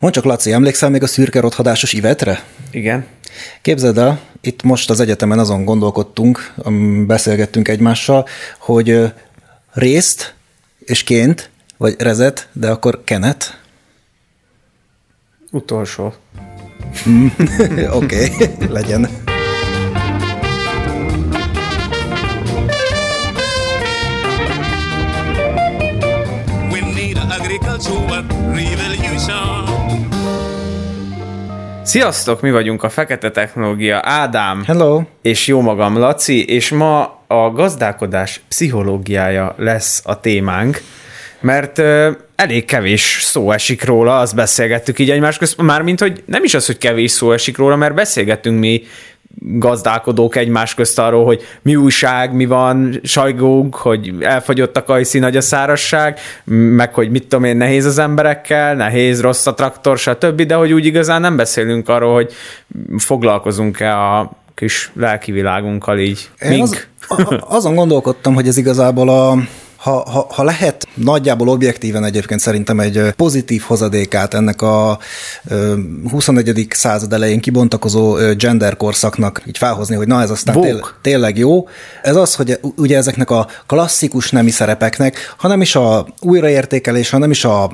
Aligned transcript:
Mondd 0.00 0.12
csak, 0.12 0.24
Laci, 0.24 0.52
emlékszel 0.52 0.90
még 0.90 1.02
a 1.02 1.06
szürke 1.06 1.40
rothadásos 1.40 1.92
ivetre? 1.92 2.44
Igen. 2.70 3.06
Képzeld 3.62 3.98
el, 3.98 4.20
itt 4.40 4.62
most 4.62 4.90
az 4.90 5.00
egyetemen 5.00 5.38
azon 5.38 5.64
gondolkodtunk, 5.64 6.54
beszélgettünk 7.06 7.68
egymással, 7.68 8.26
hogy 8.58 9.12
részt 9.72 10.34
és 10.78 11.02
ként, 11.02 11.50
vagy 11.76 11.94
rezet, 11.98 12.48
de 12.52 12.70
akkor 12.70 13.04
kenet. 13.04 13.60
Utolsó. 15.50 16.04
Oké, 17.90 18.30
okay, 18.30 18.30
legyen. 18.68 19.29
Sziasztok, 31.90 32.40
mi 32.40 32.50
vagyunk 32.50 32.82
a 32.82 32.88
Fekete 32.88 33.30
Technológia, 33.30 34.00
Ádám. 34.04 34.64
Hello. 34.66 35.02
És 35.22 35.46
jó 35.46 35.60
magam, 35.60 35.96
Laci, 35.96 36.44
és 36.44 36.70
ma 36.70 37.22
a 37.26 37.50
gazdálkodás 37.50 38.40
pszichológiája 38.48 39.54
lesz 39.58 40.02
a 40.04 40.20
témánk, 40.20 40.80
mert 41.40 41.78
ö, 41.78 42.10
elég 42.36 42.64
kevés 42.64 43.18
szó 43.22 43.52
esik 43.52 43.84
róla, 43.84 44.18
azt 44.18 44.34
beszélgettük 44.34 44.98
így 44.98 45.10
egymás 45.10 45.38
közt, 45.38 45.62
mármint, 45.62 46.00
hogy 46.00 46.22
nem 46.26 46.44
is 46.44 46.54
az, 46.54 46.66
hogy 46.66 46.78
kevés 46.78 47.10
szó 47.10 47.32
esik 47.32 47.56
róla, 47.56 47.76
mert 47.76 47.94
beszélgettünk 47.94 48.58
mi 48.58 48.82
gazdálkodók 49.38 50.36
egymás 50.36 50.74
közt 50.74 50.98
arról, 50.98 51.24
hogy 51.24 51.42
mi 51.62 51.76
újság, 51.76 52.34
mi 52.34 52.46
van, 52.46 53.00
sajgók, 53.02 53.74
hogy 53.74 54.14
elfogyott 54.20 54.76
a 54.76 54.82
kajszi, 54.82 55.18
nagy 55.18 55.36
a 55.36 55.40
szárasság, 55.40 56.18
meg 56.44 56.94
hogy 56.94 57.10
mit 57.10 57.26
tudom 57.26 57.44
én, 57.44 57.56
nehéz 57.56 57.84
az 57.84 57.98
emberekkel, 57.98 58.74
nehéz, 58.74 59.20
rossz 59.20 59.46
a 59.46 59.54
traktor, 59.54 59.98
stb., 59.98 60.42
de 60.42 60.54
hogy 60.54 60.72
úgy 60.72 60.86
igazán 60.86 61.20
nem 61.20 61.36
beszélünk 61.36 61.88
arról, 61.88 62.14
hogy 62.14 62.32
foglalkozunk-e 62.98 63.98
a 63.98 64.30
kis 64.54 64.90
lelki 64.94 65.32
világunkkal 65.32 65.98
így. 65.98 66.30
Én 66.40 66.62
az, 66.62 66.86
azon 67.40 67.74
gondolkodtam, 67.74 68.34
hogy 68.34 68.48
ez 68.48 68.56
igazából 68.56 69.08
a 69.08 69.36
ha, 69.80 70.10
ha, 70.10 70.26
ha 70.30 70.42
lehet 70.42 70.86
nagyjából 70.94 71.48
objektíven 71.48 72.04
egyébként 72.04 72.40
szerintem 72.40 72.80
egy 72.80 73.12
pozitív 73.16 73.62
hozadékát 73.62 74.34
ennek 74.34 74.62
a 74.62 74.98
21. 76.10 76.66
század 76.70 77.12
elején 77.12 77.40
kibontakozó 77.40 78.14
gender 78.36 78.76
korszaknak 78.76 79.42
így 79.46 79.58
felhozni, 79.58 79.96
hogy 79.96 80.06
na 80.06 80.22
ez 80.22 80.30
aztán 80.30 80.60
tél, 80.60 80.88
tényleg 81.02 81.38
jó, 81.38 81.68
ez 82.02 82.16
az, 82.16 82.34
hogy 82.34 82.60
ugye 82.76 82.96
ezeknek 82.96 83.30
a 83.30 83.46
klasszikus 83.66 84.30
nemi 84.30 84.50
szerepeknek, 84.50 85.34
hanem 85.36 85.60
is 85.60 85.76
a 85.76 86.06
újraértékelés, 86.20 87.10
hanem 87.10 87.30
is 87.30 87.44
a 87.44 87.70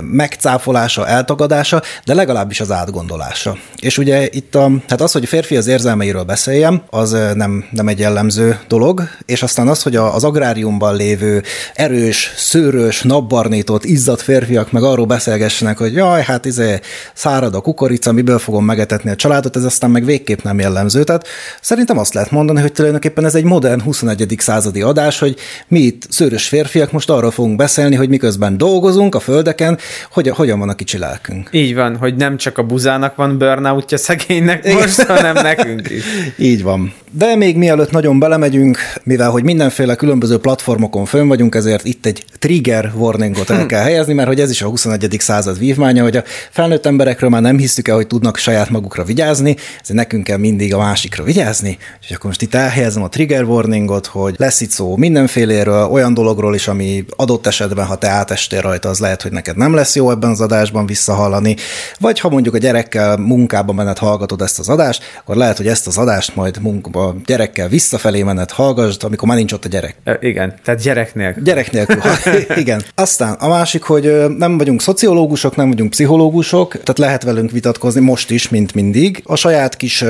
megcáfolása, 0.00 1.06
eltagadása, 1.06 1.82
de 2.04 2.14
legalábbis 2.14 2.60
az 2.60 2.70
átgondolása. 2.70 3.56
És 3.80 3.98
ugye 3.98 4.28
itt 4.30 4.54
a, 4.54 4.70
hát 4.88 5.00
az, 5.00 5.12
hogy 5.12 5.24
a 5.24 5.26
férfi 5.26 5.56
az 5.56 5.66
érzelmeiről 5.66 6.22
beszéljem, 6.22 6.82
az 6.90 7.16
nem, 7.34 7.64
nem 7.70 7.88
egy 7.88 7.98
jellemző 7.98 8.58
dolog, 8.68 9.02
és 9.26 9.42
aztán 9.42 9.68
az, 9.68 9.82
hogy 9.82 9.96
az 9.96 10.24
agráriumban 10.24 10.96
lévő 10.96 11.33
erős, 11.74 12.32
szőrös, 12.36 13.02
napbarnított, 13.02 13.84
izzadt 13.84 14.20
férfiak 14.20 14.72
meg 14.72 14.82
arról 14.82 15.06
beszélgessenek, 15.06 15.78
hogy 15.78 15.92
jaj, 15.92 16.22
hát 16.22 16.44
izé 16.44 16.80
szárad 17.14 17.54
a 17.54 17.60
kukorica, 17.60 18.12
miből 18.12 18.38
fogom 18.38 18.64
megetetni 18.64 19.10
a 19.10 19.16
családot, 19.16 19.56
ez 19.56 19.64
aztán 19.64 19.90
meg 19.90 20.04
végképp 20.04 20.42
nem 20.42 20.58
jellemző. 20.58 21.04
Tehát 21.04 21.26
szerintem 21.60 21.98
azt 21.98 22.14
lehet 22.14 22.30
mondani, 22.30 22.60
hogy 22.60 22.72
tulajdonképpen 22.72 23.24
ez 23.24 23.34
egy 23.34 23.44
modern 23.44 23.80
21. 23.80 24.34
századi 24.38 24.82
adás, 24.82 25.18
hogy 25.18 25.36
mi 25.68 25.78
itt 25.78 26.02
szőrös 26.08 26.48
férfiak 26.48 26.92
most 26.92 27.10
arról 27.10 27.30
fogunk 27.30 27.56
beszélni, 27.56 27.94
hogy 27.94 28.08
miközben 28.08 28.56
dolgozunk 28.56 29.14
a 29.14 29.20
földeken, 29.20 29.78
hogy 30.10 30.28
hogyan 30.28 30.58
van 30.58 30.68
a 30.68 30.74
kicsi 30.74 30.98
lelkünk. 30.98 31.48
Így 31.52 31.74
van, 31.74 31.96
hogy 31.96 32.14
nem 32.14 32.36
csak 32.36 32.58
a 32.58 32.62
buzának 32.62 33.16
van 33.16 33.38
burnoutja 33.38 33.96
szegénynek 33.96 34.72
most, 34.72 35.02
hanem 35.02 35.34
nekünk 35.34 35.90
is. 35.90 36.04
Így 36.50 36.62
van. 36.62 36.92
De 37.16 37.36
még 37.36 37.56
mielőtt 37.56 37.90
nagyon 37.90 38.18
belemegyünk, 38.18 38.78
mivel 39.02 39.30
hogy 39.30 39.44
mindenféle 39.44 39.94
különböző 39.94 40.38
platformokon 40.38 41.04
fönn 41.04 41.28
vagyunk, 41.28 41.54
ezért 41.54 41.84
itt 41.84 42.06
egy 42.06 42.24
trigger 42.38 42.92
warningot 42.96 43.50
el 43.50 43.60
hm. 43.60 43.66
kell 43.66 43.82
helyezni, 43.82 44.12
mert 44.12 44.28
hogy 44.28 44.40
ez 44.40 44.50
is 44.50 44.62
a 44.62 44.68
21. 44.68 45.16
század 45.18 45.58
vívmánya, 45.58 46.02
hogy 46.02 46.16
a 46.16 46.22
felnőtt 46.50 46.86
emberekről 46.86 47.30
már 47.30 47.42
nem 47.42 47.58
hisztük 47.58 47.88
el, 47.88 47.94
hogy 47.94 48.06
tudnak 48.06 48.36
saját 48.36 48.70
magukra 48.70 49.04
vigyázni, 49.04 49.56
ezért 49.82 49.98
nekünk 49.98 50.24
kell 50.24 50.36
mindig 50.36 50.74
a 50.74 50.78
másikra 50.78 51.24
vigyázni. 51.24 51.78
És 52.00 52.10
akkor 52.10 52.24
most 52.24 52.42
itt 52.42 52.54
elhelyezem 52.54 53.02
a 53.02 53.08
trigger 53.08 53.44
warningot, 53.44 54.06
hogy 54.06 54.34
lesz 54.38 54.60
itt 54.60 54.70
szó 54.70 54.96
mindenféléről, 54.96 55.88
olyan 55.90 56.14
dologról 56.14 56.54
is, 56.54 56.68
ami 56.68 57.04
adott 57.16 57.46
esetben, 57.46 57.86
ha 57.86 57.96
te 57.96 58.08
átestél 58.08 58.60
rajta, 58.60 58.88
az 58.88 58.98
lehet, 58.98 59.22
hogy 59.22 59.32
neked 59.32 59.56
nem 59.56 59.74
lesz 59.74 59.96
jó 59.96 60.10
ebben 60.10 60.30
az 60.30 60.40
adásban 60.40 60.86
visszahallani, 60.86 61.56
vagy 61.98 62.20
ha 62.20 62.28
mondjuk 62.28 62.54
a 62.54 62.58
gyerekkel 62.58 63.16
munkában 63.16 63.74
menet 63.74 63.98
hallgatod 63.98 64.40
ezt 64.40 64.58
az 64.58 64.68
adást, 64.68 65.02
akkor 65.20 65.36
lehet, 65.36 65.56
hogy 65.56 65.66
ezt 65.66 65.86
az 65.86 65.98
adást 65.98 66.36
majd 66.36 66.62
munkába 66.62 67.03
a 67.04 67.14
gyerekkel 67.26 67.68
visszafelé 67.68 68.22
menet 68.22 68.50
hallgassd, 68.50 69.04
amikor 69.04 69.28
már 69.28 69.36
nincs 69.36 69.52
ott 69.52 69.64
a 69.64 69.68
gyerek. 69.68 69.96
Igen, 70.20 70.54
tehát 70.64 70.82
gyerek 70.82 71.14
nélkül. 71.14 71.42
Gyerek 71.42 71.72
nélkül, 71.72 72.00
igen. 72.62 72.82
Aztán 72.94 73.32
a 73.32 73.48
másik, 73.48 73.82
hogy 73.82 74.24
nem 74.38 74.58
vagyunk 74.58 74.80
szociológusok, 74.80 75.56
nem 75.56 75.68
vagyunk 75.68 75.90
pszichológusok, 75.90 76.70
tehát 76.70 76.98
lehet 76.98 77.22
velünk 77.22 77.50
vitatkozni 77.50 78.00
most 78.00 78.30
is, 78.30 78.48
mint 78.48 78.74
mindig. 78.74 79.22
A 79.24 79.36
saját 79.36 79.76
kis 79.76 80.04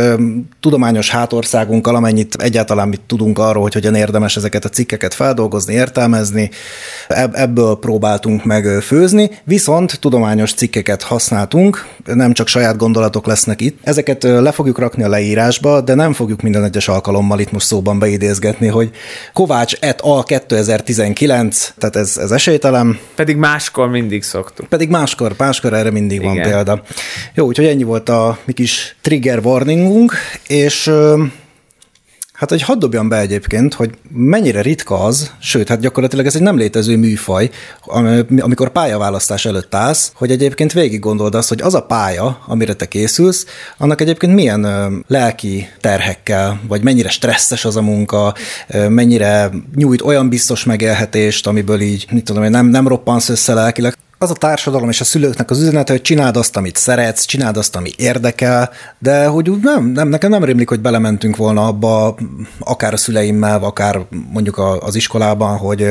tudományos 0.61 1.11
hátországunkkal, 1.11 1.95
amennyit 1.95 2.35
egyáltalán 2.35 2.89
mit 2.89 3.01
tudunk 3.01 3.39
arról, 3.39 3.63
hogy 3.63 3.73
hogyan 3.73 3.95
érdemes 3.95 4.37
ezeket 4.37 4.65
a 4.65 4.69
cikkeket 4.69 5.15
feldolgozni, 5.15 5.75
értelmezni, 5.75 6.51
ebből 7.33 7.79
próbáltunk 7.79 8.45
meg 8.45 8.65
főzni, 8.83 9.31
viszont 9.45 10.01
tudományos 10.01 10.55
cikkeket 10.55 11.03
használtunk, 11.03 11.87
nem 12.05 12.33
csak 12.33 12.49
saját 12.49 12.77
gondolatok 12.77 13.27
lesznek 13.27 13.61
itt. 13.61 13.79
Ezeket 13.83 14.23
le 14.23 14.53
fogjuk 14.53 14.79
rakni 14.79 15.03
a 15.03 15.09
leírásba, 15.09 15.81
de 15.81 15.95
nem 15.95 16.13
fogjuk 16.13 16.41
minden 16.41 16.65
egyes 16.65 16.84
alkalommal 16.89 17.41
itt 17.41 17.53
most 17.53 17.67
szóban 17.67 17.99
beidézgetni, 17.99 18.67
hogy 18.67 18.91
Kovács 19.33 19.75
et 19.81 20.01
a 20.01 20.23
2019, 20.23 21.73
tehát 21.79 21.97
ez, 21.97 22.17
ez 22.17 22.31
esélytelen. 22.31 22.99
Pedig 23.15 23.37
máskor 23.37 23.89
mindig 23.89 24.23
szoktuk. 24.23 24.67
Pedig 24.67 24.89
máskor, 24.89 25.35
máskor 25.39 25.73
erre 25.73 25.91
mindig 25.91 26.21
Igen. 26.21 26.35
van 26.35 26.43
példa. 26.43 26.83
Jó, 27.35 27.47
úgyhogy 27.47 27.67
ennyi 27.67 27.83
volt 27.83 28.09
a 28.09 28.39
mi 28.45 28.53
kis 28.53 28.97
trigger 29.01 29.39
warningunk, 29.39 30.13
és 30.47 30.91
Hát, 32.35 32.51
hogy 32.51 32.63
hadd 32.63 32.79
dobjam 32.79 33.09
be 33.09 33.19
egyébként, 33.19 33.75
hogy 33.75 33.91
mennyire 34.13 34.61
ritka 34.61 35.05
az, 35.05 35.31
sőt, 35.41 35.69
hát 35.69 35.81
gyakorlatilag 35.81 36.27
ez 36.27 36.35
egy 36.35 36.43
nem 36.43 36.57
létező 36.57 36.97
műfaj, 36.97 37.51
amikor 38.39 38.71
pályaválasztás 38.71 39.47
előtt 39.47 39.75
állsz, 39.75 40.13
hogy 40.15 40.31
egyébként 40.31 40.73
végig 40.73 41.01
gondold 41.01 41.35
azt, 41.35 41.49
hogy 41.49 41.61
az 41.61 41.75
a 41.75 41.83
pálya, 41.83 42.39
amire 42.47 42.75
te 42.75 42.89
készülsz, 42.89 43.47
annak 43.79 44.01
egyébként 44.01 44.35
milyen 44.35 44.67
lelki 45.07 45.69
terhekkel, 45.81 46.61
vagy 46.69 46.83
mennyire 46.83 47.09
stresszes 47.09 47.65
az 47.65 47.77
a 47.77 47.83
munka, 47.83 48.35
mennyire 48.89 49.51
nyújt 49.75 50.03
olyan 50.03 50.29
biztos 50.29 50.65
megélhetést, 50.65 51.47
amiből 51.47 51.81
így, 51.81 52.07
mit 52.11 52.25
tudom, 52.25 52.45
nem, 52.45 52.67
nem 52.67 52.89
roppansz 52.89 53.29
össze 53.29 53.55
lelkileg 53.55 53.95
az 54.25 54.31
a 54.31 54.35
társadalom 54.35 54.89
és 54.89 55.01
a 55.01 55.05
szülőknek 55.05 55.51
az 55.51 55.61
üzenete, 55.61 55.93
hogy 55.93 56.03
csináld 56.03 56.37
azt, 56.37 56.57
amit 56.57 56.77
szeretsz, 56.77 57.25
csináld 57.25 57.57
azt, 57.57 57.77
ami 57.77 57.91
érdekel, 57.97 58.71
de 58.99 59.27
hogy 59.27 59.51
úgy 59.51 59.63
nem, 59.63 59.85
nem, 59.85 60.09
nekem 60.09 60.31
nem 60.31 60.45
rémlik, 60.45 60.69
hogy 60.69 60.81
belementünk 60.81 61.37
volna 61.37 61.67
abba, 61.67 62.17
akár 62.59 62.93
a 62.93 62.97
szüleimmel, 62.97 63.63
akár 63.63 64.01
mondjuk 64.33 64.59
az 64.81 64.95
iskolában, 64.95 65.57
hogy 65.57 65.89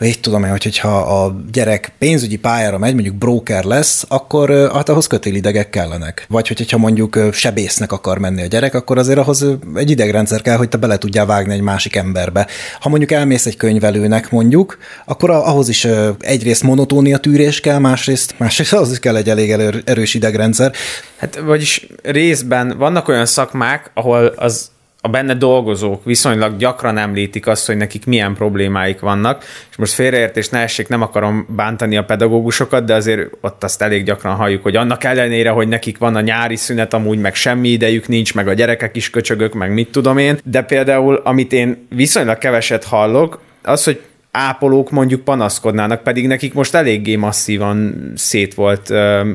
így 0.00 0.20
tudom 0.20 0.44
én, 0.44 0.50
hogy, 0.50 0.62
hogyha 0.62 0.96
a 0.98 1.36
gyerek 1.52 1.92
pénzügyi 1.98 2.36
pályára 2.38 2.78
megy, 2.78 2.94
mondjuk 2.94 3.14
broker 3.14 3.64
lesz, 3.64 4.04
akkor 4.08 4.70
hát 4.72 4.88
ahhoz 4.88 5.06
kötélidegek 5.06 5.70
kellenek. 5.70 6.26
Vagy 6.28 6.48
hogyha 6.48 6.78
mondjuk 6.78 7.18
sebésznek 7.32 7.92
akar 7.92 8.18
menni 8.18 8.42
a 8.42 8.46
gyerek, 8.46 8.74
akkor 8.74 8.98
azért 8.98 9.18
ahhoz 9.18 9.46
egy 9.74 9.90
idegrendszer 9.90 10.42
kell, 10.42 10.56
hogy 10.56 10.68
te 10.68 10.76
bele 10.76 10.98
tudjál 10.98 11.26
vágni 11.26 11.52
egy 11.52 11.60
másik 11.60 11.96
emberbe. 11.96 12.46
Ha 12.80 12.88
mondjuk 12.88 13.12
elmész 13.12 13.46
egy 13.46 13.56
könyvelőnek 13.56 14.30
mondjuk, 14.30 14.78
akkor 15.04 15.30
ahhoz 15.30 15.68
is 15.68 15.86
egyrészt 16.20 16.62
monotónia 16.62 17.18
tűrés 17.18 17.60
kell, 17.62 17.78
másrészt, 17.78 18.34
másrészt 18.38 18.72
az 18.72 18.90
is 18.90 18.98
kell 18.98 19.16
egy 19.16 19.28
elég 19.28 19.50
erős 19.84 20.14
idegrendszer. 20.14 20.72
Hát 21.16 21.36
vagyis 21.36 21.86
részben 22.02 22.74
vannak 22.78 23.08
olyan 23.08 23.26
szakmák, 23.26 23.90
ahol 23.94 24.26
az 24.26 24.70
a 25.04 25.08
benne 25.08 25.34
dolgozók 25.34 26.04
viszonylag 26.04 26.56
gyakran 26.56 26.98
említik 26.98 27.46
azt, 27.46 27.66
hogy 27.66 27.76
nekik 27.76 28.06
milyen 28.06 28.34
problémáik 28.34 29.00
vannak, 29.00 29.44
és 29.70 29.76
most 29.76 29.92
félreértés 29.92 30.48
ne 30.48 30.58
essék, 30.58 30.88
nem 30.88 31.02
akarom 31.02 31.46
bántani 31.56 31.96
a 31.96 32.04
pedagógusokat, 32.04 32.84
de 32.84 32.94
azért 32.94 33.30
ott 33.40 33.64
azt 33.64 33.82
elég 33.82 34.04
gyakran 34.04 34.34
halljuk, 34.34 34.62
hogy 34.62 34.76
annak 34.76 35.04
ellenére, 35.04 35.50
hogy 35.50 35.68
nekik 35.68 35.98
van 35.98 36.16
a 36.16 36.20
nyári 36.20 36.56
szünet, 36.56 36.94
amúgy 36.94 37.18
meg 37.18 37.34
semmi 37.34 37.68
idejük 37.68 38.08
nincs, 38.08 38.34
meg 38.34 38.48
a 38.48 38.52
gyerekek 38.52 38.96
is 38.96 39.10
köcsögök, 39.10 39.54
meg 39.54 39.72
mit 39.72 39.90
tudom 39.90 40.18
én, 40.18 40.38
de 40.44 40.62
például, 40.62 41.20
amit 41.24 41.52
én 41.52 41.86
viszonylag 41.88 42.38
keveset 42.38 42.84
hallok, 42.84 43.40
az, 43.62 43.84
hogy 43.84 44.00
ápolók 44.32 44.90
mondjuk 44.90 45.24
panaszkodnának, 45.24 46.02
pedig 46.02 46.26
nekik 46.26 46.54
most 46.54 46.74
eléggé 46.74 47.16
masszívan 47.16 47.94
szét 48.16 48.54
volt 48.54 48.90
ö, 48.90 49.30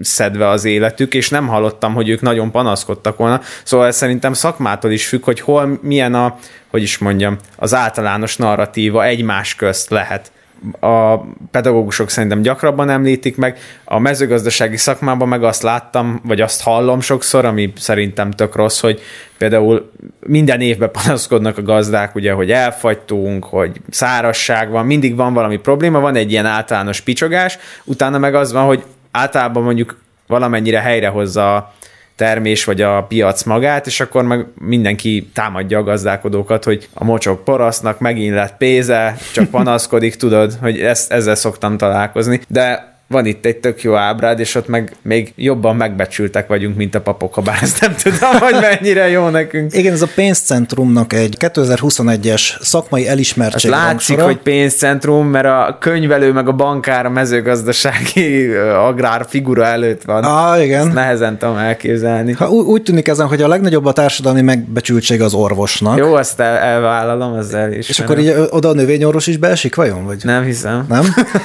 szedve 0.00 0.48
az 0.48 0.64
életük, 0.64 1.14
és 1.14 1.28
nem 1.28 1.46
hallottam, 1.46 1.94
hogy 1.94 2.08
ők 2.08 2.20
nagyon 2.20 2.50
panaszkodtak 2.50 3.16
volna. 3.16 3.40
Szóval 3.64 3.86
ez 3.86 3.96
szerintem 3.96 4.32
szakmától 4.32 4.90
is 4.90 5.06
függ, 5.06 5.24
hogy 5.24 5.40
hol 5.40 5.78
milyen 5.82 6.14
a, 6.14 6.38
hogy 6.70 6.82
is 6.82 6.98
mondjam, 6.98 7.36
az 7.56 7.74
általános 7.74 8.36
narratíva 8.36 9.04
egymás 9.04 9.54
közt 9.54 9.90
lehet 9.90 10.32
a 10.80 11.16
pedagógusok 11.50 12.10
szerintem 12.10 12.42
gyakrabban 12.42 12.90
említik 12.90 13.36
meg, 13.36 13.58
a 13.84 13.98
mezőgazdasági 13.98 14.76
szakmában 14.76 15.28
meg 15.28 15.44
azt 15.44 15.62
láttam, 15.62 16.20
vagy 16.24 16.40
azt 16.40 16.62
hallom 16.62 17.00
sokszor, 17.00 17.44
ami 17.44 17.72
szerintem 17.76 18.30
tök 18.30 18.56
rossz, 18.56 18.80
hogy 18.80 19.00
például 19.38 19.90
minden 20.26 20.60
évben 20.60 20.90
panaszkodnak 20.90 21.58
a 21.58 21.62
gazdák, 21.62 22.14
ugye, 22.14 22.32
hogy 22.32 22.50
elfagytunk, 22.50 23.44
hogy 23.44 23.80
szárasság 23.90 24.70
van, 24.70 24.86
mindig 24.86 25.16
van 25.16 25.34
valami 25.34 25.56
probléma, 25.56 26.00
van 26.00 26.14
egy 26.14 26.30
ilyen 26.30 26.46
általános 26.46 27.00
picsogás, 27.00 27.58
utána 27.84 28.18
meg 28.18 28.34
az 28.34 28.52
van, 28.52 28.64
hogy 28.64 28.84
általában 29.10 29.62
mondjuk 29.62 29.98
valamennyire 30.26 30.80
helyrehozza 30.80 31.56
a 31.56 31.74
termés 32.20 32.64
vagy 32.64 32.80
a 32.80 33.02
piac 33.02 33.42
magát, 33.42 33.86
és 33.86 34.00
akkor 34.00 34.24
meg 34.24 34.46
mindenki 34.58 35.30
támadja 35.34 35.78
a 35.78 35.82
gazdálkodókat, 35.82 36.64
hogy 36.64 36.88
a 36.94 37.04
mocsok 37.04 37.44
porasznak 37.44 37.98
megint 37.98 38.34
lett 38.34 38.56
pénze, 38.56 39.16
csak 39.32 39.48
panaszkodik, 39.50 40.14
tudod, 40.14 40.52
hogy 40.60 40.80
ezt, 40.80 41.12
ezzel 41.12 41.34
szoktam 41.34 41.76
találkozni. 41.76 42.40
De 42.48 42.89
van 43.10 43.26
itt 43.26 43.44
egy 43.44 43.56
tök 43.56 43.82
jó 43.82 43.94
ábrád, 43.94 44.40
és 44.40 44.54
ott 44.54 44.68
meg 44.68 44.92
még 45.02 45.32
jobban 45.36 45.76
megbecsültek 45.76 46.46
vagyunk, 46.46 46.76
mint 46.76 46.94
a 46.94 47.00
papok, 47.00 47.34
ha 47.34 47.40
bár 47.40 47.58
ezt 47.62 47.80
nem 47.80 47.94
tudom, 48.02 48.38
hogy 48.38 48.56
mennyire 48.60 49.08
jó 49.08 49.28
nekünk. 49.28 49.74
Igen, 49.74 49.92
ez 49.92 50.02
a 50.02 50.08
pénzcentrumnak 50.14 51.12
egy 51.12 51.36
2021-es 51.38 52.60
szakmai 52.60 53.08
elismertség 53.08 53.70
Azt 53.70 53.80
látszik, 53.80 54.16
rangsora. 54.16 54.24
hogy 54.24 54.42
pénzcentrum, 54.42 55.26
mert 55.26 55.46
a 55.46 55.76
könyvelő 55.80 56.32
meg 56.32 56.48
a 56.48 56.52
bankár 56.52 57.06
a 57.06 57.10
mezőgazdasági 57.10 58.54
agrár 58.88 59.26
figura 59.28 59.66
előtt 59.66 60.02
van. 60.02 60.24
Ah, 60.24 60.64
igen. 60.64 60.86
Ezt 60.86 60.94
nehezen 60.94 61.38
tudom 61.38 61.56
elképzelni. 61.56 62.32
Ha, 62.32 62.48
úgy, 62.48 62.66
úgy 62.66 62.82
tűnik 62.82 63.08
ezen, 63.08 63.26
hogy 63.26 63.42
a 63.42 63.48
legnagyobb 63.48 63.84
a 63.84 63.92
társadalmi 63.92 64.40
megbecsültség 64.40 65.22
az 65.22 65.34
orvosnak. 65.34 65.98
Jó, 65.98 66.14
azt 66.14 66.40
el, 66.40 66.56
elvállalom, 66.56 67.34
ezzel 67.34 67.72
is. 67.72 67.88
És 67.88 68.00
akkor 68.00 68.18
így 68.18 68.34
oda 68.50 68.68
a 68.68 68.74
növényorvos 68.74 69.26
is 69.26 69.36
beesik, 69.36 69.74
vajon? 69.74 70.04
Vagy? 70.04 70.20
Nem 70.24 70.44
hiszem. 70.44 70.84
Nem? 70.88 71.04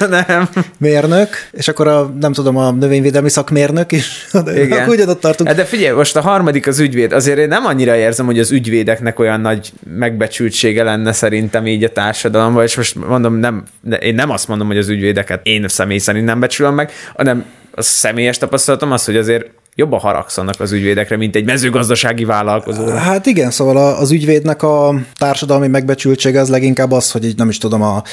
nem. 0.28 0.50
Mérnök? 0.78 1.30
És 1.56 1.68
akkor 1.68 1.88
a, 1.88 2.14
nem 2.20 2.34
tudom, 2.34 2.58
a 2.58 2.72
növényvédelmi 2.72 3.30
szakmérnök 3.30 3.92
is, 3.92 4.28
de 4.46 4.64
Igen. 4.64 4.90
ugyanott 4.90 5.20
tartunk. 5.20 5.50
Hát 5.50 5.58
de 5.58 5.66
figyelj, 5.66 5.96
most 5.96 6.16
a 6.16 6.22
harmadik 6.22 6.68
az 6.68 6.80
ügyvéd. 6.80 7.12
Azért 7.12 7.38
én 7.38 7.48
nem 7.48 7.66
annyira 7.66 7.96
érzem, 7.96 8.26
hogy 8.26 8.40
az 8.40 8.52
ügyvédeknek 8.52 9.20
olyan 9.20 9.42
nagy 9.42 9.74
megbecsültsége 9.98 10.84
lenne 10.84 11.12
szerintem 11.12 11.68
így 11.68 11.84
a 11.84 11.90
társadalomban, 11.90 12.64
és 12.64 12.76
most 12.76 13.08
mondom, 13.08 13.36
nem, 13.36 13.64
én 14.00 14.16
nem 14.16 14.30
azt 14.30 14.48
mondom, 14.48 14.68
hogy 14.68 14.78
az 14.78 14.90
ügyvédeket 14.90 15.40
én 15.44 15.68
személy 15.68 15.98
szerint 15.98 16.26
nem 16.26 16.40
becsülöm 16.40 16.74
meg, 16.74 16.92
hanem 17.16 17.46
a 17.72 17.82
személyes 17.82 18.38
tapasztalatom 18.38 18.92
az, 18.92 19.06
hogy 19.06 19.18
azért 19.18 19.46
jobban 19.76 20.00
haragszanak 20.00 20.60
az 20.60 20.72
ügyvédekre, 20.72 21.18
mint 21.18 21.36
egy 21.36 21.46
mezőgazdasági 21.46 22.26
vállalkozóra. 22.26 22.96
Hát 22.98 23.26
igen, 23.26 23.52
szóval 23.52 23.78
az 23.78 24.12
ügyvédnek 24.12 24.64
a 24.64 24.96
társadalmi 25.18 25.68
megbecsültsége 25.68 26.40
az 26.40 26.50
leginkább 26.50 26.92
az, 26.92 27.12
hogy 27.12 27.26
így 27.26 27.38
nem 27.38 27.50
is 27.50 27.58
tudom, 27.58 27.82
a 27.82 28.04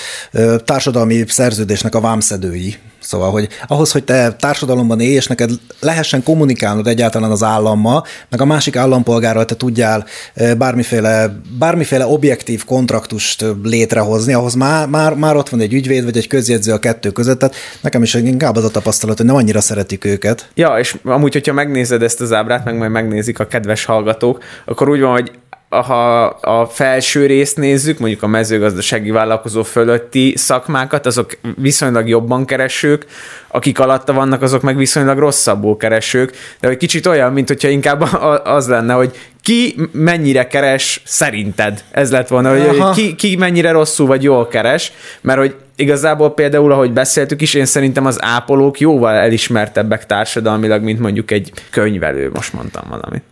társadalmi 0.65 1.25
szerződésnek 1.27 1.95
a 1.95 2.01
vámszedői. 2.01 2.77
Szóval, 3.03 3.31
hogy 3.31 3.49
ahhoz, 3.67 3.93
hogy 3.93 4.05
te 4.05 4.33
társadalomban 4.33 5.01
élj, 5.01 5.15
és 5.15 5.27
neked 5.27 5.51
lehessen 5.81 6.23
kommunikálnod 6.23 6.87
egyáltalán 6.87 7.31
az 7.31 7.43
állammal, 7.43 8.05
meg 8.29 8.41
a 8.41 8.45
másik 8.45 8.77
állampolgárral 8.77 9.45
te 9.45 9.57
tudjál 9.57 10.05
bármiféle, 10.59 11.41
bármiféle 11.59 12.07
objektív 12.07 12.65
kontraktust 12.65 13.45
létrehozni, 13.63 14.33
ahhoz 14.33 14.55
már, 14.55 14.89
már, 14.89 15.15
már 15.15 15.37
ott 15.37 15.49
van 15.49 15.61
egy 15.61 15.73
ügyvéd, 15.73 16.05
vagy 16.05 16.17
egy 16.17 16.27
közjegyző 16.27 16.73
a 16.73 16.79
kettő 16.79 17.11
között, 17.11 17.39
tehát 17.39 17.55
nekem 17.81 18.03
is 18.03 18.15
inkább 18.15 18.57
az 18.57 18.65
a 18.65 18.71
tapasztalat, 18.71 19.17
hogy 19.17 19.27
nem 19.27 19.37
annyira 19.37 19.61
szeretik 19.61 20.05
őket. 20.05 20.49
Ja, 20.55 20.79
és 20.79 20.97
amúgy, 21.05 21.33
hogyha 21.33 21.53
megnézed 21.53 22.03
ezt 22.03 22.21
az 22.21 22.33
ábrát, 22.33 22.65
meg 22.65 22.77
majd 22.77 22.91
megnézik 22.91 23.39
a 23.39 23.47
kedves 23.47 23.85
hallgatók, 23.85 24.45
akkor 24.65 24.89
úgy 24.89 25.01
van, 25.01 25.13
hogy 25.13 25.31
ha 25.81 26.25
a 26.27 26.67
felső 26.67 27.27
részt 27.27 27.57
nézzük, 27.57 27.99
mondjuk 27.99 28.23
a 28.23 28.27
mezőgazdasági 28.27 29.11
vállalkozó 29.11 29.63
fölötti 29.63 30.35
szakmákat, 30.37 31.07
azok 31.07 31.39
viszonylag 31.57 32.09
jobban 32.09 32.45
keresők, 32.45 33.07
akik 33.49 33.79
alatta 33.79 34.13
vannak, 34.13 34.43
azok 34.43 34.63
meg 34.63 34.77
viszonylag 34.77 35.19
rosszabbul 35.19 35.77
keresők, 35.77 36.33
de 36.61 36.69
hogy 36.69 36.77
kicsit 36.77 37.07
olyan, 37.07 37.33
mint 37.33 37.49
hogyha 37.49 37.69
inkább 37.69 38.03
az 38.45 38.69
lenne, 38.69 38.93
hogy 38.93 39.19
ki 39.43 39.77
mennyire 39.93 40.47
keres 40.47 41.03
szerinted? 41.05 41.85
Ez 41.91 42.11
lett 42.11 42.29
volna, 42.29 42.67
hogy 42.67 42.95
ki, 42.95 43.15
ki 43.15 43.37
mennyire 43.37 43.71
rosszul 43.71 44.07
vagy 44.07 44.23
jól 44.23 44.49
keres, 44.49 44.93
mert 45.21 45.39
hogy 45.39 45.55
igazából 45.77 46.35
például, 46.35 46.73
ahogy 46.73 46.93
beszéltük 46.93 47.41
is, 47.41 47.55
én 47.55 47.65
szerintem 47.65 48.07
az 48.07 48.23
ápolók 48.23 48.81
jóval 48.81 49.15
elismertebbek 49.15 50.07
társadalmilag, 50.07 50.83
mint 50.83 50.99
mondjuk 50.99 51.31
egy 51.31 51.53
könyvelő, 51.71 52.31
most 52.33 52.53
mondtam 52.53 52.85
valamit. 52.89 53.23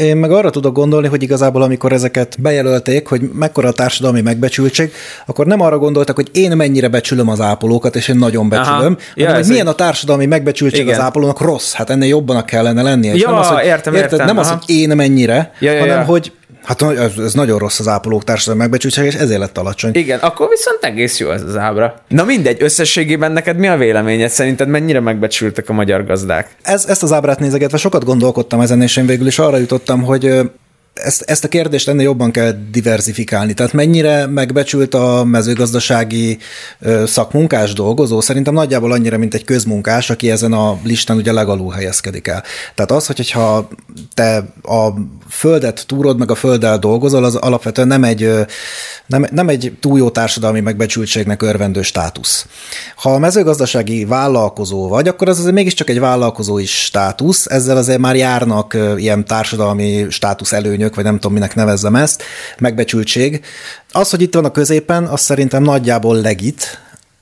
Én 0.00 0.16
meg 0.16 0.30
arra 0.30 0.50
tudok 0.50 0.74
gondolni, 0.74 1.08
hogy 1.08 1.22
igazából 1.22 1.62
amikor 1.62 1.92
ezeket 1.92 2.36
bejelölték, 2.38 3.08
hogy 3.08 3.30
mekkora 3.34 3.68
a 3.68 3.72
társadalmi 3.72 4.20
megbecsültség, 4.20 4.92
akkor 5.26 5.46
nem 5.46 5.60
arra 5.60 5.78
gondoltak, 5.78 6.16
hogy 6.16 6.28
én 6.32 6.56
mennyire 6.56 6.88
becsülöm 6.88 7.28
az 7.28 7.40
ápolókat, 7.40 7.96
és 7.96 8.08
én 8.08 8.16
nagyon 8.16 8.48
becsülöm, 8.48 8.70
Aha. 8.70 8.76
hanem 8.76 8.98
ja, 9.14 9.34
hogy 9.34 9.46
milyen 9.48 9.66
egy... 9.66 9.72
a 9.72 9.74
társadalmi 9.74 10.26
megbecsültség 10.26 10.80
Igen. 10.80 10.98
az 10.98 11.04
ápolónak 11.04 11.40
rossz. 11.40 11.72
Hát 11.72 11.90
ennél 11.90 12.08
jobban 12.08 12.44
kellene 12.44 12.82
lennie. 12.82 13.14
Ja, 13.14 13.30
nem 13.30 13.38
az, 13.38 13.46
hogy, 13.46 13.64
értem, 13.64 13.94
érted, 13.94 14.12
értem. 14.12 14.26
Nem 14.26 14.38
Aha. 14.38 14.52
az, 14.52 14.58
hogy 14.58 14.76
én 14.76 14.96
mennyire, 14.96 15.52
ja, 15.58 15.72
ja, 15.72 15.80
hanem 15.80 15.98
ja. 15.98 16.04
hogy 16.04 16.32
Hát 16.70 16.82
ez, 16.82 17.18
ez 17.18 17.34
nagyon 17.34 17.58
rossz 17.58 17.78
az 17.78 17.88
ápolók 17.88 18.24
társadalmi 18.24 18.60
megbecsültség, 18.60 19.04
és 19.04 19.14
ezért 19.14 19.40
lett 19.40 19.58
alacsony. 19.58 19.90
Igen, 19.94 20.18
akkor 20.18 20.48
viszont 20.48 20.78
egész 20.80 21.18
jó 21.18 21.30
ez 21.30 21.42
az 21.42 21.56
ábra. 21.56 21.94
Na 22.08 22.24
mindegy, 22.24 22.62
összességében 22.62 23.32
neked 23.32 23.56
mi 23.56 23.68
a 23.68 23.76
véleményed? 23.76 24.30
Szerinted 24.30 24.68
mennyire 24.68 25.00
megbecsültek 25.00 25.68
a 25.68 25.72
magyar 25.72 26.04
gazdák? 26.04 26.56
Ez, 26.62 26.84
ezt 26.84 27.02
az 27.02 27.12
ábrát 27.12 27.38
nézegetve 27.38 27.76
sokat 27.76 28.04
gondolkodtam 28.04 28.60
ezen, 28.60 28.82
és 28.82 28.96
én 28.96 29.06
végül 29.06 29.26
is 29.26 29.38
arra 29.38 29.56
jutottam, 29.56 30.02
hogy 30.02 30.50
ezt, 31.02 31.22
ezt 31.22 31.44
a 31.44 31.48
kérdést 31.48 31.88
ennél 31.88 32.04
jobban 32.04 32.30
kell 32.30 32.54
diversifikálni. 32.70 33.54
Tehát 33.54 33.72
mennyire 33.72 34.26
megbecsült 34.26 34.94
a 34.94 35.24
mezőgazdasági 35.24 36.38
szakmunkás 37.04 37.72
dolgozó? 37.72 38.20
Szerintem 38.20 38.54
nagyjából 38.54 38.92
annyira, 38.92 39.18
mint 39.18 39.34
egy 39.34 39.44
közmunkás, 39.44 40.10
aki 40.10 40.30
ezen 40.30 40.52
a 40.52 40.78
listán 40.82 41.16
ugye 41.16 41.32
legalul 41.32 41.72
helyezkedik 41.72 42.26
el. 42.26 42.42
Tehát 42.74 42.90
az, 42.90 43.06
hogyha 43.06 43.68
te 44.14 44.36
a 44.62 44.88
földet 45.28 45.84
túrod, 45.86 46.18
meg 46.18 46.30
a 46.30 46.34
földdel 46.34 46.78
dolgozol, 46.78 47.24
az 47.24 47.34
alapvetően 47.34 47.88
nem 47.88 48.04
egy, 48.04 48.30
nem, 49.06 49.26
nem 49.30 49.48
egy 49.48 49.76
túl 49.80 49.98
jó 49.98 50.10
társadalmi 50.10 50.60
megbecsültségnek 50.60 51.42
örvendő 51.42 51.82
státusz. 51.82 52.46
Ha 52.96 53.14
a 53.14 53.18
mezőgazdasági 53.18 54.04
vállalkozó 54.04 54.88
vagy, 54.88 55.08
akkor 55.08 55.28
az 55.28 55.38
azért 55.38 55.54
mégiscsak 55.54 55.88
egy 55.88 56.00
vállalkozói 56.00 56.66
státusz, 56.66 57.46
ezzel 57.46 57.76
azért 57.76 57.98
már 57.98 58.16
járnak 58.16 58.76
ilyen 58.96 59.24
társadalmi 59.24 60.06
státusz 60.10 60.52
előnyök, 60.52 60.89
vagy 60.94 61.04
nem 61.04 61.14
tudom, 61.14 61.32
minek 61.32 61.54
nevezzem 61.54 61.96
ezt, 61.96 62.22
megbecsültség. 62.58 63.40
Az, 63.92 64.10
hogy 64.10 64.22
itt 64.22 64.34
van 64.34 64.44
a 64.44 64.50
középen, 64.50 65.04
az 65.04 65.20
szerintem 65.20 65.62
nagyjából 65.62 66.20
legit, 66.20 66.78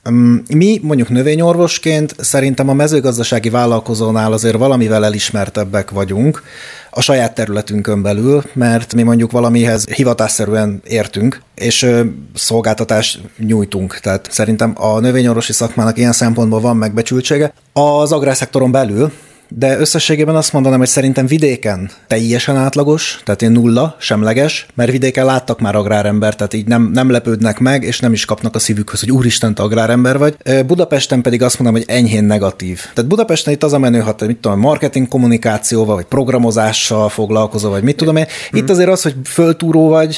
mm, 0.09 0.35
mi 0.53 0.79
mondjuk 0.83 1.09
növényorvosként 1.09 2.15
szerintem 2.17 2.69
a 2.69 2.73
mezőgazdasági 2.73 3.49
vállalkozónál 3.49 4.31
azért 4.31 4.57
valamivel 4.57 5.05
elismertebbek 5.05 5.89
vagyunk 5.89 6.43
a 6.89 7.01
saját 7.01 7.35
területünkön 7.35 8.01
belül, 8.01 8.43
mert 8.53 8.93
mi 8.93 9.03
mondjuk 9.03 9.31
valamihez 9.31 9.85
hivatásszerűen 9.85 10.81
értünk, 10.83 11.41
és 11.55 11.91
szolgáltatást 12.33 13.19
nyújtunk. 13.37 13.99
Tehát 13.99 14.27
szerintem 14.31 14.73
a 14.75 14.99
növényorvosi 14.99 15.53
szakmának 15.53 15.97
ilyen 15.97 16.11
szempontból 16.11 16.59
van 16.59 16.77
megbecsültsége. 16.77 17.53
Az 17.73 18.11
agrárszektoron 18.11 18.71
belül 18.71 19.11
de 19.49 19.79
összességében 19.79 20.35
azt 20.35 20.53
mondanám, 20.53 20.79
hogy 20.79 20.87
szerintem 20.87 21.25
vidéken 21.25 21.89
teljesen 22.07 22.55
átlagos, 22.55 23.21
tehát 23.25 23.41
én 23.41 23.51
nulla, 23.51 23.95
semleges, 23.99 24.65
mert 24.73 24.91
vidéken 24.91 25.25
láttak 25.25 25.59
már 25.59 25.75
agrárember, 25.75 26.35
tehát 26.35 26.53
így 26.53 26.67
nem, 26.67 26.89
nem 26.93 27.09
lepődnek 27.09 27.59
meg, 27.59 27.83
és 27.83 27.99
nem 27.99 28.13
is 28.13 28.25
kapnak 28.25 28.55
a 28.55 28.59
szívükhöz, 28.59 28.99
hogy 28.99 29.11
úristen, 29.11 29.55
te 29.55 29.63
agrárember 29.63 30.17
vagy. 30.17 30.35
Budapesten 30.65 31.21
pedig 31.21 31.41
azt 31.41 31.59
mondom, 31.59 31.81
hogy 31.81 31.95
enyhén 31.95 32.23
negatív. 32.23 32.81
Tehát 32.93 33.09
Budapesten 33.09 33.53
itt 33.53 33.63
az 33.63 33.73
a 33.73 33.79
menő, 33.79 33.99
ha 33.99 34.15
te 34.15 34.25
mit 34.25 34.37
tudom, 34.37 34.59
marketing 34.59 35.07
kommunikációval, 35.07 35.95
vagy 35.95 36.05
programozással 36.05 37.09
foglalkozol, 37.09 37.71
vagy 37.71 37.83
mit 37.83 37.95
tudom 37.95 38.15
én. 38.15 38.25
Itt 38.51 38.59
hmm. 38.59 38.69
azért 38.69 38.89
az, 38.89 39.01
hogy 39.01 39.15
föltúró 39.25 39.87
vagy, 39.87 40.17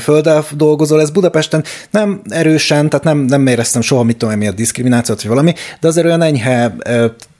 földdel 0.00 0.44
dolgozol, 0.56 1.00
ez 1.00 1.10
Budapesten 1.10 1.64
nem 1.90 2.20
erősen, 2.28 2.88
tehát 2.88 3.04
nem, 3.04 3.18
nem 3.18 3.46
éreztem 3.46 3.80
soha, 3.80 4.02
mit 4.02 4.16
tudom 4.16 4.34
én, 4.34 4.40
miért 4.40 4.54
diszkriminációt, 4.54 5.22
vagy 5.22 5.30
valami, 5.30 5.54
de 5.80 5.88
azért 5.88 6.06
olyan 6.06 6.22
enyhe 6.22 6.76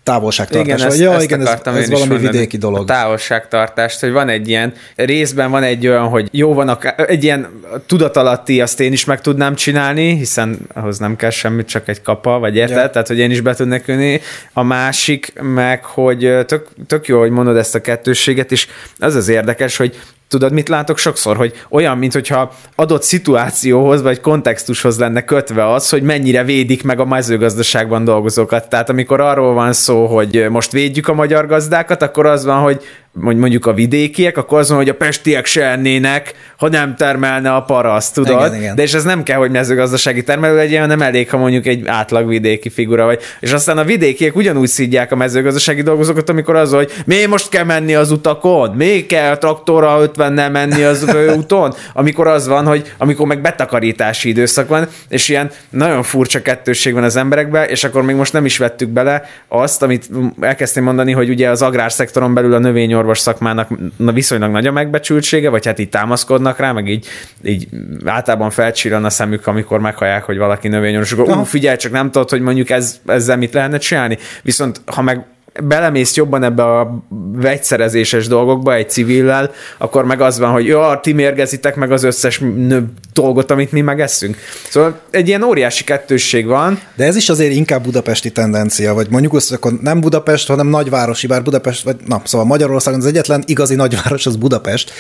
távolságtartás. 0.03 0.67
Igen, 0.67 0.87
ezt, 0.87 0.99
ja, 0.99 1.13
ezt 1.13 1.25
igen, 1.25 1.41
ez, 1.41 1.49
ez 1.49 1.91
valami 1.91 2.11
mondani. 2.11 2.31
vidéki 2.31 2.57
dolog. 2.57 2.81
A 2.81 2.85
távolságtartást, 2.85 4.01
hogy 4.01 4.11
van 4.11 4.29
egy 4.29 4.49
ilyen, 4.49 4.73
részben 4.97 5.51
van 5.51 5.63
egy 5.63 5.87
olyan, 5.87 6.09
hogy 6.09 6.29
jó 6.33 6.55
van, 6.55 6.69
akár, 6.69 7.05
egy 7.09 7.25
ilyen 7.25 7.49
tudatalatti, 7.87 8.61
azt 8.61 8.81
én 8.81 8.93
is 8.93 9.05
meg 9.05 9.21
tudnám 9.21 9.55
csinálni, 9.55 10.17
hiszen 10.17 10.59
ahhoz 10.75 10.99
nem 10.99 11.17
kell 11.17 11.31
semmit, 11.31 11.69
csak 11.69 11.89
egy 11.89 12.03
kapa, 12.03 12.39
vagy 12.39 12.57
érted? 12.57 12.77
Ja. 12.77 12.91
Tehát, 12.91 13.09
hogy 13.09 13.19
én 13.19 13.31
is 13.31 13.41
be 13.41 13.55
tudnék 13.55 13.89
ülni. 13.89 14.21
A 14.53 14.63
másik 14.63 15.33
meg, 15.41 15.85
hogy 15.85 16.19
tök, 16.47 16.69
tök 16.87 17.07
jó, 17.07 17.19
hogy 17.19 17.31
mondod 17.31 17.57
ezt 17.57 17.75
a 17.75 17.81
kettősséget, 17.81 18.53
és 18.53 18.69
az 18.99 19.15
az 19.15 19.29
érdekes, 19.29 19.77
hogy 19.77 19.97
tudod, 20.31 20.53
mit 20.53 20.69
látok 20.69 20.99
sokszor, 20.99 21.37
hogy 21.37 21.53
olyan, 21.71 21.99
mintha 21.99 22.53
adott 22.75 23.03
szituációhoz 23.03 24.03
vagy 24.03 24.21
kontextushoz 24.21 24.99
lenne 24.99 25.25
kötve 25.25 25.73
az, 25.73 25.91
hogy 25.91 26.03
mennyire 26.03 26.45
védik 26.45 26.83
meg 26.83 27.01
a 27.01 27.05
mezőgazdaságban 27.05 28.05
dolgozókat. 28.05 28.69
Tehát 28.69 28.91
amikor 28.91 29.21
arról 29.21 29.55
van 29.55 29.73
szó, 29.73 30.07
hogy 30.07 30.47
most 30.51 30.73
védjük 30.73 31.09
a 31.09 31.15
magyar 31.15 31.47
gazdákat, 31.47 32.03
akkor 32.03 32.27
az 32.27 32.45
van, 32.45 32.63
hogy 32.63 32.83
mondjuk 33.13 33.67
a 33.67 33.73
vidékiek, 33.73 34.37
akkor 34.37 34.59
az 34.59 34.69
van, 34.69 34.79
hogy 34.79 34.89
a 34.89 34.95
pestiek 34.95 35.47
se 35.47 35.65
ennének, 35.65 36.35
ha 36.57 36.69
nem 36.69 36.97
termelne 36.97 37.55
a 37.55 37.63
paraszt, 37.63 38.15
tudod? 38.15 38.47
Igen, 38.47 38.61
igen. 38.61 38.75
De 38.75 38.83
és 38.83 38.95
ez 38.95 39.05
nem 39.05 39.23
kell, 39.23 39.39
hogy 39.39 39.51
mezőgazdasági 39.51 40.23
termelő 40.23 40.57
legyen, 40.57 40.81
hanem 40.81 41.03
elég, 41.03 41.31
ha 41.31 41.37
mondjuk 41.37 41.67
egy 41.67 41.87
átlag 41.87 42.29
vidéki 42.29 42.69
figura 42.69 43.05
vagy. 43.05 43.21
És 43.41 43.53
aztán 43.53 43.79
a 43.79 43.85
vidékiek 43.85 44.37
ugyanúgy 44.37 44.69
szídják 44.69 45.13
a 45.13 45.17
mezőgazdasági 45.17 45.83
dolgozókat, 45.83 46.29
amikor 46.29 46.57
az, 46.57 46.73
hogy 46.73 46.93
mi 47.07 47.25
most 47.25 47.49
kell 47.49 47.65
menni 47.65 47.95
az 47.95 48.11
utakon, 48.11 48.71
mi 48.71 49.07
kell 49.07 49.37
traktorra 49.37 50.01
50 50.01 50.51
menni 50.51 50.83
az 50.83 51.15
úton, 51.37 51.75
amikor 51.93 52.27
az 52.27 52.47
van, 52.47 52.67
hogy 52.67 52.93
amikor 52.99 53.27
meg 53.27 53.41
betakarítási 53.41 54.29
időszak 54.29 54.69
van, 54.69 54.89
és 55.09 55.29
ilyen 55.29 55.51
nagyon 55.71 56.03
furcsa 56.03 56.43
kettősség 56.43 56.95
van 56.95 57.03
az 57.03 57.17
emberekben, 57.17 57.69
és 57.69 57.85
akkor 57.85 58.03
még 58.03 58.17
most 58.17 58.33
nem 58.33 58.45
is 58.45 58.59
vettük 58.59 58.89
bele 58.89 59.23
azt, 59.49 59.83
amit 59.83 60.11
elkezdtem 60.41 60.85
mondani, 60.85 61.13
hogy 61.13 61.29
ugye 61.29 61.49
az 61.49 61.63
agrárszektoron 61.63 62.35
belül 62.35 62.55
a 62.55 62.59
növényorvos 63.01 63.19
szakmának 63.19 63.69
viszonylag 63.97 64.51
nagy 64.51 64.67
a 64.67 64.73
megbecsültsége, 64.73 65.51
vagy 65.51 65.67
hát 65.67 65.79
így 65.79 65.89
támaszkodnak 65.89 66.59
rá, 66.59 66.73
meg 66.73 66.89
így, 66.89 67.07
így 67.43 67.69
általában 68.05 68.51
felcsillan 68.51 69.05
a 69.05 69.11
szemük, 69.11 69.47
amikor 69.47 69.81
meghallják, 69.81 70.25
hogy 70.25 70.37
valaki 70.37 70.69
növényorvos, 70.69 71.13
akkor 71.13 71.37
ú, 71.37 71.43
figyelj, 71.43 71.77
csak 71.77 71.93
nem 71.93 72.11
tudod, 72.11 72.31
hogy 72.31 72.41
mondjuk 72.41 72.71
ez, 72.71 73.01
ezzel 73.07 73.37
mit 73.37 73.53
lehetne 73.53 73.79
csinálni. 73.79 74.19
Viszont 74.43 74.81
ha 74.87 75.03
meg 75.03 75.27
belemész 75.63 76.15
jobban 76.15 76.43
ebbe 76.43 76.65
a 76.65 77.05
vegyszerezéses 77.33 78.27
dolgokba 78.27 78.75
egy 78.75 78.91
civillel, 78.91 79.51
akkor 79.79 80.05
meg 80.05 80.21
az 80.21 80.39
van, 80.39 80.51
hogy 80.51 80.67
jó, 80.67 80.95
ti 80.95 81.13
mérgezitek 81.13 81.77
meg 81.77 81.93
az 81.93 82.03
összes 82.03 82.39
nő 82.39 82.85
dolgot, 83.13 83.51
amit 83.51 83.73
mi 83.73 83.81
megesszünk. 83.81 84.37
Szóval 84.69 85.01
egy 85.11 85.29
ilyen 85.29 85.43
óriási 85.43 85.85
kettősség 85.85 86.47
van. 86.47 86.81
De 86.97 87.05
ez 87.05 87.17
is 87.17 87.29
azért 87.29 87.53
inkább 87.53 87.83
budapesti 87.83 88.31
tendencia, 88.31 88.95
vagy 88.95 89.07
mondjuk 89.11 89.35
azt, 89.35 89.53
akkor 89.53 89.73
nem 89.81 90.01
Budapest, 90.01 90.49
hanem 90.49 90.67
nagyvárosi, 90.67 91.27
bár 91.27 91.43
Budapest, 91.43 91.83
vagy 91.85 91.97
na, 92.07 92.23
szóval 92.25 92.47
Magyarországon 92.47 93.01
az 93.01 93.07
egyetlen 93.07 93.43
igazi 93.47 93.75
nagyváros 93.75 94.27
az 94.27 94.37
Budapest, 94.37 94.93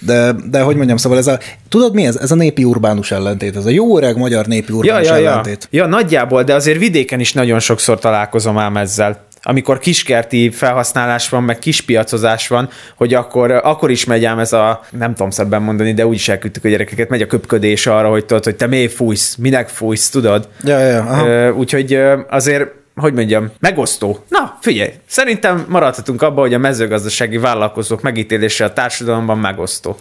de, 0.00 0.34
de 0.50 0.60
hogy 0.60 0.76
mondjam, 0.76 0.96
szóval 0.96 1.18
ez 1.18 1.26
a, 1.26 1.38
tudod 1.68 1.94
mi 1.94 2.06
ez? 2.06 2.16
Ez 2.16 2.30
a 2.30 2.34
népi 2.34 2.64
urbánus 2.64 3.10
ellentét, 3.10 3.56
ez 3.56 3.64
a 3.64 3.70
jó 3.70 3.96
öreg 3.96 4.16
magyar 4.16 4.46
népi 4.46 4.72
urbánus 4.72 5.08
ja, 5.08 5.16
ja, 5.16 5.28
ellentét. 5.28 5.68
Ja. 5.70 5.82
ja, 5.82 5.88
nagyjából, 5.88 6.42
de 6.42 6.54
azért 6.54 6.78
vidéken 6.78 7.20
is 7.20 7.32
nagyon 7.32 7.58
sokszor 7.58 7.98
találkozom 7.98 8.58
ám 8.58 8.76
ezzel 8.76 9.26
amikor 9.46 9.78
kiskerti 9.78 10.50
felhasználás 10.50 11.28
van, 11.28 11.42
meg 11.42 11.58
kispiacozás 11.58 12.48
van, 12.48 12.68
hogy 12.96 13.14
akkor, 13.14 13.50
akkor 13.50 13.90
is 13.90 14.04
megy 14.04 14.24
ám 14.24 14.38
ez 14.38 14.52
a, 14.52 14.80
nem 14.90 15.14
tudom 15.14 15.30
szebben 15.30 15.62
mondani, 15.62 15.94
de 15.94 16.06
úgy 16.06 16.14
is 16.14 16.28
elküldtük 16.28 16.64
a 16.64 16.68
gyerekeket, 16.68 17.08
megy 17.08 17.22
a 17.22 17.26
köpködés 17.26 17.86
arra, 17.86 18.08
hogy 18.08 18.24
tudod, 18.24 18.44
hogy 18.44 18.56
te 18.56 18.66
miért 18.66 18.92
fújsz, 18.92 19.36
minek 19.36 19.68
fújsz, 19.68 20.08
tudod? 20.08 20.48
Ja, 20.62 20.78
ja, 20.78 21.52
Úgyhogy 21.52 21.98
azért 22.28 22.82
hogy 22.96 23.14
mondjam, 23.14 23.50
megosztó. 23.58 24.24
Na, 24.28 24.58
figyelj, 24.60 24.90
szerintem 25.06 25.64
maradhatunk 25.68 26.22
abba, 26.22 26.40
hogy 26.40 26.54
a 26.54 26.58
mezőgazdasági 26.58 27.38
vállalkozók 27.38 28.02
megítélése 28.02 28.64
a 28.64 28.72
társadalomban 28.72 29.38
megosztó. 29.38 29.96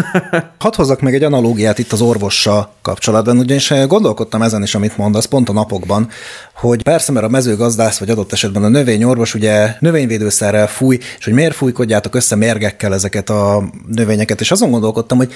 Hadd 0.58 0.76
hozzak 0.76 1.00
még 1.00 1.14
egy 1.14 1.22
analógiát 1.22 1.78
itt 1.78 1.92
az 1.92 2.00
orvossal 2.00 2.72
kapcsolatban, 2.82 3.38
ugyanis 3.38 3.72
gondolkodtam 3.86 4.42
ezen 4.42 4.62
is, 4.62 4.74
amit 4.74 4.96
mondasz, 4.96 5.26
pont 5.26 5.48
a 5.48 5.52
napokban, 5.52 6.08
hogy 6.54 6.82
persze, 6.82 7.12
mert 7.12 7.26
a 7.26 7.28
mezőgazdász, 7.28 7.98
vagy 7.98 8.10
adott 8.10 8.32
esetben 8.32 8.64
a 8.64 8.68
növényorvos 8.68 9.34
ugye 9.34 9.74
növényvédőszerrel 9.78 10.66
fúj, 10.66 10.98
és 11.18 11.24
hogy 11.24 11.34
miért 11.34 11.54
fújkodjátok 11.54 12.14
össze 12.14 12.36
mérgekkel 12.36 12.94
ezeket 12.94 13.30
a 13.30 13.62
növényeket, 13.86 14.40
és 14.40 14.50
azon 14.50 14.70
gondolkodtam, 14.70 15.18
hogy 15.18 15.32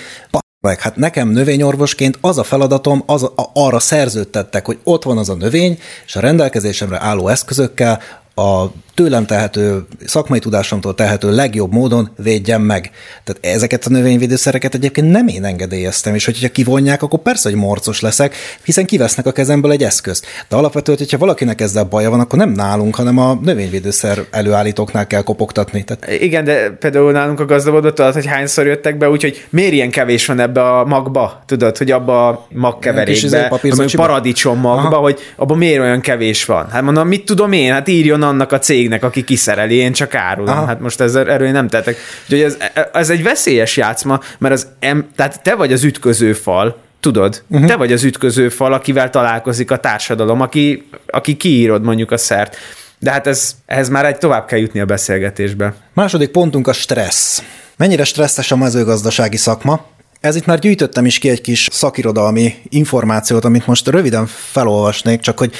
meg 0.62 0.80
hát 0.80 0.96
nekem 0.96 1.28
növényorvosként 1.28 2.18
az 2.20 2.38
a 2.38 2.42
feladatom, 2.42 3.02
az 3.06 3.22
a, 3.22 3.32
arra 3.52 3.80
szerződtettek, 3.80 4.66
hogy 4.66 4.78
ott 4.84 5.02
van 5.02 5.18
az 5.18 5.28
a 5.28 5.34
növény, 5.34 5.78
és 6.06 6.16
a 6.16 6.20
rendelkezésemre 6.20 7.00
álló 7.00 7.28
eszközökkel 7.28 8.00
a 8.34 8.66
tőlem 8.94 9.26
tehető, 9.26 9.84
szakmai 10.04 10.38
tudásomtól 10.38 10.94
tehető 10.94 11.34
legjobb 11.34 11.72
módon 11.72 12.10
védjem 12.16 12.62
meg. 12.62 12.90
Tehát 13.24 13.56
ezeket 13.56 13.84
a 13.84 13.90
növényvédőszereket 13.90 14.74
egyébként 14.74 15.10
nem 15.10 15.28
én 15.28 15.44
engedélyeztem, 15.44 16.14
és 16.14 16.24
hogyha 16.24 16.48
kivonják, 16.48 17.02
akkor 17.02 17.18
persze, 17.18 17.48
hogy 17.50 17.58
morcos 17.58 18.00
leszek, 18.00 18.34
hiszen 18.64 18.86
kivesznek 18.86 19.26
a 19.26 19.32
kezemből 19.32 19.70
egy 19.70 19.82
eszközt. 19.82 20.26
De 20.48 20.56
alapvetően, 20.56 20.98
hogyha 20.98 21.18
valakinek 21.18 21.60
ezzel 21.60 21.84
baja 21.84 22.10
van, 22.10 22.20
akkor 22.20 22.38
nem 22.38 22.50
nálunk, 22.50 22.94
hanem 22.94 23.18
a 23.18 23.38
növényvédőszer 23.42 24.18
előállítóknál 24.30 25.06
kell 25.06 25.22
kopogtatni. 25.22 25.84
Tehát... 25.84 26.22
Igen, 26.22 26.44
de 26.44 26.70
például 26.70 27.12
nálunk 27.12 27.40
a 27.40 27.44
gazdabodott 27.44 27.94
tudod, 27.94 28.14
hogy 28.14 28.26
hányszor 28.26 28.66
jöttek 28.66 28.96
be, 28.96 29.10
úgyhogy 29.10 29.46
miért 29.50 29.72
ilyen 29.72 29.90
kevés 29.90 30.26
van 30.26 30.40
ebbe 30.40 30.62
a 30.62 30.84
magba, 30.84 31.42
tudod, 31.46 31.76
hogy 31.76 31.90
abba 31.90 32.28
a 32.28 32.46
magkeverékbe, 32.48 33.46
a 33.46 33.92
paradicsom 33.96 34.58
magba, 34.58 34.96
Aha. 34.96 34.96
hogy 34.96 35.18
abban 35.36 35.58
miért 35.58 35.80
olyan 35.80 36.00
kevés 36.00 36.44
van. 36.44 36.70
Hát 36.70 36.82
mondom, 36.82 37.08
mit 37.08 37.24
tudom 37.24 37.52
én, 37.52 37.72
hát 37.72 37.88
írjon 37.88 38.22
annak 38.22 38.52
a 38.52 38.58
cég 38.58 38.81
cégnek, 38.82 39.04
aki 39.04 39.24
kiszereli, 39.24 39.74
én 39.74 39.92
csak 39.92 40.14
árulom. 40.14 40.56
Aha. 40.56 40.66
Hát 40.66 40.80
most 40.80 41.00
ez, 41.00 41.14
erről 41.14 41.46
én 41.46 41.52
nem 41.52 41.68
tettek. 41.68 41.96
Úgyhogy 42.22 42.40
ez, 42.40 42.56
ez 42.92 43.10
egy 43.10 43.22
veszélyes 43.22 43.76
játszma, 43.76 44.20
mert 44.38 44.54
az 44.54 44.66
em, 44.78 45.08
tehát 45.16 45.42
te 45.42 45.54
vagy 45.54 45.72
az 45.72 45.84
ütköző 45.84 46.32
fal, 46.32 46.76
tudod, 47.00 47.42
uh-huh. 47.48 47.68
te 47.68 47.76
vagy 47.76 47.92
az 47.92 48.04
ütköző 48.04 48.48
fal, 48.48 48.72
akivel 48.72 49.10
találkozik 49.10 49.70
a 49.70 49.76
társadalom, 49.76 50.40
aki, 50.40 50.88
aki 51.06 51.36
kiírod 51.36 51.82
mondjuk 51.82 52.10
a 52.10 52.16
szert. 52.16 52.56
De 52.98 53.10
hát 53.10 53.26
ez, 53.26 53.52
ehhez 53.66 53.88
már 53.88 54.06
egy 54.06 54.18
tovább 54.18 54.46
kell 54.46 54.58
jutni 54.58 54.80
a 54.80 54.84
beszélgetésbe. 54.84 55.74
Második 55.94 56.30
pontunk 56.30 56.68
a 56.68 56.72
stressz. 56.72 57.42
Mennyire 57.76 58.04
stresszes 58.04 58.52
a 58.52 58.56
mezőgazdasági 58.56 59.36
szakma? 59.36 59.86
Ez 60.22 60.36
itt 60.36 60.46
már 60.46 60.58
gyűjtöttem 60.58 61.06
is 61.06 61.18
ki 61.18 61.28
egy 61.28 61.40
kis 61.40 61.68
szakirodalmi 61.72 62.54
információt, 62.68 63.44
amit 63.44 63.66
most 63.66 63.88
röviden 63.88 64.26
felolvasnék, 64.26 65.20
csak 65.20 65.38
hogy 65.38 65.52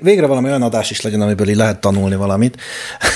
végre 0.00 0.26
valami 0.26 0.48
olyan 0.48 0.62
adás 0.62 0.90
is 0.90 1.00
legyen, 1.00 1.20
amiből 1.20 1.48
így 1.48 1.56
lehet 1.56 1.80
tanulni 1.80 2.14
valamit. 2.14 2.56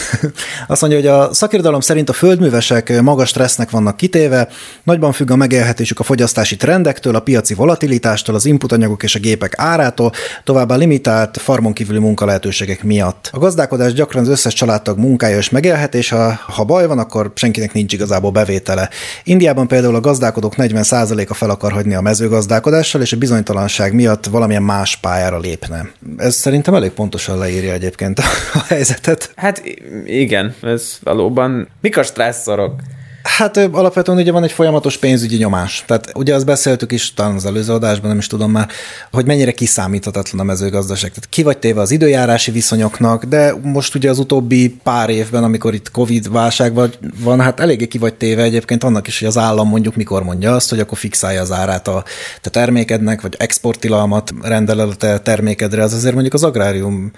Azt 0.67 0.81
mondja, 0.81 0.99
hogy 0.99 1.09
a 1.09 1.35
szakirodalom 1.35 1.81
szerint 1.81 2.09
a 2.09 2.13
földművesek 2.13 3.01
magas 3.01 3.29
stressznek 3.29 3.71
vannak 3.71 3.97
kitéve, 3.97 4.49
nagyban 4.83 5.13
függ 5.13 5.31
a 5.31 5.37
megélhetésük 5.37 6.01
a 6.01 6.03
fogyasztási 6.03 6.57
trendektől, 6.57 7.15
a 7.15 7.21
piaci 7.21 7.55
volatilitástól, 7.55 8.35
az 8.35 8.45
inputanyagok 8.45 9.03
és 9.03 9.15
a 9.15 9.19
gépek 9.19 9.55
árától, 9.57 10.13
továbbá 10.45 10.75
limitált 10.75 11.37
farmon 11.37 11.73
kívüli 11.73 11.99
munkalehetőségek 11.99 12.83
miatt. 12.83 13.31
A 13.33 13.39
gazdálkodás 13.39 13.93
gyakran 13.93 14.23
az 14.23 14.29
összes 14.29 14.55
családtag 14.55 14.99
munkája 14.99 15.37
és 15.37 15.51
megélhetés, 15.51 16.09
ha, 16.09 16.41
ha 16.47 16.65
baj 16.65 16.87
van, 16.87 16.99
akkor 16.99 17.33
senkinek 17.35 17.73
nincs 17.73 17.93
igazából 17.93 18.31
bevétele. 18.31 18.89
Indiában 19.25 19.67
például 19.67 19.95
a 19.95 20.01
gazd 20.01 20.21
gazdálkodók 20.23 20.55
40%-a 20.57 21.35
fel 21.35 21.51
akar 21.51 21.73
hagyni 21.73 21.95
a 21.95 22.01
mezőgazdálkodással, 22.01 23.01
és 23.01 23.13
a 23.13 23.17
bizonytalanság 23.17 23.95
miatt 23.95 24.27
valamilyen 24.27 24.63
más 24.63 24.97
pályára 24.97 25.39
lépne. 25.39 25.91
Ez 26.17 26.35
szerintem 26.35 26.75
elég 26.75 26.91
pontosan 26.91 27.39
leírja 27.39 27.73
egyébként 27.73 28.19
a 28.53 28.59
helyzetet. 28.69 29.33
Hát 29.37 29.63
igen, 30.05 30.55
ez 30.63 30.99
valóban. 31.03 31.69
Mik 31.81 31.97
a 31.97 32.03
stresszorok? 32.03 32.81
Hát 33.23 33.57
alapvetően 33.57 34.19
ugye 34.19 34.33
van 34.33 34.45
egy 34.45 34.53
folyamatos 34.53 34.97
pénzügyi 34.97 35.37
nyomás. 35.37 35.85
Tehát 35.87 36.13
ugye 36.15 36.35
azt 36.35 36.47
beszéltük 36.47 36.93
is 36.93 37.15
talán 37.15 37.35
az 37.35 37.47
előző 37.47 37.73
adásban, 37.73 38.09
nem 38.09 38.19
is 38.19 38.27
tudom 38.27 38.51
már, 38.51 38.69
hogy 39.13 39.27
mennyire 39.27 39.53
kiszámíthatatlan 39.53 40.41
a 40.41 40.45
mezőgazdaság. 40.45 41.11
Tehát 41.11 41.29
ki 41.29 41.43
vagy 41.43 41.59
téve 41.59 41.81
az 41.81 41.91
időjárási 41.91 42.51
viszonyoknak, 42.51 43.25
de 43.25 43.55
most 43.63 43.95
ugye 43.95 44.11
az 44.11 44.19
utóbbi 44.19 44.79
pár 44.83 45.11
évben, 45.11 45.45
amikor 45.45 45.75
itt 45.75 45.91
Covid 45.91 46.33
válság 46.33 46.75
van, 47.23 47.41
hát 47.41 47.61
eléggé 47.61 47.87
ki 47.87 47.99
vagy 47.99 48.15
téve 48.15 48.43
egyébként 48.43 48.85
annak 48.85 49.07
is, 49.07 49.19
hogy 49.19 49.29
az 49.29 49.39
állam 49.39 49.69
mondjuk 49.69 49.97
mikor 49.97 50.23
mondja 50.23 50.55
azt, 50.55 50.71
hogy 50.71 50.81
akkor 50.81 50.99
fixálja 50.99 51.41
az 51.41 51.53
árát 51.53 51.89
a 51.89 52.05
te 52.41 52.51
termékednek, 52.51 53.21
vagy 53.21 53.35
exportilalmat 53.39 54.33
rendel 54.43 54.81
el 54.81 54.89
a 54.89 54.95
te 54.95 55.19
termékedre, 55.19 55.83
az 55.83 55.93
azért 55.93 56.13
mondjuk 56.13 56.35
az 56.35 56.45
agrárium 56.45 57.13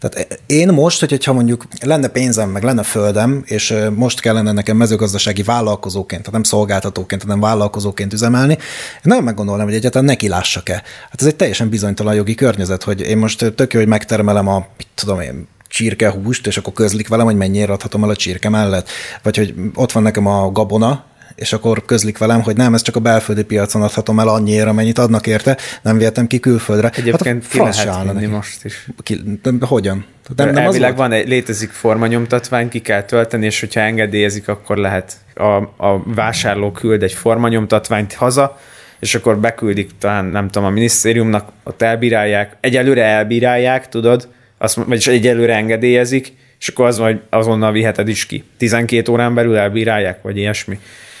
tehát 0.00 0.40
én 0.46 0.68
most, 0.68 1.00
hogyha 1.00 1.32
mondjuk 1.32 1.66
lenne 1.80 2.08
pénzem, 2.08 2.50
meg 2.50 2.62
lenne 2.62 2.82
földem, 2.82 3.42
és 3.46 3.74
most 3.94 4.20
kellene 4.20 4.52
nekem 4.52 4.76
mezőgazdasági 4.76 5.42
vállalkozóként, 5.42 6.20
tehát 6.20 6.32
nem 6.32 6.42
szolgáltatóként, 6.42 7.22
hanem 7.22 7.40
vállalkozóként 7.40 8.12
üzemelni, 8.12 8.58
nagyon 9.02 9.24
meggondolnám, 9.24 9.66
hogy 9.66 9.74
egyáltalán 9.74 10.06
neki 10.06 10.28
lássak-e. 10.28 10.82
Hát 11.10 11.20
ez 11.20 11.26
egy 11.26 11.36
teljesen 11.36 11.68
bizonytalan 11.68 12.14
jogi 12.14 12.34
környezet, 12.34 12.82
hogy 12.82 13.00
én 13.00 13.18
most 13.18 13.52
tök 13.54 13.72
jó, 13.72 13.78
hogy 13.78 13.88
megtermelem 13.88 14.48
a, 14.48 14.66
mit 14.76 14.88
tudom 14.94 15.20
én, 15.20 15.48
csirkehúst, 15.68 16.46
és 16.46 16.56
akkor 16.56 16.72
közlik 16.72 17.08
velem, 17.08 17.26
hogy 17.26 17.36
mennyire 17.36 17.72
adhatom 17.72 18.04
el 18.04 18.10
a 18.10 18.16
csirke 18.16 18.48
mellett. 18.48 18.88
Vagy 19.22 19.36
hogy 19.36 19.54
ott 19.74 19.92
van 19.92 20.02
nekem 20.02 20.26
a 20.26 20.52
gabona, 20.52 21.04
és 21.38 21.52
akkor 21.52 21.84
közlik 21.84 22.18
velem, 22.18 22.42
hogy 22.42 22.56
nem, 22.56 22.74
ez 22.74 22.82
csak 22.82 22.96
a 22.96 23.00
belföldi 23.00 23.42
piacon 23.42 23.82
adhatom 23.82 24.20
el 24.20 24.28
annyira, 24.28 24.68
amennyit 24.68 24.98
adnak 24.98 25.26
érte, 25.26 25.56
nem 25.82 25.98
vihetem 25.98 26.26
ki 26.26 26.40
külföldre. 26.40 26.90
Egyébként 26.96 27.42
hát 27.42 27.52
ki 27.52 27.58
lehet 27.58 28.12
vinni 28.12 28.26
most 28.26 28.64
is. 28.64 28.88
Ki, 29.02 29.20
de 29.42 29.50
hogyan? 29.60 30.04
Nem, 30.36 30.50
nem 30.50 30.64
Elvileg 30.64 30.96
van 30.96 31.12
egy, 31.12 31.28
létezik 31.28 31.70
formanyomtatvány, 31.70 32.68
ki 32.68 32.80
kell 32.80 33.02
tölteni, 33.02 33.46
és 33.46 33.60
hogyha 33.60 33.80
engedélyezik, 33.80 34.48
akkor 34.48 34.76
lehet 34.76 35.16
a, 35.34 35.56
a 35.86 36.02
vásárló 36.04 36.72
küld 36.72 37.02
egy 37.02 37.12
formanyomtatványt 37.12 38.12
haza, 38.12 38.58
és 38.98 39.14
akkor 39.14 39.38
beküldik 39.38 39.90
talán, 39.98 40.24
nem 40.24 40.48
tudom, 40.48 40.68
a 40.68 40.70
minisztériumnak, 40.70 41.48
ott 41.64 41.82
elbírálják, 41.82 42.56
egyelőre 42.60 43.04
elbírálják, 43.04 43.88
tudod, 43.88 44.28
azt, 44.58 44.74
vagyis 44.74 45.06
egyelőre 45.06 45.54
engedélyezik, 45.54 46.32
és 46.60 46.68
akkor 46.68 46.86
az, 46.86 46.98
hogy 46.98 47.20
azonnal 47.30 47.72
viheted 47.72 48.08
is 48.08 48.26
ki. 48.26 48.44
12 48.56 49.12
órán 49.12 49.34
belül 49.34 49.56
elbírálják, 49.56 50.22
vagy 50.22 50.36
ilyesmi. 50.36 50.78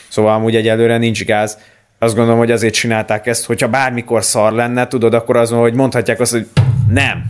Szóval 0.08 0.34
amúgy 0.34 0.56
egyelőre 0.56 0.98
nincs 0.98 1.24
gáz. 1.24 1.58
Azt 1.98 2.14
gondolom, 2.14 2.38
hogy 2.38 2.50
azért 2.50 2.74
csinálták 2.74 3.26
ezt, 3.26 3.44
hogyha 3.46 3.68
bármikor 3.68 4.24
szar 4.24 4.52
lenne, 4.52 4.86
tudod, 4.86 5.14
akkor 5.14 5.36
azon, 5.36 5.60
hogy 5.60 5.74
mondhatják 5.74 6.20
azt, 6.20 6.32
hogy 6.32 6.46
nem. 6.88 7.24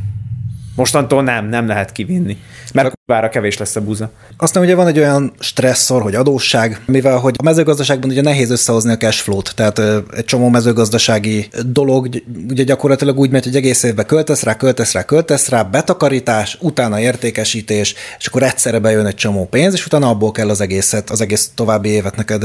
Mostantól 0.76 1.22
nem, 1.22 1.48
nem 1.48 1.66
lehet 1.66 1.92
kivinni. 1.92 2.36
Mert 2.74 2.97
bár 3.08 3.28
kevés 3.28 3.58
lesz 3.58 3.76
a 3.76 3.80
buza. 3.80 4.10
Aztán 4.36 4.62
ugye 4.62 4.74
van 4.74 4.86
egy 4.86 4.98
olyan 4.98 5.32
stresszor, 5.38 6.02
hogy 6.02 6.14
adósság, 6.14 6.80
mivel 6.86 7.18
hogy 7.18 7.34
a 7.38 7.42
mezőgazdaságban 7.42 8.10
ugye 8.10 8.22
nehéz 8.22 8.50
összehozni 8.50 8.92
a 8.92 8.96
cash 8.96 9.22
flow-t, 9.22 9.54
tehát 9.54 9.78
egy 10.16 10.24
csomó 10.24 10.48
mezőgazdasági 10.48 11.48
dolog 11.66 12.08
ugye 12.50 12.62
gyakorlatilag 12.62 13.18
úgy 13.18 13.30
megy, 13.30 13.44
hogy 13.44 13.56
egész 13.56 13.82
évben 13.82 14.06
költesz 14.06 14.42
rá, 14.42 14.56
költesz 14.56 14.92
rá, 14.92 15.04
költesz 15.04 15.48
rá, 15.48 15.62
betakarítás, 15.62 16.58
utána 16.60 17.00
értékesítés, 17.00 17.94
és 18.18 18.26
akkor 18.26 18.42
egyszerre 18.42 18.78
bejön 18.78 19.06
egy 19.06 19.14
csomó 19.14 19.46
pénz, 19.46 19.74
és 19.74 19.86
utána 19.86 20.08
abból 20.08 20.32
kell 20.32 20.48
az 20.48 20.60
egészet, 20.60 21.10
az 21.10 21.20
egész 21.20 21.50
további 21.54 21.88
évet 21.88 22.16
neked 22.16 22.44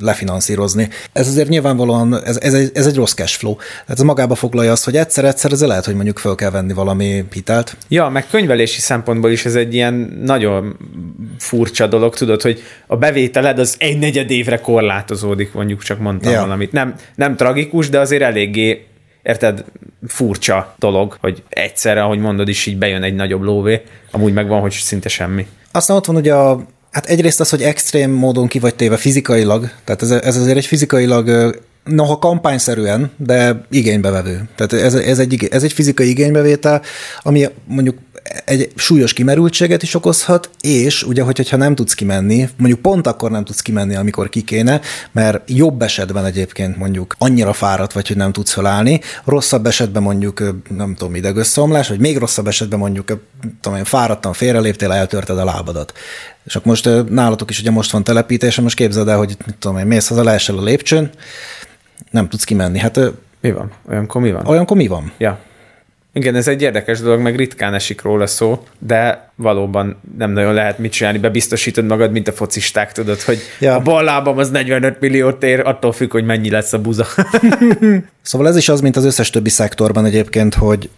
lefinanszírozni. 0.00 0.88
Ez 1.12 1.28
azért 1.28 1.48
nyilvánvalóan, 1.48 2.24
ez, 2.24 2.38
ez, 2.40 2.54
egy, 2.54 2.70
ez 2.74 2.86
egy 2.86 2.96
rossz 2.96 3.14
cash 3.14 3.38
flow. 3.38 3.54
Tehát 3.56 3.88
ez 3.88 4.00
magába 4.00 4.34
foglalja 4.34 4.72
azt, 4.72 4.84
hogy 4.84 4.96
egyszer-egyszer 4.96 5.52
ez 5.52 5.62
lehet, 5.62 5.84
hogy 5.84 5.94
mondjuk 5.94 6.18
föl 6.18 6.34
kell 6.34 6.50
venni 6.50 6.72
valami 6.72 7.24
hitelt. 7.32 7.76
Ja, 7.88 8.08
meg 8.08 8.26
könyvelési 8.30 8.80
szempontból 8.80 9.30
is 9.30 9.44
ez 9.44 9.54
egy 9.54 9.74
ilyen 9.76 10.20
nagyon 10.24 10.76
furcsa 11.38 11.86
dolog, 11.86 12.14
tudod, 12.14 12.42
hogy 12.42 12.62
a 12.86 12.96
bevételed 12.96 13.58
az 13.58 13.76
egy 13.78 13.98
negyed 13.98 14.30
évre 14.30 14.60
korlátozódik, 14.60 15.52
mondjuk 15.52 15.82
csak 15.82 15.98
mondtam 15.98 16.32
ja. 16.32 16.40
valamit. 16.40 16.72
Nem, 16.72 16.94
nem 17.14 17.36
tragikus, 17.36 17.88
de 17.88 18.00
azért 18.00 18.22
eléggé 18.22 18.86
érted, 19.22 19.64
furcsa 20.06 20.74
dolog, 20.78 21.16
hogy 21.20 21.42
egyszerre, 21.48 22.02
ahogy 22.02 22.18
mondod 22.18 22.48
is, 22.48 22.66
így 22.66 22.78
bejön 22.78 23.02
egy 23.02 23.14
nagyobb 23.14 23.42
lóvé, 23.42 23.82
amúgy 24.10 24.32
megvan, 24.32 24.60
hogy 24.60 24.72
szinte 24.72 25.08
semmi. 25.08 25.46
Aztán 25.72 25.96
ott 25.96 26.06
van 26.06 26.16
ugye 26.16 26.34
a 26.34 26.66
Hát 26.90 27.06
egyrészt 27.06 27.40
az, 27.40 27.50
hogy 27.50 27.62
extrém 27.62 28.10
módon 28.10 28.46
ki 28.46 28.58
vagy 28.58 28.74
téve 28.74 28.96
fizikailag, 28.96 29.70
tehát 29.84 30.02
ez, 30.02 30.10
ez 30.10 30.36
azért 30.36 30.56
egy 30.56 30.66
fizikailag 30.66 31.56
noha 31.86 32.18
kampányszerűen, 32.18 33.10
de 33.16 33.60
igénybevevő. 33.70 34.48
Tehát 34.56 34.72
ez, 34.72 34.94
ez, 34.94 35.18
egy, 35.18 35.48
ez 35.50 35.62
egy 35.62 35.72
fizikai 35.72 36.08
igénybevétel, 36.08 36.82
ami 37.22 37.48
mondjuk 37.66 37.96
egy 38.44 38.72
súlyos 38.74 39.12
kimerültséget 39.12 39.82
is 39.82 39.94
okozhat, 39.94 40.50
és 40.60 41.02
ugye, 41.02 41.22
hogyha 41.22 41.56
nem 41.56 41.74
tudsz 41.74 41.94
kimenni, 41.94 42.48
mondjuk 42.56 42.80
pont 42.80 43.06
akkor 43.06 43.30
nem 43.30 43.44
tudsz 43.44 43.60
kimenni, 43.60 43.94
amikor 43.94 44.28
ki 44.28 44.42
kéne, 44.42 44.80
mert 45.12 45.50
jobb 45.50 45.82
esetben 45.82 46.24
egyébként 46.24 46.76
mondjuk 46.76 47.14
annyira 47.18 47.52
fáradt 47.52 47.92
vagy, 47.92 48.06
hogy 48.06 48.16
nem 48.16 48.32
tudsz 48.32 48.52
felállni, 48.52 49.00
rosszabb 49.24 49.66
esetben 49.66 50.02
mondjuk, 50.02 50.62
nem 50.76 50.94
tudom, 50.94 51.14
idegösszomlás, 51.14 51.88
vagy 51.88 52.00
még 52.00 52.16
rosszabb 52.16 52.46
esetben 52.46 52.78
mondjuk, 52.78 53.20
tudom 53.60 53.78
én, 53.78 53.84
fáradtan 53.84 54.32
félreléptél, 54.32 54.92
eltörted 54.92 55.38
a 55.38 55.44
lábadat. 55.44 55.92
És 56.44 56.56
akkor 56.56 56.66
most 56.66 56.90
nálatok 57.08 57.50
is 57.50 57.60
ugye 57.60 57.70
most 57.70 57.90
van 57.90 58.04
telepítés, 58.04 58.60
most 58.60 58.76
képzeld 58.76 59.08
el, 59.08 59.16
hogy 59.16 59.36
mit 59.46 59.56
tudom 59.58 59.78
én, 59.78 59.86
mész 59.86 60.08
haza, 60.08 60.22
leesel 60.22 60.58
a 60.58 60.62
lépcsőn, 60.62 61.10
nem 62.10 62.28
tudsz 62.28 62.44
kimenni. 62.44 62.78
Hát 62.78 63.00
mi 63.40 63.52
van? 63.52 63.70
Olyankor 63.88 64.22
mi 64.22 64.32
van? 64.32 64.46
Olyankor 64.46 64.76
mi 64.76 64.86
van? 64.86 65.12
Ja. 65.16 65.38
Igen, 66.12 66.34
ez 66.34 66.48
egy 66.48 66.62
érdekes 66.62 67.00
dolog, 67.00 67.20
meg 67.20 67.36
ritkán 67.36 67.74
esik 67.74 68.02
róla 68.02 68.26
szó, 68.26 68.64
de 68.78 69.25
valóban 69.36 70.00
nem 70.18 70.30
nagyon 70.30 70.54
lehet 70.54 70.78
mit 70.78 70.92
csinálni, 70.92 71.18
bebiztosítod 71.18 71.84
magad, 71.84 72.12
mint 72.12 72.28
a 72.28 72.32
focisták, 72.32 72.92
tudod, 72.92 73.20
hogy 73.20 73.38
ja. 73.60 73.74
a 73.74 73.80
bal 73.80 74.04
lábam 74.04 74.38
az 74.38 74.50
45 74.50 75.00
milliót 75.00 75.42
ér, 75.42 75.60
attól 75.60 75.92
függ, 75.92 76.12
hogy 76.12 76.24
mennyi 76.24 76.50
lesz 76.50 76.72
a 76.72 76.78
buza. 76.78 77.06
szóval 78.22 78.48
ez 78.48 78.56
is 78.56 78.68
az, 78.68 78.80
mint 78.80 78.96
az 78.96 79.04
összes 79.04 79.30
többi 79.30 79.48
szektorban 79.48 80.04
egyébként, 80.04 80.54
hogy 80.54 80.90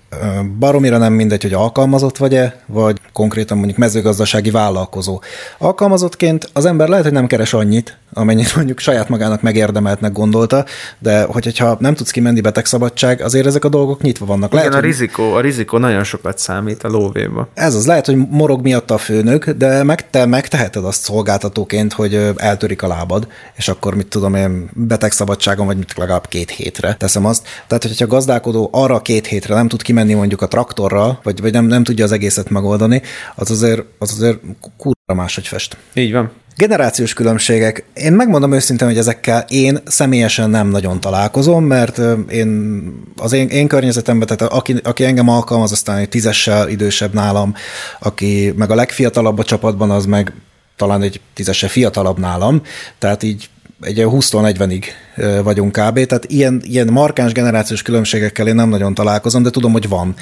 baromira 0.59 0.99
nem 0.99 1.13
mindegy, 1.13 1.43
hogy 1.43 1.53
alkalmazott 1.53 2.17
vagy-e, 2.17 2.63
vagy 2.67 3.01
konkrétan 3.13 3.57
mondjuk 3.57 3.79
mezőgazdasági 3.79 4.51
vállalkozó. 4.51 5.21
Alkalmazottként 5.59 6.51
az 6.53 6.65
ember 6.65 6.89
lehet, 6.89 7.05
hogy 7.05 7.13
nem 7.13 7.27
keres 7.27 7.53
annyit, 7.53 7.99
amennyit 8.13 8.57
mondjuk 8.57 8.79
saját 8.79 9.09
magának 9.09 9.43
megérdemeltnek 9.43 10.13
gondolta, 10.13 10.65
de 10.99 11.23
hogyha 11.23 11.77
nem 11.81 11.95
tudsz 11.95 12.11
kimenni 12.11 12.41
betegszabadság, 12.41 13.21
azért 13.21 13.47
ezek 13.47 13.65
a 13.65 13.69
dolgok 13.69 14.03
nyitva 14.03 14.27
vannak. 14.27 14.53
Lehet, 14.53 14.69
Igen, 14.69 14.79
a 14.79 14.83
rizikó, 14.83 15.33
a 15.33 15.41
rizikó 15.41 15.79
nagyon 15.79 16.05
sokat 16.05 16.39
számít 16.39 16.83
a 16.83 16.89
lóvéba. 16.89 17.49
Ez 17.55 17.75
az, 17.75 17.87
lehet, 17.87 18.07
hogy 18.07 18.28
morog 18.31 18.63
miatt 18.63 18.91
a 18.91 18.99
főnök, 18.99 19.51
de 19.51 19.83
meg 19.83 20.11
te 20.11 20.27
megteheted 20.27 20.85
azt 20.85 21.03
szolgáltatóként, 21.03 21.93
hogy 21.93 22.15
eltörik 22.37 22.83
a 22.83 22.87
lábad, 22.87 23.29
és 23.57 23.69
akkor 23.69 23.95
mit 23.95 24.07
tudom 24.07 24.35
én, 24.35 24.71
betegszabadságon 24.75 25.67
vagy 25.67 25.77
mit 25.77 25.97
legalább 25.97 26.29
két 26.29 26.51
hétre 26.51 26.95
teszem 26.95 27.25
azt. 27.25 27.47
Tehát, 27.67 27.83
hogyha 27.83 28.05
a 28.05 28.09
gazdálkodó 28.09 28.69
arra 28.73 29.03
két 29.03 29.27
hétre 29.27 29.55
nem 29.55 29.69
tud 29.69 29.83
kimenni 29.83 30.15
mondjuk 30.15 30.43
a 30.43 30.49
traktorral, 30.49 31.21
vagy, 31.23 31.41
vagy 31.41 31.53
nem, 31.53 31.65
nem 31.65 31.85
tudja 31.85 32.05
az 32.05 32.13
egészet 32.13 32.51
megoldani, 32.51 33.03
az 33.35 33.51
azért, 33.51 33.83
az 33.99 34.13
azért 34.13 34.39
kurva 34.77 35.15
máshogy 35.15 35.47
fest. 35.47 35.77
Így 35.95 36.13
van. 36.13 36.31
Generációs 36.59 37.13
különbségek. 37.13 37.85
Én 37.95 38.13
megmondom 38.13 38.53
őszintén, 38.53 38.89
hogy 38.89 38.99
ezekkel 38.99 39.45
én 39.49 39.79
személyesen 39.85 40.51
nem 40.51 40.69
nagyon 40.69 41.01
találkozom, 41.01 41.65
mert 41.65 42.01
én 42.31 42.83
az 43.17 43.33
én, 43.33 43.49
én 43.49 43.69
környezetemben, 43.69 44.27
tehát 44.27 44.53
aki, 44.53 44.75
aki 44.83 45.05
engem 45.05 45.29
alkalmaz, 45.29 45.73
aztán 45.73 45.99
egy 45.99 46.09
tízessel 46.09 46.69
idősebb 46.69 47.15
nálam, 47.15 47.55
aki 48.01 48.53
meg 48.57 48.71
a 48.71 48.75
legfiatalabb 48.75 49.39
a 49.39 49.45
csapatban, 49.45 49.91
az 49.91 50.07
meg 50.07 50.33
talán 50.77 51.03
egy 51.03 51.21
tízessel 51.35 51.69
fiatalabb 51.69 52.19
nálam, 52.19 52.63
tehát 52.99 53.23
így 53.23 53.49
egy 53.81 54.03
20-40-ig 54.05 54.85
vagyunk 55.43 55.73
kb. 55.73 56.07
Tehát 56.07 56.25
ilyen, 56.29 56.61
ilyen 56.65 56.89
markáns 56.89 57.33
generációs 57.33 57.83
különbségekkel 57.83 58.49
én 58.49 58.55
nem 58.55 58.69
nagyon 58.69 58.95
találkozom, 58.95 59.43
de 59.43 59.51
tudom, 59.51 59.73
hogy 59.73 59.89
van. 59.89 60.15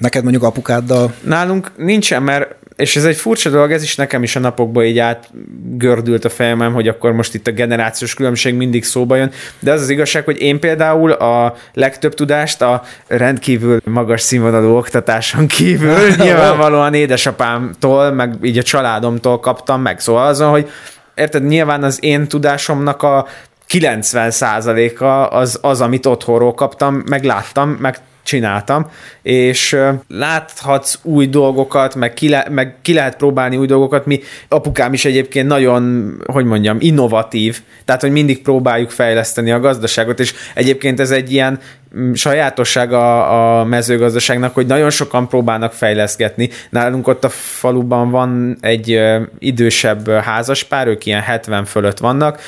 Neked 0.00 0.22
mondjuk 0.22 0.42
apukáddal? 0.42 1.14
Nálunk 1.20 1.70
nincsen, 1.76 2.22
mert 2.22 2.54
és 2.76 2.96
ez 2.96 3.04
egy 3.04 3.16
furcsa 3.16 3.50
dolog, 3.50 3.72
ez 3.72 3.82
is 3.82 3.96
nekem 3.96 4.22
is 4.22 4.36
a 4.36 4.40
napokban 4.40 4.84
így 4.84 4.98
átgördült 4.98 6.24
a 6.24 6.28
fejemem, 6.28 6.72
hogy 6.72 6.88
akkor 6.88 7.12
most 7.12 7.34
itt 7.34 7.46
a 7.46 7.50
generációs 7.50 8.14
különbség 8.14 8.54
mindig 8.54 8.84
szóba 8.84 9.16
jön, 9.16 9.30
de 9.58 9.72
az 9.72 9.80
az 9.80 9.88
igazság, 9.88 10.24
hogy 10.24 10.40
én 10.40 10.60
például 10.60 11.10
a 11.10 11.54
legtöbb 11.72 12.14
tudást 12.14 12.62
a 12.62 12.82
rendkívül 13.06 13.80
magas 13.84 14.20
színvonalú 14.20 14.76
oktatáson 14.76 15.46
kívül 15.46 16.14
nyilvánvalóan 16.24 16.94
édesapámtól, 16.94 18.10
meg 18.10 18.34
így 18.42 18.58
a 18.58 18.62
családomtól 18.62 19.40
kaptam 19.40 19.82
meg. 19.82 20.00
Szóval 20.00 20.26
azon, 20.26 20.50
hogy 20.50 20.70
érted, 21.14 21.46
nyilván 21.46 21.82
az 21.82 21.98
én 22.00 22.28
tudásomnak 22.28 23.02
a 23.02 23.26
90%-a 23.68 25.04
az, 25.36 25.58
az, 25.62 25.80
amit 25.80 26.06
otthonról 26.06 26.54
kaptam, 26.54 27.02
meg 27.06 27.24
láttam, 27.24 27.70
meg 27.70 27.98
csináltam, 28.22 28.90
és 29.22 29.76
láthatsz 30.08 30.98
új 31.02 31.26
dolgokat, 31.26 31.94
meg 31.94 32.14
ki, 32.14 32.28
le, 32.28 32.46
meg 32.50 32.74
ki 32.82 32.92
lehet 32.92 33.16
próbálni 33.16 33.56
új 33.56 33.66
dolgokat. 33.66 34.06
Mi 34.06 34.20
apukám 34.48 34.92
is 34.92 35.04
egyébként 35.04 35.48
nagyon, 35.48 36.14
hogy 36.26 36.44
mondjam, 36.44 36.76
innovatív, 36.80 37.60
tehát, 37.84 38.00
hogy 38.00 38.10
mindig 38.10 38.42
próbáljuk 38.42 38.90
fejleszteni 38.90 39.50
a 39.50 39.60
gazdaságot, 39.60 40.20
és 40.20 40.34
egyébként 40.54 41.00
ez 41.00 41.10
egy 41.10 41.32
ilyen 41.32 41.58
Mm, 41.98 42.12
sajátosság 42.12 42.92
a, 42.92 43.64
mezőgazdaságnak, 43.64 44.54
hogy 44.54 44.66
nagyon 44.66 44.90
sokan 44.90 45.28
próbálnak 45.28 45.72
fejleszgetni. 45.72 46.50
Nálunk 46.70 47.08
ott 47.08 47.24
a 47.24 47.28
faluban 47.28 48.10
van 48.10 48.56
egy 48.60 49.00
idősebb 49.38 50.10
házaspár, 50.10 50.86
ők 50.86 51.06
ilyen 51.06 51.20
70 51.20 51.64
fölött 51.64 51.98
vannak, 51.98 52.40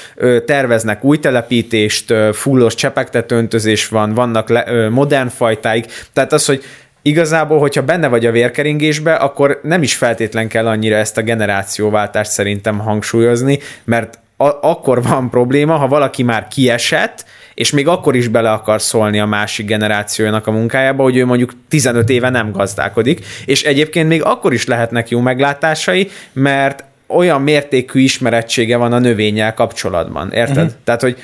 terveznek 0.46 1.04
új 1.04 1.18
telepítést, 1.18 2.14
fullos 2.32 2.74
csepegtetőntözés 2.74 3.88
van, 3.88 4.14
vannak 4.14 4.48
le, 4.48 4.88
modern 4.88 5.28
fajtáig, 5.28 5.86
tehát 6.12 6.32
az, 6.32 6.46
hogy 6.46 6.64
igazából, 7.02 7.58
hogyha 7.58 7.82
benne 7.82 8.08
vagy 8.08 8.26
a 8.26 8.30
vérkeringésbe, 8.30 9.14
akkor 9.14 9.60
nem 9.62 9.82
is 9.82 9.94
feltétlen 9.94 10.48
kell 10.48 10.66
annyira 10.66 10.96
ezt 10.96 11.18
a 11.18 11.22
generációváltást 11.22 12.30
szerintem 12.30 12.78
hangsúlyozni, 12.78 13.58
mert 13.84 14.18
a- 14.36 14.58
akkor 14.68 15.02
van 15.02 15.30
probléma, 15.30 15.76
ha 15.76 15.88
valaki 15.88 16.22
már 16.22 16.48
kiesett, 16.48 17.24
és 17.54 17.70
még 17.70 17.88
akkor 17.88 18.16
is 18.16 18.28
bele 18.28 18.50
akar 18.52 18.82
szólni 18.82 19.20
a 19.20 19.26
másik 19.26 19.66
generációjának 19.66 20.46
a 20.46 20.50
munkájába, 20.50 21.02
hogy 21.02 21.16
ő 21.16 21.24
mondjuk 21.24 21.52
15 21.68 22.08
éve 22.08 22.28
nem 22.28 22.52
gazdálkodik, 22.52 23.24
és 23.44 23.62
egyébként 23.62 24.08
még 24.08 24.22
akkor 24.22 24.52
is 24.52 24.66
lehetnek 24.66 25.08
jó 25.08 25.20
meglátásai, 25.20 26.10
mert 26.32 26.84
olyan 27.06 27.42
mértékű 27.42 28.00
ismerettsége 28.00 28.76
van 28.76 28.92
a 28.92 28.98
növényel 28.98 29.54
kapcsolatban, 29.54 30.32
érted? 30.32 30.56
Uh-huh. 30.56 30.72
Tehát, 30.84 31.00
hogy 31.00 31.16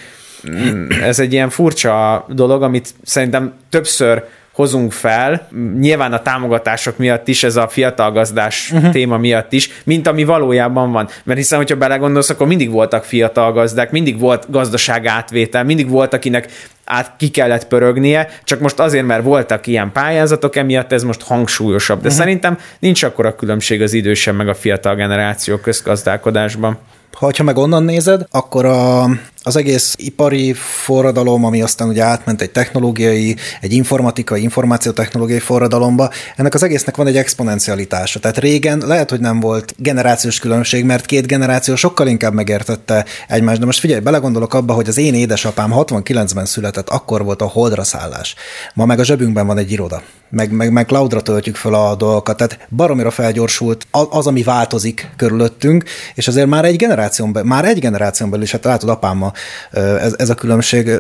mm, 0.51 0.91
ez 1.03 1.19
egy 1.19 1.33
ilyen 1.33 1.51
furcsa 1.51 2.25
dolog, 2.29 2.63
amit 2.63 2.95
szerintem 3.03 3.53
többször 3.69 4.25
hozunk 4.59 4.93
fel, 4.93 5.49
nyilván 5.79 6.13
a 6.13 6.23
támogatások 6.23 6.97
miatt 6.97 7.29
is, 7.29 7.43
ez 7.43 7.57
a 7.57 7.69
fiatal 7.69 8.13
gazdás 8.13 8.71
uh-huh. 8.73 8.93
téma 8.93 9.19
miatt 9.19 9.53
is, 9.53 9.71
mint 9.85 10.07
ami 10.07 10.25
valójában 10.25 10.93
van. 10.93 11.09
Mert 11.25 11.39
hiszen, 11.39 11.59
hogyha 11.59 11.77
belegondolsz, 11.77 12.31
akkor 12.31 12.47
mindig 12.47 12.71
voltak 12.71 13.05
fiatal 13.05 13.53
gazdák, 13.53 13.91
mindig 13.91 14.19
volt 14.19 14.51
gazdaság 14.51 15.07
átvétel, 15.07 15.65
mindig 15.65 15.89
volt, 15.89 16.15
akinek 16.15 16.49
át 16.85 17.13
ki 17.19 17.29
kellett 17.29 17.67
pörögnie, 17.67 18.29
csak 18.45 18.61
most 18.61 18.79
azért, 18.79 19.07
mert 19.07 19.23
voltak 19.23 19.67
ilyen 19.67 19.93
pályázatok, 19.93 20.57
emiatt 20.57 20.93
ez 20.93 21.03
most 21.03 21.23
hangsúlyosabb. 21.23 22.01
De 22.01 22.09
uh-huh. 22.09 22.19
szerintem 22.19 22.59
nincs 22.79 23.03
akkora 23.03 23.35
különbség 23.35 23.83
az 23.83 23.93
idősebb 23.93 24.37
meg 24.37 24.49
a 24.49 24.55
fiatal 24.55 24.95
generáció 24.95 25.57
közgazdálkodásban. 25.57 26.79
Ha 27.13 27.43
meg 27.43 27.57
onnan 27.57 27.83
nézed, 27.83 28.27
akkor 28.31 28.65
a, 28.65 29.09
az 29.43 29.57
egész 29.57 29.95
ipari 29.99 30.53
forradalom, 30.53 31.45
ami 31.45 31.63
aztán 31.63 31.89
ugye 31.89 32.03
átment 32.03 32.43
egy 32.43 32.51
technológiai, 32.51 33.37
egy 33.61 33.73
informatikai, 33.73 34.43
információtechnológiai 34.43 35.39
forradalomba, 35.39 36.11
ennek 36.37 36.55
az 36.55 36.63
egésznek 36.63 36.97
van 36.97 37.07
egy 37.07 37.17
exponencialitása. 37.17 38.21
Tehát 38.21 38.39
régen 38.39 38.83
lehet, 38.87 39.11
hogy 39.11 39.21
nem 39.21 39.41
volt 39.41 39.75
generációs 39.77 40.39
különbség, 40.39 40.85
mert 40.85 41.07
két 41.07 41.27
generáció 41.27 41.75
sokkal 41.75 42.07
inkább 42.07 42.33
megértette 42.33 43.05
egymást. 43.29 43.59
De 43.59 43.67
most 43.67 43.81
figyelj, 43.81 44.01
belegondolok 44.01 44.55
abba, 44.55 44.73
hogy 44.73 44.89
az 44.89 44.97
én 44.97 45.15
édesapám 45.15 45.71
69-ben 45.75 46.47
született, 46.47 46.89
akkor 46.89 47.25
volt 47.25 47.43
a 47.43 47.47
holdra 47.47 47.85
szállás. 47.85 48.35
Ma 48.75 48.85
meg 48.85 48.99
a 48.99 49.05
zsebünkben 49.05 49.47
van 49.47 49.59
egy 49.59 49.73
iroda, 49.73 50.03
meg, 50.31 50.51
meg, 50.51 50.73
meg 50.73 50.87
cloudra 50.87 51.23
töltjük 51.23 51.57
fel 51.57 51.75
a 51.75 51.95
dolgokat. 51.95 52.37
Tehát 52.37 52.67
baromira 52.71 53.11
felgyorsult 53.11 53.87
az, 53.91 54.27
ami 54.27 54.43
változik 54.43 55.11
körülöttünk, 55.17 55.85
és 56.15 56.29
azért 56.29 56.47
már 56.47 56.65
egy 56.65 56.77
generáción, 56.99 57.33
be, 57.33 57.43
már 57.43 57.65
egy 57.65 57.79
generáción 57.79 58.31
belül 58.31 58.45
is, 58.45 58.53
hát 58.53 58.65
látod 58.65 58.89
apámmal 58.89 59.33
ez, 59.73 60.15
ez 60.19 60.31
a 60.31 60.35
különbség, 60.35 60.91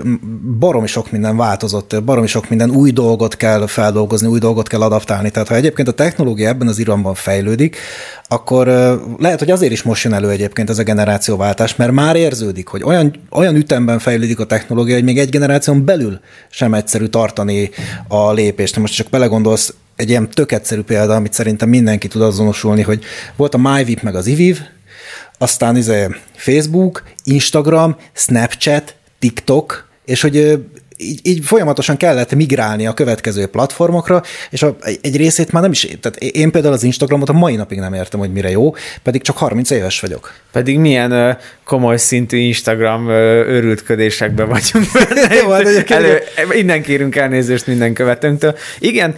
baromi 0.58 0.86
sok 0.86 1.10
minden 1.10 1.36
változott, 1.36 2.04
baromi 2.04 2.26
sok 2.26 2.48
minden 2.48 2.70
új 2.70 2.90
dolgot 2.90 3.36
kell 3.36 3.66
feldolgozni, 3.66 4.28
új 4.28 4.38
dolgot 4.38 4.68
kell 4.68 4.82
adaptálni. 4.82 5.30
Tehát 5.30 5.48
ha 5.48 5.54
egyébként 5.54 5.88
a 5.88 5.92
technológia 5.92 6.48
ebben 6.48 6.68
az 6.68 6.78
iramban 6.78 7.14
fejlődik, 7.14 7.76
akkor 8.28 8.66
lehet, 9.18 9.38
hogy 9.38 9.50
azért 9.50 9.72
is 9.72 9.82
most 9.82 10.04
jön 10.04 10.12
elő 10.12 10.30
egyébként 10.30 10.70
ez 10.70 10.78
a 10.78 10.82
generációváltás, 10.82 11.76
mert 11.76 11.92
már 11.92 12.16
érződik, 12.16 12.66
hogy 12.68 12.82
olyan, 12.82 13.14
olyan 13.30 13.56
ütemben 13.56 13.98
fejlődik 13.98 14.40
a 14.40 14.46
technológia, 14.46 14.94
hogy 14.94 15.04
még 15.04 15.18
egy 15.18 15.28
generáción 15.28 15.84
belül 15.84 16.20
sem 16.50 16.74
egyszerű 16.74 17.06
tartani 17.06 17.70
a 18.08 18.32
lépést. 18.32 18.76
Most 18.76 18.94
csak 18.94 19.08
belegondolsz, 19.10 19.74
egy 19.96 20.08
ilyen 20.08 20.30
tök 20.30 20.52
egyszerű 20.52 20.82
példa, 20.82 21.14
amit 21.14 21.32
szerintem 21.32 21.68
mindenki 21.68 22.08
tud 22.08 22.22
azonosulni, 22.22 22.82
hogy 22.82 23.04
volt 23.36 23.54
a 23.54 23.58
MyVip 23.58 24.02
meg 24.02 24.14
az 24.14 24.26
IVIV, 24.26 24.58
aztán 25.38 25.76
izé 25.76 26.06
Facebook, 26.34 27.02
Instagram, 27.24 27.96
Snapchat, 28.12 28.94
TikTok, 29.18 29.88
és 30.04 30.20
hogy 30.20 30.58
így, 30.98 31.20
így 31.22 31.44
folyamatosan 31.44 31.96
kellett 31.96 32.34
migrálni 32.34 32.86
a 32.86 32.92
következő 32.92 33.46
platformokra, 33.46 34.22
és 34.50 34.62
a, 34.62 34.76
egy 35.00 35.16
részét 35.16 35.52
már 35.52 35.62
nem 35.62 35.70
is, 35.70 35.88
tehát 36.00 36.18
én 36.18 36.50
például 36.50 36.74
az 36.74 36.82
Instagramot 36.82 37.28
a 37.28 37.32
mai 37.32 37.56
napig 37.56 37.78
nem 37.78 37.94
értem, 37.94 38.20
hogy 38.20 38.32
mire 38.32 38.50
jó, 38.50 38.74
pedig 39.02 39.22
csak 39.22 39.36
30 39.36 39.70
éves 39.70 40.00
vagyok. 40.00 40.32
Pedig 40.52 40.78
milyen 40.78 41.12
uh, 41.12 41.36
komoly 41.64 41.96
szintű 41.96 42.36
Instagram 42.36 43.04
uh, 43.04 43.12
őrültködésekben 43.12 44.48
vagyunk. 44.48 44.86
Jó, 45.42 45.50
hát 45.50 45.90
Elő, 45.90 46.18
innen 46.52 46.82
kérünk 46.82 47.16
elnézést 47.16 47.66
minden 47.66 47.92
követőnktől. 47.92 48.56
Igen, 48.78 49.16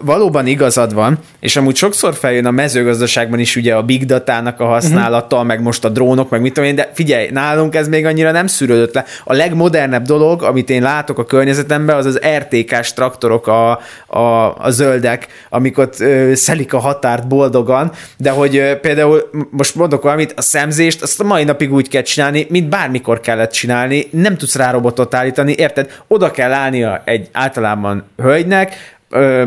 valóban 0.00 0.46
igazad 0.46 0.94
van, 0.94 1.18
és 1.40 1.56
amúgy 1.56 1.76
sokszor 1.76 2.14
feljön 2.14 2.46
a 2.46 2.50
mezőgazdaságban 2.50 3.38
is 3.38 3.56
ugye 3.56 3.74
a 3.74 3.82
big 3.82 4.06
datának 4.06 4.60
a 4.60 4.64
használata, 4.64 5.34
uh-huh. 5.34 5.48
meg 5.48 5.62
most 5.62 5.84
a 5.84 5.88
drónok, 5.88 6.30
meg 6.30 6.40
mit 6.40 6.52
tudom 6.52 6.68
én, 6.68 6.74
de 6.74 6.90
figyelj, 6.94 7.28
nálunk 7.30 7.74
ez 7.74 7.88
még 7.88 8.06
annyira 8.06 8.30
nem 8.30 8.46
szűrődött 8.46 8.94
le. 8.94 9.04
A 9.24 9.32
legmodernebb 9.32 10.04
dolog, 10.04 10.42
amit 10.42 10.70
én 10.70 10.82
látok 10.82 11.18
a 11.18 11.24
környezetemben, 11.24 11.96
az 11.96 12.06
az 12.06 12.20
RTK-s 12.36 12.92
traktorok, 12.92 13.46
a, 13.46 13.80
a, 14.06 14.56
a 14.58 14.70
zöldek, 14.70 15.26
amikor 15.48 15.90
ö, 15.98 16.34
szelik 16.34 16.74
a 16.74 16.78
határt 16.78 17.28
boldogan, 17.28 17.92
de 18.16 18.30
hogy 18.30 18.56
ö, 18.56 18.76
például 18.76 19.30
most 19.50 19.74
mondok 19.74 20.02
valamit, 20.02 20.32
a 20.36 20.42
szemzést 20.42 21.02
azt 21.02 21.20
a 21.20 21.24
mai 21.24 21.44
napig 21.44 21.72
úgy 21.72 21.88
kell 21.88 22.02
csinálni, 22.02 22.46
mint 22.48 22.68
bármikor 22.68 23.20
kellett 23.20 23.52
csinálni, 23.52 24.08
nem 24.10 24.36
tudsz 24.36 24.56
rá 24.56 24.70
robotot 24.70 25.14
állítani, 25.14 25.54
érted? 25.56 25.90
Oda 26.06 26.30
kell 26.30 26.52
állnia 26.52 27.02
egy 27.04 27.28
általában 27.32 28.04
hölgynek, 28.16 28.98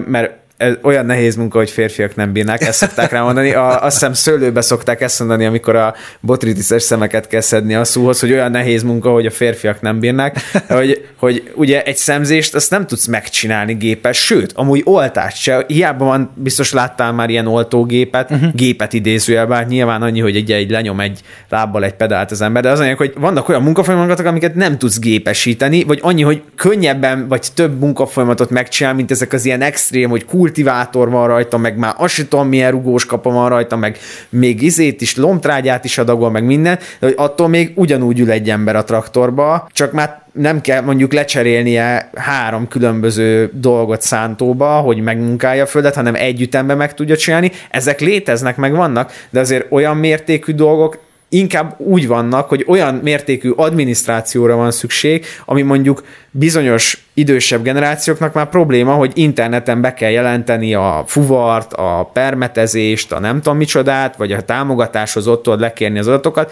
mert 0.05 0.31
ez 0.63 0.77
olyan 0.81 1.05
nehéz 1.05 1.35
munka, 1.35 1.57
hogy 1.57 1.69
férfiak 1.69 2.15
nem 2.15 2.31
bírnák, 2.31 2.61
ezt 2.61 2.77
szokták 2.77 3.11
rá 3.11 3.21
mondani. 3.21 3.51
A, 3.53 3.83
azt 3.83 3.99
hiszem 3.99 4.13
szőlőbe 4.13 4.61
szokták 4.61 5.01
ezt 5.01 5.19
mondani, 5.19 5.45
amikor 5.45 5.75
a 5.75 5.95
botritiszes 6.19 6.83
szemeket 6.83 7.27
kell 7.27 7.41
szedni 7.41 7.75
a 7.75 7.83
szúhoz, 7.83 8.19
hogy 8.19 8.31
olyan 8.31 8.51
nehéz 8.51 8.83
munka, 8.83 9.11
hogy 9.11 9.25
a 9.25 9.31
férfiak 9.31 9.81
nem 9.81 9.99
bírnák, 9.99 10.39
hogy, 10.67 11.07
hogy 11.17 11.51
ugye 11.55 11.83
egy 11.83 11.97
szemzést 11.97 12.55
azt 12.55 12.69
nem 12.69 12.87
tudsz 12.87 13.05
megcsinálni 13.05 13.73
gépes, 13.73 14.17
sőt, 14.17 14.51
amúgy 14.55 14.81
oltást 14.85 15.37
se, 15.37 15.63
hiába 15.67 16.05
van, 16.05 16.31
biztos 16.35 16.73
láttál 16.73 17.13
már 17.13 17.29
ilyen 17.29 17.47
oltógépet, 17.47 18.31
uh-huh. 18.31 18.53
gépet 18.53 18.93
idézőjelben, 18.93 19.57
hát 19.57 19.67
nyilván 19.67 20.01
annyi, 20.01 20.19
hogy 20.19 20.35
egy, 20.35 20.51
egy 20.51 20.69
lenyom 20.69 20.99
egy 20.99 21.19
lábbal 21.49 21.83
egy 21.83 21.93
pedált 21.93 22.31
az 22.31 22.41
ember, 22.41 22.61
de 22.61 22.69
az 22.69 22.79
anyag, 22.79 22.97
hogy 22.97 23.13
vannak 23.17 23.49
olyan 23.49 23.61
munkafolyamatok, 23.61 24.25
amiket 24.25 24.55
nem 24.55 24.77
tudsz 24.77 24.99
gépesíteni, 24.99 25.83
vagy 25.83 25.99
annyi, 26.01 26.21
hogy 26.21 26.41
könnyebben 26.55 27.27
vagy 27.27 27.47
több 27.53 27.79
munkafolyamatot 27.79 28.49
megcsinál, 28.49 28.93
mint 28.93 29.11
ezek 29.11 29.33
az 29.33 29.45
ilyen 29.45 29.61
extrém, 29.61 30.09
hogy 30.09 30.25
kult 30.25 30.52
kultivátor 30.53 31.09
van 31.09 31.27
rajta, 31.27 31.57
meg 31.57 31.77
már 31.77 31.93
azt 31.97 32.13
sem 32.13 32.27
tudom, 32.27 32.47
milyen 32.47 32.71
rugós 32.71 33.05
kapa 33.05 33.29
van 33.29 33.49
rajta, 33.49 33.75
meg 33.75 33.97
még 34.29 34.61
izét 34.61 35.01
is, 35.01 35.15
lomtrágyát 35.15 35.85
is 35.85 35.97
adagol, 35.97 36.31
meg 36.31 36.43
minden, 36.43 36.79
de 36.99 37.05
hogy 37.07 37.15
attól 37.17 37.47
még 37.47 37.71
ugyanúgy 37.75 38.19
ül 38.19 38.31
egy 38.31 38.49
ember 38.49 38.75
a 38.75 38.83
traktorba, 38.83 39.67
csak 39.71 39.91
már 39.91 40.21
nem 40.31 40.61
kell 40.61 40.81
mondjuk 40.81 41.13
lecserélnie 41.13 42.09
három 42.15 42.67
különböző 42.67 43.49
dolgot 43.53 44.01
szántóba, 44.01 44.67
hogy 44.67 45.01
megmunkálja 45.01 45.63
a 45.63 45.67
földet, 45.67 45.95
hanem 45.95 46.15
egy 46.15 46.41
ütemben 46.41 46.77
meg 46.77 46.93
tudja 46.93 47.17
csinálni. 47.17 47.51
Ezek 47.69 47.99
léteznek, 47.99 48.57
meg 48.57 48.75
vannak, 48.75 49.11
de 49.29 49.39
azért 49.39 49.71
olyan 49.71 49.97
mértékű 49.97 50.53
dolgok 50.53 50.99
inkább 51.33 51.79
úgy 51.79 52.07
vannak, 52.07 52.49
hogy 52.49 52.65
olyan 52.67 52.95
mértékű 52.95 53.49
adminisztrációra 53.49 54.55
van 54.55 54.71
szükség, 54.71 55.25
ami 55.45 55.61
mondjuk 55.61 56.03
bizonyos 56.31 57.05
idősebb 57.13 57.63
generációknak 57.63 58.33
már 58.33 58.49
probléma, 58.49 58.93
hogy 58.93 59.11
interneten 59.15 59.81
be 59.81 59.93
kell 59.93 60.09
jelenteni 60.09 60.73
a 60.73 61.03
fuvart, 61.07 61.73
a 61.73 62.09
permetezést, 62.13 63.11
a 63.11 63.19
nem 63.19 63.41
tudom 63.41 63.57
micsodát, 63.57 64.15
vagy 64.15 64.31
a 64.31 64.41
támogatáshoz 64.41 65.27
ott 65.27 65.43
tudod 65.43 65.59
lekérni 65.59 65.99
az 65.99 66.07
adatokat, 66.07 66.51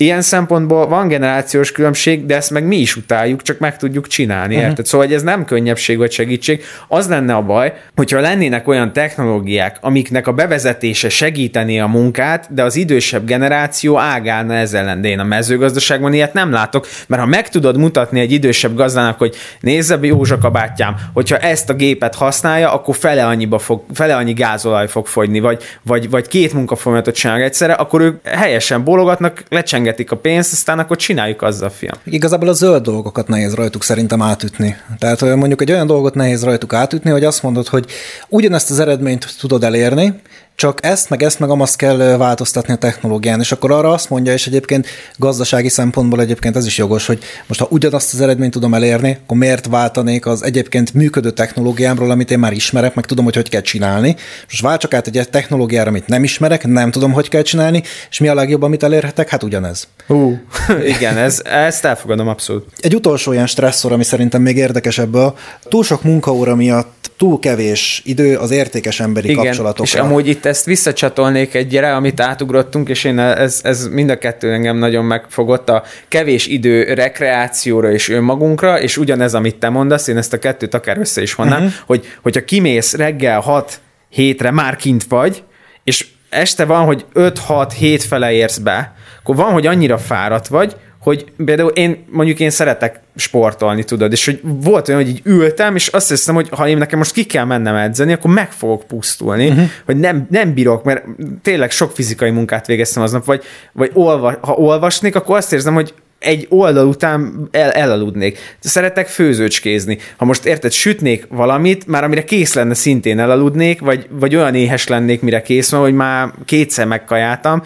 Ilyen 0.00 0.22
szempontból 0.22 0.88
van 0.88 1.08
generációs 1.08 1.72
különbség, 1.72 2.26
de 2.26 2.36
ezt 2.36 2.50
meg 2.50 2.64
mi 2.64 2.76
is 2.76 2.96
utáljuk, 2.96 3.42
csak 3.42 3.58
meg 3.58 3.76
tudjuk 3.76 4.06
csinálni, 4.06 4.54
uh-huh. 4.54 4.68
érted? 4.68 4.86
Szóval 4.86 5.06
hogy 5.06 5.14
ez 5.14 5.22
nem 5.22 5.44
könnyebbség 5.44 5.98
vagy 5.98 6.12
segítség. 6.12 6.62
Az 6.88 7.08
lenne 7.08 7.34
a 7.34 7.42
baj, 7.42 7.72
hogyha 7.96 8.20
lennének 8.20 8.68
olyan 8.68 8.92
technológiák, 8.92 9.76
amiknek 9.80 10.26
a 10.26 10.32
bevezetése 10.32 11.08
segíteni 11.08 11.80
a 11.80 11.86
munkát, 11.86 12.54
de 12.54 12.62
az 12.62 12.76
idősebb 12.76 13.26
generáció 13.26 13.98
ágálna 13.98 14.54
ezzel 14.54 14.78
ellen. 14.78 15.00
De 15.00 15.08
én 15.08 15.18
a 15.18 15.24
mezőgazdaságban 15.24 16.12
ilyet 16.12 16.32
nem 16.32 16.52
látok, 16.52 16.86
mert 17.06 17.22
ha 17.22 17.28
meg 17.28 17.48
tudod 17.48 17.76
mutatni 17.76 18.20
egy 18.20 18.32
idősebb 18.32 18.74
gazdának, 18.74 19.18
hogy 19.18 19.34
nézze 19.60 19.98
Józsa 20.02 20.38
kabátjám, 20.38 20.96
hogyha 21.12 21.36
ezt 21.36 21.70
a 21.70 21.74
gépet 21.74 22.14
használja, 22.14 22.72
akkor 22.72 22.96
fele, 22.96 23.26
annyiba 23.26 23.58
fog, 23.58 23.82
fele 23.94 24.16
annyi 24.16 24.32
gázolaj 24.32 24.88
fog 24.88 25.06
fogyni, 25.06 25.40
vagy, 25.40 25.62
vagy, 25.82 26.10
vagy 26.10 26.28
két 26.28 26.52
munkafolyamatot 26.52 27.14
csinálnak 27.14 27.44
egyszerre, 27.44 27.72
akkor 27.72 28.00
ők 28.00 28.26
helyesen 28.26 28.84
bólogatnak, 28.84 29.42
lecseng 29.48 29.86
rengetik 29.88 30.10
a 30.10 30.16
pénzt, 30.16 30.52
aztán 30.52 30.78
akkor 30.78 30.96
csináljuk 30.96 31.42
azzal, 31.42 31.70
fiam. 31.70 31.98
Igazából 32.04 32.48
a 32.48 32.52
zöld 32.52 32.82
dolgokat 32.82 33.28
nehéz 33.28 33.54
rajtuk 33.54 33.84
szerintem 33.84 34.22
átütni. 34.22 34.76
Tehát 34.98 35.20
mondjuk 35.20 35.60
egy 35.60 35.70
olyan 35.70 35.86
dolgot 35.86 36.14
nehéz 36.14 36.44
rajtuk 36.44 36.72
átütni, 36.72 37.10
hogy 37.10 37.24
azt 37.24 37.42
mondod, 37.42 37.68
hogy 37.68 37.86
ugyanezt 38.28 38.70
az 38.70 38.78
eredményt 38.78 39.38
tudod 39.38 39.64
elérni, 39.64 40.20
csak 40.58 40.78
ezt, 40.84 41.10
meg 41.10 41.22
ezt, 41.22 41.38
meg 41.38 41.50
amazt 41.50 41.76
kell 41.76 41.96
változtatni 41.96 42.72
a 42.72 42.76
technológián, 42.76 43.40
és 43.40 43.52
akkor 43.52 43.72
arra 43.72 43.92
azt 43.92 44.10
mondja, 44.10 44.32
és 44.32 44.46
egyébként 44.46 44.86
gazdasági 45.16 45.68
szempontból 45.68 46.20
egyébként 46.20 46.56
ez 46.56 46.66
is 46.66 46.78
jogos, 46.78 47.06
hogy 47.06 47.18
most 47.46 47.60
ha 47.60 47.66
ugyanazt 47.70 48.14
az 48.14 48.20
eredményt 48.20 48.52
tudom 48.52 48.74
elérni, 48.74 49.18
akkor 49.22 49.36
miért 49.36 49.66
váltanék 49.66 50.26
az 50.26 50.42
egyébként 50.44 50.94
működő 50.94 51.30
technológiámról, 51.30 52.10
amit 52.10 52.30
én 52.30 52.38
már 52.38 52.52
ismerek, 52.52 52.94
meg 52.94 53.04
tudom, 53.04 53.24
hogy 53.24 53.34
hogy 53.34 53.48
kell 53.48 53.60
csinálni. 53.60 54.16
Most 54.48 54.62
váltsak 54.62 54.94
át 54.94 55.06
egy 55.06 55.28
technológiára, 55.30 55.88
amit 55.88 56.06
nem 56.06 56.24
ismerek, 56.24 56.66
nem 56.66 56.90
tudom, 56.90 57.12
hogy 57.12 57.28
kell 57.28 57.42
csinálni, 57.42 57.82
és 58.10 58.18
mi 58.18 58.28
a 58.28 58.34
legjobb, 58.34 58.62
amit 58.62 58.82
elérhetek? 58.82 59.28
Hát 59.28 59.42
ugyanez. 59.42 59.88
Hú, 60.06 60.40
igen, 60.96 61.16
ez, 61.16 61.42
ezt 61.44 61.84
elfogadom 61.84 62.28
abszolút. 62.28 62.64
Egy 62.80 62.94
utolsó 62.94 63.32
ilyen 63.32 63.46
stresszor, 63.46 63.92
ami 63.92 64.04
szerintem 64.04 64.42
még 64.42 64.56
érdekes 64.56 64.98
ebből, 64.98 65.34
túl 65.68 65.84
sok 65.84 66.02
munkaóra 66.02 66.54
miatt 66.54 66.98
túl 67.18 67.38
kevés 67.38 68.02
idő 68.04 68.36
az 68.36 68.50
értékes 68.50 69.00
emberi 69.00 69.28
Igen, 69.30 69.44
kapcsolatokra. 69.44 69.82
és 69.84 69.94
amúgy 69.94 70.28
itt 70.28 70.44
ezt 70.48 70.64
visszacsatolnék 70.64 71.54
egyre, 71.54 71.94
amit 71.94 72.20
átugrottunk, 72.20 72.88
és 72.88 73.04
én 73.04 73.18
ez, 73.18 73.60
ez 73.62 73.86
mind 73.86 74.10
a 74.10 74.18
kettő 74.18 74.52
engem 74.52 74.76
nagyon 74.76 75.04
megfogott, 75.04 75.68
a 75.68 75.82
kevés 76.08 76.46
idő 76.46 76.82
rekreációra 76.94 77.90
és 77.90 78.08
önmagunkra, 78.08 78.80
és 78.80 78.96
ugyanez, 78.96 79.34
amit 79.34 79.56
te 79.56 79.68
mondasz, 79.68 80.06
én 80.06 80.16
ezt 80.16 80.32
a 80.32 80.38
kettőt 80.38 80.74
akár 80.74 80.98
össze 80.98 81.22
is 81.22 81.34
vonnám, 81.34 81.62
uh-huh. 81.64 81.74
hogy, 81.86 82.06
hogyha 82.22 82.44
kimész 82.44 82.94
reggel 82.94 83.40
6 83.40 83.80
hétre, 84.08 84.50
már 84.50 84.76
kint 84.76 85.04
vagy, 85.04 85.42
és 85.84 86.06
este 86.28 86.64
van, 86.64 86.84
hogy 86.84 87.04
5-6-7 87.14 88.04
fele 88.08 88.32
érsz 88.32 88.58
be, 88.58 88.94
akkor 89.18 89.36
van, 89.36 89.52
hogy 89.52 89.66
annyira 89.66 89.98
fáradt 89.98 90.46
vagy, 90.46 90.76
hogy 91.00 91.32
például 91.44 91.70
én 91.70 92.04
mondjuk 92.10 92.40
én 92.40 92.50
szeretek 92.50 93.00
sportolni, 93.16 93.84
tudod, 93.84 94.12
és 94.12 94.24
hogy 94.24 94.40
volt 94.42 94.88
olyan, 94.88 95.00
hogy 95.00 95.10
így 95.10 95.20
ültem, 95.24 95.74
és 95.74 95.86
azt 95.86 96.08
hiszem, 96.08 96.34
hogy 96.34 96.48
ha 96.50 96.68
én 96.68 96.76
nekem 96.76 96.98
most 96.98 97.12
ki 97.12 97.24
kell 97.24 97.44
mennem 97.44 97.74
edzeni, 97.74 98.12
akkor 98.12 98.30
meg 98.30 98.52
fogok 98.52 98.86
pusztulni, 98.86 99.48
uh-huh. 99.48 99.64
hogy 99.84 99.96
nem, 99.96 100.26
nem 100.30 100.54
bírok, 100.54 100.84
mert 100.84 101.04
tényleg 101.42 101.70
sok 101.70 101.90
fizikai 101.90 102.30
munkát 102.30 102.66
végeztem 102.66 103.02
aznap, 103.02 103.24
vagy, 103.24 103.42
vagy 103.72 103.90
olva, 103.94 104.38
ha 104.40 104.52
olvasnék, 104.52 105.14
akkor 105.14 105.36
azt 105.36 105.52
érzem, 105.52 105.74
hogy 105.74 105.94
egy 106.18 106.46
oldal 106.50 106.86
után 106.86 107.48
el, 107.50 107.70
elaludnék. 107.70 108.38
Szeretek 108.60 109.06
főzőcskézni. 109.06 109.98
Ha 110.16 110.24
most 110.24 110.44
érted, 110.44 110.72
sütnék 110.72 111.26
valamit, 111.28 111.86
már 111.86 112.04
amire 112.04 112.24
kész 112.24 112.54
lenne, 112.54 112.74
szintén 112.74 113.18
elaludnék, 113.18 113.80
vagy, 113.80 114.06
vagy 114.10 114.36
olyan 114.36 114.54
éhes 114.54 114.86
lennék, 114.86 115.20
mire 115.20 115.42
kész 115.42 115.70
van, 115.70 115.80
hogy 115.80 115.94
már 115.94 116.32
kétszer 116.44 116.86
megkajáltam, 116.86 117.62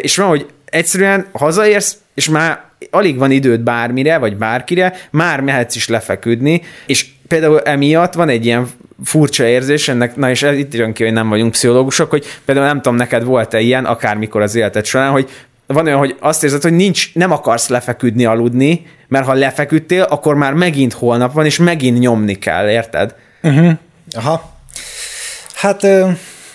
és 0.00 0.16
van, 0.16 0.28
hogy 0.28 0.46
egyszerűen 0.70 1.26
hazaérsz, 1.32 1.96
és 2.14 2.28
már 2.28 2.60
alig 2.90 3.18
van 3.18 3.30
időd 3.30 3.60
bármire, 3.60 4.18
vagy 4.18 4.36
bárkire, 4.36 4.94
már 5.10 5.40
mehetsz 5.40 5.76
is 5.76 5.88
lefeküdni, 5.88 6.62
és 6.86 7.06
például 7.28 7.60
emiatt 7.60 8.14
van 8.14 8.28
egy 8.28 8.44
ilyen 8.44 8.68
furcsa 9.04 9.44
érzés, 9.44 9.88
ennek, 9.88 10.16
na 10.16 10.30
és 10.30 10.42
itt 10.42 10.74
jön 10.74 10.92
ki, 10.92 11.02
hogy 11.04 11.12
nem 11.12 11.28
vagyunk 11.28 11.50
pszichológusok, 11.50 12.10
hogy 12.10 12.24
például 12.44 12.66
nem 12.66 12.76
tudom, 12.76 12.96
neked 12.96 13.24
volt-e 13.24 13.60
ilyen, 13.60 13.84
akármikor 13.84 14.42
az 14.42 14.54
életed 14.54 14.84
során, 14.84 15.10
hogy 15.10 15.30
van 15.66 15.86
olyan, 15.86 15.98
hogy 15.98 16.16
azt 16.20 16.44
érzed, 16.44 16.62
hogy 16.62 16.72
nincs, 16.72 17.14
nem 17.14 17.32
akarsz 17.32 17.68
lefeküdni, 17.68 18.24
aludni, 18.24 18.86
mert 19.08 19.26
ha 19.26 19.32
lefeküdtél, 19.32 20.02
akkor 20.02 20.34
már 20.34 20.52
megint 20.52 20.92
holnap 20.92 21.32
van, 21.32 21.44
és 21.44 21.58
megint 21.58 21.98
nyomni 21.98 22.34
kell, 22.34 22.68
érted? 22.68 23.14
Uh-huh. 23.42 23.72
Aha. 24.12 24.56
Hát 25.54 25.86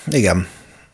igen. 0.08 0.48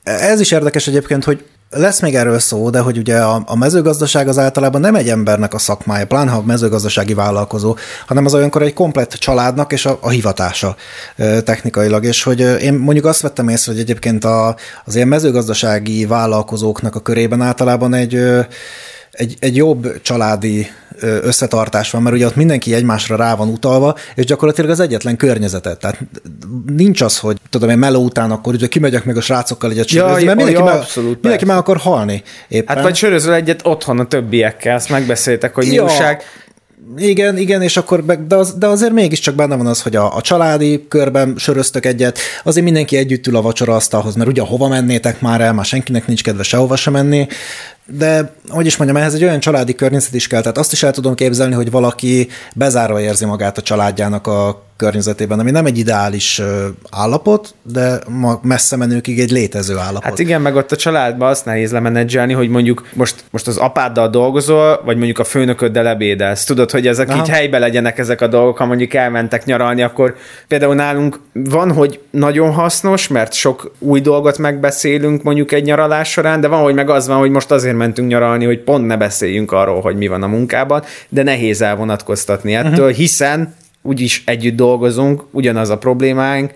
Ez 0.04 0.40
is 0.40 0.52
érdekes 0.52 0.88
egyébként, 0.88 1.24
hogy 1.24 1.46
lesz 1.72 2.00
még 2.00 2.16
erről 2.16 2.40
szó, 2.40 2.70
de 2.70 2.80
hogy 2.80 2.98
ugye 2.98 3.18
a, 3.18 3.44
a 3.46 3.58
mezőgazdaság 3.58 4.28
az 4.28 4.38
általában 4.38 4.82
nem 4.82 4.96
egy 4.96 5.10
embernek 5.10 5.54
a 5.54 5.58
szakmája, 5.58 6.08
pláne 6.08 6.32
ha 6.32 6.42
mezőgazdasági 6.42 7.14
vállalkozó, 7.14 7.78
hanem 8.08 8.26
az 8.26 8.34
olyankor 8.34 8.62
egy 8.62 8.74
komplett 8.74 9.12
családnak 9.12 9.72
és 9.72 9.86
a, 9.86 9.98
a 10.02 10.10
hivatása 10.10 10.76
technikailag, 11.44 12.06
és 12.06 12.24
hogy 12.24 12.40
én 12.40 12.74
mondjuk 12.74 13.06
azt 13.06 13.22
vettem 13.22 13.48
észre, 13.48 13.72
hogy 13.72 13.82
egyébként 13.82 14.26
a, 14.26 14.56
az 14.86 14.96
ilyen 14.96 15.08
mezőgazdasági 15.08 16.06
vállalkozóknak 16.06 16.96
a 16.96 17.00
körében 17.00 17.42
általában 17.42 17.94
egy 17.94 18.24
egy, 19.12 19.36
egy 19.40 19.56
jobb 19.56 20.02
családi 20.02 20.68
összetartás 21.02 21.92
van, 21.92 22.02
mert 22.02 22.16
ugye 22.16 22.26
ott 22.26 22.36
mindenki 22.36 22.74
egymásra 22.74 23.16
rá 23.16 23.36
van 23.36 23.48
utalva, 23.48 23.96
és 24.16 24.26
gyakorlatilag 24.26 24.70
az 24.70 24.80
egyetlen 24.80 25.16
környezetet. 25.16 25.80
Tehát 25.80 26.00
nincs 26.66 27.02
az, 27.02 27.18
hogy 27.18 27.38
tudom 27.50 27.70
én 27.70 27.78
meló 27.78 28.04
után 28.04 28.32
akkor 28.32 28.54
ugye 28.54 28.68
kimegyek 28.68 29.06
meg 29.06 29.18
a 29.18 29.22
srácokkal 29.22 29.72
egyet 29.72 29.92
ja, 29.92 30.06
mert 30.06 30.26
mindenki, 30.26 30.52
ja, 30.52 30.64
meg, 30.64 30.74
abszolút, 30.74 31.14
mindenki 31.14 31.46
meg 31.46 31.58
akar 31.58 31.78
halni. 31.78 32.24
Éppen. 32.48 32.76
Hát 32.76 32.84
vagy 32.84 32.96
sörözöl 32.96 33.34
egyet 33.34 33.62
otthon 33.64 34.00
a 34.00 34.06
többiekkel, 34.06 34.76
azt 34.76 34.90
megbeszéltek, 34.90 35.56
hogy 35.56 35.74
ja. 35.74 35.88
Igen, 36.98 37.38
igen, 37.38 37.62
és 37.62 37.78
akkor, 37.78 38.06
de, 38.28 38.36
az, 38.36 38.54
de 38.54 38.68
azért 38.68 38.92
mégiscsak 38.92 39.36
benne 39.36 39.56
van 39.56 39.68
az, 39.68 39.82
hogy 39.82 39.96
a, 39.96 40.16
a 40.16 40.22
családi 40.22 40.86
körben 40.88 41.34
söröztök 41.38 41.86
egyet, 41.86 42.20
azért 42.44 42.66
mindenki 42.66 42.98
együtt 42.98 43.28
ül 43.28 43.36
a 43.36 43.42
vacsora 43.42 43.76
asztalhoz, 43.76 44.16
mert 44.16 44.30
ugye 44.30 44.42
hova 44.42 44.68
mennétek 44.68 45.22
már 45.22 45.42
el, 45.42 45.54
már 45.54 45.66
senkinek 45.66 46.08
nincs 46.08 46.24
kedve 46.24 46.44
sehova 46.44 46.76
sem 46.76 46.94
menni, 46.94 47.28
de 47.86 48.34
hogy 48.48 48.66
is 48.66 48.78
mondjam, 48.78 49.02
ehhez 49.02 49.14
egy 49.14 49.24
olyan 49.24 49.40
családi 49.40 49.76
környezet 49.76 50.14
is 50.14 50.28
kell, 50.28 50.42
tehát 50.42 50.58
azt 50.58 50.72
is 50.72 50.84
el 50.84 50.92
tudom 50.92 51.16
képzelni, 51.16 51.54
hogy 51.54 51.72
valaki 51.72 52.28
bezárva 52.56 53.02
érzi 53.02 53.26
magát 53.26 53.58
a 53.58 53.62
családjának 53.62 54.28
a 54.28 54.64
környezetében, 54.82 55.40
ami 55.40 55.52
nem 55.52 55.66
egy 55.66 55.78
ideális 55.78 56.42
állapot, 56.92 57.56
de 57.64 58.00
ma 58.08 58.40
messze 58.44 58.76
menőkig 58.76 59.20
egy 59.20 59.32
létező 59.32 59.78
állapot. 59.78 60.04
Hát 60.04 60.20
igen, 60.20 60.42
meg 60.42 60.56
ott 60.56 60.72
a 60.72 60.76
családban 60.76 61.30
azt 61.30 61.46
nehéz 61.46 61.72
lemenedzselni, 61.72 62.34
hogy 62.34 62.50
mondjuk 62.50 62.88
most, 62.94 63.24
most 63.32 63.48
az 63.48 63.58
apáddal 63.58 64.10
dolgozol, 64.10 64.82
vagy 64.86 64.96
mondjuk 64.96 65.20
a 65.20 65.24
főnököddel 65.24 65.88
ebédelsz. 65.88 66.44
Tudod, 66.44 66.72
hogy 66.72 66.88
ezek 66.88 67.10
Aha. 67.10 67.20
így 67.20 67.30
helybe 67.30 67.60
legyenek 67.60 67.98
ezek 67.98 68.22
a 68.22 68.28
dolgok, 68.28 68.58
ha 68.58 68.66
mondjuk 68.66 68.94
elmentek 68.94 69.46
nyaralni, 69.46 69.82
akkor 69.82 70.16
például 70.48 70.76
nálunk 70.76 71.20
van, 71.34 71.74
hogy 71.74 72.00
nagyon 72.12 72.52
hasznos, 72.52 73.08
mert 73.08 73.34
sok 73.34 73.72
új 73.80 74.02
dolgot 74.02 74.38
megbeszélünk 74.38 75.24
mondjuk 75.24 75.52
egy 75.52 75.64
nyaralás 75.64 76.10
során, 76.12 76.42
de 76.42 76.48
van, 76.48 76.64
hogy 76.64 76.74
meg 76.74 76.90
az 76.90 77.08
van, 77.08 77.18
hogy 77.18 77.30
most 77.30 77.52
azért 77.52 77.71
mentünk 77.76 78.10
nyaralni, 78.10 78.46
hogy 78.46 78.60
pont 78.60 78.86
ne 78.86 78.98
beszéljünk 78.98 79.52
arról, 79.52 79.82
hogy 79.82 79.96
mi 79.96 80.08
van 80.08 80.24
a 80.24 80.28
munkában, 80.28 80.84
de 81.10 81.24
nehéz 81.24 81.62
elvonatkoztatni 81.62 82.56
ettől, 82.56 82.72
uh-huh. 82.72 82.98
hiszen 82.98 83.56
úgyis 83.82 84.24
együtt 84.26 84.56
dolgozunk, 84.56 85.24
ugyanaz 85.32 85.70
a 85.70 85.78
problémáink, 85.78 86.54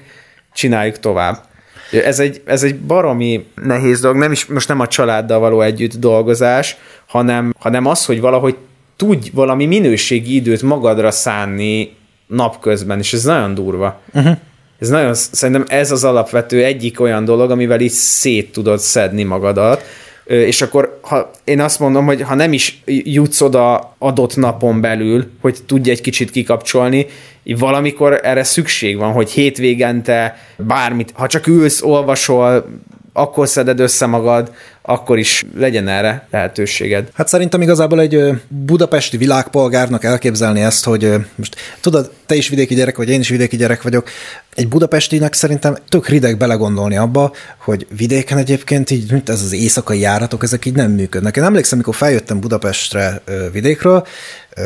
csináljuk 0.53 0.99
tovább. 0.99 1.43
Ez 1.91 2.19
egy, 2.19 2.41
ez 2.45 2.63
egy 2.63 2.75
baromi 2.75 3.45
nehéz 3.63 3.99
dolog, 3.99 4.17
nem 4.17 4.31
is, 4.31 4.45
most 4.45 4.67
nem 4.67 4.79
a 4.79 4.87
családdal 4.87 5.39
való 5.39 5.61
együtt 5.61 5.95
dolgozás, 5.95 6.77
hanem, 7.05 7.53
hanem 7.59 7.85
az, 7.85 8.05
hogy 8.05 8.19
valahogy 8.19 8.55
tudj 8.95 9.29
valami 9.33 9.65
minőségi 9.65 10.35
időt 10.35 10.61
magadra 10.61 11.11
szánni 11.11 11.95
napközben, 12.27 12.99
és 12.99 13.13
ez 13.13 13.23
nagyon 13.23 13.53
durva. 13.53 14.01
Uh-huh. 14.13 14.37
Ez 14.79 14.89
nagyon, 14.89 15.13
szerintem 15.13 15.65
ez 15.67 15.91
az 15.91 16.03
alapvető 16.03 16.63
egyik 16.63 16.99
olyan 16.99 17.25
dolog, 17.25 17.51
amivel 17.51 17.79
így 17.79 17.91
szét 17.91 18.51
tudod 18.51 18.79
szedni 18.79 19.23
magadat, 19.23 19.83
és 20.25 20.61
akkor 20.61 20.99
ha 21.01 21.31
én 21.43 21.59
azt 21.59 21.79
mondom, 21.79 22.05
hogy 22.05 22.21
ha 22.21 22.35
nem 22.35 22.53
is 22.53 22.81
jutsz 22.85 23.41
oda 23.41 23.95
adott 23.97 24.35
napon 24.35 24.81
belül, 24.81 25.31
hogy 25.41 25.57
tudj 25.65 25.89
egy 25.89 26.01
kicsit 26.01 26.31
kikapcsolni, 26.31 27.05
valamikor 27.43 28.19
erre 28.23 28.43
szükség 28.43 28.97
van, 28.97 29.11
hogy 29.11 29.31
hétvégente 29.31 30.37
bármit, 30.57 31.11
ha 31.13 31.27
csak 31.27 31.47
ülsz, 31.47 31.81
olvasol, 31.81 32.65
akkor 33.13 33.47
szeded 33.47 33.79
össze 33.79 34.05
magad, 34.05 34.53
akkor 34.87 35.17
is 35.17 35.45
legyen 35.57 35.87
erre 35.87 36.27
lehetőséged. 36.31 37.09
Hát 37.13 37.27
szerintem 37.27 37.61
igazából 37.61 37.99
egy 37.99 38.41
budapesti 38.47 39.17
világpolgárnak 39.17 40.03
elképzelni 40.03 40.61
ezt, 40.61 40.83
hogy 40.83 41.13
most 41.35 41.55
tudod, 41.81 42.11
te 42.25 42.35
is 42.35 42.49
vidéki 42.49 42.75
gyerek 42.75 42.97
vagy, 42.97 43.09
én 43.09 43.19
is 43.19 43.29
vidéki 43.29 43.57
gyerek 43.57 43.81
vagyok, 43.81 44.09
egy 44.55 44.67
budapestinek 44.67 45.33
szerintem 45.33 45.77
tök 45.89 46.07
rideg 46.07 46.37
belegondolni 46.37 46.97
abba, 46.97 47.31
hogy 47.57 47.87
vidéken 47.97 48.37
egyébként 48.37 48.91
így, 48.91 49.11
mint 49.11 49.29
ez 49.29 49.41
az 49.41 49.53
éjszakai 49.53 49.99
járatok, 49.99 50.43
ezek 50.43 50.65
így 50.65 50.75
nem 50.75 50.91
működnek. 50.91 51.37
Én 51.37 51.43
emlékszem, 51.43 51.77
amikor 51.77 51.95
feljöttem 51.95 52.39
Budapestre 52.39 53.21
vidékről, 53.51 54.05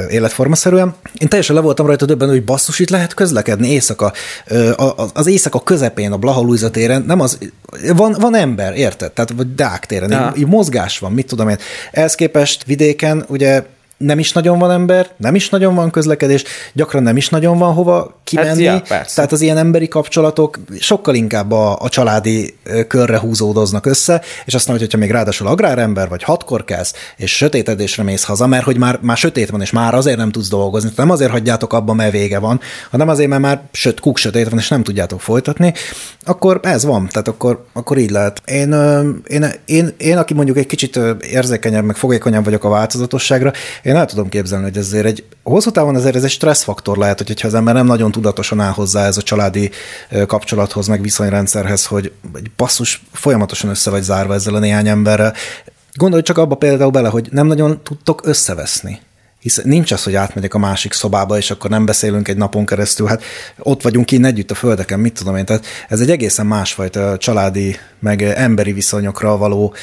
életformaszerűen. 0.09 0.95
Én 1.17 1.27
teljesen 1.27 1.55
le 1.55 1.61
voltam 1.61 1.85
rajta 1.85 2.05
döbben, 2.05 2.29
hogy 2.29 2.43
basszus, 2.43 2.79
itt 2.79 2.89
lehet 2.89 3.13
közlekedni 3.13 3.71
éjszaka. 3.71 4.13
Az 5.13 5.27
éjszaka 5.27 5.59
közepén, 5.59 6.11
a 6.11 6.17
Blaha 6.17 6.69
téren, 6.69 7.03
nem 7.07 7.19
az, 7.19 7.37
van, 7.95 8.15
van 8.19 8.35
ember, 8.35 8.77
érted? 8.77 9.11
Tehát 9.11 9.31
vagy 9.35 9.55
Deák 9.55 9.85
téren. 9.85 10.08
Így, 10.11 10.37
így 10.37 10.47
mozgás 10.47 10.99
van, 10.99 11.11
mit 11.11 11.27
tudom 11.27 11.49
én. 11.49 11.57
Ehhez 11.91 12.15
képest 12.15 12.63
vidéken 12.65 13.25
ugye 13.27 13.63
nem 13.99 14.19
is 14.19 14.33
nagyon 14.33 14.59
van 14.59 14.71
ember, 14.71 15.09
nem 15.17 15.35
is 15.35 15.49
nagyon 15.49 15.75
van 15.75 15.91
közlekedés, 15.91 16.43
gyakran 16.73 17.03
nem 17.03 17.17
is 17.17 17.29
nagyon 17.29 17.57
van 17.57 17.73
hova 17.73 18.19
kimenni. 18.23 18.65
Hát, 18.65 18.89
ja, 18.89 19.03
tehát 19.15 19.31
az 19.31 19.41
ilyen 19.41 19.57
emberi 19.57 19.87
kapcsolatok 19.87 20.59
sokkal 20.79 21.15
inkább 21.15 21.51
a, 21.51 21.77
a 21.81 21.89
családi 21.89 22.57
körre 22.87 23.19
húzódoznak 23.19 23.85
össze, 23.85 24.21
és 24.45 24.53
aztán, 24.53 24.77
hogyha 24.77 24.97
még 24.97 25.11
ráadásul 25.11 25.47
agrárember 25.47 26.09
vagy 26.09 26.23
hatkor 26.23 26.63
kelsz, 26.63 26.93
és 27.17 27.35
sötétedésre 27.35 28.03
mész 28.03 28.23
haza, 28.23 28.47
mert 28.47 28.63
hogy 28.63 28.77
már, 28.77 28.99
már 29.01 29.17
sötét 29.17 29.49
van, 29.49 29.61
és 29.61 29.71
már 29.71 29.93
azért 29.93 30.17
nem 30.17 30.31
tudsz 30.31 30.49
dolgozni, 30.49 30.89
tehát 30.89 31.05
nem 31.05 31.15
azért 31.15 31.31
hagyjátok 31.31 31.73
abba, 31.73 31.93
mert 31.93 32.11
vége 32.11 32.39
van, 32.39 32.59
hanem 32.91 33.09
azért, 33.09 33.29
mert 33.29 33.41
már 33.41 33.61
söt, 33.71 33.99
kuk 33.99 34.17
sötét 34.17 34.49
van, 34.49 34.59
és 34.59 34.67
nem 34.67 34.83
tudjátok 34.83 35.21
folytatni, 35.21 35.73
akkor 36.25 36.59
ez 36.63 36.85
van, 36.85 37.07
tehát 37.07 37.27
akkor, 37.27 37.65
akkor 37.73 37.97
így 37.97 38.09
lehet. 38.11 38.41
Én, 38.45 38.71
én, 39.27 39.45
én, 39.65 39.93
én, 39.97 40.17
aki 40.17 40.33
mondjuk 40.33 40.57
egy 40.57 40.65
kicsit 40.65 40.99
érzékenyebb, 41.31 41.83
meg 41.83 41.95
fogékonyabb 41.95 42.43
vagyok 42.43 42.63
a 42.63 42.69
változatosságra, 42.69 43.51
én 43.89 43.95
el 43.95 44.05
tudom 44.05 44.29
képzelni, 44.29 44.63
hogy 44.63 44.77
ezért 44.77 45.05
egy 45.05 45.23
hosszú 45.43 45.71
távon 45.71 45.95
azért 45.95 46.15
ez 46.15 46.23
egy 46.23 46.29
stresszfaktor 46.29 46.97
lehet, 46.97 47.27
hogyha 47.27 47.47
az 47.47 47.53
ember 47.53 47.73
nem 47.73 47.85
nagyon 47.85 48.11
tudatosan 48.11 48.59
áll 48.59 48.71
hozzá 48.71 49.05
ez 49.05 49.17
a 49.17 49.21
családi 49.21 49.71
kapcsolathoz, 50.27 50.87
meg 50.87 51.01
viszonyrendszerhez, 51.01 51.85
hogy 51.85 52.11
egy 52.35 52.51
basszus 52.57 53.03
folyamatosan 53.11 53.69
össze 53.69 53.89
vagy 53.89 54.03
zárva 54.03 54.33
ezzel 54.33 54.55
a 54.55 54.59
néhány 54.59 54.87
emberrel. 54.87 55.33
Gondolj 55.93 56.21
csak 56.21 56.37
abba 56.37 56.55
például 56.55 56.91
bele, 56.91 57.09
hogy 57.09 57.27
nem 57.31 57.47
nagyon 57.47 57.83
tudtok 57.83 58.21
összeveszni 58.25 58.99
hisz 59.39 59.61
nincs 59.63 59.91
az, 59.91 60.03
hogy 60.03 60.15
átmegyek 60.15 60.53
a 60.53 60.57
másik 60.57 60.93
szobába, 60.93 61.37
és 61.37 61.51
akkor 61.51 61.69
nem 61.69 61.85
beszélünk 61.85 62.27
egy 62.27 62.37
napon 62.37 62.65
keresztül, 62.65 63.07
hát 63.07 63.23
ott 63.57 63.81
vagyunk 63.81 64.11
innen 64.11 64.31
együtt 64.31 64.51
a 64.51 64.55
földeken, 64.55 64.99
mit 64.99 65.13
tudom 65.13 65.35
én, 65.35 65.45
tehát 65.45 65.65
ez 65.89 65.99
egy 65.99 66.11
egészen 66.11 66.45
másfajta 66.45 67.17
családi, 67.17 67.75
meg 67.99 68.21
emberi 68.21 68.73
viszonyokra 68.73 69.37
való 69.37 69.73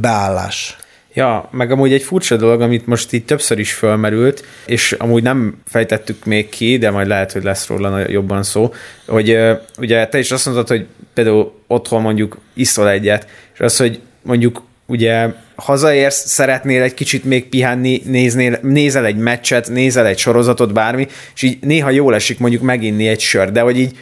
beállás. 0.00 0.76
Ja, 1.18 1.48
meg 1.52 1.70
amúgy 1.70 1.92
egy 1.92 2.02
furcsa 2.02 2.36
dolog, 2.36 2.60
amit 2.60 2.86
most 2.86 3.12
itt 3.12 3.26
többször 3.26 3.58
is 3.58 3.72
fölmerült, 3.72 4.44
és 4.66 4.92
amúgy 4.92 5.22
nem 5.22 5.56
fejtettük 5.66 6.24
még 6.24 6.48
ki, 6.48 6.78
de 6.78 6.90
majd 6.90 7.06
lehet, 7.06 7.32
hogy 7.32 7.42
lesz 7.42 7.66
róla 7.66 8.10
jobban 8.10 8.42
szó, 8.42 8.72
hogy 9.06 9.38
ugye 9.78 10.06
te 10.06 10.18
is 10.18 10.30
azt 10.30 10.44
mondtad, 10.44 10.68
hogy 10.68 10.86
például 11.14 11.52
otthon 11.66 12.02
mondjuk 12.02 12.38
iszol 12.54 12.90
egyet, 12.90 13.26
és 13.54 13.60
az, 13.60 13.76
hogy 13.76 14.00
mondjuk 14.22 14.62
ugye 14.86 15.28
hazaérsz, 15.54 16.26
szeretnél 16.26 16.82
egy 16.82 16.94
kicsit 16.94 17.24
még 17.24 17.48
pihenni, 17.48 18.02
néznél, 18.04 18.58
nézel 18.62 19.04
egy 19.04 19.16
meccset, 19.16 19.68
nézel 19.68 20.06
egy 20.06 20.18
sorozatot, 20.18 20.72
bármi, 20.72 21.06
és 21.34 21.42
így 21.42 21.58
néha 21.60 21.90
jól 21.90 22.14
esik 22.14 22.38
mondjuk 22.38 22.62
meginni 22.62 23.08
egy 23.08 23.20
sör, 23.20 23.52
de 23.52 23.60
hogy 23.60 23.78
így 23.78 23.96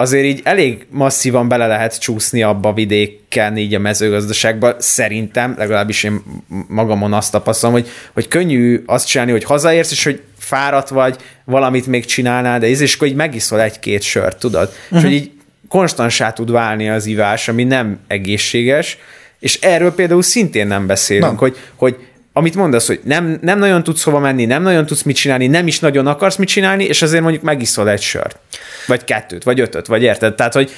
azért 0.00 0.24
így 0.24 0.40
elég 0.44 0.86
masszívan 0.90 1.48
bele 1.48 1.66
lehet 1.66 2.00
csúszni 2.00 2.42
abba 2.42 2.72
vidéken, 2.72 3.56
így 3.56 3.74
a 3.74 3.78
mezőgazdaságba, 3.78 4.74
szerintem, 4.78 5.54
legalábbis 5.58 6.02
én 6.02 6.22
magamon 6.68 7.12
azt 7.12 7.32
tapasztalom, 7.32 7.74
hogy, 7.74 7.88
hogy 8.12 8.28
könnyű 8.28 8.82
azt 8.86 9.06
csinálni, 9.06 9.32
hogy 9.32 9.44
hazaérsz, 9.44 9.90
és 9.90 10.04
hogy 10.04 10.22
fáradt 10.38 10.88
vagy, 10.88 11.16
valamit 11.44 11.86
még 11.86 12.04
csinálnál, 12.04 12.58
de 12.58 12.68
és 12.68 12.94
akkor 12.94 13.08
így 13.08 13.14
megiszol 13.14 13.60
egy-két 13.60 14.02
sört, 14.02 14.38
tudod? 14.38 14.68
Uh-huh. 14.68 14.84
És 14.88 14.96
mhm. 14.96 15.02
hogy 15.02 15.12
így 15.12 15.30
konstansá 15.68 16.32
tud 16.32 16.50
válni 16.50 16.88
az 16.88 17.06
ivás, 17.06 17.48
ami 17.48 17.64
nem 17.64 17.98
egészséges, 18.06 18.98
és 19.38 19.58
erről 19.60 19.94
például 19.94 20.22
szintén 20.22 20.66
nem 20.66 20.86
beszélünk, 20.86 21.26
nem. 21.26 21.36
hogy, 21.36 21.56
hogy 21.76 21.96
amit 22.38 22.54
mondasz, 22.54 22.86
hogy 22.86 23.00
nem, 23.04 23.38
nem 23.40 23.58
nagyon 23.58 23.82
tudsz 23.82 24.02
hova 24.02 24.18
menni, 24.18 24.44
nem 24.44 24.62
nagyon 24.62 24.86
tudsz 24.86 25.02
mit 25.02 25.16
csinálni, 25.16 25.46
nem 25.46 25.66
is 25.66 25.80
nagyon 25.80 26.06
akarsz 26.06 26.36
mit 26.36 26.48
csinálni, 26.48 26.84
és 26.84 27.02
azért 27.02 27.22
mondjuk 27.22 27.42
megiszol 27.42 27.90
egy 27.90 28.00
sört. 28.00 28.38
Vagy 28.86 29.04
kettőt, 29.04 29.42
vagy 29.42 29.60
ötöt, 29.60 29.86
vagy 29.86 30.02
érted? 30.02 30.34
Tehát, 30.34 30.54
hogy 30.54 30.70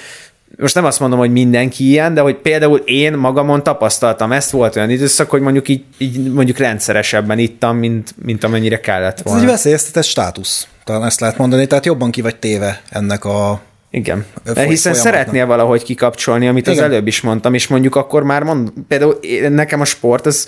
most 0.59 0.75
nem 0.75 0.85
azt 0.85 1.01
mondom, 1.01 1.19
hogy 1.19 1.33
mindenki 1.33 1.89
ilyen, 1.89 2.15
de 2.15 2.21
hogy 2.21 2.35
például 2.35 2.79
én 2.79 3.13
magamon 3.13 3.63
tapasztaltam 3.63 4.33
ezt, 4.33 4.51
volt 4.51 4.77
olyan 4.77 4.91
időszak, 4.91 5.31
hogy 5.31 5.41
mondjuk 5.41 5.69
így, 5.69 5.85
így 5.99 6.33
mondjuk 6.33 6.59
rendszeresebben 6.59 7.39
ittam, 7.39 7.77
mint, 7.77 8.15
mint 8.23 8.45
amennyire 8.45 8.81
kellett 8.81 9.21
volna. 9.21 9.41
Ez 9.41 9.47
egy 9.47 9.53
veszélyeztetett 9.53 10.05
státusz, 10.05 10.67
talán 10.85 11.05
ezt 11.05 11.21
lehet 11.21 11.39
mondani, 11.39 11.67
tehát 11.67 11.87
jobban 11.87 12.11
ki 12.11 12.21
vagy 12.21 12.37
téve 12.37 12.83
ennek 12.91 13.25
a 13.25 13.61
igen. 13.91 14.27
Foly- 14.45 14.67
Hiszen 14.69 14.95
szeretnél 14.95 15.47
valahogy 15.47 15.83
kikapcsolni, 15.83 16.49
amit 16.49 16.67
Igen. 16.67 16.79
az 16.79 16.85
előbb 16.85 17.07
is 17.07 17.21
mondtam, 17.21 17.55
és 17.55 17.69
mondjuk 17.69 17.97
akkor 17.97 18.23
már 18.23 18.43
mond, 18.43 18.73
például 18.89 19.19
nekem 19.49 19.81
a 19.81 19.85
sport, 19.85 20.27
az 20.27 20.47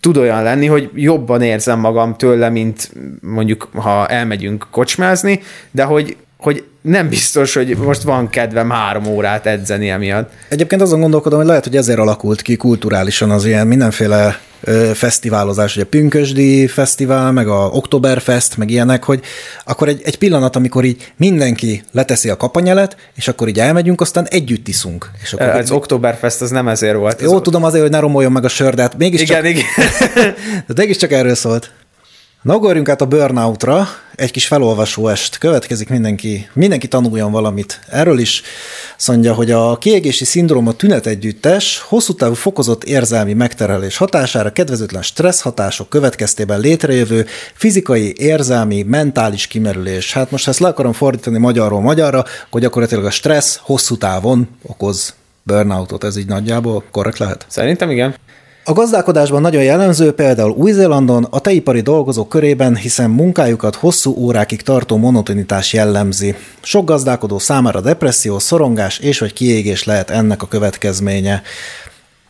tud 0.00 0.16
olyan 0.16 0.42
lenni, 0.42 0.66
hogy 0.66 0.90
jobban 0.94 1.42
érzem 1.42 1.78
magam 1.78 2.16
tőle, 2.16 2.48
mint 2.48 2.90
mondjuk, 3.20 3.68
ha 3.74 4.06
elmegyünk 4.06 4.66
kocsmázni, 4.70 5.40
de 5.70 5.82
hogy 5.82 6.16
hogy 6.42 6.64
nem 6.82 7.08
biztos, 7.08 7.54
hogy 7.54 7.76
most 7.76 8.02
van 8.02 8.28
kedvem 8.28 8.70
három 8.70 9.06
órát 9.06 9.46
edzeni 9.46 9.90
emiatt. 9.90 10.30
Egyébként 10.48 10.82
azon 10.82 11.00
gondolkodom, 11.00 11.38
hogy 11.38 11.48
lehet, 11.48 11.64
hogy 11.64 11.76
ezért 11.76 11.98
alakult 11.98 12.42
ki 12.42 12.56
kulturálisan 12.56 13.30
az 13.30 13.44
ilyen 13.44 13.66
mindenféle 13.66 14.40
fesztiválozás, 14.94 15.76
ugye 15.76 15.84
a 15.84 15.88
Pünkösdi 15.88 16.66
Fesztivál, 16.66 17.32
meg 17.32 17.48
a 17.48 17.70
Oktoberfest, 17.72 18.56
meg 18.56 18.70
ilyenek, 18.70 19.04
hogy 19.04 19.20
akkor 19.64 19.88
egy, 19.88 20.00
egy 20.04 20.18
pillanat, 20.18 20.56
amikor 20.56 20.84
így 20.84 21.12
mindenki 21.16 21.82
leteszi 21.92 22.28
a 22.28 22.36
kapanyelet, 22.36 22.96
és 23.14 23.28
akkor 23.28 23.48
így 23.48 23.58
elmegyünk, 23.58 24.00
aztán 24.00 24.26
együtt 24.28 24.68
iszunk. 24.68 25.10
És 25.22 25.32
akkor 25.32 25.46
az 25.46 25.70
így... 25.70 25.76
Oktoberfest 25.76 26.40
az 26.40 26.50
nem 26.50 26.68
ezért 26.68 26.96
volt. 26.96 27.20
Jó, 27.20 27.40
tudom 27.40 27.64
azért, 27.64 27.82
hogy 27.82 27.92
ne 27.92 27.98
romoljon 27.98 28.32
meg 28.32 28.44
a 28.44 28.48
sör, 28.48 28.74
de 28.74 28.82
hát 28.82 28.98
mégiscsak... 28.98 29.38
Igen, 29.38 29.44
igen. 29.44 29.64
de 30.66 30.74
mégiscsak 30.76 31.12
erről 31.12 31.34
szólt. 31.34 31.70
Na, 32.42 32.56
ugorjunk 32.56 32.88
át 32.88 33.00
a 33.00 33.06
burnoutra, 33.06 33.88
egy 34.14 34.30
kis 34.30 34.46
felolvasó 34.46 35.08
est 35.08 35.38
következik, 35.38 35.88
mindenki, 35.88 36.48
mindenki 36.52 36.88
tanuljon 36.88 37.32
valamit. 37.32 37.80
Erről 37.88 38.18
is 38.18 38.42
azt 38.96 39.08
mondja, 39.08 39.34
hogy 39.34 39.50
a 39.50 39.78
kiégési 39.78 40.24
szindróma 40.24 40.72
tünet 40.72 41.06
együttes 41.06 41.78
hosszú 41.78 42.14
távú 42.14 42.34
fokozott 42.34 42.84
érzelmi 42.84 43.32
megterhelés 43.32 43.96
hatására 43.96 44.52
kedvezőtlen 44.52 45.02
stressz 45.02 45.40
hatások 45.40 45.88
következtében 45.88 46.60
létrejövő 46.60 47.26
fizikai, 47.54 48.14
érzelmi, 48.16 48.82
mentális 48.82 49.46
kimerülés. 49.46 50.12
Hát 50.12 50.30
most 50.30 50.48
ezt 50.48 50.58
le 50.58 50.68
akarom 50.68 50.92
fordítani 50.92 51.38
magyarról 51.38 51.80
magyarra, 51.80 52.24
hogy 52.50 52.62
gyakorlatilag 52.62 53.04
a 53.04 53.10
stressz 53.10 53.60
hosszú 53.62 53.96
távon 53.96 54.48
okoz 54.66 55.14
burnoutot, 55.42 56.04
ez 56.04 56.16
így 56.16 56.26
nagyjából 56.26 56.84
korrekt 56.90 57.18
lehet? 57.18 57.46
Szerintem 57.48 57.90
igen. 57.90 58.14
A 58.70 58.72
gazdálkodásban 58.72 59.40
nagyon 59.40 59.62
jellemző 59.62 60.12
például 60.12 60.50
Új-Zélandon 60.50 61.26
a 61.30 61.40
teipari 61.40 61.80
dolgozók 61.80 62.28
körében, 62.28 62.76
hiszen 62.76 63.10
munkájukat 63.10 63.74
hosszú 63.74 64.14
órákig 64.16 64.62
tartó 64.62 64.96
monotonitás 64.96 65.72
jellemzi. 65.72 66.34
Sok 66.60 66.84
gazdálkodó 66.84 67.38
számára 67.38 67.80
depresszió, 67.80 68.38
szorongás 68.38 68.98
és 68.98 69.18
vagy 69.18 69.32
kiégés 69.32 69.84
lehet 69.84 70.10
ennek 70.10 70.42
a 70.42 70.46
következménye. 70.46 71.42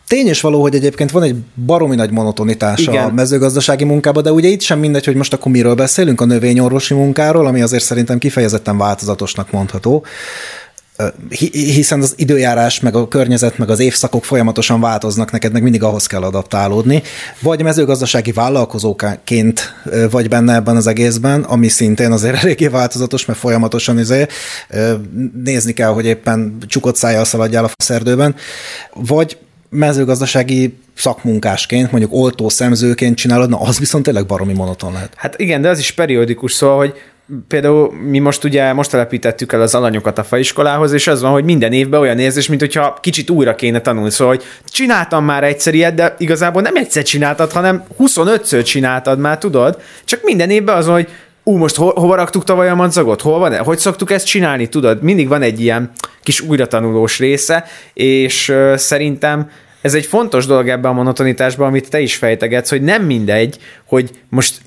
Tény 0.07 0.29
is 0.29 0.41
való, 0.41 0.61
hogy 0.61 0.75
egyébként 0.75 1.11
van 1.11 1.23
egy 1.23 1.37
baromi 1.67 1.95
nagy 1.95 2.11
monotonitás 2.11 2.81
Igen. 2.81 3.05
a 3.05 3.13
mezőgazdasági 3.13 3.85
munkában, 3.85 4.23
de 4.23 4.33
ugye 4.33 4.49
itt 4.49 4.61
sem 4.61 4.79
mindegy, 4.79 5.05
hogy 5.05 5.15
most 5.15 5.33
akkor 5.33 5.53
miről 5.53 5.75
beszélünk, 5.75 6.21
a 6.21 6.25
növényorvosi 6.25 6.95
munkáról, 6.95 7.47
ami 7.47 7.63
azért 7.63 7.83
szerintem 7.83 8.19
kifejezetten 8.19 8.79
változatosnak 8.79 9.51
mondható 9.51 10.05
hiszen 11.51 12.01
az 12.01 12.15
időjárás, 12.17 12.81
meg 12.81 12.95
a 12.95 13.09
környezet, 13.09 13.59
meg 13.59 13.71
az 13.71 13.79
évszakok 13.79 14.25
folyamatosan 14.25 14.81
változnak, 14.81 15.31
neked 15.31 15.53
meg 15.53 15.63
mindig 15.63 15.83
ahhoz 15.83 16.07
kell 16.07 16.23
adaptálódni. 16.23 17.03
Vagy 17.41 17.63
mezőgazdasági 17.63 18.33
vállalkozóként 18.33 19.75
vagy 20.11 20.29
benne 20.29 20.55
ebben 20.55 20.77
az 20.77 20.87
egészben, 20.87 21.43
ami 21.43 21.69
szintén 21.69 22.13
azért 22.13 22.37
eléggé 22.43 22.67
változatos, 22.67 23.25
mert 23.25 23.39
folyamatosan 23.39 23.99
izé, 23.99 24.27
nézni 25.45 25.73
kell, 25.73 25.93
hogy 25.93 26.07
éppen 26.07 26.57
csukott 26.67 26.97
szájjal 26.97 27.25
szaladjál 27.25 27.65
a 27.65 27.71
szerdőben, 27.77 28.35
vagy 28.95 29.39
mezőgazdasági 29.71 30.79
szakmunkásként, 30.97 31.91
mondjuk 31.91 32.13
oltó 32.13 32.49
szemzőként 32.49 33.17
csinálod, 33.17 33.49
na 33.49 33.61
az 33.61 33.79
viszont 33.79 34.05
tényleg 34.05 34.27
baromi 34.27 34.53
monoton 34.53 34.93
lehet. 34.93 35.13
Hát 35.17 35.39
igen, 35.39 35.63
de 35.63 35.69
az 35.69 35.79
is 35.79 35.93
periódikus, 35.93 36.53
szóval, 36.53 36.77
hogy 36.77 36.95
például 37.49 37.93
mi 37.93 38.19
most 38.19 38.45
ugye 38.45 38.73
most 38.73 38.91
telepítettük 38.91 39.53
el 39.53 39.61
az 39.61 39.75
alanyokat 39.75 40.19
a 40.19 40.25
faiskolához, 40.25 40.93
és 40.93 41.07
az 41.07 41.21
van, 41.21 41.31
hogy 41.31 41.45
minden 41.45 41.73
évben 41.73 42.01
olyan 42.01 42.19
érzés, 42.19 42.49
mint 42.49 42.61
hogyha 42.61 42.99
kicsit 43.01 43.31
újra 43.31 43.55
kéne 43.55 43.81
tanulni. 43.81 44.11
Szóval, 44.11 44.35
hogy 44.35 44.45
csináltam 44.65 45.25
már 45.25 45.45
egyszer 45.45 45.75
ilyet, 45.75 45.95
de 45.95 46.15
igazából 46.19 46.63
nem 46.63 46.77
egyszer 46.77 47.03
csináltad, 47.03 47.53
hanem 47.53 47.85
25-ször 47.99 48.65
csináltad 48.65 49.19
már, 49.19 49.39
tudod? 49.39 49.81
Csak 50.05 50.23
minden 50.23 50.51
évben 50.51 50.77
az, 50.77 50.87
hogy 50.87 51.09
ú, 51.43 51.57
most 51.57 51.77
ho- 51.77 51.99
hova 51.99 52.15
raktuk 52.15 52.45
tavaly 52.45 52.69
a 52.69 52.75
madzagot? 52.75 53.21
Hol 53.21 53.39
van? 53.39 53.57
Hogy 53.57 53.79
szoktuk 53.79 54.11
ezt 54.11 54.27
csinálni? 54.27 54.69
Tudod, 54.69 55.03
mindig 55.03 55.29
van 55.29 55.43
egy 55.43 55.61
ilyen 55.61 55.91
kis 56.23 56.41
újratanulós 56.41 57.19
része, 57.19 57.65
és 57.95 58.49
uh, 58.49 58.77
szerintem 58.77 59.51
ez 59.81 59.95
egy 59.95 60.07
fontos 60.07 60.47
dolog 60.47 60.69
ebben 60.69 60.91
a 60.91 60.95
monotonitásban, 60.95 61.69
amit 61.69 61.91
te 61.91 62.01
is 62.01 62.17
fejtegetsz, 62.17 62.71
hogy 62.71 62.83
nem 62.83 63.03
mindegy, 63.03 63.59
hogy 63.85 64.11
most 64.29 64.61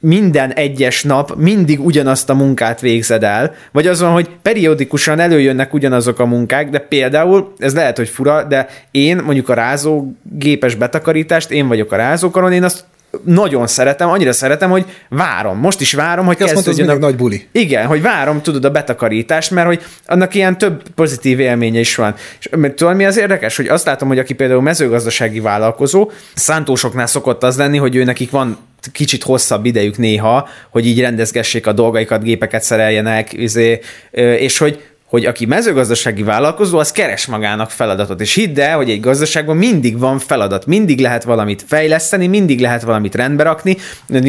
minden 0.00 0.52
egyes 0.52 1.02
nap 1.02 1.36
mindig 1.36 1.84
ugyanazt 1.84 2.30
a 2.30 2.34
munkát 2.34 2.80
végzed 2.80 3.22
el, 3.22 3.54
vagy 3.72 3.86
azon, 3.86 4.12
hogy 4.12 4.30
periódikusan 4.42 5.18
előjönnek 5.18 5.74
ugyanazok 5.74 6.18
a 6.18 6.26
munkák, 6.26 6.70
de 6.70 6.78
például, 6.78 7.52
ez 7.58 7.74
lehet, 7.74 7.96
hogy 7.96 8.08
fura, 8.08 8.42
de 8.42 8.68
én 8.90 9.16
mondjuk 9.16 9.48
a 9.48 9.54
rázógépes 9.54 10.74
betakarítást, 10.74 11.50
én 11.50 11.68
vagyok 11.68 11.92
a 11.92 11.96
rázókaron, 11.96 12.52
én 12.52 12.64
azt 12.64 12.84
nagyon 13.24 13.66
szeretem, 13.66 14.08
annyira 14.08 14.32
szeretem, 14.32 14.70
hogy 14.70 14.84
várom. 15.08 15.58
Most 15.58 15.80
is 15.80 15.92
várom, 15.92 16.26
hogy 16.26 16.36
kezdődjön 16.36 16.88
a... 16.88 16.94
nagy 16.94 17.16
buli. 17.16 17.48
Igen, 17.52 17.86
hogy 17.86 18.02
várom, 18.02 18.42
tudod, 18.42 18.64
a 18.64 18.70
betakarítást, 18.70 19.50
mert 19.50 19.66
hogy 19.66 19.82
annak 20.06 20.34
ilyen 20.34 20.58
több 20.58 20.82
pozitív 20.94 21.40
élménye 21.40 21.78
is 21.78 21.94
van. 21.94 22.14
És 22.38 22.48
tudod, 22.74 22.96
mi 22.96 23.04
az 23.04 23.16
érdekes? 23.16 23.56
Hogy 23.56 23.68
azt 23.68 23.86
látom, 23.86 24.08
hogy 24.08 24.18
aki 24.18 24.34
például 24.34 24.62
mezőgazdasági 24.62 25.40
vállalkozó, 25.40 26.10
szántósoknál 26.34 27.06
szokott 27.06 27.42
az 27.42 27.56
lenni, 27.56 27.76
hogy 27.76 27.96
ő 27.96 28.04
nekik 28.04 28.30
van 28.30 28.58
kicsit 28.92 29.22
hosszabb 29.22 29.64
idejük 29.64 29.98
néha, 29.98 30.48
hogy 30.70 30.86
így 30.86 31.00
rendezgessék 31.00 31.66
a 31.66 31.72
dolgaikat, 31.72 32.22
gépeket 32.22 32.62
szereljenek, 32.62 33.32
izé, 33.32 33.80
és 34.38 34.58
hogy 34.58 34.82
hogy 35.06 35.24
aki 35.24 35.46
mezőgazdasági 35.46 36.22
vállalkozó, 36.22 36.78
az 36.78 36.92
keres 36.92 37.26
magának 37.26 37.70
feladatot. 37.70 38.20
És 38.20 38.34
hidd 38.34 38.60
el, 38.60 38.76
hogy 38.76 38.90
egy 38.90 39.00
gazdaságban 39.00 39.56
mindig 39.56 39.98
van 39.98 40.18
feladat, 40.18 40.66
mindig 40.66 41.00
lehet 41.00 41.24
valamit 41.24 41.64
fejleszteni, 41.66 42.26
mindig 42.26 42.60
lehet 42.60 42.82
valamit 42.82 43.14
rendbe 43.14 43.42
rakni. 43.42 43.76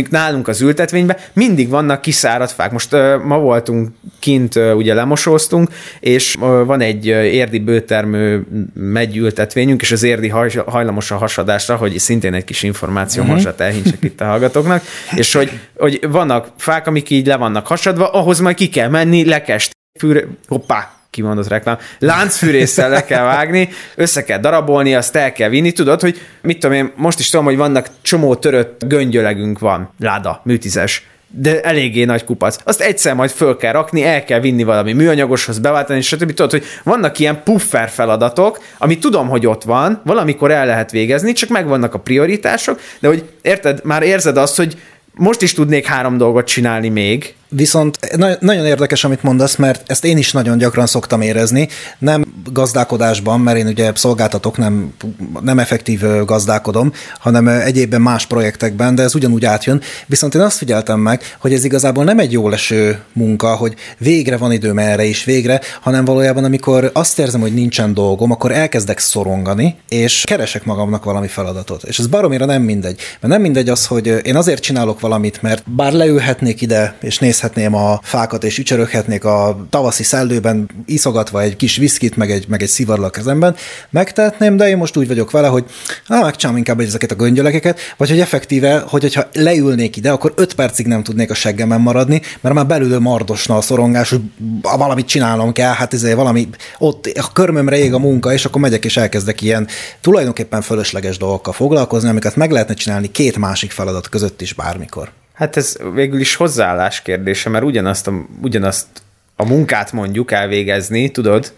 Nálunk 0.10 0.48
az 0.48 0.62
ültetvényben 0.62 1.18
mindig 1.34 1.70
vannak 1.70 2.02
kiszáradt 2.02 2.52
fák. 2.52 2.72
Most 2.72 2.94
uh, 2.94 3.24
ma 3.24 3.40
voltunk 3.40 3.90
kint, 4.20 4.56
uh, 4.56 4.76
ugye 4.76 4.94
lemosóztunk, 4.94 5.70
és 6.00 6.36
uh, 6.36 6.66
van 6.66 6.82
egy 6.82 7.06
érdi 7.06 7.60
bőtermő 7.60 8.46
megyültetvényünk, 8.74 9.82
és 9.82 9.92
az 9.92 10.04
érdi 10.04 10.28
haj, 10.28 10.52
hajlamos 10.66 11.12
a 11.12 11.18
hasadásra, 11.18 11.76
hogy 11.76 12.00
szintén 12.00 12.34
egy 12.34 12.44
kis 12.44 12.64
információ 12.64 13.22
uh-huh. 13.22 13.38
hasat 13.38 13.60
elhintsek 13.60 14.04
itt 14.04 14.22
a 14.22 14.26
hallgatóknak, 14.26 14.84
és 15.16 15.34
hogy, 15.34 15.60
hogy 15.78 16.00
vannak 16.10 16.48
fák, 16.58 16.88
amik 16.88 17.10
így 17.10 17.28
le 17.28 17.36
vannak 17.36 17.68
hasadva, 17.68 18.10
ahhoz 18.12 18.40
majd 18.40 18.56
ki 18.56 18.70
kell 18.70 18.90
menni, 18.90 19.26
lekest 19.26 19.76
fűre, 19.98 20.24
hoppá, 20.48 20.92
kimondott 21.10 21.48
reklám, 21.48 21.78
láncfűrészsel 22.00 22.90
le 22.90 23.06
kell 23.06 23.24
vágni, 23.24 23.70
össze 23.96 24.24
kell 24.24 24.40
darabolni, 24.40 24.96
azt 24.96 25.16
el 25.16 25.32
kell 25.32 25.50
vinni, 25.50 25.72
tudod, 25.72 26.02
hogy 26.02 26.22
mit 26.42 26.60
tudom 26.60 26.76
én, 26.76 26.92
most 26.96 27.20
is 27.20 27.30
tudom, 27.30 27.46
hogy 27.46 27.58
vannak 27.58 27.90
csomó 28.02 28.36
törött 28.36 28.82
göngyölegünk 28.88 29.60
van, 29.60 29.94
láda, 30.00 30.42
műtizes, 30.44 31.06
de 31.30 31.62
eléggé 31.62 32.04
nagy 32.04 32.24
kupac. 32.24 32.58
Azt 32.64 32.82
egyszer 32.82 33.16
majd 33.16 33.30
föl 33.30 33.58
kell 33.58 33.72
rakni, 33.72 34.04
el 34.04 34.24
kell 34.24 34.40
vinni 34.40 34.64
valami 34.64 34.94
műanyagoshoz 34.94 35.60
beváltani, 35.60 36.02
stb. 36.02 36.34
Tudod, 36.34 36.52
hogy 36.52 36.64
vannak 36.84 37.20
ilyen 37.20 37.44
puffer 37.44 37.90
feladatok, 37.90 38.64
ami 38.78 38.98
tudom, 38.98 39.28
hogy 39.28 39.48
ott 39.48 39.64
van, 39.64 40.02
valamikor 40.06 40.52
el 40.52 40.66
lehet 40.66 40.92
végezni, 40.92 41.32
csak 41.34 41.50
megvannak 41.50 41.94
a 41.94 42.00
prioritások, 42.00 42.80
de 43.00 43.08
hogy 43.08 43.24
érted, 43.42 43.80
már 43.84 44.04
érzed 44.04 44.38
azt, 44.38 44.56
hogy 44.58 44.78
most 45.14 45.42
is 45.42 45.54
tudnék 45.54 45.86
három 45.86 46.18
dolgot 46.18 46.46
csinálni 46.46 46.90
még, 46.90 47.36
Viszont 47.50 48.16
na- 48.16 48.38
nagyon 48.40 48.66
érdekes, 48.66 49.04
amit 49.04 49.24
mondasz, 49.24 49.56
mert 49.56 49.92
ezt 49.92 50.06
én 50.06 50.18
is 50.18 50.32
nagyon 50.32 50.58
gyakran 50.58 50.88
szoktam 50.88 51.22
érezni. 51.22 51.68
Nem 52.00 52.34
gazdálkodásban, 52.52 53.40
mert 53.40 53.58
én 53.58 53.68
ugye 53.68 53.92
szolgáltatok, 53.96 54.58
nem, 54.58 54.94
nem 55.42 55.60
effektív 55.60 56.02
gazdálkodom, 56.26 56.94
hanem 57.20 57.48
egyébben 57.48 58.02
más 58.02 58.26
projektekben, 58.26 58.96
de 58.96 59.04
ez 59.04 59.16
ugyanúgy 59.16 59.46
átjön. 59.46 59.82
Viszont 60.06 60.36
én 60.36 60.42
azt 60.42 60.58
figyeltem 60.58 61.00
meg, 61.00 61.22
hogy 61.40 61.54
ez 61.54 61.64
igazából 61.64 62.04
nem 62.04 62.20
egy 62.20 62.32
jó 62.32 62.50
leső 62.50 63.00
munka, 63.14 63.56
hogy 63.56 63.74
végre 63.98 64.38
van 64.38 64.52
időm 64.52 64.80
erre 64.80 65.04
is, 65.04 65.24
végre, 65.24 65.62
hanem 65.82 66.06
valójában 66.06 66.44
amikor 66.44 66.90
azt 66.94 67.20
érzem, 67.20 67.42
hogy 67.42 67.54
nincsen 67.54 67.94
dolgom, 67.94 68.32
akkor 68.32 68.52
elkezdek 68.52 69.00
szorongani, 69.00 69.76
és 69.90 70.24
keresek 70.26 70.66
magamnak 70.66 71.04
valami 71.04 71.28
feladatot. 71.28 71.84
És 71.84 72.00
ez 72.00 72.08
baromira 72.08 72.46
nem 72.46 72.62
mindegy. 72.62 73.00
Mert 73.20 73.34
nem 73.34 73.42
mindegy 73.42 73.70
az, 73.70 73.86
hogy 73.86 74.20
én 74.24 74.36
azért 74.36 74.62
csinálok 74.62 75.00
valamit, 75.00 75.42
mert 75.42 75.72
bár 75.72 75.94
leülhetnék 75.94 76.62
ide, 76.62 76.96
és 77.02 77.20
néz 77.20 77.37
nézhetném 77.42 77.76
a 77.76 78.00
fákat, 78.04 78.44
és 78.44 78.58
ücsöröghetnék 78.58 79.26
a 79.26 79.66
tavaszi 79.70 80.04
szellőben, 80.04 80.70
iszogatva 80.86 81.42
egy 81.42 81.56
kis 81.56 81.78
viszkit, 81.78 82.18
meg 82.18 82.32
egy, 82.32 82.46
meg 82.48 82.62
egy 82.62 82.68
szivarla 82.68 83.06
a 83.06 83.10
kezemben, 83.10 83.56
megtehetném, 83.90 84.58
de 84.58 84.70
én 84.70 84.78
most 84.78 84.98
úgy 84.98 85.08
vagyok 85.08 85.32
vele, 85.32 85.48
hogy 85.48 85.66
á, 86.08 86.22
megcsinálom 86.22 86.58
inkább 86.58 86.80
ezeket 86.80 87.12
a 87.12 87.16
göngyölekeket, 87.16 87.80
vagy 87.98 88.10
hogy 88.10 88.20
effektíve, 88.20 88.84
hogy, 88.88 89.02
hogyha 89.02 89.28
leülnék 89.34 89.96
ide, 89.96 90.12
akkor 90.12 90.34
öt 90.36 90.56
percig 90.56 90.88
nem 90.88 91.04
tudnék 91.04 91.30
a 91.30 91.34
seggemen 91.34 91.82
maradni, 91.82 92.22
mert 92.42 92.56
már 92.56 92.68
belül 92.68 93.00
mardosna 93.00 93.58
a 93.58 93.62
szorongás, 93.62 94.10
hogy 94.10 94.22
valamit 94.62 95.08
csinálnom 95.08 95.52
kell, 95.52 95.74
hát 95.74 95.94
ez 95.94 96.14
valami, 96.14 96.50
ott 96.78 97.06
a 97.06 97.32
körmömre 97.34 97.78
ég 97.78 97.94
a 97.94 98.00
munka, 98.00 98.34
és 98.34 98.46
akkor 98.46 98.62
megyek 98.62 98.86
és 98.86 98.98
elkezdek 98.98 99.42
ilyen 99.42 99.68
tulajdonképpen 100.02 100.62
fölösleges 100.62 101.18
dolgokkal 101.18 101.54
foglalkozni, 101.54 102.10
amiket 102.10 102.36
meg 102.36 102.52
lehetne 102.52 102.74
csinálni 102.74 103.12
két 103.12 103.38
másik 103.38 103.72
feladat 103.72 104.10
között 104.10 104.42
is 104.42 104.54
bármikor. 104.54 105.12
Hát 105.38 105.58
ez 105.58 105.78
végül 105.94 106.20
is 106.20 106.36
hozzáállás 106.36 107.02
kérdése, 107.02 107.50
mert 107.50 107.64
ugyanazt 107.64 108.08
a, 108.08 108.26
ugyanazt 108.42 108.88
a 109.36 109.46
munkát 109.46 109.92
mondjuk 109.92 110.32
elvégezni, 110.32 111.12
tudod, 111.12 111.54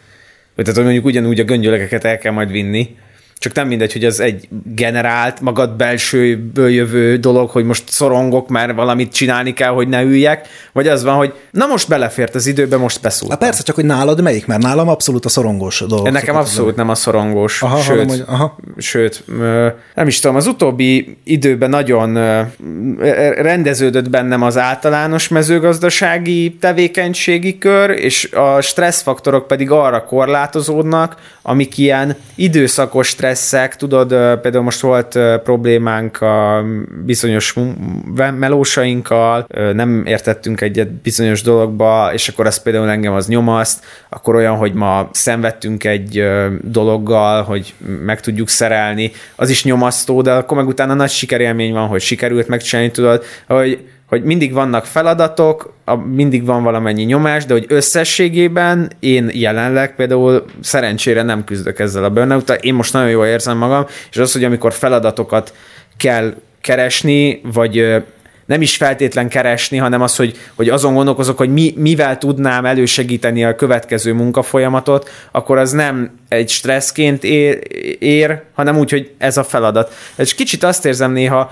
vagy 0.55 0.65
tehát 0.65 0.83
mondjuk 0.83 1.05
ugyanúgy 1.05 1.39
a 1.39 1.43
göngyölekeket 1.43 2.03
el 2.03 2.17
kell 2.17 2.31
majd 2.31 2.51
vinni, 2.51 2.97
csak 3.39 3.53
nem 3.53 3.67
mindegy, 3.67 3.93
hogy 3.93 4.05
az 4.05 4.19
egy 4.19 4.47
generált, 4.63 5.41
magad 5.41 5.75
belsőből 5.75 6.69
jövő 6.69 7.17
dolog, 7.17 7.49
hogy 7.49 7.65
most 7.65 7.83
szorongok, 7.89 8.47
mert 8.47 8.75
valamit 8.75 9.13
csinálni 9.13 9.53
kell, 9.53 9.69
hogy 9.71 9.87
ne 9.87 10.01
üljek, 10.01 10.47
vagy 10.73 10.87
az 10.87 11.03
van, 11.03 11.15
hogy 11.15 11.33
na 11.51 11.65
most 11.65 11.87
belefért 11.87 12.35
az 12.35 12.45
időbe, 12.45 12.77
most 12.77 13.01
beszúltam. 13.01 13.39
Hát 13.39 13.47
persze, 13.47 13.63
csak 13.63 13.75
hogy 13.75 13.85
nálad 13.85 14.21
melyik, 14.21 14.45
mert 14.45 14.61
nálam 14.61 14.89
abszolút 14.89 15.25
a 15.25 15.29
szorongós 15.29 15.83
dolog. 15.87 16.09
Nekem 16.09 16.35
abszolút 16.35 16.75
nem 16.75 16.89
a 16.89 16.95
szorongós, 16.95 17.61
aha, 17.61 17.77
sőt, 17.77 17.87
hallom, 17.87 18.07
hogy, 18.07 18.23
aha. 18.27 18.57
sőt, 18.77 19.23
nem 19.95 20.07
is 20.07 20.19
tudom, 20.19 20.35
az 20.35 20.47
utóbbi 20.47 21.17
időben 21.23 21.69
nagyon 21.69 22.13
rendeződött 23.41 24.09
bennem 24.09 24.41
az 24.41 24.57
általános 24.57 25.27
mezőgazdasági 25.27 26.57
tevékenységi 26.59 27.57
kör, 27.57 27.89
és 27.89 28.29
a 28.31 28.61
stresszfaktorok 28.61 29.47
pedig 29.47 29.71
arra 29.71 30.03
korlátozódnak, 30.03 31.15
amik 31.41 31.77
ilyen 31.77 32.15
időszakos 32.35 33.07
stressz 33.07 33.27
stresszek, 33.35 33.75
tudod, 33.75 34.07
például 34.41 34.63
most 34.63 34.79
volt 34.79 35.19
problémánk 35.43 36.21
a 36.21 36.65
bizonyos 37.05 37.55
melósainkkal, 38.15 39.47
nem 39.73 40.05
értettünk 40.05 40.61
egyet 40.61 40.91
bizonyos 40.91 41.41
dologba, 41.41 42.13
és 42.13 42.27
akkor 42.27 42.45
az 42.45 42.61
például 42.61 42.89
engem 42.89 43.13
az 43.13 43.27
nyomaszt, 43.27 43.85
akkor 44.09 44.35
olyan, 44.35 44.55
hogy 44.55 44.73
ma 44.73 45.09
szenvedtünk 45.11 45.83
egy 45.83 46.23
dologgal, 46.61 47.43
hogy 47.43 47.73
meg 48.05 48.19
tudjuk 48.19 48.49
szerelni, 48.49 49.11
az 49.35 49.49
is 49.49 49.63
nyomasztó, 49.63 50.21
de 50.21 50.31
akkor 50.31 50.57
meg 50.57 50.67
utána 50.67 50.93
nagy 50.93 51.09
sikerélmény 51.09 51.73
van, 51.73 51.87
hogy 51.87 52.01
sikerült 52.01 52.47
megcsinálni, 52.47 52.91
tudod, 52.91 53.23
hogy 53.47 53.87
hogy 54.09 54.23
mindig 54.23 54.53
vannak 54.53 54.85
feladatok, 54.85 55.73
a, 55.85 55.95
mindig 55.95 56.45
van 56.45 56.63
valamennyi 56.63 57.03
nyomás, 57.03 57.45
de 57.45 57.53
hogy 57.53 57.65
összességében 57.67 58.91
én 58.99 59.29
jelenleg 59.33 59.95
például 59.95 60.45
szerencsére 60.61 61.21
nem 61.21 61.43
küzdök 61.43 61.79
ezzel 61.79 62.03
a 62.03 62.09
burnout 62.09 62.49
én 62.49 62.73
most 62.73 62.93
nagyon 62.93 63.09
jól 63.09 63.25
érzem 63.25 63.57
magam, 63.57 63.85
és 64.11 64.17
az, 64.17 64.33
hogy 64.33 64.43
amikor 64.43 64.73
feladatokat 64.73 65.53
kell 65.97 66.33
keresni, 66.61 67.41
vagy 67.53 68.03
nem 68.49 68.61
is 68.61 68.75
feltétlen 68.75 69.29
keresni, 69.29 69.77
hanem 69.77 70.01
az, 70.01 70.15
hogy, 70.15 70.37
hogy 70.55 70.69
azon 70.69 70.93
gondolkozok, 70.93 71.37
hogy 71.37 71.53
mi, 71.53 71.73
mivel 71.77 72.17
tudnám 72.17 72.65
elősegíteni 72.65 73.45
a 73.45 73.55
következő 73.55 74.13
munkafolyamatot, 74.13 75.09
akkor 75.31 75.57
az 75.57 75.71
nem 75.71 76.11
egy 76.27 76.49
stresszként 76.49 77.23
ér, 77.23 77.59
ér, 77.99 78.41
hanem 78.53 78.77
úgy, 78.77 78.89
hogy 78.89 79.11
ez 79.17 79.37
a 79.37 79.43
feladat. 79.43 79.93
És 80.15 80.35
kicsit 80.35 80.63
azt 80.63 80.85
érzem 80.85 81.11
néha, 81.11 81.51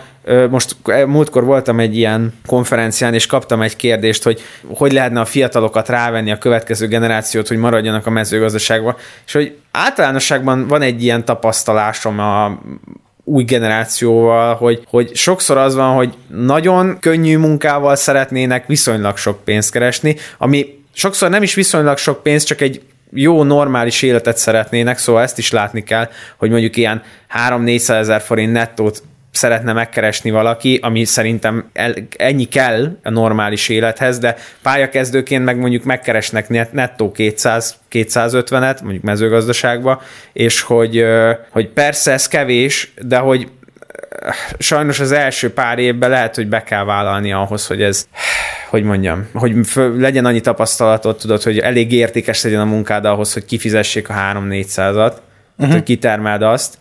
most 0.50 0.76
múltkor 1.06 1.44
voltam 1.44 1.80
egy 1.80 1.98
ilyen 1.98 2.34
konferencián, 2.46 3.14
és 3.14 3.26
kaptam 3.26 3.62
egy 3.62 3.76
kérdést, 3.76 4.24
hogy 4.24 4.42
hogy 4.68 4.92
lehetne 4.92 5.20
a 5.20 5.26
fiatalokat 5.26 5.90
rávenni 5.90 6.32
a 6.32 6.38
következő 6.38 6.88
generációt, 6.88 7.48
hogy 7.48 7.58
maradjanak 7.58 8.06
a 8.06 8.10
mezőgazdaságban, 8.10 8.96
és 9.26 9.34
hogy 9.34 9.56
általánosságban 9.72 10.68
van 10.68 10.82
egy 10.82 11.04
ilyen 11.04 11.26
tapasztalásom 11.26 12.20
a 12.20 12.60
új 13.28 13.44
generációval, 13.44 14.56
hogy, 14.56 14.84
hogy 14.88 15.16
sokszor 15.16 15.58
az 15.58 15.76
van, 15.76 15.96
hogy 15.96 16.14
nagyon 16.28 16.98
könnyű 17.00 17.38
munkával 17.38 17.96
szeretnének 17.96 18.68
viszonylag 18.68 19.18
sok 19.18 19.44
pénzt 19.44 19.72
keresni, 19.72 20.16
ami 20.38 20.84
sokszor 20.94 21.30
nem 21.30 21.44
is 21.44 21.54
viszonylag 21.54 21.98
sok 21.98 22.24
pénz, 22.24 22.44
csak 22.44 22.62
egy 22.62 22.82
jó, 23.12 23.44
normális 23.44 24.02
életet 24.02 24.38
szeretnének, 24.38 24.98
szóval 24.98 25.22
ezt 25.22 25.38
is 25.38 25.52
látni 25.52 25.84
kell, 25.84 26.10
hogy 26.38 26.50
mondjuk 26.50 26.76
ilyen 26.76 27.04
3-400 27.50 27.90
ezer 27.90 28.22
forint 28.22 28.52
nettót 28.52 29.04
szeretne 29.38 29.74
megkeresni 29.74 30.30
valaki, 30.30 30.80
ami 30.82 31.06
szerintem 31.06 31.70
el, 31.74 31.94
ennyi 32.18 32.46
kell 32.46 32.98
a 33.04 33.10
normális 33.10 33.70
élethez, 33.70 34.20
de 34.20 34.36
pályakezdőként 34.62 35.46
meg 35.46 35.58
mondjuk 35.58 35.84
megkeresnek 35.84 36.72
nettó 36.72 37.12
200 37.12 37.76
250-et, 37.92 38.82
mondjuk 38.82 39.04
mezőgazdaságba, 39.04 40.02
és 40.34 40.62
hogy, 40.62 41.06
hogy 41.50 41.68
persze 41.68 42.12
ez 42.12 42.28
kevés, 42.28 42.94
de 43.02 43.18
hogy 43.18 43.48
sajnos 44.58 45.00
az 45.00 45.12
első 45.12 45.54
pár 45.54 45.80
évben 45.80 46.10
lehet, 46.10 46.36
hogy 46.36 46.48
be 46.48 46.64
kell 46.64 46.84
vállalni 46.84 47.32
ahhoz, 47.32 47.68
hogy 47.68 47.82
ez, 47.82 48.08
hogy 48.70 48.84
mondjam, 48.84 49.28
hogy 49.34 49.54
föl, 49.66 50.00
legyen 50.00 50.26
annyi 50.26 50.42
tapasztalatot, 50.42 51.20
tudod, 51.20 51.44
hogy 51.44 51.60
elég 51.60 51.92
értékes 51.92 52.44
legyen 52.44 52.62
a 52.62 52.66
munkád 52.66 53.06
ahhoz, 53.06 53.34
hogy 53.34 53.46
kifizessék 53.46 54.10
a 54.10 54.14
3-400-at, 54.14 55.14
uh-huh. 55.58 55.74
hogy 55.74 55.84
kitermeld 55.84 56.42
azt, 56.42 56.78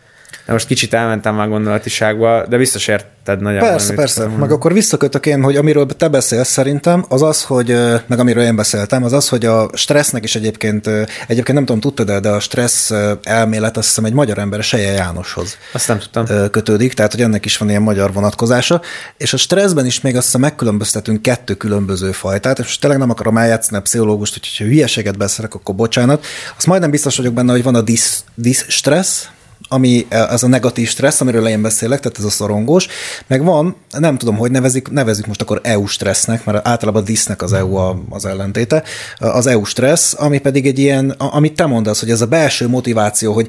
de 0.47 0.53
most 0.53 0.67
kicsit 0.67 0.95
elmentem 0.95 1.35
már 1.35 1.49
gondolatiságba, 1.49 2.47
de 2.49 2.57
biztos 2.57 2.89
érted 2.89 3.41
nagyjából. 3.41 3.69
Persze, 3.69 3.95
persze. 3.95 4.23
Tudom. 4.23 4.39
Meg 4.39 4.51
akkor 4.51 4.73
visszakötök 4.73 5.27
én, 5.27 5.43
hogy 5.43 5.57
amiről 5.57 5.87
te 5.87 6.09
beszélsz 6.09 6.49
szerintem, 6.49 7.05
az 7.09 7.23
az, 7.23 7.43
hogy, 7.43 7.77
meg 8.07 8.19
amiről 8.19 8.43
én 8.43 8.57
beszéltem, 8.57 9.05
az 9.05 9.13
az, 9.13 9.29
hogy 9.29 9.45
a 9.45 9.71
stressznek 9.73 10.25
is 10.25 10.35
egyébként, 10.35 10.87
egyébként 11.27 11.53
nem 11.53 11.65
tudom, 11.65 11.81
tudtad 11.81 12.07
de, 12.07 12.21
de 12.21 12.29
a 12.29 12.41
stressz 12.41 12.93
elmélet 13.23 13.77
azt 13.77 13.87
hiszem 13.87 14.05
egy 14.05 14.13
magyar 14.13 14.39
ember, 14.39 14.63
Seje 14.63 14.93
Jánoshoz 14.93 15.57
azt 15.73 15.89
nem 15.89 15.99
tudtam. 15.99 16.51
kötődik, 16.51 16.95
tehát 16.95 17.13
hogy 17.13 17.23
ennek 17.23 17.45
is 17.45 17.57
van 17.57 17.69
ilyen 17.69 17.83
magyar 17.83 18.13
vonatkozása, 18.13 18.81
és 19.17 19.33
a 19.33 19.37
stresszben 19.37 19.87
is 19.87 20.01
még 20.01 20.17
azt 20.17 20.25
hiszem 20.25 20.41
megkülönböztetünk 20.41 21.23
kettő 21.23 21.55
különböző 21.55 22.13
fajtát, 22.13 22.59
és 22.59 22.65
most 22.65 22.81
tényleg 22.81 22.99
nem 22.99 23.11
akarom 23.11 23.37
eljátszani 23.37 23.77
a 23.77 23.81
pszichológust, 23.81 24.33
hogy 24.33 24.57
ha 24.59 24.65
hülyeséget 24.65 25.17
beszélek, 25.17 25.55
akkor 25.55 25.75
bocsánat. 25.75 26.27
Azt 26.57 26.67
majdnem 26.67 26.91
biztos 26.91 27.17
vagyok 27.17 27.35
benne, 27.35 27.53
hogy 27.53 27.63
van 27.63 27.75
a 27.75 27.81
disz, 27.81 28.25
disz 28.35 28.65
stressz, 28.69 29.29
ami 29.69 30.07
az 30.11 30.43
a 30.43 30.49
negatív 30.49 30.89
stressz, 30.89 31.21
amiről 31.21 31.47
én 31.47 31.63
beszélek, 31.63 32.01
tehát 32.01 32.19
ez 32.19 32.25
a 32.25 32.31
szorongós, 32.31 32.87
meg 33.27 33.45
van, 33.45 33.77
nem 33.99 34.19
tudom, 34.19 34.37
hogy 34.37 34.51
nevezik, 34.51 34.89
nevezik 34.89 35.27
most 35.27 35.43
akkor 35.43 35.61
EU 35.63 35.87
stressznek, 35.87 36.45
mert 36.45 36.69
általában 36.69 37.05
disznek 37.05 37.43
az 37.43 37.53
EU 37.53 37.75
a, 37.75 38.03
az 38.11 38.25
ellentéte, 38.27 38.83
az 39.19 39.47
EU 39.47 39.65
stressz, 39.65 40.15
ami 40.19 40.39
pedig 40.39 40.67
egy 40.67 40.79
ilyen, 40.79 41.11
amit 41.11 41.55
te 41.55 41.67
mondasz, 41.67 42.01
hogy 42.01 42.11
ez 42.11 42.21
a 42.21 42.27
belső 42.27 42.69
motiváció, 42.69 43.33
hogy 43.33 43.49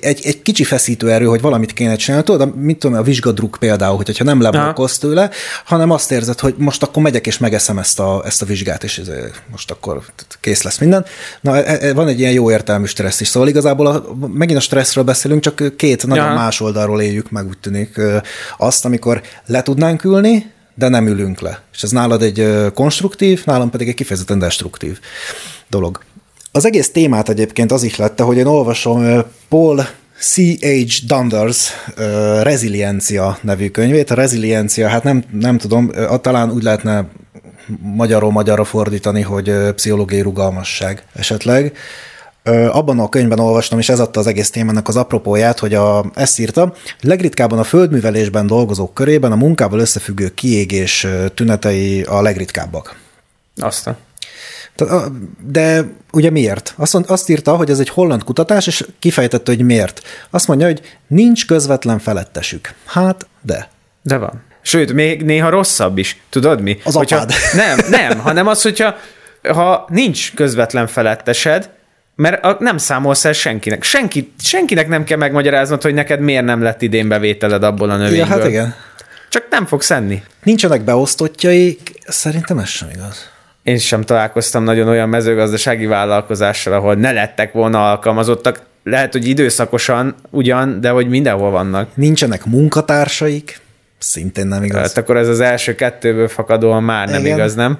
egy, 0.00 0.26
egy 0.26 0.42
kicsi 0.42 0.64
feszítő 0.64 1.12
erő, 1.12 1.26
hogy 1.26 1.40
valamit 1.40 1.72
kéne 1.72 1.96
csinálni, 1.96 2.24
tudod, 2.24 2.56
mit 2.56 2.78
tudom, 2.78 2.96
a 2.96 3.02
vizsgadruk 3.02 3.56
például, 3.60 3.96
hogyha 3.96 4.24
nem 4.24 4.40
leblokkolsz 4.40 4.98
tőle, 4.98 5.30
hanem 5.64 5.90
azt 5.90 6.10
érzed, 6.12 6.40
hogy 6.40 6.54
most 6.58 6.82
akkor 6.82 7.02
megyek 7.02 7.26
és 7.26 7.38
megeszem 7.38 7.78
ezt 7.78 8.00
a, 8.00 8.22
ezt 8.24 8.42
a 8.42 8.46
vizsgát, 8.46 8.84
és 8.84 8.98
ez, 8.98 9.08
most 9.50 9.70
akkor 9.70 10.02
kész 10.40 10.62
lesz 10.62 10.78
minden. 10.78 11.04
Na, 11.40 11.56
e, 11.56 11.78
e, 11.80 11.92
van 11.92 12.08
egy 12.08 12.20
ilyen 12.20 12.32
jó 12.32 12.50
értelmű 12.50 12.86
stressz 12.86 13.20
is, 13.20 13.28
szóval 13.28 13.48
igazából 13.48 13.86
a, 13.86 14.04
megint 14.32 14.58
a 14.58 14.62
stresszről 14.62 15.04
beszélünk, 15.04 15.35
beszélünk, 15.40 15.68
csak 15.68 15.76
két 15.76 16.06
nagyon 16.06 16.26
ja. 16.26 16.34
más 16.34 16.60
oldalról 16.60 17.00
éljük 17.00 17.30
meg, 17.30 17.46
úgy 17.46 17.58
tűnik. 17.58 18.00
Azt, 18.58 18.84
amikor 18.84 19.22
le 19.46 19.62
tudnánk 19.62 20.04
ülni, 20.04 20.52
de 20.74 20.88
nem 20.88 21.06
ülünk 21.06 21.40
le. 21.40 21.60
És 21.72 21.82
ez 21.82 21.90
nálad 21.90 22.22
egy 22.22 22.70
konstruktív, 22.74 23.44
nálam 23.44 23.70
pedig 23.70 23.88
egy 23.88 23.94
kifejezetten 23.94 24.38
destruktív 24.38 24.98
dolog. 25.68 26.00
Az 26.52 26.64
egész 26.64 26.92
témát 26.92 27.28
egyébként 27.28 27.72
az 27.72 27.82
ihlette, 27.82 28.22
hogy 28.22 28.36
én 28.36 28.46
olvasom 28.46 29.24
Paul 29.48 29.86
C.H. 30.18 31.06
Dunders 31.06 31.70
uh, 31.98 32.42
Reziliencia 32.42 33.38
nevű 33.42 33.68
könyvét. 33.68 34.10
A 34.10 34.14
reziliencia, 34.14 34.88
hát 34.88 35.02
nem, 35.02 35.24
nem 35.32 35.58
tudom, 35.58 35.90
talán 36.20 36.50
úgy 36.50 36.62
lehetne 36.62 37.08
magyarról 37.80 38.30
magyarra 38.30 38.64
fordítani, 38.64 39.22
hogy 39.22 39.52
pszichológiai 39.74 40.20
rugalmasság 40.20 41.04
esetleg 41.14 41.76
abban 42.70 42.98
a 42.98 43.08
könyvben 43.08 43.38
olvastam, 43.38 43.78
és 43.78 43.88
ez 43.88 44.00
adta 44.00 44.20
az 44.20 44.26
egész 44.26 44.50
témának 44.50 44.88
az 44.88 44.96
apropóját, 44.96 45.58
hogy 45.58 45.74
a, 45.74 46.04
ezt 46.14 46.38
írta, 46.38 46.74
legritkábban 47.00 47.58
a 47.58 47.64
földművelésben 47.64 48.46
dolgozók 48.46 48.94
körében 48.94 49.32
a 49.32 49.36
munkával 49.36 49.78
összefüggő 49.78 50.28
kiégés 50.34 51.06
tünetei 51.34 52.02
a 52.02 52.22
legritkábbak. 52.22 52.96
Aztán. 53.56 53.96
De 55.46 55.84
ugye 56.12 56.30
miért? 56.30 56.74
Azt, 56.76 56.94
azt 56.94 57.28
írta, 57.28 57.56
hogy 57.56 57.70
ez 57.70 57.78
egy 57.78 57.88
holland 57.88 58.24
kutatás, 58.24 58.66
és 58.66 58.86
kifejtette, 58.98 59.50
hogy 59.50 59.64
miért. 59.64 60.02
Azt 60.30 60.48
mondja, 60.48 60.66
hogy 60.66 60.80
nincs 61.06 61.46
közvetlen 61.46 61.98
felettesük. 61.98 62.74
Hát, 62.84 63.26
de. 63.42 63.68
De 64.02 64.16
van. 64.16 64.42
Sőt, 64.62 64.92
még 64.92 65.22
néha 65.22 65.48
rosszabb 65.48 65.98
is. 65.98 66.22
Tudod 66.30 66.60
mi? 66.60 66.78
Az 66.84 66.94
hogyha, 66.94 67.16
apád. 67.16 67.32
Nem, 67.52 67.78
nem, 67.90 68.18
hanem 68.18 68.46
az, 68.46 68.62
hogyha 68.62 68.94
ha 69.42 69.86
nincs 69.88 70.34
közvetlen 70.34 70.86
felettesed, 70.86 71.70
mert 72.16 72.44
a, 72.44 72.56
nem 72.60 72.78
számolsz 72.78 73.24
el 73.24 73.32
senkinek. 73.32 73.82
Senki, 73.82 74.32
senkinek 74.38 74.88
nem 74.88 75.04
kell 75.04 75.18
megmagyaráznod, 75.18 75.82
hogy 75.82 75.94
neked 75.94 76.20
miért 76.20 76.44
nem 76.44 76.62
lett 76.62 76.82
idén 76.82 77.08
bevételed 77.08 77.62
abból 77.62 77.90
a 77.90 77.96
növényből. 77.96 78.18
Ja, 78.18 78.26
hát 78.26 78.46
igen. 78.46 78.74
Csak 79.28 79.46
nem 79.50 79.66
fogsz 79.66 79.90
enni. 79.90 80.22
Nincsenek 80.42 80.82
beosztottjaik, 80.82 81.96
Szerintem 82.06 82.58
ez 82.58 82.68
sem 82.68 82.88
igaz. 82.94 83.30
Én 83.62 83.78
sem 83.78 84.02
találkoztam 84.02 84.64
nagyon 84.64 84.88
olyan 84.88 85.08
mezőgazdasági 85.08 85.86
vállalkozással, 85.86 86.72
ahol 86.72 86.94
ne 86.94 87.12
lettek 87.12 87.52
volna 87.52 87.90
alkalmazottak. 87.90 88.60
Lehet, 88.84 89.12
hogy 89.12 89.28
időszakosan 89.28 90.14
ugyan, 90.30 90.80
de 90.80 90.90
hogy 90.90 91.08
mindenhol 91.08 91.50
vannak. 91.50 91.88
Nincsenek 91.94 92.44
munkatársaik, 92.44 93.60
szintén 93.98 94.46
nem 94.46 94.64
igaz. 94.64 94.80
Hát 94.80 94.96
akkor 94.96 95.16
ez 95.16 95.28
az 95.28 95.40
első 95.40 95.74
kettőből 95.74 96.28
fakadóan 96.28 96.82
már 96.82 97.08
nem 97.08 97.20
Igen. 97.20 97.36
igaz, 97.36 97.54
nem? 97.54 97.78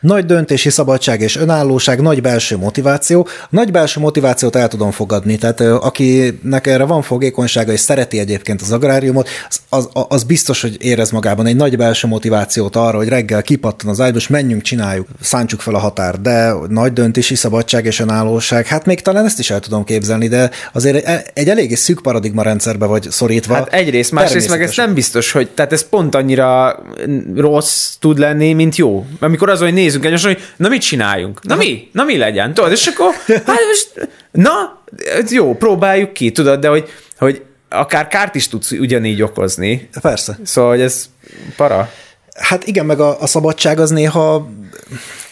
Nagy 0.00 0.24
döntési 0.24 0.70
szabadság 0.70 1.20
és 1.20 1.36
önállóság, 1.36 2.00
nagy 2.00 2.22
belső 2.22 2.56
motiváció. 2.56 3.26
Nagy 3.50 3.70
belső 3.70 4.00
motivációt 4.00 4.56
el 4.56 4.68
tudom 4.68 4.90
fogadni, 4.90 5.36
tehát 5.36 5.60
akinek 5.60 6.66
erre 6.66 6.84
van 6.84 7.02
fogékonysága 7.02 7.72
és 7.72 7.80
szereti 7.80 8.18
egyébként 8.18 8.60
az 8.60 8.72
agráriumot, 8.72 9.28
az, 9.48 9.88
az, 9.92 10.04
az 10.08 10.22
biztos, 10.22 10.60
hogy 10.60 10.76
érez 10.80 11.10
magában 11.10 11.46
egy 11.46 11.56
nagy 11.56 11.76
belső 11.76 12.08
motivációt 12.08 12.76
arra, 12.76 12.96
hogy 12.96 13.08
reggel 13.08 13.42
kipattan 13.42 13.90
az 13.90 14.00
ágyba, 14.00 14.18
és 14.18 14.28
menjünk, 14.28 14.62
csináljuk, 14.62 15.08
szántsuk 15.20 15.60
fel 15.60 15.74
a 15.74 15.78
határ. 15.78 16.20
De 16.20 16.52
nagy 16.68 16.92
döntési 16.92 17.34
szabadság 17.34 17.84
és 17.84 18.00
önállóság, 18.00 18.66
hát 18.66 18.86
még 18.86 19.00
talán 19.00 19.24
ezt 19.24 19.38
is 19.38 19.50
el 19.50 19.60
tudom 19.60 19.84
képzelni, 19.84 20.28
de 20.28 20.50
azért 20.72 21.06
egy, 21.06 21.22
egy 21.34 21.48
eléggé 21.48 21.74
szűk 21.74 22.00
paradigma 22.02 22.42
rendszerbe 22.42 22.86
vagy 22.86 23.10
szorítva. 23.10 23.54
Hát 23.54 23.72
egyrészt, 23.72 24.12
másrészt 24.12 24.50
meg 24.50 24.62
ez 24.62 24.76
nem 24.76 24.94
biztos, 24.94 25.32
hogy 25.32 25.48
tehát 25.50 25.72
ez 25.72 25.88
pont 25.88 26.14
annyira 26.14 26.78
rossz 27.36 27.94
tud 28.00 28.18
lenni, 28.18 28.52
mint 28.52 28.76
jó. 28.76 29.06
Amikor 29.20 29.50
az, 29.50 29.60
hogy 29.60 29.72
nézzünk 29.88 30.04
egymásra, 30.04 30.28
hogy 30.28 30.42
na 30.56 30.68
mit 30.68 30.82
csináljunk? 30.82 31.42
Na 31.42 31.56
mi? 31.56 31.88
Na 31.92 32.04
mi 32.04 32.16
legyen? 32.16 32.54
Tudod, 32.54 32.72
és 32.72 32.86
akkor, 32.86 33.14
hát 33.26 33.60
most, 33.66 34.08
na, 34.30 34.82
jó, 35.30 35.54
próbáljuk 35.54 36.12
ki, 36.12 36.32
tudod, 36.32 36.60
de 36.60 36.68
hogy, 36.68 36.88
hogy 37.18 37.42
akár 37.68 38.08
kárt 38.08 38.34
is 38.34 38.48
tudsz 38.48 38.70
ugyanígy 38.70 39.22
okozni. 39.22 39.88
Persze. 40.00 40.38
Szóval, 40.44 40.70
hogy 40.70 40.80
ez 40.80 41.04
para. 41.56 41.90
Hát 42.34 42.66
igen, 42.66 42.86
meg 42.86 43.00
a, 43.00 43.20
a 43.20 43.26
szabadság 43.26 43.80
az 43.80 43.90
néha 43.90 44.50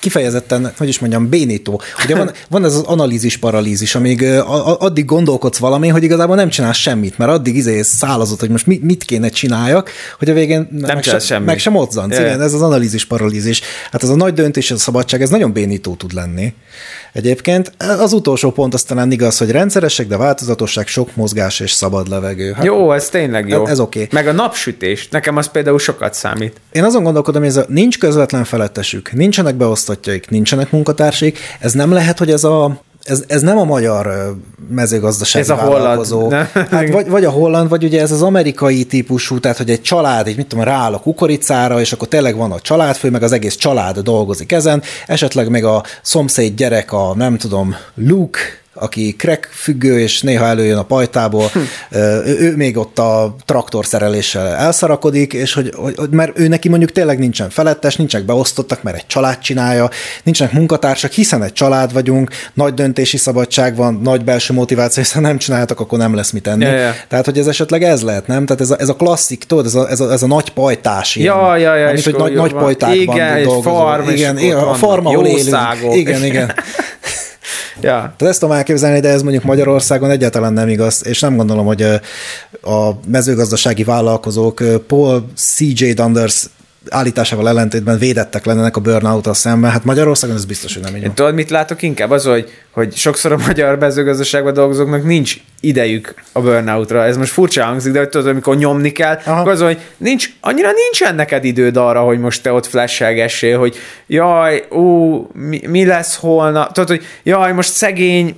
kifejezetten, 0.06 0.72
hogy 0.78 0.88
is 0.88 0.98
mondjam, 0.98 1.28
bénító. 1.28 1.80
Ugye 2.04 2.16
van, 2.16 2.30
van 2.50 2.64
ez 2.64 2.74
az 2.74 2.82
analízis 2.82 3.36
paralízis, 3.36 3.94
amíg 3.94 4.22
addig 4.78 5.04
gondolkodsz 5.04 5.58
valami, 5.58 5.88
hogy 5.88 6.02
igazából 6.02 6.36
nem 6.36 6.48
csinálsz 6.48 6.76
semmit, 6.76 7.18
mert 7.18 7.30
addig 7.30 7.56
izé 7.56 7.82
szálazott, 7.82 8.40
hogy 8.40 8.48
most 8.48 8.66
mit, 8.66 8.82
mit 8.82 9.04
kéne 9.04 9.28
csináljak, 9.28 9.90
hogy 10.18 10.30
a 10.30 10.32
végén 10.32 10.68
nem 10.70 10.94
meg, 10.94 11.02
se, 11.02 11.18
semmi. 11.18 11.44
meg 11.44 11.58
sem 11.58 11.72
mozzansz. 11.72 12.18
Igen, 12.18 12.40
ez 12.40 12.52
az 12.52 12.62
analízis 12.62 13.04
paralízis. 13.04 13.60
Hát 13.90 14.02
ez 14.02 14.08
a 14.08 14.16
nagy 14.16 14.34
döntés, 14.34 14.70
ez 14.70 14.76
a 14.76 14.80
szabadság, 14.80 15.22
ez 15.22 15.30
nagyon 15.30 15.52
bénító 15.52 15.94
tud 15.94 16.12
lenni. 16.12 16.54
Egyébként 17.12 17.72
az 17.98 18.12
utolsó 18.12 18.50
pont 18.50 18.74
aztán 18.74 19.12
igaz, 19.12 19.38
hogy 19.38 19.50
rendszeresek, 19.50 20.06
de 20.06 20.16
változatosság, 20.16 20.86
sok 20.86 21.16
mozgás 21.16 21.60
és 21.60 21.72
szabad 21.72 22.08
levegő. 22.08 22.52
Hát 22.52 22.64
jó, 22.64 22.92
ez 22.92 23.08
tényleg 23.08 23.48
jó. 23.48 23.64
Ez, 23.64 23.70
ez 23.70 23.80
oké. 23.80 24.02
Okay. 24.02 24.22
Meg 24.22 24.34
a 24.34 24.36
napsütés, 24.36 25.08
nekem 25.08 25.36
az 25.36 25.48
például 25.48 25.78
sokat 25.78 26.14
számít. 26.14 26.60
Én 26.72 26.84
azon 26.84 27.02
gondolkodom, 27.02 27.40
hogy 27.40 27.50
ez 27.50 27.56
a, 27.56 27.64
nincs 27.68 27.98
közvetlen 27.98 28.44
felettesük, 28.44 29.12
nincsenek 29.12 29.54
beosztottjaik, 29.96 30.30
nincsenek 30.30 30.70
munkatársaik, 30.70 31.38
ez 31.60 31.72
nem 31.72 31.92
lehet, 31.92 32.18
hogy 32.18 32.30
ez 32.30 32.44
a 32.44 32.84
ez, 33.02 33.24
ez 33.26 33.42
nem 33.42 33.58
a 33.58 33.64
magyar 33.64 34.34
mezőgazdasági 34.68 35.44
ez 35.44 35.50
a 35.50 35.56
vállalkozó. 35.56 36.20
Holland. 36.20 36.46
Hát 36.70 36.88
vagy, 36.88 37.08
vagy 37.08 37.24
a 37.24 37.30
holland, 37.30 37.68
vagy 37.68 37.84
ugye 37.84 38.00
ez 38.00 38.12
az 38.12 38.22
amerikai 38.22 38.84
típusú, 38.84 39.40
tehát 39.40 39.56
hogy 39.56 39.70
egy 39.70 39.82
család, 39.82 40.26
egy 40.26 40.36
mit 40.36 40.46
tudom, 40.46 40.64
rááll 40.64 40.92
a 40.92 40.98
kukoricára, 40.98 41.80
és 41.80 41.92
akkor 41.92 42.08
tényleg 42.08 42.36
van 42.36 42.52
a 42.52 42.60
családfő, 42.60 43.10
meg 43.10 43.22
az 43.22 43.32
egész 43.32 43.54
család 43.54 43.98
dolgozik 43.98 44.52
ezen, 44.52 44.82
esetleg 45.06 45.50
még 45.50 45.64
a 45.64 45.82
szomszéd 46.02 46.54
gyerek, 46.54 46.92
a 46.92 47.14
nem 47.14 47.36
tudom, 47.36 47.74
Luke, 47.94 48.40
aki 48.78 49.14
crack 49.18 49.48
függő, 49.52 50.00
és 50.00 50.20
néha 50.20 50.46
előjön 50.46 50.78
a 50.78 50.82
pajtából, 50.82 51.46
hm. 51.46 51.58
ő, 51.98 52.36
ő 52.40 52.56
még 52.56 52.76
ott 52.76 52.98
a 52.98 53.36
traktor 53.44 53.86
szereléssel 53.86 54.46
elszarakodik, 54.46 55.32
és 55.32 55.52
hogy, 55.52 55.72
hogy, 55.76 56.10
mert 56.10 56.38
ő 56.38 56.48
neki 56.48 56.68
mondjuk 56.68 56.92
tényleg 56.92 57.18
nincsen 57.18 57.50
felettes, 57.50 57.96
nincsenek 57.96 58.26
beosztottak, 58.26 58.82
mert 58.82 58.96
egy 58.96 59.06
család 59.06 59.38
csinálja, 59.38 59.90
nincsenek 60.22 60.52
munkatársak, 60.52 61.10
hiszen 61.10 61.42
egy 61.42 61.52
család 61.52 61.92
vagyunk, 61.92 62.30
nagy 62.54 62.74
döntési 62.74 63.16
szabadság 63.16 63.76
van, 63.76 64.00
nagy 64.02 64.24
belső 64.24 64.54
motiváció, 64.54 65.02
hiszen 65.02 65.22
nem 65.22 65.38
csináltak, 65.38 65.80
akkor 65.80 65.98
nem 65.98 66.14
lesz 66.14 66.30
mit 66.30 66.46
enni. 66.46 66.64
Ja, 66.64 66.76
ja. 66.76 66.94
Tehát, 67.08 67.24
hogy 67.24 67.38
ez 67.38 67.46
esetleg 67.46 67.82
ez 67.82 68.02
lehet, 68.02 68.26
nem? 68.26 68.46
Tehát 68.46 68.62
ez 68.62 68.70
a, 68.70 68.76
ez 68.78 68.88
a 68.88 68.94
klasszik, 68.94 69.44
tudod, 69.44 69.66
ez 69.66 69.74
a, 69.74 69.90
ez 69.90 70.00
a, 70.00 70.12
ez 70.12 70.22
a 70.22 70.26
nagy 70.26 70.50
pajtás. 70.50 71.16
Ilyen, 71.16 71.34
ja, 71.34 71.56
ja, 71.56 71.74
ja. 71.74 71.88
Amit, 71.88 72.04
hogy 72.04 72.16
nagy, 72.16 72.34
nagy 72.34 72.52
pajtákban 72.52 73.16
igen, 73.16 73.42
dolgozol. 73.42 73.72
Farm, 73.72 74.08
igen, 74.08 74.38
igen, 74.38 74.56
a 74.56 74.74
farm, 74.74 75.06
ahol 75.06 75.26
élünk. 75.26 75.94
Igen, 75.94 76.24
igen. 76.24 76.52
Ja. 77.80 78.14
Tehát 78.16 78.22
ezt 78.22 78.40
tudom 78.40 78.54
elképzelni, 78.54 79.00
de 79.00 79.08
ez 79.08 79.22
mondjuk 79.22 79.44
Magyarországon 79.44 80.10
egyáltalán 80.10 80.52
nem 80.52 80.68
igaz, 80.68 81.06
és 81.06 81.20
nem 81.20 81.36
gondolom, 81.36 81.66
hogy 81.66 81.82
a 82.62 82.90
mezőgazdasági 83.08 83.84
vállalkozók 83.84 84.62
Paul 84.86 85.26
C.J. 85.34 85.92
Dunders 85.92 86.46
állításával 86.90 87.48
ellentétben 87.48 87.98
védettek 87.98 88.44
lennének 88.44 88.76
a 88.76 88.80
burnout 88.80 89.34
szemben. 89.34 89.70
Hát 89.70 89.84
Magyarországon 89.84 90.36
ez 90.36 90.44
biztos, 90.44 90.74
hogy 90.74 90.82
nem 90.82 90.96
így 90.96 91.02
van. 91.02 91.14
Tudod, 91.14 91.34
mit 91.34 91.50
látok 91.50 91.82
inkább? 91.82 92.10
Az, 92.10 92.24
hogy, 92.24 92.50
hogy 92.70 92.96
sokszor 92.96 93.32
a 93.32 93.38
magyar 93.46 93.78
mezőgazdaságban 93.78 94.52
dolgozóknak 94.52 95.04
nincs 95.04 95.36
idejük 95.60 96.14
a 96.32 96.40
burnoutra. 96.40 97.04
Ez 97.04 97.16
most 97.16 97.32
furcsa 97.32 97.64
hangzik, 97.64 97.92
de 97.92 97.98
hogy 97.98 98.08
tudod, 98.08 98.26
amikor 98.26 98.56
nyomni 98.56 98.92
kell, 98.92 99.18
Aha. 99.24 99.40
akkor 99.40 99.52
az, 99.52 99.60
hogy 99.60 99.78
nincs, 99.96 100.28
annyira 100.40 100.70
nincsen 100.72 101.14
neked 101.14 101.44
időd 101.44 101.76
arra, 101.76 102.00
hogy 102.00 102.18
most 102.18 102.42
te 102.42 102.52
ott 102.52 102.66
flashelgessél, 102.66 103.58
hogy 103.58 103.76
jaj, 104.06 104.64
ú, 104.70 105.28
mi, 105.32 105.60
mi 105.66 105.84
lesz 105.84 106.16
holnap, 106.16 106.72
tudod, 106.72 106.88
hogy 106.88 107.04
jaj, 107.22 107.52
most 107.52 107.72
szegény, 107.72 108.36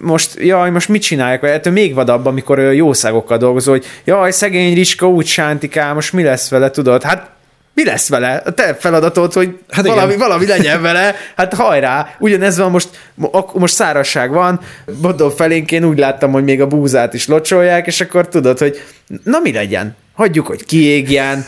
most, 0.00 0.34
jaj, 0.38 0.70
most 0.70 0.88
mit 0.88 1.02
csinálják, 1.02 1.40
vagy 1.40 1.50
ettől 1.50 1.72
még 1.72 1.94
vadabb, 1.94 2.26
amikor 2.26 2.58
jószágokkal 2.58 3.36
dolgozol, 3.36 3.74
hogy 3.74 3.86
jaj, 4.04 4.30
szegény 4.30 4.74
Riska 4.74 5.08
úgy 5.08 5.26
sántikál, 5.26 5.94
most 5.94 6.12
mi 6.12 6.22
lesz 6.22 6.48
vele, 6.48 6.70
tudod? 6.70 7.02
Hát 7.02 7.35
mi 7.76 7.84
lesz 7.84 8.08
vele? 8.08 8.42
A 8.44 8.50
te 8.50 8.74
feladatod, 8.74 9.32
hogy 9.32 9.58
hát 9.70 9.86
valami, 9.86 10.16
valami 10.16 10.46
legyen 10.46 10.82
vele, 10.82 11.14
hát 11.36 11.54
hajrá, 11.54 12.14
ugyanez 12.18 12.58
van 12.58 12.70
most, 12.70 12.88
most 13.52 13.74
szárasság 13.74 14.30
van, 14.30 14.60
Bodó 15.00 15.30
felénk 15.30 15.72
én 15.72 15.84
úgy 15.84 15.98
láttam, 15.98 16.32
hogy 16.32 16.44
még 16.44 16.60
a 16.60 16.66
búzát 16.66 17.14
is 17.14 17.26
locsolják, 17.26 17.86
és 17.86 18.00
akkor 18.00 18.28
tudod, 18.28 18.58
hogy 18.58 18.82
na 19.24 19.38
mi 19.38 19.52
legyen? 19.52 19.96
Hagyjuk, 20.14 20.46
hogy 20.46 20.64
kiégjen, 20.64 21.46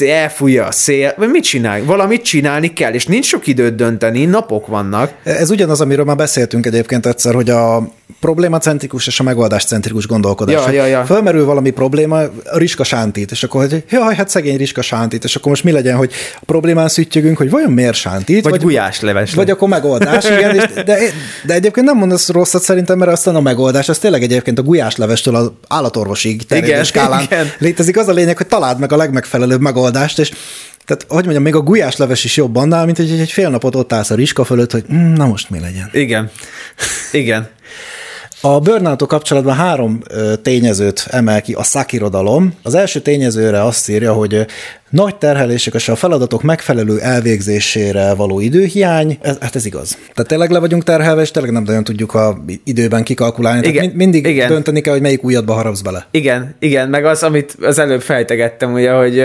elfújja 0.00 0.66
a 0.66 0.70
szél, 0.70 1.14
vagy 1.16 1.30
mit 1.30 1.42
csinálj? 1.42 1.82
Valamit 1.82 2.22
csinálni 2.22 2.72
kell, 2.72 2.92
és 2.92 3.06
nincs 3.06 3.26
sok 3.26 3.46
időt 3.46 3.74
dönteni, 3.74 4.24
napok 4.24 4.66
vannak. 4.66 5.12
Ez 5.22 5.50
ugyanaz, 5.50 5.80
amiről 5.80 6.04
már 6.04 6.16
beszéltünk 6.16 6.66
egyébként 6.66 7.06
egyszer, 7.06 7.34
hogy 7.34 7.50
a 7.50 7.92
problémacentrikus 8.20 9.06
és 9.06 9.20
a 9.20 9.22
megoldáscentrikus 9.22 10.06
gondolkodás. 10.06 10.66
Ja, 10.66 10.72
ja, 10.72 10.86
ja. 10.86 11.04
Fölmerül 11.04 11.44
valami 11.44 11.70
probléma, 11.70 12.18
a 12.44 12.58
riska 12.58 12.84
sántít, 12.84 13.30
és 13.30 13.42
akkor, 13.42 13.60
hogy 13.60 13.84
jaj, 13.90 14.14
hát 14.14 14.28
szegény 14.28 14.56
riska 14.56 14.82
sántít, 14.82 15.24
és 15.24 15.36
akkor 15.36 15.50
most 15.50 15.64
mi 15.64 15.70
legyen, 15.70 15.96
hogy 15.96 16.12
a 16.36 16.44
problémán 16.46 16.88
szüttyögünk, 16.88 17.36
hogy 17.36 17.50
vajon 17.50 17.72
miért 17.72 17.94
sántít? 17.94 18.42
Vagy, 18.42 18.52
vagy 18.52 18.62
gulyásleves. 18.62 19.34
Vagy 19.34 19.50
akkor 19.50 19.68
megoldás, 19.68 20.24
igen, 20.38 20.54
és, 20.54 20.64
de, 20.84 20.98
de 21.44 21.54
egyébként 21.54 21.86
nem 21.86 21.96
mondasz 21.96 22.28
rosszat 22.28 22.62
szerintem, 22.62 22.98
mert 22.98 23.10
aztán 23.10 23.36
a 23.36 23.40
megoldás, 23.40 23.88
az 23.88 23.98
tényleg 23.98 24.22
egyébként 24.22 24.58
a 24.58 24.62
gulyáslevestől 24.62 25.34
az 25.34 25.50
állatorvosig 25.68 26.46
terjedő 26.46 26.82
skálán 26.82 27.22
igen. 27.30 27.50
létezik. 27.58 27.98
Az 27.98 28.08
a 28.08 28.12
lényeg, 28.12 28.36
hogy 28.36 28.46
találd 28.46 28.78
meg 28.78 28.92
a 28.92 28.96
legmegfelelőbb 28.96 29.51
megoldást, 29.60 30.18
és 30.18 30.32
tehát, 30.84 31.04
hogy 31.08 31.22
mondjam, 31.22 31.42
még 31.42 31.54
a 31.54 31.60
gulyásleves 31.60 32.24
is 32.24 32.36
jobb 32.36 32.56
annál, 32.56 32.84
mint 32.84 32.96
hogy 32.96 33.10
egy 33.10 33.32
fél 33.32 33.50
napot 33.50 33.74
ott 33.74 33.92
állsz 33.92 34.10
a 34.10 34.14
riska 34.14 34.44
fölött, 34.44 34.72
hogy 34.72 34.84
mm, 34.92 35.12
na 35.12 35.26
most 35.26 35.50
mi 35.50 35.60
legyen. 35.60 35.88
Igen. 35.92 36.30
Igen. 37.12 37.48
A 38.44 38.60
burnout 38.60 39.06
kapcsolatban 39.06 39.54
három 39.54 40.02
tényezőt 40.42 41.06
emel 41.10 41.42
ki 41.42 41.52
a 41.52 41.62
szakirodalom. 41.62 42.54
Az 42.62 42.74
első 42.74 43.00
tényezőre 43.00 43.64
azt 43.64 43.88
írja, 43.88 44.12
hogy 44.12 44.46
nagy 44.90 45.16
terhelések 45.16 45.74
és 45.74 45.88
a 45.88 45.96
feladatok 45.96 46.42
megfelelő 46.42 47.00
elvégzésére 47.00 48.14
való 48.14 48.40
időhiány, 48.40 49.18
ez, 49.20 49.36
hát 49.40 49.56
ez 49.56 49.66
igaz. 49.66 49.98
Tehát 50.14 50.26
tényleg 50.28 50.50
le 50.50 50.58
vagyunk 50.58 50.84
terhelve, 50.84 51.22
és 51.22 51.30
tényleg 51.30 51.52
nem 51.52 51.62
nagyon 51.62 51.84
tudjuk 51.84 52.14
a 52.14 52.44
időben 52.64 53.02
kikalkulálni. 53.04 53.66
Igen, 53.66 53.74
Tehát 53.74 53.94
mindig 53.94 54.26
igen. 54.26 54.48
dönteni 54.48 54.80
kell, 54.80 54.92
hogy 54.92 55.02
melyik 55.02 55.24
újadba 55.24 55.52
harapsz 55.52 55.80
bele. 55.80 56.06
Igen, 56.10 56.54
igen, 56.58 56.88
meg 56.88 57.04
az, 57.04 57.22
amit 57.22 57.56
az 57.60 57.78
előbb 57.78 58.02
fejtegettem, 58.02 58.72
ugye, 58.72 58.92
hogy 58.92 59.24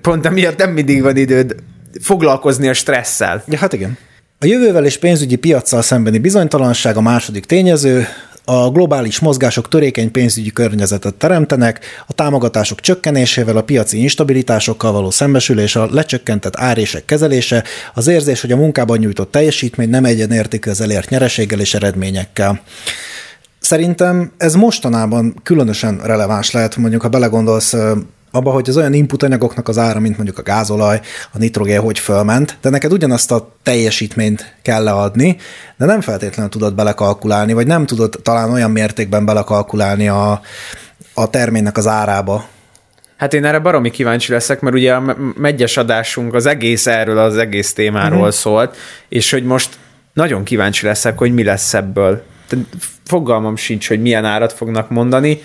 pont 0.00 0.26
emiatt 0.26 0.58
nem 0.58 0.70
mindig 0.70 1.02
van 1.02 1.16
időd 1.16 1.54
foglalkozni 2.00 2.68
a 2.68 2.72
stresszel. 2.72 3.42
Ja, 3.46 3.58
hát 3.58 3.72
igen. 3.72 3.98
A 4.40 4.46
jövővel 4.46 4.84
és 4.84 4.98
pénzügyi 4.98 5.36
piaccal 5.36 5.82
szembeni 5.82 6.18
bizonytalanság 6.18 6.96
a 6.96 7.00
második 7.00 7.44
tényező, 7.44 8.06
a 8.50 8.70
globális 8.70 9.18
mozgások 9.18 9.68
törékeny 9.68 10.10
pénzügyi 10.10 10.50
környezetet 10.50 11.14
teremtenek, 11.14 11.80
a 12.06 12.12
támogatások 12.12 12.80
csökkenésével, 12.80 13.56
a 13.56 13.62
piaci 13.62 14.00
instabilitásokkal 14.00 14.92
való 14.92 15.10
szembesülés, 15.10 15.76
a 15.76 15.88
lecsökkentett 15.90 16.56
árések 16.56 17.04
kezelése, 17.04 17.64
az 17.94 18.06
érzés, 18.06 18.40
hogy 18.40 18.52
a 18.52 18.56
munkában 18.56 18.98
nyújtott 18.98 19.30
teljesítmény 19.30 19.88
nem 19.88 20.04
egyenértékű 20.04 20.70
az 20.70 20.80
elért 20.80 21.10
nyereséggel 21.10 21.60
és 21.60 21.74
eredményekkel. 21.74 22.60
Szerintem 23.60 24.32
ez 24.36 24.54
mostanában 24.54 25.34
különösen 25.42 26.00
releváns 26.04 26.50
lehet, 26.50 26.76
mondjuk 26.76 27.02
ha 27.02 27.08
belegondolsz 27.08 27.74
abba, 28.30 28.50
hogy 28.50 28.68
az 28.68 28.76
olyan 28.76 28.92
input 28.92 29.22
anyagoknak 29.22 29.68
az 29.68 29.78
ára, 29.78 30.00
mint 30.00 30.16
mondjuk 30.16 30.38
a 30.38 30.42
gázolaj, 30.42 31.00
a 31.32 31.38
nitrogén, 31.38 31.80
hogy 31.80 31.98
fölment, 31.98 32.56
de 32.60 32.70
neked 32.70 32.92
ugyanazt 32.92 33.30
a 33.30 33.52
teljesítményt 33.62 34.54
kell 34.62 34.82
leadni, 34.82 35.36
de 35.76 35.84
nem 35.84 36.00
feltétlenül 36.00 36.50
tudod 36.50 36.74
belekalkulálni, 36.74 37.52
vagy 37.52 37.66
nem 37.66 37.86
tudod 37.86 38.20
talán 38.22 38.50
olyan 38.50 38.70
mértékben 38.70 39.24
belekalkulálni 39.24 40.08
a, 40.08 40.40
a 41.14 41.30
terménynek 41.30 41.76
az 41.76 41.86
árába, 41.86 42.44
Hát 43.18 43.34
én 43.34 43.44
erre 43.44 43.58
baromi 43.58 43.90
kíváncsi 43.90 44.32
leszek, 44.32 44.60
mert 44.60 44.74
ugye 44.76 44.94
a 44.94 45.16
megyes 45.36 45.76
adásunk 45.76 46.34
az 46.34 46.46
egész 46.46 46.86
erről 46.86 47.18
az 47.18 47.36
egész 47.36 47.72
témáról 47.72 48.18
uh-huh. 48.18 48.32
szólt, 48.32 48.76
és 49.08 49.30
hogy 49.30 49.44
most 49.44 49.78
nagyon 50.12 50.44
kíváncsi 50.44 50.86
leszek, 50.86 51.18
hogy 51.18 51.34
mi 51.34 51.44
lesz 51.44 51.74
ebből. 51.74 52.22
Fogalmam 53.04 53.56
sincs, 53.56 53.88
hogy 53.88 54.00
milyen 54.00 54.24
árat 54.24 54.52
fognak 54.52 54.90
mondani, 54.90 55.42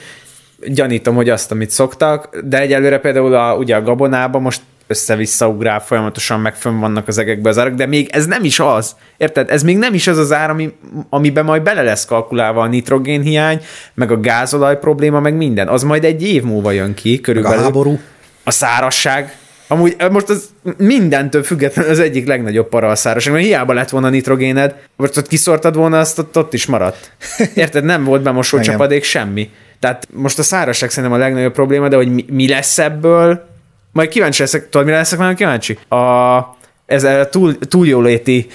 gyanítom, 0.68 1.16
hogy 1.16 1.30
azt, 1.30 1.52
amit 1.52 1.70
szoktak, 1.70 2.40
de 2.44 2.60
egyelőre 2.60 3.00
például 3.00 3.34
a, 3.36 3.56
ugye 3.56 3.76
a 3.76 3.82
gabonában 3.82 4.42
most 4.42 4.62
össze-vissza 4.88 5.48
ugrál, 5.48 5.80
folyamatosan 5.80 6.40
meg 6.40 6.56
fönn 6.56 6.80
vannak 6.80 7.08
az 7.08 7.18
egekbe 7.18 7.50
az 7.50 7.58
árak, 7.58 7.74
de 7.74 7.86
még 7.86 8.10
ez 8.12 8.26
nem 8.26 8.44
is 8.44 8.60
az. 8.60 8.96
Érted? 9.18 9.50
Ez 9.50 9.64
még 9.64 9.78
nem 9.78 9.94
is 9.94 10.08
az 10.08 10.18
az 10.18 10.32
ár, 10.32 10.50
ami, 10.50 10.74
amiben 11.10 11.46
majd 11.46 11.62
bele 11.62 11.82
lesz 11.82 12.06
kalkulálva 12.06 12.62
a 12.62 12.68
nitrogénhiány, 12.68 13.62
meg 13.94 14.12
a 14.12 14.20
gázolaj 14.20 14.80
probléma, 14.80 15.20
meg 15.20 15.36
minden. 15.36 15.68
Az 15.68 15.84
majd 15.84 16.04
egy 16.04 16.24
év 16.24 16.44
múlva 16.44 16.72
jön 16.72 16.94
ki, 16.94 17.22
körülbelül. 17.22 17.58
Meg 17.58 17.66
a 17.66 17.70
háború. 17.70 18.00
A 18.44 18.52
szárasság. 18.52 19.38
Amúgy 19.68 19.96
most 20.12 20.30
az 20.30 20.50
mindentől 20.78 21.44
függetlenül 21.44 21.92
az 21.92 22.00
egyik 22.00 22.28
legnagyobb 22.28 22.70
para 22.70 22.90
a 22.90 22.96
szárasság, 22.96 23.34
mert 23.34 23.46
hiába 23.46 23.74
lett 23.74 23.90
volna 23.90 24.10
nitrogéned, 24.10 24.76
most 24.96 25.18
ott 25.18 25.28
kiszortad 25.28 25.76
volna, 25.76 26.00
azt 26.00 26.20
ott, 26.20 26.38
ott 26.38 26.54
is 26.54 26.66
maradt. 26.66 27.12
Érted? 27.56 27.84
Nem 27.84 28.04
volt 28.04 28.22
bemosó 28.22 28.60
csapadék, 28.70 29.04
semmi. 29.04 29.50
Tehát 29.84 30.08
most 30.12 30.40
a 30.40 30.44
szárazság 30.44 30.90
szerintem 30.90 31.20
a 31.20 31.22
legnagyobb 31.22 31.54
probléma, 31.54 31.88
de 31.88 31.96
hogy 31.96 32.12
mi, 32.12 32.26
mi 32.30 32.48
lesz 32.48 32.78
ebből, 32.78 33.46
majd 33.92 34.10
kíváncsi 34.10 34.42
leszek, 34.42 34.70
tudod, 34.70 34.86
mire 34.86 34.98
leszek 34.98 35.20
nagyon 35.20 35.36
kíváncsi? 35.36 35.78
A, 35.90 36.40
ez 36.86 37.04
a 37.04 37.30
túl, 37.30 37.58
túljóléti 37.58 38.48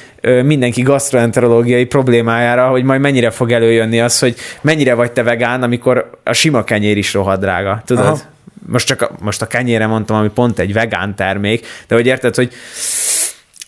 mindenki 0.42 0.82
gastroenterológiai 0.82 1.84
problémájára, 1.84 2.68
hogy 2.68 2.82
majd 2.82 3.00
mennyire 3.00 3.30
fog 3.30 3.52
előjönni 3.52 4.00
az, 4.00 4.18
hogy 4.18 4.36
mennyire 4.60 4.94
vagy 4.94 5.12
te 5.12 5.22
vegán, 5.22 5.62
amikor 5.62 6.10
a 6.24 6.32
sima 6.32 6.64
kenyér 6.64 6.96
is 6.96 7.12
rohadt 7.12 7.40
drága, 7.40 7.82
tudod? 7.84 8.04
Aha. 8.04 8.18
Most 8.66 8.86
csak 8.86 9.02
a, 9.02 9.10
most 9.20 9.42
a 9.42 9.46
kenyére 9.46 9.86
mondtam, 9.86 10.16
ami 10.16 10.28
pont 10.28 10.58
egy 10.58 10.72
vegán 10.72 11.14
termék, 11.14 11.66
de 11.88 11.94
hogy 11.94 12.06
érted, 12.06 12.34
hogy 12.34 12.52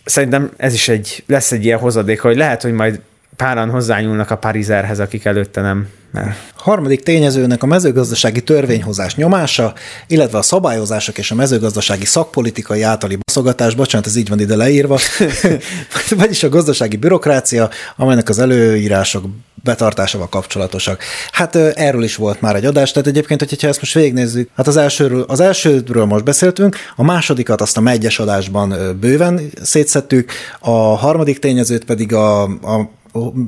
szerintem 0.05 0.51
ez 0.57 0.73
is 0.73 0.87
egy, 0.87 1.23
lesz 1.27 1.51
egy 1.51 1.65
ilyen 1.65 1.79
hozadék, 1.79 2.21
hogy 2.21 2.37
lehet, 2.37 2.61
hogy 2.61 2.73
majd 2.73 3.01
páran 3.35 3.69
hozzányúlnak 3.69 4.31
a 4.31 4.37
parizerhez, 4.37 4.99
akik 4.99 5.25
előtte 5.25 5.61
nem. 5.61 5.87
Mert... 6.11 6.35
Harmadik 6.55 7.03
tényezőnek 7.03 7.63
a 7.63 7.65
mezőgazdasági 7.65 8.43
törvényhozás 8.43 9.15
nyomása, 9.15 9.73
illetve 10.07 10.37
a 10.37 10.41
szabályozások 10.41 11.17
és 11.17 11.31
a 11.31 11.35
mezőgazdasági 11.35 12.05
szakpolitikai 12.05 12.81
általi 12.81 13.17
baszogatás, 13.25 13.75
bocsánat, 13.75 14.07
ez 14.07 14.15
így 14.15 14.29
van 14.29 14.39
ide 14.39 14.55
leírva, 14.55 14.99
vagyis 16.17 16.43
a 16.43 16.49
gazdasági 16.49 16.97
bürokrácia, 16.97 17.69
amelynek 17.95 18.29
az 18.29 18.39
előírások 18.39 19.25
betartásával 19.63 20.29
kapcsolatosak. 20.29 21.03
Hát 21.31 21.55
erről 21.55 22.03
is 22.03 22.15
volt 22.15 22.41
már 22.41 22.55
egy 22.55 22.65
adás, 22.65 22.91
tehát 22.91 23.07
egyébként, 23.07 23.39
hogyha 23.49 23.67
ezt 23.67 23.79
most 23.79 23.93
végignézzük, 23.93 24.49
hát 24.55 24.67
az 24.67 24.77
elsőről, 24.77 25.25
az 25.27 25.39
elsőről 25.39 26.05
most 26.05 26.23
beszéltünk, 26.23 26.75
a 26.95 27.03
másodikat 27.03 27.61
azt 27.61 27.77
a 27.77 27.81
megyes 27.81 28.19
adásban 28.19 28.97
bőven 28.99 29.41
szétszettük, 29.61 30.31
a 30.59 30.71
harmadik 30.97 31.39
tényezőt 31.39 31.85
pedig 31.85 32.13
a, 32.13 32.43
a 32.43 32.89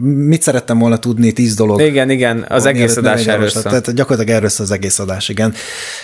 mit 0.02 0.42
szerettem 0.42 0.80
volna 0.80 0.98
tudni, 0.98 1.32
tíz 1.32 1.56
dolog. 1.56 1.82
Igen, 1.82 2.10
igen, 2.10 2.46
az 2.50 2.66
egész 2.66 2.98
adás 2.98 3.28
erről 3.28 3.52
Tehát 3.52 3.94
gyakorlatilag 3.94 4.38
erről 4.38 4.50
az 4.58 4.72
egész 4.72 5.00
adás, 5.00 5.30
igen. 5.30 5.54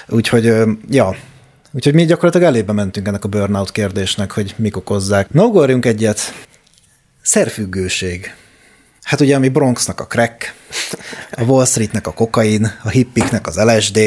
Úgyhogy, 0.08 0.54
ja, 0.90 1.16
Úgyhogy 1.72 1.94
mi 1.94 2.06
gyakorlatilag 2.06 2.48
elébe 2.48 2.74
mentünk 2.74 3.08
ennek 3.08 3.24
a 3.24 3.28
burnout 3.28 3.72
kérdésnek, 3.72 4.32
hogy 4.32 4.54
mik 4.58 4.78
okozzák. 4.78 5.32
Na, 5.32 5.44
ugorjunk 5.44 5.86
egyet. 5.86 6.20
Szerfüggőség. 7.22 8.34
Hát 9.04 9.22
ugye, 9.22 9.36
ami 9.36 9.50
Bronxnak 9.50 10.00
a 10.00 10.06
crack, 10.06 10.54
a 11.32 11.42
Wall 11.42 11.66
Streetnek 11.66 12.08
a 12.08 12.12
kokain, 12.12 12.72
a 12.84 12.90
hippiknek 12.90 13.48
az 13.48 13.58
LSD, 13.58 14.00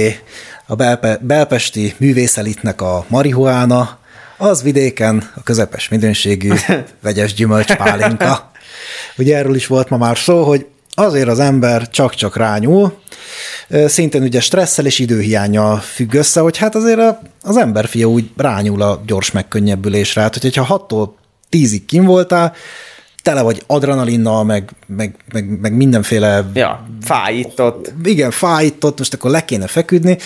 a 0.67 0.75
belpe- 0.75 1.25
belpesti 1.25 1.95
művészelitnek 1.99 2.81
a 2.81 3.05
marihuána, 3.09 3.99
az 4.37 4.63
vidéken 4.63 5.31
a 5.35 5.43
közepes 5.43 5.89
minőségű 5.89 6.53
vegyes 7.03 7.35
gyümölcs 7.35 7.75
pálinka. 7.75 8.52
Ugye 9.17 9.37
erről 9.37 9.55
is 9.55 9.67
volt 9.67 9.89
ma 9.89 9.97
már 9.97 10.19
szó, 10.19 10.45
hogy 10.45 10.67
azért 10.95 11.29
az 11.29 11.39
ember 11.39 11.91
csak-csak 11.91 12.37
rányúl, 12.37 13.01
szintén 13.87 14.23
ugye 14.23 14.41
stresszel 14.41 14.87
és 14.87 14.99
időhiánya 14.99 15.77
függ 15.77 16.15
össze, 16.15 16.41
hogy 16.41 16.57
hát 16.57 16.75
azért 16.75 17.01
az 17.43 17.57
emberfia 17.57 18.07
úgy 18.07 18.31
rányúl 18.37 18.83
a 18.83 19.03
gyors 19.07 19.31
megkönnyebbülésre. 19.31 20.21
Hát, 20.21 20.37
hogyha 20.37 20.87
6-tól 20.89 21.09
10-ig 21.51 21.83
kim 21.87 22.05
voltál, 22.05 22.55
tele 23.23 23.43
vagy 23.43 23.63
adrenalinnal, 23.67 24.45
meg, 24.45 24.71
meg, 24.87 25.17
meg, 25.33 25.61
meg 25.61 25.73
mindenféle... 25.77 26.51
Ja, 26.55 26.87
fájított. 27.01 27.93
Igen, 28.05 28.31
fájított, 28.31 28.99
most 28.99 29.15
akkor 29.15 29.31
le 29.31 29.45
kéne 29.45 29.67
feküdni, 29.67 30.19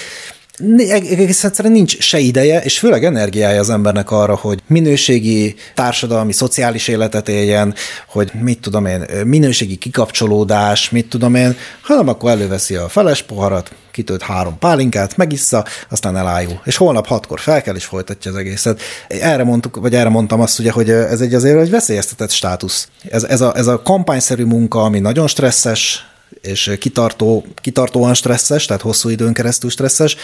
egész 0.88 1.44
egyszerűen 1.44 1.74
nincs 1.74 1.98
se 1.98 2.18
ideje, 2.18 2.61
és 2.61 2.78
főleg 2.78 3.04
energiája 3.04 3.61
az 3.61 3.70
embernek 3.70 4.11
arra, 4.11 4.36
hogy 4.36 4.62
minőségi 4.66 5.54
társadalmi, 5.74 6.32
szociális 6.32 6.88
életet 6.88 7.28
éljen, 7.28 7.74
hogy 8.09 8.30
mit 8.40 8.61
tudom 8.61 8.86
én, 8.86 9.04
minőségi 9.24 9.76
kikapcsolódás, 9.76 10.90
mit 10.90 11.09
tudom 11.09 11.34
én, 11.34 11.57
hanem 11.82 12.09
akkor 12.09 12.30
előveszi 12.30 12.74
a 12.74 12.88
feles 12.88 13.22
poharat, 13.22 13.70
kitölt 13.90 14.22
három 14.22 14.59
pálinkát, 14.59 15.16
megissza, 15.16 15.64
aztán 15.90 16.16
elájul. 16.16 16.61
És 16.64 16.76
holnap 16.76 17.07
hatkor 17.07 17.40
fel 17.40 17.62
kell, 17.62 17.74
és 17.74 17.84
folytatja 17.84 18.30
az 18.30 18.36
egészet. 18.36 18.80
Erre 19.09 19.44
mondtuk, 19.44 19.76
vagy 19.76 19.94
erre 19.94 20.09
mondtam 20.09 20.40
azt 20.40 20.59
ugye, 20.59 20.70
hogy 20.70 20.90
ez 20.90 21.20
egy 21.20 21.34
azért 21.34 21.61
egy 21.61 21.70
veszélyeztetett 21.70 22.30
státusz. 22.30 22.88
Ez, 23.11 23.24
ez, 23.24 23.40
a, 23.40 23.57
ez 23.57 23.66
a 23.66 23.82
kampányszerű 23.82 24.44
munka, 24.44 24.82
ami 24.82 24.98
nagyon 24.98 25.26
stresszes, 25.26 26.07
és 26.41 26.77
kitartó, 26.81 27.47
kitartóan 27.55 28.14
stresszes, 28.14 28.64
tehát 28.64 28.83
hosszú 28.83 29.09
időn 29.09 29.33
keresztül 29.33 29.70
stresszes, 29.70 30.16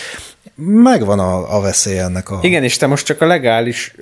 megvan 0.65 1.19
a, 1.19 1.57
a 1.57 1.61
veszély 1.61 1.99
ennek 1.99 2.31
a... 2.31 2.39
Igen, 2.43 2.63
és 2.63 2.77
te 2.77 2.87
most 2.87 3.07
csak 3.07 3.21
a 3.21 3.27
legális 3.27 3.95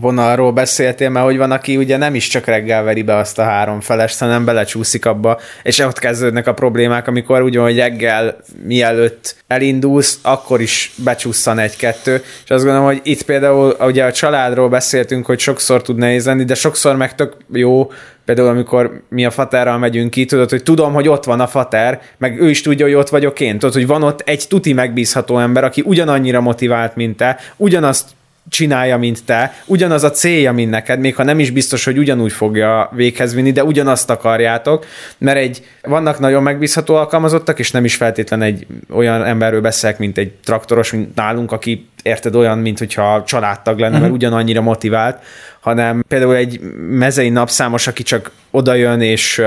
vonalról 0.00 0.52
beszéltél, 0.52 1.08
mert 1.08 1.24
hogy 1.24 1.36
van, 1.36 1.50
aki 1.50 1.76
ugye 1.76 1.96
nem 1.96 2.14
is 2.14 2.28
csak 2.28 2.44
reggel 2.44 2.82
veri 2.82 3.02
be 3.02 3.16
azt 3.16 3.38
a 3.38 3.42
három 3.42 3.80
felest, 3.80 4.18
hanem 4.18 4.44
belecsúszik 4.44 5.06
abba, 5.06 5.40
és 5.62 5.78
ott 5.78 5.98
kezdődnek 5.98 6.46
a 6.46 6.54
problémák, 6.54 7.08
amikor 7.08 7.42
úgy 7.42 7.56
hogy 7.56 7.76
reggel 7.76 8.36
mielőtt 8.64 9.36
elindulsz, 9.46 10.18
akkor 10.22 10.60
is 10.60 10.92
becsusszan 10.96 11.58
egy-kettő, 11.58 12.22
és 12.44 12.50
azt 12.50 12.64
gondolom, 12.64 12.86
hogy 12.86 13.00
itt 13.02 13.22
például 13.22 13.76
ugye 13.80 14.04
a 14.04 14.12
családról 14.12 14.68
beszéltünk, 14.68 15.26
hogy 15.26 15.38
sokszor 15.38 15.82
tud 15.82 15.96
nehéz 15.96 16.26
lenni, 16.26 16.44
de 16.44 16.54
sokszor 16.54 16.96
meg 16.96 17.14
tök 17.14 17.36
jó, 17.52 17.90
például 18.24 18.48
amikor 18.48 19.02
mi 19.08 19.24
a 19.24 19.30
faterral 19.30 19.78
megyünk 19.78 20.10
ki, 20.10 20.24
tudod, 20.24 20.50
hogy 20.50 20.62
tudom, 20.62 20.92
hogy 20.92 21.08
ott 21.08 21.24
van 21.24 21.40
a 21.40 21.46
fater, 21.46 22.00
meg 22.18 22.40
ő 22.40 22.48
is 22.48 22.60
tudja, 22.60 22.84
hogy 22.84 22.94
ott 22.94 23.08
vagyok 23.08 23.40
én, 23.40 23.58
tudod, 23.58 23.74
hogy 23.74 23.86
van 23.86 24.02
ott 24.02 24.20
egy 24.20 24.44
tuti 24.48 24.72
megbízható 24.72 25.38
ember, 25.38 25.64
aki 25.64 25.81
ugyanannyira 25.84 26.40
motivált, 26.40 26.96
mint 26.96 27.16
te, 27.16 27.38
ugyanazt 27.56 28.06
csinálja, 28.48 28.96
mint 28.96 29.24
te, 29.24 29.54
ugyanaz 29.66 30.04
a 30.04 30.10
célja, 30.10 30.52
mint 30.52 30.70
neked, 30.70 31.00
még 31.00 31.14
ha 31.14 31.24
nem 31.24 31.38
is 31.38 31.50
biztos, 31.50 31.84
hogy 31.84 31.98
ugyanúgy 31.98 32.32
fogja 32.32 32.90
véghez 32.92 33.34
vinni, 33.34 33.52
de 33.52 33.64
ugyanazt 33.64 34.10
akarjátok, 34.10 34.86
mert 35.18 35.38
egy, 35.38 35.64
vannak 35.82 36.18
nagyon 36.18 36.42
megbízható 36.42 36.94
alkalmazottak, 36.94 37.58
és 37.58 37.70
nem 37.70 37.84
is 37.84 37.94
feltétlen 37.94 38.42
egy 38.42 38.66
olyan 38.90 39.24
emberről 39.24 39.60
beszélek, 39.60 39.98
mint 39.98 40.18
egy 40.18 40.32
traktoros, 40.44 40.92
mint 40.92 41.14
nálunk, 41.14 41.52
aki 41.52 41.88
érted 42.02 42.34
olyan, 42.34 42.58
mint 42.58 42.78
hogyha 42.78 43.24
családtag 43.26 43.78
lenne, 43.78 43.96
uh-huh. 43.96 44.00
mert 44.00 44.12
mhm. 44.12 44.22
ugyanannyira 44.22 44.60
motivált, 44.60 45.18
hanem 45.60 46.04
például 46.08 46.34
egy 46.34 46.60
mezei 46.88 47.28
napszámos, 47.28 47.86
aki 47.86 48.02
csak 48.02 48.30
odajön 48.50 49.00
és 49.00 49.42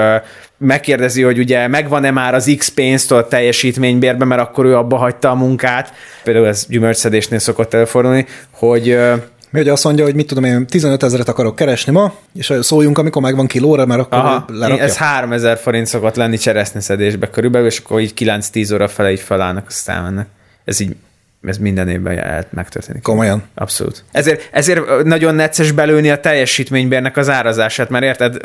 megkérdezi, 0.57 1.21
hogy 1.21 1.39
ugye 1.39 1.67
megvan-e 1.67 2.11
már 2.11 2.33
az 2.33 2.55
X 2.57 2.69
pénztől 2.69 3.17
a 3.17 3.27
teljesítménybérbe, 3.27 4.25
mert 4.25 4.41
akkor 4.41 4.65
ő 4.65 4.75
abba 4.75 4.97
hagyta 4.97 5.29
a 5.29 5.35
munkát. 5.35 5.93
Például 6.23 6.47
ez 6.47 6.65
gyümölcsszedésnél 6.69 7.39
szokott 7.39 7.73
előfordulni, 7.73 8.25
hogy 8.51 8.97
mi 9.49 9.59
ugye 9.61 9.71
azt 9.71 9.83
mondja, 9.83 10.03
hogy 10.03 10.15
mit 10.15 10.27
tudom 10.27 10.43
én, 10.43 10.67
15 10.67 11.03
ezeret 11.03 11.27
akarok 11.27 11.55
keresni 11.55 11.91
ma, 11.91 12.13
és 12.33 12.53
szóljunk, 12.61 12.97
amikor 12.97 13.21
megvan 13.21 13.47
kilóra, 13.47 13.85
mert 13.85 13.99
akkor 13.99 14.17
Aha, 14.17 14.45
lerakja. 14.47 14.83
Ez 14.83 14.97
3000 14.97 15.57
forint 15.57 15.85
szokott 15.85 16.15
lenni 16.15 16.37
cseresznyeszedésbe 16.37 17.29
körülbelül, 17.29 17.67
és 17.67 17.79
akkor 17.79 17.99
így 17.99 18.13
9-10 18.15 18.73
óra 18.73 18.87
fele 18.87 19.11
így 19.11 19.19
felállnak, 19.19 19.65
aztán 19.67 20.03
mennek. 20.03 20.27
Ez 20.65 20.79
így 20.79 20.95
ez 21.47 21.57
minden 21.57 21.89
évben 21.89 22.45
megtörténik. 22.49 23.01
Komolyan? 23.01 23.43
Abszolút. 23.55 24.03
Ezért, 24.11 24.49
ezért 24.51 25.03
nagyon 25.03 25.35
necces 25.35 25.71
belőni 25.71 26.09
a 26.09 26.19
teljesítménybérnek 26.19 27.17
az 27.17 27.29
árazását, 27.29 27.89
mert 27.89 28.03
érted, 28.03 28.37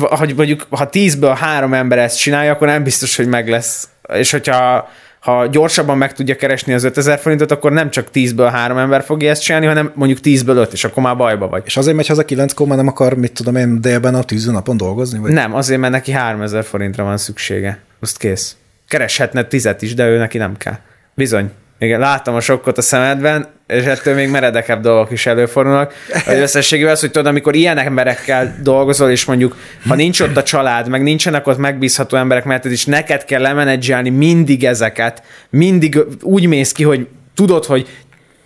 hogy 0.00 0.34
mondjuk, 0.36 0.66
ha 0.70 0.88
tízből 0.88 1.34
három 1.34 1.74
ember 1.74 1.98
ezt 1.98 2.18
csinálja, 2.18 2.52
akkor 2.52 2.66
nem 2.66 2.82
biztos, 2.82 3.16
hogy 3.16 3.26
meg 3.26 3.48
lesz. 3.48 3.88
És 4.12 4.30
hogyha 4.30 4.88
ha 5.26 5.46
gyorsabban 5.46 5.98
meg 5.98 6.12
tudja 6.12 6.36
keresni 6.36 6.72
az 6.72 6.84
5000 6.84 7.18
forintot, 7.18 7.50
akkor 7.50 7.72
nem 7.72 7.90
csak 7.90 8.08
10-ből 8.14 8.48
3 8.52 8.78
ember 8.78 9.02
fogja 9.02 9.30
ezt 9.30 9.42
csinálni, 9.42 9.66
hanem 9.66 9.92
mondjuk 9.94 10.18
10-ből 10.22 10.56
5, 10.56 10.72
és 10.72 10.84
akkor 10.84 11.02
már 11.02 11.16
bajba 11.16 11.48
vagy. 11.48 11.62
És 11.66 11.76
azért 11.76 11.96
megy 11.96 12.06
haza 12.06 12.24
9 12.24 12.58
mert 12.58 12.76
nem 12.76 12.86
akar, 12.86 13.14
mit 13.14 13.32
tudom 13.32 13.56
én, 13.56 13.80
délben 13.80 14.14
a 14.14 14.22
tűzőnapon 14.22 14.76
dolgozni? 14.76 15.18
Vagy? 15.18 15.32
Nem, 15.32 15.54
azért, 15.54 15.80
mert 15.80 15.92
neki 15.92 16.12
3000 16.12 16.64
forintra 16.64 17.04
van 17.04 17.16
szüksége. 17.16 17.78
Azt 18.00 18.18
kész. 18.18 18.56
Kereshetne 18.88 19.44
tizet 19.44 19.82
is, 19.82 19.94
de 19.94 20.06
ő 20.06 20.18
neki 20.18 20.38
nem 20.38 20.56
kell. 20.56 20.76
Bizony. 21.14 21.50
Igen, 21.78 22.00
láttam 22.00 22.34
a 22.34 22.40
sokkot 22.40 22.78
a 22.78 22.82
szemedben, 22.82 23.46
és 23.66 23.84
ettől 23.84 24.14
még 24.14 24.28
meredekebb 24.28 24.80
dolgok 24.82 25.10
is 25.10 25.26
előfordulnak. 25.26 25.94
Az 26.26 26.38
összességében 26.38 26.92
az, 26.92 27.00
hogy 27.00 27.10
tudod, 27.10 27.26
amikor 27.26 27.54
ilyen 27.54 27.78
emberekkel 27.78 28.56
dolgozol, 28.62 29.10
és 29.10 29.24
mondjuk, 29.24 29.56
ha 29.88 29.94
nincs 29.94 30.20
ott 30.20 30.36
a 30.36 30.42
család, 30.42 30.88
meg 30.88 31.02
nincsenek 31.02 31.46
ott 31.46 31.58
megbízható 31.58 32.16
emberek, 32.16 32.44
mert 32.44 32.64
is 32.64 32.84
neked 32.84 33.24
kell 33.24 33.40
lemenedzselni 33.40 34.08
mindig 34.08 34.64
ezeket, 34.64 35.22
mindig 35.50 35.98
úgy 36.22 36.46
mész 36.46 36.72
ki, 36.72 36.82
hogy 36.82 37.06
tudod, 37.34 37.64
hogy 37.64 37.88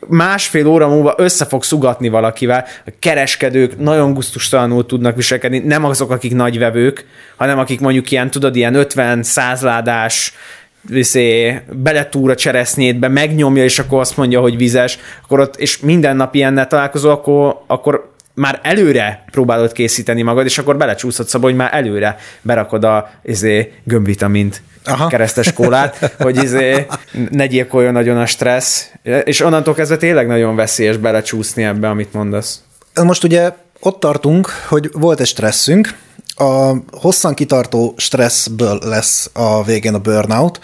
másfél 0.09 0.66
óra 0.66 0.89
múlva 0.89 1.14
össze 1.16 1.45
fog 1.45 1.64
szugatni 1.64 2.09
valakivel. 2.09 2.66
A 2.87 2.91
kereskedők 2.99 3.78
nagyon 3.78 4.14
gusztustalanul 4.14 4.87
tudnak 4.87 5.16
viselkedni, 5.16 5.59
nem 5.59 5.85
azok, 5.85 6.11
akik 6.11 6.35
nagyvevők, 6.35 7.07
hanem 7.37 7.59
akik 7.59 7.81
mondjuk 7.81 8.11
ilyen, 8.11 8.31
tudod, 8.31 8.57
ilyen 8.57 8.74
50 8.74 9.22
százládás 9.22 10.35
viszé, 10.81 11.61
beletúr 11.72 12.31
a 12.31 12.35
cseresznyétbe, 12.35 13.09
megnyomja, 13.09 13.64
és 13.64 13.78
akkor 13.78 14.01
azt 14.01 14.16
mondja, 14.16 14.41
hogy 14.41 14.57
vizes, 14.57 14.99
akkor 15.22 15.41
ott, 15.41 15.57
és 15.57 15.81
minden 15.81 16.16
nap 16.16 16.35
ilyennel 16.35 16.66
találkozol, 16.66 17.11
akkor, 17.11 17.62
akkor 17.66 18.11
már 18.35 18.61
előre 18.62 19.24
próbálod 19.31 19.72
készíteni 19.72 20.22
magad, 20.22 20.45
és 20.45 20.59
akkor 20.59 20.76
belecsúszhatsz 20.76 21.35
abba, 21.35 21.47
hogy 21.47 21.57
már 21.57 21.70
előre 21.72 22.16
berakod 22.43 22.85
a 22.85 23.11
izé, 23.22 23.72
gömbvitamint, 23.85 24.62
Aha. 24.85 25.07
keresztes 25.07 25.53
kólát, 25.53 26.14
hogy 26.18 26.43
izé, 26.43 26.87
ne 27.31 27.47
gyilkoljon 27.47 27.93
nagyon 27.93 28.18
a 28.18 28.26
stressz, 28.26 28.91
és 29.24 29.41
onnantól 29.41 29.74
kezdve 29.74 29.97
tényleg 29.97 30.26
nagyon 30.26 30.57
veszélyes 30.57 30.97
belecsúszni 30.97 31.62
ebbe, 31.62 31.89
amit 31.89 32.12
mondasz. 32.12 32.62
Most 33.03 33.24
ugye 33.24 33.53
ott 33.81 34.01
tartunk, 34.01 34.49
hogy 34.68 34.91
volt 34.93 35.20
egy 35.20 35.26
stresszünk, 35.26 35.95
a 36.41 36.82
hosszan 36.91 37.34
kitartó 37.34 37.95
stresszből 37.97 38.78
lesz 38.84 39.30
a 39.32 39.64
végén 39.64 39.95
a 39.95 39.99
burnout, 39.99 40.61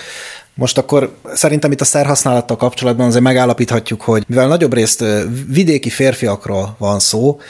most 0.54 0.78
akkor 0.78 1.14
szerintem 1.34 1.72
itt 1.72 1.80
a 1.80 1.84
szerhasználattal 1.84 2.56
kapcsolatban 2.56 3.06
azért 3.06 3.22
megállapíthatjuk, 3.22 4.02
hogy 4.02 4.24
mivel 4.26 4.48
nagyobb 4.48 4.74
részt 4.74 5.04
vidéki 5.48 5.90
férfiakról 5.90 6.76
van 6.78 7.00
szó, 7.00 7.40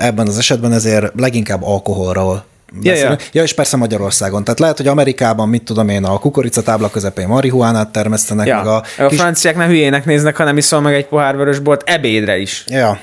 ebben 0.00 0.26
az 0.26 0.38
esetben 0.38 0.72
ezért 0.72 1.12
leginkább 1.16 1.62
alkoholról 1.62 2.44
Ja, 2.82 2.94
ja. 2.94 3.16
ja, 3.32 3.42
és 3.42 3.54
persze 3.54 3.76
Magyarországon. 3.76 4.44
Tehát 4.44 4.58
lehet, 4.58 4.76
hogy 4.76 4.86
Amerikában, 4.86 5.48
mit 5.48 5.62
tudom 5.62 5.88
én, 5.88 6.04
a 6.04 6.18
kukoricatábla 6.18 6.90
közepén 6.90 7.28
marihuánát 7.28 7.88
termesztenek, 7.88 8.46
ja. 8.46 8.56
meg 8.56 8.66
a... 8.66 8.82
A 8.98 9.06
kis... 9.06 9.18
franciák 9.18 9.56
nem 9.56 9.68
hülyének 9.68 10.04
néznek, 10.04 10.36
hanem 10.36 10.56
iszol 10.56 10.80
meg 10.80 10.94
egy 10.94 11.06
pohár 11.06 11.36
vörösbort 11.36 11.88
ebédre 11.88 12.38
is. 12.38 12.64
Ja, 12.68 12.98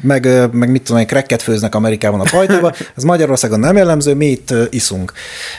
meg, 0.00 0.28
meg 0.52 0.70
mit 0.70 0.82
tudom 0.82 1.06
krekket 1.06 1.42
főznek 1.42 1.74
Amerikában 1.74 2.20
a 2.20 2.30
pajtóba, 2.30 2.72
ez 2.96 3.02
Magyarországon 3.02 3.60
nem 3.60 3.76
jellemző, 3.76 4.14
mi 4.14 4.26
itt 4.26 4.54
iszunk. 4.70 5.12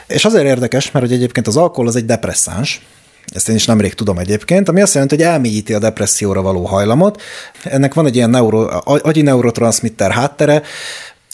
És 0.07 0.25
azért 0.25 0.45
érdekes, 0.45 0.91
mert 0.91 1.05
hogy 1.05 1.15
egyébként 1.15 1.47
az 1.47 1.57
alkohol 1.57 1.87
az 1.87 1.95
egy 1.95 2.05
depresszáns, 2.05 2.81
ezt 3.33 3.49
én 3.49 3.55
is 3.55 3.65
nemrég 3.65 3.93
tudom 3.93 4.17
egyébként, 4.17 4.69
ami 4.69 4.81
azt 4.81 4.93
jelenti, 4.93 5.15
hogy 5.15 5.23
elmélyíti 5.23 5.73
a 5.73 5.79
depresszióra 5.79 6.41
való 6.41 6.65
hajlamot. 6.65 7.21
Ennek 7.63 7.93
van 7.93 8.05
egy 8.05 8.15
ilyen 8.15 8.29
neuro, 8.29 8.67
agyi 8.83 9.21
neurotranszmitter 9.21 10.11
háttere, 10.11 10.61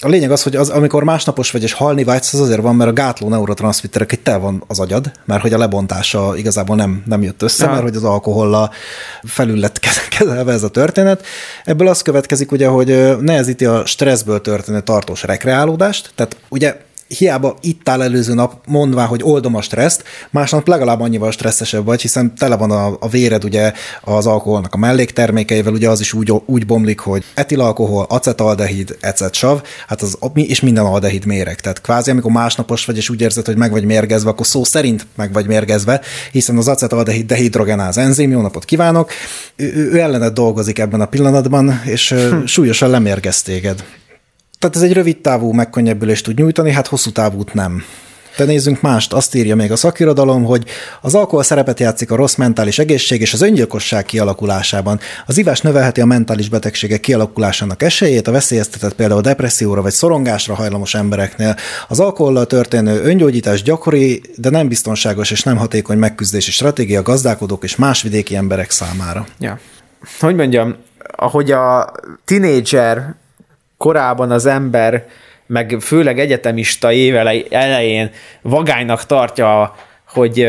a 0.02 0.08
lényeg 0.08 0.32
az, 0.32 0.44
hogy 0.44 0.56
az, 0.56 0.70
amikor 0.70 1.04
másnapos 1.04 1.52
vagy 1.52 1.64
és 1.64 1.74
halni 1.74 2.04
vágysz, 2.04 2.34
az 2.34 2.40
azért 2.40 2.62
van, 2.62 2.76
mert 2.76 2.90
a 2.90 2.94
gátló 2.94 3.30
neurotranszmitterek 3.30 4.12
itt 4.12 4.28
el 4.28 4.40
van 4.40 4.64
az 4.68 4.80
agyad, 4.80 5.12
mert 5.26 5.42
hogy 5.42 5.54
a 5.54 5.58
lebontása 5.58 6.38
igazából 6.38 6.76
nem, 6.76 7.04
nem 7.06 7.22
jött 7.22 7.42
össze, 7.42 7.66
ja. 7.66 7.72
mert 7.72 7.84
hogy 7.84 7.96
az 7.96 8.04
alkohollal 8.04 8.72
felül 9.24 9.60
lett 9.60 9.80
kezelve 10.18 10.52
ez 10.52 10.64
a 10.64 10.70
történet. 10.70 11.26
Ebből 11.66 11.88
az 11.88 12.02
következik 12.02 12.52
ugye, 12.52 12.68
hogy 12.68 13.18
nehezíti 13.22 13.66
a 13.66 13.86
stresszből 13.86 14.42
történő 14.42 14.82
tartós 14.82 15.24
rekreálódást, 15.24 16.12
tehát 16.16 16.38
ugye 16.50 16.78
hiába 17.08 17.56
itt 17.62 17.90
áll 17.90 18.02
előző 18.02 18.34
nap 18.34 18.54
mondvá, 18.68 19.06
hogy 19.06 19.24
oldom 19.24 19.56
a 19.56 19.62
stresszt, 19.62 20.04
másnap 20.30 20.68
legalább 20.68 21.00
annyival 21.00 21.32
stresszesebb 21.32 21.86
vagy, 21.86 22.02
hiszen 22.02 22.36
tele 22.36 22.58
van 22.58 22.72
a, 22.72 22.98
a 23.00 23.10
véred 23.10 23.44
ugye 23.44 23.74
az 24.02 24.26
alkoholnak 24.26 24.74
a 24.74 24.78
melléktermékeivel, 24.78 25.74
ugye 25.74 25.90
az 25.90 26.00
is 26.00 26.14
úgy, 26.14 26.34
úgy 26.46 26.66
bomlik, 26.66 27.00
hogy 27.00 27.24
etilalkohol, 27.34 28.06
acetaldehid, 28.10 28.98
ecetsav, 29.00 29.62
hát 29.88 30.02
az 30.02 30.18
és 30.34 30.60
minden 30.60 30.86
aldehid 30.86 31.26
méreg. 31.26 31.60
Tehát 31.60 31.82
kvázi, 31.82 32.12
amikor 32.12 32.32
másnapos 32.32 32.86
vagy, 32.86 32.98
és 32.98 33.10
úgy 33.10 33.22
érzed, 33.22 33.46
hogy 33.46 33.58
meg 33.58 33.72
vagy 33.72 33.86
mérgezve, 33.86 34.30
akkor 34.30 34.46
szó 34.46 34.64
szerint 34.64 35.08
meg 35.16 35.34
vagy 35.34 35.48
mérgezve, 35.48 36.02
hiszen 36.32 36.58
az 36.58 36.68
acetaldehid 36.68 37.26
dehidrogenáz 37.26 37.98
enzim, 37.98 38.32
jó 38.32 38.42
napot 38.42 38.66
kívánok, 38.66 39.12
ő, 39.56 39.90
ő 39.92 40.00
ellened 40.00 40.34
dolgozik 40.34 40.80
ebben 40.80 41.02
a 41.02 41.06
pillanatban, 41.06 41.82
és 41.86 42.10
hm. 42.10 42.46
súlyosan 42.46 42.90
lemérgez 42.90 43.42
téged. 43.42 43.84
Tehát 44.60 44.76
ez 44.76 44.82
egy 44.82 44.94
rövid 44.94 45.18
távú 45.18 45.52
megkönnyebbülést 45.52 46.24
tud 46.24 46.38
nyújtani, 46.38 46.72
hát 46.72 46.88
hosszú 46.88 47.12
távút 47.12 47.54
nem. 47.54 47.84
De 48.38 48.46
nézzünk 48.46 48.82
mást, 48.82 49.14
azt 49.14 49.36
írja 49.36 49.56
még 49.56 49.72
a 49.72 49.76
szakirodalom, 49.76 50.44
hogy 50.44 50.64
az 51.02 51.16
alkohol 51.16 51.44
szerepet 51.44 51.80
játszik 51.80 52.12
a 52.12 52.16
rossz 52.16 52.36
mentális 52.36 52.80
egészség 52.80 53.22
és 53.22 53.34
az 53.34 53.42
öngyilkosság 53.42 54.06
kialakulásában. 54.06 55.00
Az 55.26 55.38
ivás 55.38 55.62
növelheti 55.62 56.02
a 56.02 56.06
mentális 56.06 56.50
betegségek 56.50 57.00
kialakulásának 57.00 57.84
esélyét, 57.84 58.28
a 58.28 58.32
veszélyeztetett 58.32 58.94
például 58.94 59.22
depresszióra 59.22 59.82
vagy 59.82 59.92
szorongásra 59.92 60.56
hajlamos 60.56 60.94
embereknél. 60.94 61.56
Az 61.88 62.00
alkohollal 62.00 62.46
történő 62.46 63.02
öngyógyítás 63.02 63.64
gyakori, 63.64 64.22
de 64.36 64.50
nem 64.50 64.68
biztonságos 64.68 65.32
és 65.32 65.44
nem 65.44 65.58
hatékony 65.58 65.98
megküzdési 65.98 66.52
stratégia 66.52 67.02
gazdálkodók 67.02 67.64
és 67.64 67.76
más 67.76 68.02
vidéki 68.02 68.36
emberek 68.36 68.72
számára. 68.72 69.26
Ja. 69.40 69.60
Hogy 70.20 70.36
mondjam, 70.36 70.76
ahogy 71.16 71.52
a 71.52 71.92
tinédzser 72.26 73.16
korában 73.78 74.32
az 74.32 74.46
ember, 74.46 75.08
meg 75.48 75.78
főleg 75.82 76.20
egyetemista 76.20 76.92
éve 76.92 77.46
elején 77.50 78.12
vagánynak 78.42 79.06
tartja 79.06 79.76
hogy 80.16 80.48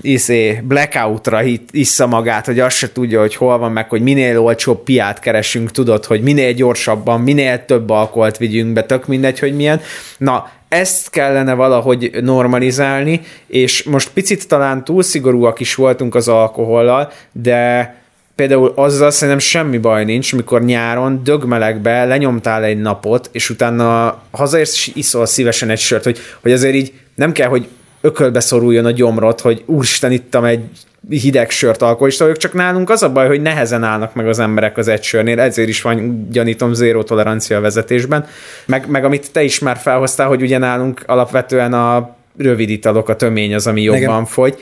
iszé, 0.00 0.60
blackoutra 0.64 1.42
issza 1.70 2.06
magát, 2.06 2.46
hogy 2.46 2.60
azt 2.60 2.76
se 2.76 2.92
tudja, 2.92 3.20
hogy 3.20 3.34
hol 3.34 3.58
van, 3.58 3.72
meg 3.72 3.88
hogy 3.88 4.02
minél 4.02 4.38
olcsóbb 4.38 4.82
piát 4.82 5.18
keresünk, 5.18 5.70
tudod, 5.70 6.04
hogy 6.04 6.22
minél 6.22 6.52
gyorsabban, 6.52 7.20
minél 7.20 7.64
több 7.64 7.90
alkoholt 7.90 8.36
vigyünk 8.36 8.72
be, 8.72 8.84
tök 8.84 9.06
mindegy, 9.06 9.38
hogy 9.38 9.56
milyen. 9.56 9.80
Na, 10.18 10.50
ezt 10.68 11.10
kellene 11.10 11.54
valahogy 11.54 12.10
normalizálni, 12.22 13.20
és 13.46 13.82
most 13.82 14.10
picit 14.10 14.48
talán 14.48 14.84
túl 14.84 15.02
szigorúak 15.02 15.60
is 15.60 15.74
voltunk 15.74 16.14
az 16.14 16.28
alkohollal, 16.28 17.12
de 17.32 17.94
például 18.36 18.72
azzal 18.74 19.10
szerintem 19.10 19.38
semmi 19.38 19.78
baj 19.78 20.04
nincs, 20.04 20.34
mikor 20.34 20.62
nyáron 20.62 21.20
dögmelegbe 21.24 22.04
lenyomtál 22.04 22.64
egy 22.64 22.80
napot, 22.80 23.28
és 23.32 23.50
utána 23.50 24.18
hazaérsz 24.30 24.74
és 24.74 24.90
iszol 24.94 25.26
szívesen 25.26 25.70
egy 25.70 25.78
sört, 25.78 26.04
hogy, 26.04 26.18
hogy 26.42 26.52
azért 26.52 26.74
így 26.74 26.92
nem 27.14 27.32
kell, 27.32 27.48
hogy 27.48 27.68
ökölbe 28.00 28.40
szoruljon 28.40 28.84
a 28.84 28.90
gyomrot, 28.90 29.40
hogy 29.40 29.62
úristen, 29.66 30.12
ittam 30.12 30.44
egy 30.44 30.64
hideg 31.08 31.50
sört 31.50 31.82
alkoholista 31.82 32.28
ők 32.28 32.36
csak 32.36 32.52
nálunk 32.52 32.90
az 32.90 33.02
a 33.02 33.12
baj, 33.12 33.26
hogy 33.26 33.42
nehezen 33.42 33.84
állnak 33.84 34.14
meg 34.14 34.28
az 34.28 34.38
emberek 34.38 34.76
az 34.76 34.88
egy 34.88 35.02
sörnél, 35.02 35.40
ezért 35.40 35.68
is 35.68 35.82
van, 35.82 36.26
gyanítom, 36.30 36.72
zéró 36.72 37.02
tolerancia 37.02 37.56
a 37.56 37.60
vezetésben. 37.60 38.26
Meg, 38.66 38.88
meg 38.88 39.04
amit 39.04 39.32
te 39.32 39.42
is 39.42 39.58
már 39.58 39.76
felhoztál, 39.76 40.28
hogy 40.28 40.42
ugye 40.42 40.58
nálunk 40.58 41.02
alapvetően 41.06 41.72
a 41.72 42.16
rövid 42.38 42.70
italok, 42.70 43.08
a 43.08 43.16
tömény 43.16 43.54
az, 43.54 43.66
ami 43.66 43.82
jobban 43.82 44.00
Igen. 44.00 44.24
fogy. 44.24 44.56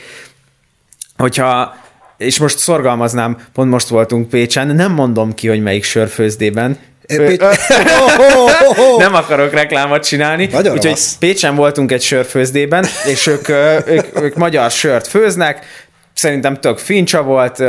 Hogyha 1.17 1.75
és 2.17 2.39
most 2.39 2.59
szorgalmaznám, 2.59 3.39
pont 3.53 3.71
most 3.71 3.89
voltunk 3.89 4.29
Pécsen, 4.29 4.67
nem 4.67 4.93
mondom 4.93 5.35
ki, 5.35 5.49
hogy 5.49 5.63
melyik 5.63 5.85
sörfőzdében, 5.85 6.79
nem 8.99 9.15
akarok 9.15 9.53
reklámot 9.53 10.05
csinálni. 10.05 10.49
Nagyon 10.53 10.73
Úgyhogy 10.73 10.91
rossz. 10.91 11.15
Pécsen 11.15 11.55
voltunk 11.55 11.93
egy 11.93 12.03
sörfőzdében, 12.03 12.87
és 13.07 13.27
ők, 13.27 13.49
ők, 13.89 14.21
ők 14.23 14.35
magyar 14.35 14.71
sört 14.71 15.07
főznek, 15.07 15.67
szerintem 16.15 16.61
tök 16.61 16.79
fincsa 16.79 17.23
volt, 17.23 17.63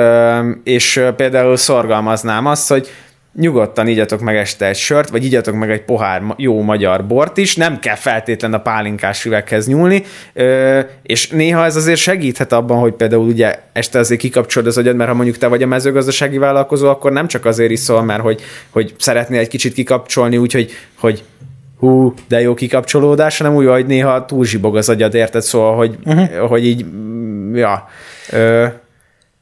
és 0.63 1.01
például 1.15 1.57
szorgalmaznám 1.57 2.45
azt, 2.45 2.69
hogy 2.69 2.89
nyugodtan 3.36 3.88
igyatok 3.88 4.19
meg 4.19 4.36
este 4.36 4.65
egy 4.65 4.75
sört, 4.75 5.09
vagy 5.09 5.25
igyatok 5.25 5.55
meg 5.55 5.71
egy 5.71 5.83
pohár 5.83 6.21
jó 6.38 6.61
magyar 6.61 7.05
bort 7.05 7.38
is, 7.38 7.55
nem 7.55 7.79
kell 7.79 7.95
feltétlen 7.95 8.53
a 8.53 8.61
pálinkás 8.61 9.25
üveghez 9.25 9.67
nyúlni, 9.67 10.03
és 11.01 11.29
néha 11.29 11.65
ez 11.65 11.75
azért 11.75 11.99
segíthet 11.99 12.51
abban, 12.51 12.79
hogy 12.79 12.93
például 12.93 13.27
ugye 13.27 13.59
este 13.73 13.99
azért 13.99 14.19
kikapcsolod 14.21 14.67
az 14.67 14.77
agyad, 14.77 14.95
mert 14.95 15.09
ha 15.09 15.15
mondjuk 15.15 15.38
te 15.38 15.47
vagy 15.47 15.63
a 15.63 15.67
mezőgazdasági 15.67 16.38
vállalkozó, 16.38 16.89
akkor 16.89 17.11
nem 17.11 17.27
csak 17.27 17.45
azért 17.45 17.71
iszol, 17.71 18.03
mert 18.03 18.21
hogy, 18.21 18.41
hogy 18.69 18.93
szeretnél 18.97 19.39
egy 19.39 19.47
kicsit 19.47 19.73
kikapcsolni, 19.73 20.38
úgyhogy 20.38 20.71
hogy 20.99 21.23
hú, 21.79 22.13
de 22.27 22.41
jó 22.41 22.53
kikapcsolódás, 22.53 23.38
hanem 23.38 23.55
úgy, 23.55 23.67
hogy 23.67 23.86
néha 23.86 24.25
túl 24.25 24.45
zsibog 24.45 24.77
az 24.77 24.89
agyad, 24.89 25.13
érted? 25.13 25.41
Szóval, 25.41 25.75
hogy, 25.75 25.97
uh-huh. 26.05 26.47
hogy 26.47 26.65
így, 26.65 26.86
ja, 27.53 27.89
ö, 28.31 28.65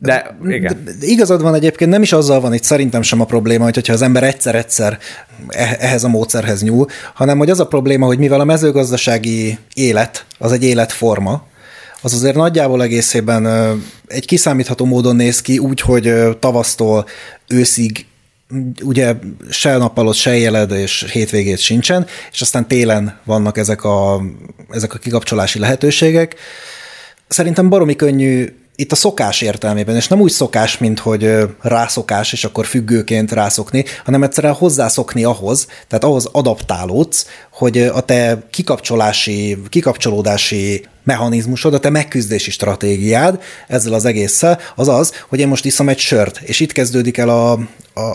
de 0.04 0.38
igen. 0.48 0.84
De 0.84 0.92
igazad 1.00 1.42
van 1.42 1.56
egyébként, 1.56 1.92
nem 1.92 2.02
is 2.02 2.14
azzal 2.14 2.40
van 2.40 2.54
itt 2.54 2.64
szerintem 2.64 3.02
sem 3.02 3.22
a 3.22 3.26
probléma, 3.26 3.64
hogy 3.64 3.76
hogyha 3.76 3.94
az 3.94 4.02
ember 4.02 4.24
egyszer-egyszer 4.24 4.98
e-, 5.48 5.78
ehhez 5.80 6.04
a 6.04 6.08
módszerhez 6.08 6.64
nyúl, 6.64 6.88
hanem 7.14 7.38
hogy 7.38 7.50
az 7.50 7.60
a 7.60 7.68
probléma, 7.68 8.06
hogy 8.06 8.18
mivel 8.18 8.40
a 8.40 8.44
mezőgazdasági 8.44 9.58
élet 9.74 10.26
az 10.38 10.52
egy 10.52 10.64
életforma, 10.64 11.48
az 12.02 12.14
azért 12.14 12.36
nagyjából 12.36 12.84
egészében 12.84 13.48
egy 14.08 14.26
kiszámítható 14.26 14.86
módon 14.86 15.16
néz 15.16 15.42
ki, 15.42 15.58
úgy, 15.58 15.82
hogy 15.82 16.14
tavasztól 16.40 17.06
őszig 17.48 18.06
ugye 18.82 19.16
se 19.50 19.78
nappalot, 19.78 20.16
se 20.16 20.36
éled, 20.36 20.72
és 20.72 21.06
hétvégét 21.12 21.60
sincsen, 21.60 22.06
és 22.32 22.42
aztán 22.42 22.68
télen 22.68 23.20
vannak 23.24 23.58
ezek 23.58 23.84
a, 23.84 24.22
ezek 24.70 24.94
a 24.94 24.98
kikapcsolási 24.98 25.60
lehetőségek. 25.60 26.36
Szerintem 27.28 27.70
baromi 27.70 27.96
könnyű 27.96 28.54
itt 28.76 28.92
a 28.92 28.96
szokás 28.96 29.42
értelmében, 29.42 29.96
és 29.96 30.08
nem 30.08 30.20
úgy 30.20 30.32
szokás, 30.32 30.78
mint 30.78 31.00
hogy 31.00 31.36
rászokás, 31.62 32.34
és 32.34 32.44
akkor 32.44 32.66
függőként 32.66 33.32
rászokni, 33.32 33.86
hanem 34.06 34.24
egyszerűen 34.24 34.54
hozzászokni 34.54 35.24
ahhoz, 35.24 35.68
tehát 35.88 36.04
ahhoz 36.04 36.30
adaptálódsz, 36.32 37.28
hogy 37.52 37.78
a 37.78 38.02
te 38.02 38.44
kikapcsolási, 38.50 39.58
kikapcsolódási 39.70 40.86
mechanizmusod, 41.04 41.74
a 41.74 41.80
te 41.80 41.90
megküzdési 41.90 42.52
stratégiád 42.52 43.42
ezzel 43.68 43.94
az 43.94 44.06
egésszel, 44.06 44.60
az 44.76 44.88
az, 44.88 45.14
hogy 45.30 45.40
én 45.40 45.48
most 45.48 45.66
iszom 45.66 45.90
egy 45.90 46.00
sört, 46.00 46.40
és 46.42 46.60
itt 46.60 46.72
kezdődik 46.72 47.18
el 47.18 47.30
a, 47.30 47.60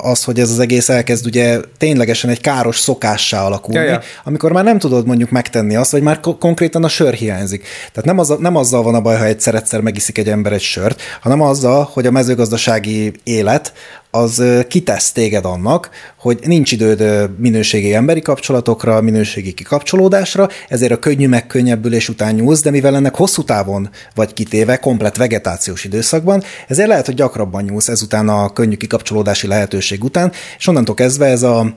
az, 0.02 0.24
hogy 0.24 0.40
ez 0.40 0.50
az 0.50 0.58
egész 0.58 0.88
elkezd 0.88 1.26
ugye 1.26 1.60
ténylegesen 1.76 2.30
egy 2.30 2.40
káros 2.40 2.78
szokássá 2.78 3.44
alakulni, 3.44 3.86
ja, 3.86 3.90
ja. 3.90 4.00
amikor 4.24 4.52
már 4.52 4.64
nem 4.64 4.78
tudod 4.78 5.06
mondjuk 5.06 5.30
megtenni 5.30 5.76
azt, 5.76 5.90
vagy 5.90 6.02
már 6.02 6.20
konkrétan 6.38 6.84
a 6.84 6.88
sör 6.88 7.14
hiányzik. 7.14 7.62
Tehát 7.92 8.04
nem, 8.04 8.18
az, 8.18 8.34
nem 8.38 8.56
azzal 8.56 8.82
van 8.82 8.94
a 8.94 9.00
baj, 9.00 9.16
ha 9.16 9.24
egyszer-egyszer 9.24 9.80
megiszik 9.80 10.18
egy 10.18 10.28
ember 10.28 10.52
egy 10.52 10.60
sört, 10.60 11.02
hanem 11.20 11.40
azzal, 11.40 11.88
hogy 11.92 12.06
a 12.06 12.10
mezőgazdasági 12.10 13.12
élet 13.24 13.72
az 14.10 14.42
kitesz 14.68 15.12
téged 15.12 15.44
annak, 15.44 15.90
hogy 16.18 16.38
nincs 16.44 16.72
időd 16.72 17.30
minőségi 17.38 17.94
emberi 17.94 18.20
kapcsolatokra, 18.20 19.00
minőségi 19.00 19.52
kikapcsolódásra, 19.52 20.48
ezért 20.68 20.92
a 20.92 20.98
könnyű 20.98 21.28
megkönnyebbülés 21.28 22.08
után 22.08 22.34
nyúlsz, 22.34 22.62
de 22.62 22.70
mivel 22.70 22.96
ennek 22.96 23.14
hosszú 23.14 23.42
távon 23.42 23.90
vagy 24.14 24.32
kitéve, 24.32 24.76
komplet 24.76 25.16
vegetációs 25.16 25.84
időszakban, 25.84 26.42
ezért 26.68 26.88
lehet, 26.88 27.06
hogy 27.06 27.14
gyakrabban 27.14 27.62
nyúlsz 27.62 27.88
ezután 27.88 28.28
a 28.28 28.52
könnyű 28.52 28.76
kikapcsolódási 28.76 29.46
lehetőség 29.68 30.04
után, 30.04 30.32
és 30.58 30.66
onnantól 30.66 30.94
kezdve 30.94 31.26
ez 31.26 31.42
a 31.42 31.74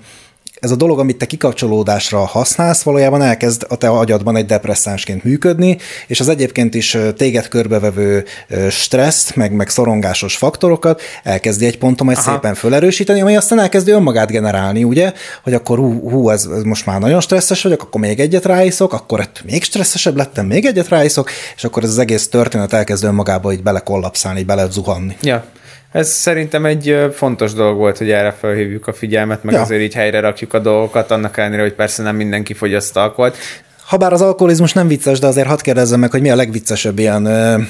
ez 0.59 0.71
a 0.71 0.75
dolog, 0.75 0.99
amit 0.99 1.17
te 1.17 1.25
kikapcsolódásra 1.25 2.19
használsz, 2.25 2.81
valójában 2.81 3.21
elkezd 3.21 3.65
a 3.69 3.75
te 3.75 3.89
agyadban 3.89 4.35
egy 4.35 4.45
depresszánsként 4.45 5.23
működni, 5.23 5.77
és 6.07 6.19
az 6.19 6.27
egyébként 6.27 6.75
is 6.75 6.97
téged 7.15 7.47
körbevevő 7.47 8.25
stresszt, 8.69 9.35
meg, 9.35 9.51
meg 9.51 9.69
szorongásos 9.69 10.37
faktorokat 10.37 11.01
elkezdi 11.23 11.65
egy 11.65 11.77
ponton 11.77 12.05
majd 12.05 12.17
Aha. 12.17 12.31
szépen 12.31 12.53
fölerősíteni, 12.53 13.21
ami 13.21 13.35
aztán 13.35 13.59
elkezdi 13.59 13.91
önmagát 13.91 14.31
generálni, 14.31 14.83
ugye, 14.83 15.13
hogy 15.43 15.53
akkor 15.53 15.77
hú, 15.77 16.09
hú 16.09 16.29
ez, 16.29 16.47
ez 16.55 16.63
most 16.63 16.85
már 16.85 16.99
nagyon 16.99 17.21
stresszes 17.21 17.63
vagyok, 17.63 17.81
akkor 17.81 18.01
még 18.01 18.19
egyet 18.19 18.45
ráiszok, 18.45 18.93
akkor 18.93 19.29
még 19.43 19.63
stresszesebb 19.63 20.15
lettem, 20.15 20.45
még 20.45 20.65
egyet 20.65 20.89
ráiszok, 20.89 21.29
és 21.55 21.63
akkor 21.63 21.83
ez 21.83 21.89
az 21.89 21.97
egész 21.97 22.29
történet 22.29 22.73
elkezd 22.73 23.03
önmagába 23.03 23.51
így 23.51 23.63
belekollapszálni, 23.63 24.43
belezuhanni. 24.43 25.17
Ja. 25.21 25.45
Ez 25.91 26.09
szerintem 26.09 26.65
egy 26.65 26.95
fontos 27.13 27.53
dolog 27.53 27.77
volt, 27.77 27.97
hogy 27.97 28.11
erre 28.11 28.31
felhívjuk 28.39 28.87
a 28.87 28.93
figyelmet, 28.93 29.43
meg 29.43 29.53
ja. 29.53 29.61
azért 29.61 29.81
így 29.81 29.93
helyre 29.93 30.19
rakjuk 30.19 30.53
a 30.53 30.59
dolgokat, 30.59 31.11
annak 31.11 31.37
ellenére, 31.37 31.61
hogy 31.61 31.73
persze 31.73 32.03
nem 32.03 32.15
mindenki 32.15 32.53
fogyaszt 32.53 32.97
alkoholt. 32.97 33.35
Habár 33.83 34.13
az 34.13 34.21
alkoholizmus 34.21 34.73
nem 34.73 34.87
vicces, 34.87 35.19
de 35.19 35.27
azért 35.27 35.47
hadd 35.47 35.61
kérdezzem 35.61 35.99
meg, 35.99 36.11
hogy 36.11 36.21
mi 36.21 36.29
a 36.29 36.35
legviccesebb 36.35 36.99
ilyen 36.99 37.25
ö, 37.25 37.61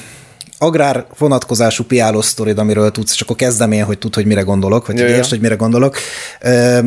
agrár 0.58 1.06
vonatkozású 1.18 1.84
piáló 1.84 2.22
sztorid, 2.22 2.58
amiről 2.58 2.92
tudsz, 2.92 3.14
és 3.14 3.22
akkor 3.22 3.36
kezdem 3.36 3.72
én, 3.72 3.84
hogy 3.84 3.98
tud, 3.98 4.16
hogy 4.16 4.26
mire 4.26 4.42
gondolok, 4.42 4.88
vagy 4.88 5.02
hogy 5.02 5.10
értsd, 5.10 5.30
hogy 5.30 5.42
mire 5.42 5.56
gondolok. 5.56 5.98
Ö, 6.42 6.80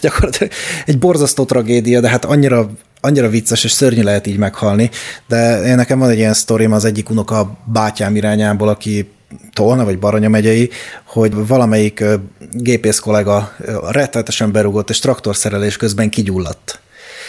gyakorlatilag 0.00 0.52
egy 0.86 0.98
borzasztó 0.98 1.44
tragédia, 1.44 2.00
de 2.00 2.08
hát 2.08 2.24
annyira 2.24 2.70
annyira 3.00 3.28
vicces 3.28 3.64
és 3.64 3.70
szörnyű 3.70 4.02
lehet 4.02 4.26
így 4.26 4.38
meghalni, 4.38 4.90
de 5.28 5.62
én 5.62 5.74
nekem 5.74 5.98
van 5.98 6.10
egy 6.10 6.18
ilyen 6.18 6.34
sztorim 6.34 6.72
az 6.72 6.84
egyik 6.84 7.10
unoka 7.10 7.58
bátyám 7.64 8.16
irányából, 8.16 8.68
aki 8.68 9.08
Tolna 9.52 9.84
vagy 9.84 9.98
Baranya 9.98 10.28
megyei, 10.28 10.70
hogy 11.04 11.46
valamelyik 11.46 12.04
gépész 12.52 12.98
kollega 12.98 13.52
rettetesen 13.90 14.52
berúgott, 14.52 14.90
és 14.90 14.98
traktorszerelés 14.98 15.76
közben 15.76 16.10
kigyulladt. 16.10 16.80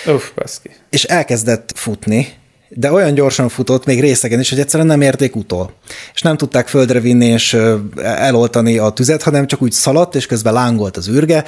Uff, 0.05 0.23
baszki. 0.35 0.69
És 0.89 1.03
elkezdett 1.03 1.71
futni, 1.75 2.27
de 2.73 2.91
olyan 2.91 3.13
gyorsan 3.13 3.49
futott, 3.49 3.85
még 3.85 3.99
részegen 3.99 4.39
is, 4.39 4.49
hogy 4.49 4.59
egyszerűen 4.59 4.87
nem 4.87 5.01
érték 5.01 5.35
utol. 5.35 5.73
És 6.13 6.21
nem 6.21 6.37
tudták 6.37 6.67
földre 6.67 6.99
vinni 6.99 7.25
és 7.25 7.57
eloltani 8.03 8.77
a 8.77 8.89
tüzet, 8.89 9.23
hanem 9.23 9.47
csak 9.47 9.61
úgy 9.61 9.71
szaladt, 9.71 10.15
és 10.15 10.25
közben 10.25 10.53
lángolt 10.53 10.97
az 10.97 11.09
űrge, 11.09 11.43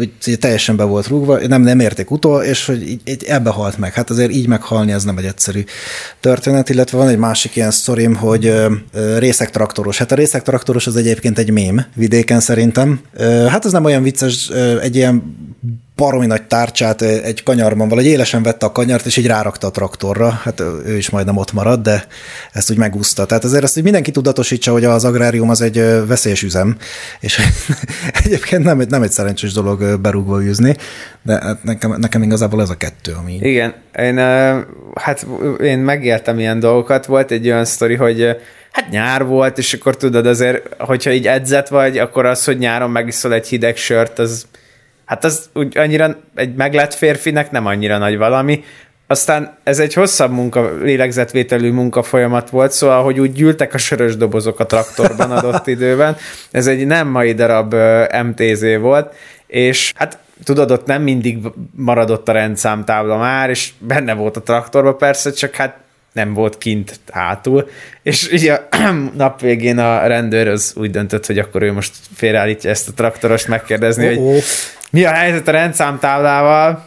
úgy 0.00 0.38
teljesen 0.38 0.76
be 0.76 0.84
volt 0.84 1.06
rúgva, 1.06 1.46
nem, 1.46 1.62
nem 1.62 1.80
érték 1.80 2.10
utol, 2.10 2.42
és 2.42 2.66
hogy 2.66 2.88
így, 2.88 3.00
így 3.04 3.24
ebbe 3.24 3.50
halt 3.50 3.78
meg. 3.78 3.92
Hát 3.92 4.10
azért 4.10 4.32
így 4.32 4.46
meghalni, 4.46 4.92
ez 4.92 5.04
nem 5.04 5.18
egy 5.18 5.24
egyszerű 5.24 5.64
történet, 6.20 6.68
illetve 6.68 6.98
van 6.98 7.08
egy 7.08 7.18
másik 7.18 7.56
ilyen 7.56 7.70
sztorim, 7.70 8.14
hogy 8.14 8.54
részek 9.18 9.50
traktoros. 9.50 9.98
Hát 9.98 10.12
a 10.12 10.14
részek 10.14 10.42
traktoros 10.42 10.86
az 10.86 10.96
egyébként 10.96 11.38
egy 11.38 11.50
mém 11.50 11.84
vidéken 11.94 12.40
szerintem. 12.40 13.00
Hát 13.48 13.64
ez 13.64 13.72
nem 13.72 13.84
olyan 13.84 14.02
vicces, 14.02 14.50
egy 14.82 14.96
ilyen 14.96 15.36
baromi 15.98 16.26
nagy 16.26 16.42
tárcsát 16.42 17.02
egy 17.02 17.42
kanyarban, 17.42 17.88
valahogy 17.88 18.10
élesen 18.10 18.42
vette 18.42 18.66
a 18.66 18.72
kanyart, 18.72 19.06
és 19.06 19.16
így 19.16 19.26
rárakta 19.26 19.66
a 19.66 19.70
traktorra. 19.70 20.30
Hát 20.30 20.60
ő 20.86 20.96
is 20.96 21.10
majdnem 21.10 21.36
ott 21.36 21.52
maradt, 21.52 21.82
de 21.82 22.06
ezt 22.52 22.70
úgy 22.70 22.76
megúszta. 22.76 23.26
Tehát 23.26 23.44
azért 23.44 23.64
ezt 23.64 23.82
mindenki 23.82 24.10
tudatosítsa, 24.10 24.72
hogy 24.72 24.84
az 24.84 25.04
agrárium 25.04 25.50
az 25.50 25.60
egy 25.60 26.06
veszélyes 26.06 26.42
üzem, 26.42 26.76
és 27.20 27.40
egyébként 28.24 28.64
nem, 28.64 28.82
nem 28.88 29.02
egy 29.02 29.10
szerencsés 29.10 29.52
dolog 29.52 30.00
berúgva 30.00 30.42
űzni, 30.42 30.76
de 31.22 31.32
hát 31.32 31.64
nekem, 31.64 31.94
nekem 31.98 32.22
igazából 32.22 32.60
ez 32.60 32.70
a 32.70 32.76
kettő, 32.76 33.12
ami... 33.12 33.38
Igen, 33.40 33.74
én, 33.98 34.16
hát 34.94 35.26
én 35.62 35.78
megéltem 35.78 36.38
ilyen 36.38 36.60
dolgokat. 36.60 37.06
Volt 37.06 37.30
egy 37.30 37.46
olyan 37.46 37.64
sztori, 37.64 37.94
hogy 37.94 38.36
hát 38.72 38.90
nyár 38.90 39.24
volt, 39.24 39.58
és 39.58 39.72
akkor 39.74 39.96
tudod 39.96 40.26
azért, 40.26 40.74
hogyha 40.78 41.10
így 41.10 41.26
edzett 41.26 41.68
vagy, 41.68 41.98
akkor 41.98 42.26
az, 42.26 42.44
hogy 42.44 42.58
nyáron 42.58 42.90
megiszol 42.90 43.32
egy 43.32 43.48
hideg 43.48 43.76
sört, 43.76 44.18
az 44.18 44.46
hát 45.08 45.24
az 45.24 45.48
úgy 45.54 45.78
annyira 45.78 46.16
egy 46.34 46.54
meglett 46.54 46.94
férfinek 46.94 47.50
nem 47.50 47.66
annyira 47.66 47.98
nagy 47.98 48.16
valami. 48.16 48.64
Aztán 49.06 49.56
ez 49.62 49.78
egy 49.78 49.94
hosszabb 49.94 50.30
munka, 50.30 50.76
lélegzetvételű 50.82 51.70
munkafolyamat 51.70 52.50
volt, 52.50 52.72
szóval, 52.72 53.02
hogy 53.02 53.20
úgy 53.20 53.32
gyűltek 53.32 53.74
a 53.74 53.78
sörös 53.78 54.16
dobozok 54.16 54.60
a 54.60 54.66
traktorban 54.66 55.30
adott 55.30 55.66
időben. 55.76 56.16
Ez 56.50 56.66
egy 56.66 56.86
nem 56.86 57.08
mai 57.08 57.32
darab 57.32 57.74
MTZ 58.22 58.64
volt, 58.80 59.14
és 59.46 59.92
hát 59.96 60.18
tudod, 60.44 60.70
ott 60.70 60.86
nem 60.86 61.02
mindig 61.02 61.38
maradott 61.76 62.28
a 62.28 62.32
rendszámtábla 62.32 63.16
már, 63.16 63.50
és 63.50 63.70
benne 63.78 64.14
volt 64.14 64.36
a 64.36 64.42
traktorban 64.42 64.98
persze, 64.98 65.30
csak 65.30 65.54
hát 65.54 65.76
nem 66.12 66.34
volt 66.34 66.58
kint 66.58 67.00
hátul, 67.10 67.68
és 68.02 68.28
ugye 68.32 68.52
a 68.52 68.66
nap 69.16 69.40
végén 69.40 69.78
a 69.78 70.06
rendőr 70.06 70.48
az 70.48 70.72
úgy 70.76 70.90
döntött, 70.90 71.26
hogy 71.26 71.38
akkor 71.38 71.62
ő 71.62 71.72
most 71.72 71.92
félreállítja 72.14 72.70
ezt 72.70 72.88
a 72.88 72.92
traktorost 72.92 73.48
megkérdezni, 73.48 74.16
oh. 74.16 74.32
hogy 74.32 74.42
mi 74.90 75.04
a 75.04 75.10
helyzet 75.10 75.48
a 75.48 75.50
rendszámtáblával, 75.50 76.84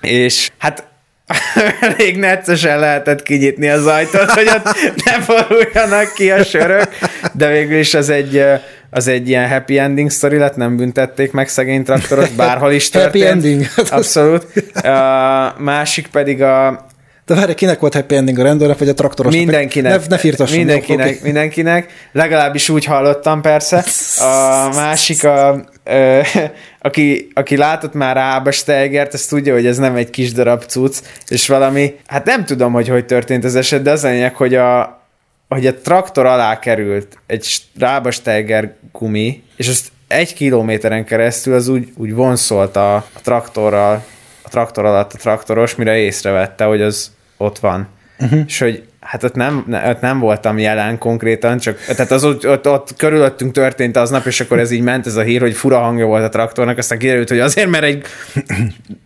és 0.00 0.50
hát 0.58 0.86
elég 1.80 2.16
neccesen 2.16 2.78
lehetett 2.78 3.22
kinyitni 3.22 3.68
az 3.68 3.86
ajtót, 3.86 4.30
hogy 4.30 4.48
ott 4.48 4.64
ne 5.04 5.20
foruljanak 5.20 6.12
ki 6.14 6.30
a 6.30 6.44
sörök, 6.44 6.88
de 7.32 7.48
végül 7.48 7.78
is 7.78 7.94
az 7.94 8.08
egy, 8.08 8.44
az 8.90 9.08
egy 9.08 9.28
ilyen 9.28 9.48
happy 9.48 9.78
ending 9.78 10.10
sztori 10.10 10.36
lett, 10.36 10.56
nem 10.56 10.76
büntették 10.76 11.32
meg 11.32 11.48
szegény 11.48 11.84
traktoros, 11.84 12.28
bárhol 12.28 12.72
is 12.72 12.90
történt. 12.90 13.24
happy 13.24 13.26
ending. 13.26 13.66
Abszolút. 13.90 14.46
A 14.74 15.54
másik 15.58 16.06
pedig 16.06 16.42
a, 16.42 16.86
de 17.26 17.34
várj, 17.34 17.54
kinek 17.54 17.80
volt 17.80 17.94
happy 17.94 18.14
ending 18.14 18.38
a 18.38 18.42
rendőrnek, 18.42 18.78
vagy 18.78 18.88
a 18.88 18.94
traktorosnak? 18.94 19.42
Mindenkinek. 19.42 20.08
Ne, 20.08 20.16
ne 20.16 20.50
Mindenkinek, 20.56 21.06
okay. 21.06 21.18
mindenkinek. 21.22 21.92
Legalábbis 22.12 22.68
úgy 22.68 22.84
hallottam 22.84 23.40
persze. 23.40 23.84
A 24.18 24.68
másik, 24.74 25.24
a, 25.24 25.64
ö, 25.84 26.20
aki, 26.78 27.28
aki 27.34 27.56
látott 27.56 27.92
már 27.92 28.16
Ába 28.16 28.50
Steigert, 28.50 29.14
az 29.14 29.26
tudja, 29.26 29.54
hogy 29.54 29.66
ez 29.66 29.78
nem 29.78 29.94
egy 29.94 30.10
kis 30.10 30.32
darab 30.32 30.64
cucc, 30.64 30.96
és 31.28 31.48
valami, 31.48 31.94
hát 32.06 32.24
nem 32.24 32.44
tudom, 32.44 32.72
hogy 32.72 32.88
hogy 32.88 33.06
történt 33.06 33.44
az 33.44 33.56
eset, 33.56 33.82
de 33.82 33.90
az 33.90 34.04
a 34.04 34.08
lényeg, 34.08 34.34
hogy 34.34 34.54
a, 34.54 35.00
hogy 35.48 35.66
a 35.66 35.74
traktor 35.74 36.26
alá 36.26 36.58
került 36.58 37.18
egy 37.26 37.58
Rába 37.78 38.10
Steiger 38.10 38.74
gumi, 38.92 39.42
és 39.56 39.68
azt 39.68 39.88
egy 40.08 40.34
kilométeren 40.34 41.04
keresztül 41.04 41.54
az 41.54 41.68
úgy, 41.68 41.88
úgy 41.96 42.14
vonszolt 42.14 42.76
a, 42.76 42.94
a 42.94 43.20
traktorral, 43.22 44.04
a 44.42 44.48
traktor 44.48 44.84
alatt 44.84 45.12
a 45.12 45.16
traktoros, 45.18 45.74
mire 45.74 45.96
észrevette, 45.96 46.64
hogy 46.64 46.82
az 46.82 47.14
ott 47.36 47.58
van. 47.58 47.88
Uh-huh. 48.18 48.40
És 48.46 48.58
hogy 48.58 48.82
hát 49.06 49.22
ott 49.22 49.34
nem, 49.34 49.64
ott 49.88 50.00
nem 50.00 50.18
voltam 50.18 50.58
jelen 50.58 50.98
konkrétan, 50.98 51.58
csak 51.58 51.78
tehát 51.84 52.10
az 52.10 52.24
ott, 52.24 52.48
ott, 52.48 52.68
ott 52.68 52.96
körülöttünk 52.96 53.52
történt 53.52 53.96
aznap, 53.96 54.26
és 54.26 54.40
akkor 54.40 54.58
ez 54.58 54.70
így 54.70 54.80
ment 54.80 55.06
ez 55.06 55.16
a 55.16 55.22
hír, 55.22 55.40
hogy 55.40 55.54
fura 55.54 55.78
hangja 55.78 56.06
volt 56.06 56.24
a 56.24 56.28
traktornak, 56.28 56.78
aztán 56.78 56.98
kiderült, 56.98 57.28
hogy 57.28 57.38
azért, 57.38 57.68
mert 57.68 57.84
egy 57.84 58.04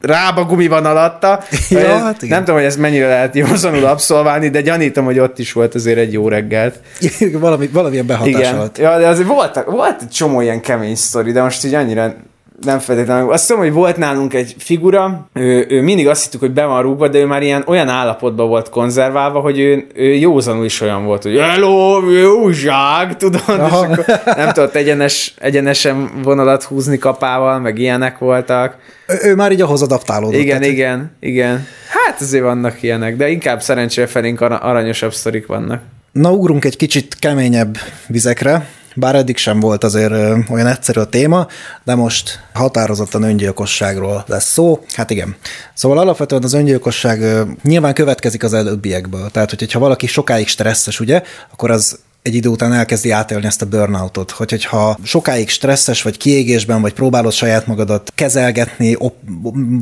rába 0.00 0.44
gumi 0.44 0.66
van 0.66 0.84
alatta. 0.84 1.42
Ja, 1.70 1.98
hát 1.98 2.20
nem 2.20 2.38
tudom, 2.38 2.56
hogy 2.56 2.64
ezt 2.64 2.78
mennyire 2.78 3.06
lehet 3.06 3.34
józanul 3.34 3.84
abszolválni, 3.84 4.48
de 4.48 4.60
gyanítom, 4.60 5.04
hogy 5.04 5.18
ott 5.18 5.38
is 5.38 5.52
volt 5.52 5.74
azért 5.74 5.98
egy 5.98 6.12
jó 6.12 6.28
reggelt. 6.28 6.80
Valami, 7.32 7.66
valamilyen 7.72 8.06
behatás 8.06 8.28
Igen. 8.28 8.56
volt. 8.56 8.78
Ja, 8.78 8.98
de 8.98 9.06
azért 9.06 9.28
volt, 9.28 9.64
volt 9.64 10.02
egy 10.02 10.08
csomó 10.08 10.40
ilyen 10.40 10.60
kemény 10.60 10.94
sztori, 10.94 11.32
de 11.32 11.42
most 11.42 11.64
így 11.64 11.74
annyira 11.74 12.14
nem 12.62 12.78
feltétlenül. 12.78 13.32
Azt 13.32 13.46
tudom, 13.46 13.62
hogy 13.62 13.72
volt 13.72 13.96
nálunk 13.96 14.34
egy 14.34 14.54
figura, 14.58 15.28
ő, 15.32 15.66
ő 15.68 15.82
mindig 15.82 16.08
azt 16.08 16.24
hittük, 16.24 16.40
hogy 16.40 16.52
be 16.52 16.64
van 16.64 16.82
rúgva, 16.82 17.08
de 17.08 17.18
ő 17.18 17.26
már 17.26 17.42
ilyen 17.42 17.64
olyan 17.66 17.88
állapotban 17.88 18.48
volt 18.48 18.68
konzerválva, 18.68 19.40
hogy 19.40 19.58
ő, 19.58 19.86
ő 19.94 20.14
józanul 20.14 20.64
is 20.64 20.80
olyan 20.80 21.04
volt, 21.04 21.22
hogy 21.22 21.38
hello, 21.38 22.10
jó 22.10 22.50
zsák, 22.50 23.16
tudod, 23.16 23.42
és 23.46 23.54
akkor 23.54 24.04
nem 24.24 24.52
tudott 24.52 24.74
egyenes, 24.74 25.34
egyenesen 25.38 26.10
vonalat 26.22 26.62
húzni 26.62 26.98
kapával, 26.98 27.58
meg 27.58 27.78
ilyenek 27.78 28.18
voltak. 28.18 28.76
Ő, 29.06 29.18
ő 29.22 29.34
már 29.34 29.52
így 29.52 29.60
ahhoz 29.60 29.82
adaptálódott. 29.82 30.40
Igen, 30.40 30.58
tehát... 30.60 30.74
igen, 30.74 31.16
igen. 31.20 31.66
Hát 31.88 32.20
azért 32.20 32.44
vannak 32.44 32.82
ilyenek, 32.82 33.16
de 33.16 33.28
inkább 33.28 33.62
szerencsére 33.62 34.06
felénk 34.06 34.40
aranyosabb 34.40 35.12
sztorik 35.12 35.46
vannak. 35.46 35.80
Na, 36.12 36.32
ugrunk 36.32 36.64
egy 36.64 36.76
kicsit 36.76 37.16
keményebb 37.18 37.76
vizekre, 38.06 38.68
bár 38.94 39.14
eddig 39.14 39.36
sem 39.36 39.60
volt 39.60 39.84
azért 39.84 40.12
olyan 40.50 40.66
egyszerű 40.66 41.00
a 41.00 41.08
téma, 41.08 41.46
de 41.84 41.94
most 41.94 42.40
határozottan 42.54 43.22
öngyilkosságról 43.22 44.24
lesz 44.26 44.50
szó. 44.52 44.84
Hát 44.94 45.10
igen. 45.10 45.36
Szóval 45.74 45.98
alapvetően 45.98 46.42
az 46.42 46.52
öngyilkosság 46.52 47.44
nyilván 47.62 47.94
következik 47.94 48.44
az 48.44 48.52
előbbiekből. 48.52 49.30
Tehát, 49.30 49.50
hogyha 49.58 49.78
valaki 49.78 50.06
sokáig 50.06 50.48
stresszes, 50.48 51.00
ugye, 51.00 51.22
akkor 51.52 51.70
az 51.70 51.98
egy 52.22 52.34
idő 52.34 52.48
után 52.48 52.72
elkezdi 52.72 53.10
átélni 53.10 53.46
ezt 53.46 53.62
a 53.62 53.66
burnoutot, 53.66 54.30
hogy, 54.30 54.50
hogyha 54.50 54.98
sokáig 55.02 55.48
stresszes 55.48 56.02
vagy 56.02 56.16
kiégésben, 56.16 56.80
vagy 56.80 56.92
próbálod 56.92 57.32
saját 57.32 57.66
magadat 57.66 58.12
kezelgetni 58.14 58.94
op, 58.98 59.14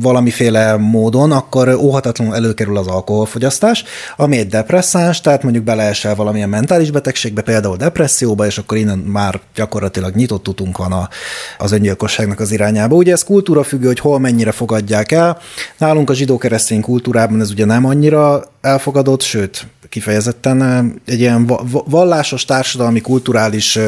valamiféle 0.01 0.77
módon, 0.77 1.31
akkor 1.31 1.69
óhatatlanul 1.73 2.35
előkerül 2.35 2.77
az 2.77 2.87
alkoholfogyasztás, 2.87 3.83
ami 4.17 4.37
egy 4.37 4.47
depresszáns, 4.47 5.21
tehát 5.21 5.43
mondjuk 5.43 5.63
beleesel 5.63 6.15
valamilyen 6.15 6.49
mentális 6.49 6.91
betegségbe, 6.91 7.41
például 7.41 7.75
depresszióba, 7.77 8.45
és 8.45 8.57
akkor 8.57 8.77
innen 8.77 8.97
már 8.97 9.39
gyakorlatilag 9.55 10.15
nyitott 10.15 10.47
utunk 10.47 10.77
van 10.77 10.91
a, 10.91 11.09
az 11.57 11.71
öngyilkosságnak 11.71 12.39
az 12.39 12.51
irányába. 12.51 12.95
Ugye 12.95 13.11
ez 13.11 13.23
kultúra 13.23 13.63
függő, 13.63 13.87
hogy 13.87 13.99
hol 13.99 14.19
mennyire 14.19 14.51
fogadják 14.51 15.11
el. 15.11 15.37
Nálunk 15.77 16.09
a 16.09 16.13
zsidó-keresztény 16.13 16.81
kultúrában 16.81 17.41
ez 17.41 17.51
ugye 17.51 17.65
nem 17.65 17.85
annyira 17.85 18.43
elfogadott, 18.61 19.21
sőt, 19.21 19.67
kifejezetten 19.89 20.61
egy 21.05 21.19
ilyen 21.19 21.51
vallásos, 21.85 22.45
társadalmi, 22.45 23.01
kulturális 23.01 23.79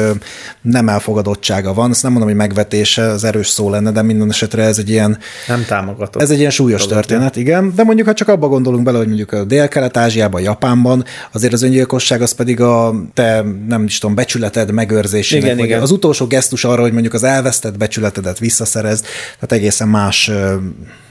nem 0.62 0.88
elfogadottsága 0.88 1.74
van. 1.74 1.90
Ezt 1.90 2.02
nem 2.02 2.10
mondom, 2.10 2.30
hogy 2.30 2.38
megvetése, 2.38 3.02
az 3.02 3.24
erős 3.24 3.48
szó 3.48 3.70
lenne, 3.70 3.90
de 3.90 4.02
minden 4.02 4.28
esetre 4.28 4.62
ez 4.62 4.78
egy 4.78 4.90
ilyen... 4.90 5.18
Nem 5.48 5.64
támogatott. 5.64 6.22
Ez 6.22 6.30
egy 6.30 6.38
ilyen 6.38 6.50
súlyos 6.50 6.86
történet, 6.86 7.36
igen. 7.36 7.72
De 7.74 7.82
mondjuk, 7.82 8.06
ha 8.06 8.14
csak 8.14 8.28
abba 8.28 8.48
gondolunk 8.48 8.84
bele, 8.84 8.98
hogy 8.98 9.06
mondjuk 9.06 9.32
a 9.32 9.44
Dél-Kelet-Ázsiában, 9.44 10.40
Japánban, 10.40 11.04
azért 11.32 11.52
az 11.52 11.62
öngyilkosság 11.62 12.22
az 12.22 12.32
pedig 12.32 12.60
a 12.60 12.94
te, 13.14 13.44
nem 13.68 13.84
is 13.84 13.98
tudom, 13.98 14.14
becsületed 14.14 14.72
megőrzésének, 14.72 15.44
igen, 15.44 15.58
igen. 15.58 15.82
az 15.82 15.90
utolsó 15.90 16.26
gesztus 16.26 16.64
arra, 16.64 16.82
hogy 16.82 16.92
mondjuk 16.92 17.14
az 17.14 17.22
elvesztett 17.22 17.78
becsületedet 17.78 18.38
visszaszerezd, 18.38 19.04
tehát 19.34 19.52
egészen 19.52 19.88
más 19.88 20.30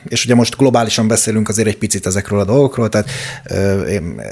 és 0.07 0.25
ugye 0.25 0.35
most 0.35 0.57
globálisan 0.57 1.07
beszélünk 1.07 1.49
azért 1.49 1.67
egy 1.67 1.77
picit 1.77 2.05
ezekről 2.05 2.39
a 2.39 2.45
dolgokról, 2.45 2.89
tehát 2.89 3.09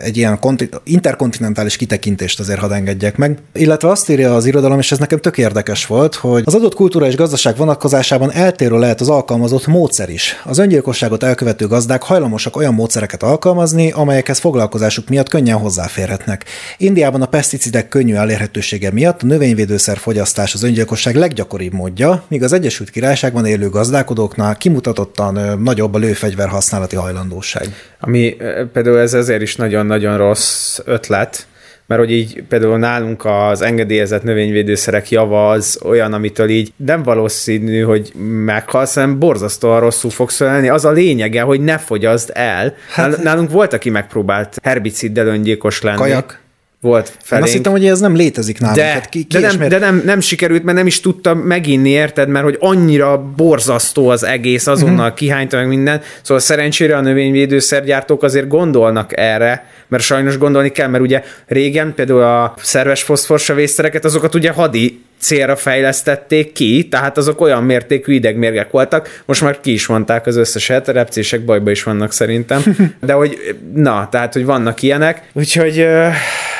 egy 0.03 0.17
ilyen 0.17 0.39
interkontinentális 0.83 1.75
kitekintést 1.75 2.39
azért 2.39 2.59
hadd 2.59 2.71
engedjek 2.71 3.17
meg. 3.17 3.37
Illetve 3.53 3.89
azt 3.89 4.09
írja 4.09 4.35
az 4.35 4.45
irodalom, 4.45 4.79
és 4.79 4.91
ez 4.91 4.97
nekem 4.97 5.19
tök 5.19 5.37
érdekes 5.37 5.85
volt, 5.85 6.15
hogy 6.15 6.43
az 6.45 6.55
adott 6.55 6.73
kultúra 6.73 7.07
és 7.07 7.15
gazdaság 7.15 7.57
vonatkozásában 7.57 8.31
eltérő 8.31 8.77
lehet 8.77 9.01
az 9.01 9.09
alkalmazott 9.09 9.67
módszer 9.67 10.09
is. 10.09 10.41
Az 10.43 10.57
öngyilkosságot 10.57 11.23
elkövető 11.23 11.67
gazdák 11.67 12.03
hajlamosak 12.03 12.55
olyan 12.55 12.73
módszereket 12.73 13.23
alkalmazni, 13.23 13.91
amelyekhez 13.91 14.39
foglalkozásuk 14.39 15.09
miatt 15.09 15.29
könnyen 15.29 15.57
hozzáférhetnek. 15.57 16.45
Indiában 16.77 17.21
a 17.21 17.25
peszticidek 17.25 17.89
könnyű 17.89 18.13
elérhetősége 18.13 18.91
miatt 18.91 19.21
a 19.21 19.25
növényvédőszer 19.25 19.97
fogyasztás 19.97 20.53
az 20.53 20.63
öngyilkosság 20.63 21.15
leggyakoribb 21.15 21.73
módja, 21.73 22.23
míg 22.27 22.43
az 22.43 22.53
Egyesült 22.53 22.89
Királyságban 22.89 23.45
élő 23.45 23.69
gazdálkodóknál 23.69 24.57
kimutatottan 24.57 25.58
nagyobb 25.63 25.93
a 25.93 25.97
lőfegyver 25.97 26.47
használati 26.47 26.95
hajlandóság. 26.95 27.67
Ami 27.99 28.37
például 28.73 28.99
ez 28.99 29.13
ezért 29.13 29.41
is 29.41 29.55
nagyon-nagyon 29.55 30.17
rossz 30.17 30.79
ötlet, 30.85 31.47
mert 31.89 32.01
hogy 32.01 32.11
így 32.11 32.43
például 32.49 32.77
nálunk 32.77 33.25
az 33.25 33.61
engedélyezett 33.61 34.23
növényvédőszerek 34.23 35.09
java 35.09 35.49
az 35.49 35.79
olyan, 35.83 36.13
amitől 36.13 36.49
így 36.49 36.73
nem 36.75 37.03
valószínű, 37.03 37.81
hogy 37.81 38.11
meghalsz, 38.45 38.93
hanem 38.93 39.19
borzasztóan 39.19 39.79
rosszul 39.79 40.11
fogsz 40.11 40.39
ölni. 40.39 40.69
Az 40.69 40.85
a 40.85 40.91
lényege, 40.91 41.41
hogy 41.41 41.61
ne 41.61 41.77
fogyaszd 41.77 42.31
el. 42.33 42.75
Hát, 42.93 43.23
nálunk 43.23 43.51
volt, 43.51 43.73
aki 43.73 43.89
megpróbált 43.89 44.59
herbiciddel 44.63 45.27
öngyilkos 45.27 45.81
lenni. 45.81 45.97
Kajak 45.97 46.39
volt 46.81 47.17
felénk. 47.21 47.31
Én 47.31 47.41
azt 47.41 47.51
hittem, 47.51 47.71
hogy 47.71 47.85
ez 47.85 47.99
nem 47.99 48.15
létezik 48.15 48.59
nálunk. 48.59 48.79
De, 48.79 48.85
hát 48.85 49.09
ki, 49.09 49.23
ki 49.23 49.37
de, 49.37 49.51
nem, 49.51 49.69
de 49.69 49.77
nem, 49.77 50.01
nem 50.05 50.19
sikerült, 50.19 50.63
mert 50.63 50.77
nem 50.77 50.87
is 50.87 50.99
tudta 50.99 51.33
meginni, 51.33 51.89
érted? 51.89 52.29
Mert 52.29 52.45
hogy 52.45 52.57
annyira 52.59 53.17
borzasztó 53.35 54.07
az 54.09 54.23
egész, 54.23 54.67
azonnal 54.67 54.99
uh-huh. 54.99 55.13
kihányta 55.13 55.57
meg 55.57 55.67
minden. 55.67 56.01
Szóval 56.21 56.43
szerencsére 56.43 56.97
a 56.97 57.01
növényvédőszergyártók 57.01 58.23
azért 58.23 58.47
gondolnak 58.47 59.17
erre, 59.17 59.65
mert 59.87 60.03
sajnos 60.03 60.37
gondolni 60.37 60.69
kell, 60.69 60.87
mert 60.87 61.03
ugye 61.03 61.23
régen 61.47 61.93
például 61.95 62.21
a 62.21 62.53
szerves 62.57 63.03
foszforsavésztereket, 63.03 64.05
azokat 64.05 64.35
ugye 64.35 64.51
hadi 64.51 65.03
célra 65.19 65.55
fejlesztették 65.55 66.51
ki, 66.51 66.87
tehát 66.87 67.17
azok 67.17 67.41
olyan 67.41 67.63
mértékű 67.63 68.13
idegmérgek 68.13 68.71
voltak, 68.71 69.21
most 69.25 69.41
már 69.41 69.59
ki 69.59 69.73
is 69.73 69.87
mondták 69.87 70.25
az 70.27 70.35
összeset, 70.35 70.87
a 70.87 70.91
repcések 70.91 71.45
bajba 71.45 71.71
is 71.71 71.83
vannak 71.83 72.11
szerintem, 72.11 72.63
de 73.05 73.13
hogy 73.13 73.37
na, 73.73 74.07
tehát, 74.11 74.33
hogy 74.33 74.45
vannak 74.45 74.81
ilyenek, 74.81 75.29
úgyhogy 75.33 75.85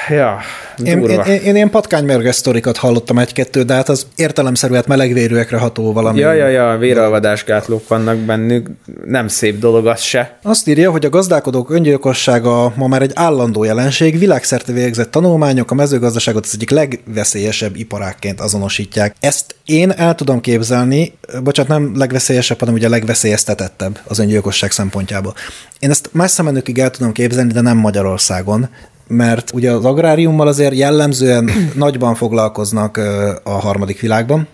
ja, 0.09 0.39
én, 0.83 1.03
én, 1.03 1.19
én, 1.19 1.41
én 1.41 1.55
ilyen 1.55 1.69
patkánymérges 1.69 2.35
sztorikat 2.35 2.77
hallottam 2.77 3.17
egy-kettő, 3.17 3.63
de 3.63 3.73
hát 3.73 3.89
az 3.89 4.07
értelemszerű, 4.15 4.73
hát 4.73 4.87
melegvérűekre 4.87 5.57
ható 5.57 5.93
valami. 5.93 6.19
Ja, 6.19 6.33
ja, 6.33 6.47
ja, 6.47 6.77
véralvadásgátlók 6.77 7.87
vannak 7.87 8.17
bennük, 8.17 8.67
nem 9.05 9.27
szép 9.27 9.59
dolog 9.59 9.87
az 9.87 10.01
se. 10.01 10.37
Azt 10.43 10.67
írja, 10.67 10.91
hogy 10.91 11.05
a 11.05 11.09
gazdálkodók 11.09 11.71
öngyilkossága 11.71 12.73
ma 12.75 12.87
már 12.87 13.01
egy 13.01 13.11
állandó 13.13 13.63
jelenség, 13.63 14.19
világszerte 14.19 14.71
végzett 14.71 15.11
tanulmányok 15.11 15.71
a 15.71 15.75
mezőgazdaságot 15.75 16.45
az 16.45 16.51
egyik 16.53 16.69
legveszélyesebb 16.69 17.75
iparákként 17.75 18.39
azonosítják. 18.39 19.15
Ezt 19.19 19.55
én 19.65 19.91
el 19.91 20.15
tudom 20.15 20.41
képzelni, 20.41 21.13
bocsánat, 21.43 21.71
nem 21.71 21.91
legveszélyesebb, 21.95 22.59
hanem 22.59 22.73
ugye 22.73 22.87
a 22.87 22.89
legveszélyeztetettebb 22.89 23.99
az 24.07 24.19
öngyilkosság 24.19 24.71
szempontjából. 24.71 25.33
Én 25.79 25.89
ezt 25.89 26.09
más 26.11 26.31
szemenőkig 26.31 26.79
el 26.79 26.89
tudom 26.89 27.11
képzelni, 27.11 27.53
de 27.53 27.61
nem 27.61 27.77
Magyarországon, 27.77 28.69
mert 29.09 29.53
ugye 29.53 29.71
az 29.71 29.85
agráriummal 29.85 30.47
azért 30.47 30.75
jellemzően 30.75 31.51
nagyban 31.75 32.15
foglalkoznak 32.15 32.97
a 33.43 33.49
harmadik 33.49 33.99
világban, 33.99 34.47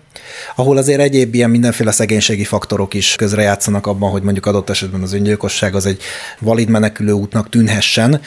ahol 0.55 0.77
azért 0.77 0.99
egyéb 0.99 1.35
ilyen 1.35 1.49
mindenféle 1.49 1.91
szegénységi 1.91 2.43
faktorok 2.43 2.93
is 2.93 3.15
közrejátszanak 3.15 3.87
abban, 3.87 4.11
hogy 4.11 4.21
mondjuk 4.21 4.45
adott 4.45 4.69
esetben 4.69 5.01
az 5.01 5.13
öngyilkosság 5.13 5.75
az 5.75 5.85
egy 5.85 6.01
valid 6.39 6.69
menekülő 6.69 7.11
útnak 7.11 7.49
tűnhessen, 7.49 8.21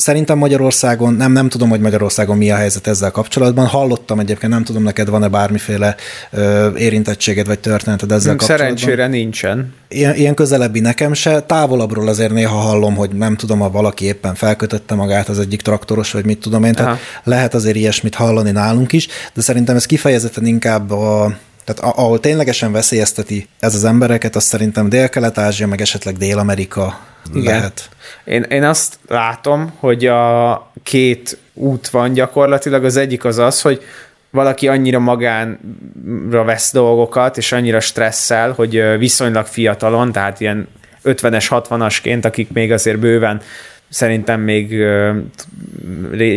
Szerintem 0.00 0.38
Magyarországon, 0.38 1.14
nem, 1.14 1.32
nem 1.32 1.48
tudom, 1.48 1.68
hogy 1.68 1.80
Magyarországon 1.80 2.36
mi 2.36 2.50
a 2.50 2.56
helyzet 2.56 2.86
ezzel 2.86 3.10
kapcsolatban. 3.10 3.66
Hallottam 3.66 4.18
egyébként, 4.18 4.52
nem 4.52 4.64
tudom, 4.64 4.82
neked 4.82 5.08
van-e 5.08 5.28
bármiféle 5.28 5.96
ö, 6.30 6.76
érintettséged 6.76 7.46
vagy 7.46 7.58
történeted 7.58 8.12
ezzel 8.12 8.36
kapcsolatban. 8.36 8.76
Szerencsére 8.76 9.06
nincsen. 9.06 9.74
Ilyen, 9.88 10.14
ilyen 10.14 10.34
közelebbi 10.34 10.80
nekem 10.80 11.12
se. 11.12 11.40
Távolabbról 11.40 12.08
azért 12.08 12.32
néha 12.32 12.56
hallom, 12.56 12.94
hogy 12.96 13.10
nem 13.10 13.36
tudom, 13.36 13.58
ha 13.58 13.70
valaki 13.70 14.04
éppen 14.04 14.34
felkötötte 14.34 14.94
magát 14.94 15.28
az 15.28 15.38
egyik 15.38 15.62
traktoros, 15.62 16.12
vagy 16.12 16.24
mit 16.24 16.38
tudom 16.38 16.64
én. 16.64 16.72
Tehát 16.72 16.90
Aha. 16.90 17.00
lehet 17.24 17.54
azért 17.54 17.76
ilyesmit 17.76 18.14
hallani 18.14 18.50
nálunk 18.50 18.92
is, 18.92 19.08
de 19.34 19.40
szerintem 19.40 19.76
ez 19.76 19.86
kifejezetten 19.86 20.46
inkább 20.46 20.90
a 20.90 21.34
tehát 21.74 21.96
ahol 21.96 22.20
ténylegesen 22.20 22.72
veszélyezteti 22.72 23.48
ez 23.58 23.74
az 23.74 23.84
embereket, 23.84 24.36
az 24.36 24.44
szerintem 24.44 24.88
Dél-Kelet-Ázsia, 24.88 25.66
meg 25.66 25.80
esetleg 25.80 26.16
Dél-Amerika 26.16 27.00
Igen. 27.34 27.54
lehet. 27.54 27.88
Én, 28.24 28.42
én 28.42 28.64
azt 28.64 28.98
látom, 29.08 29.72
hogy 29.78 30.06
a 30.06 30.72
két 30.82 31.38
út 31.54 31.88
van 31.88 32.12
gyakorlatilag. 32.12 32.84
Az 32.84 32.96
egyik 32.96 33.24
az 33.24 33.38
az, 33.38 33.60
hogy 33.60 33.82
valaki 34.30 34.68
annyira 34.68 34.98
magánra 34.98 36.44
vesz 36.44 36.72
dolgokat, 36.72 37.36
és 37.36 37.52
annyira 37.52 37.80
stresszel, 37.80 38.52
hogy 38.52 38.98
viszonylag 38.98 39.46
fiatalon, 39.46 40.12
tehát 40.12 40.40
ilyen 40.40 40.68
50-es, 41.04 41.46
60-asként, 41.50 42.24
akik 42.24 42.52
még 42.52 42.72
azért 42.72 42.98
bőven 42.98 43.40
szerintem 43.90 44.40
még 44.40 44.70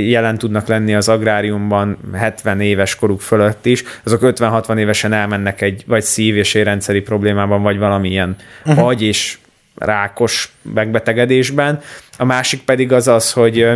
jelen 0.09 0.37
tudnak 0.37 0.67
lenni 0.67 0.95
az 0.95 1.09
agráriumban 1.09 1.97
70 2.13 2.61
éves 2.61 2.95
koruk 2.95 3.21
fölött 3.21 3.65
is, 3.65 3.83
azok 4.03 4.19
50-60 4.23 4.77
évesen 4.77 5.13
elmennek 5.13 5.61
egy 5.61 5.83
vagy 5.87 6.03
szív- 6.03 6.35
és 6.35 6.53
érrendszeri 6.53 7.01
problémában, 7.01 7.61
vagy 7.61 7.77
valamilyen 7.77 8.35
uh-huh. 8.65 8.87
agy 8.87 9.01
és 9.01 9.37
rákos 9.75 10.53
megbetegedésben. 10.73 11.81
A 12.17 12.23
másik 12.23 12.61
pedig 12.63 12.91
az 12.91 13.07
az, 13.07 13.31
hogy 13.31 13.67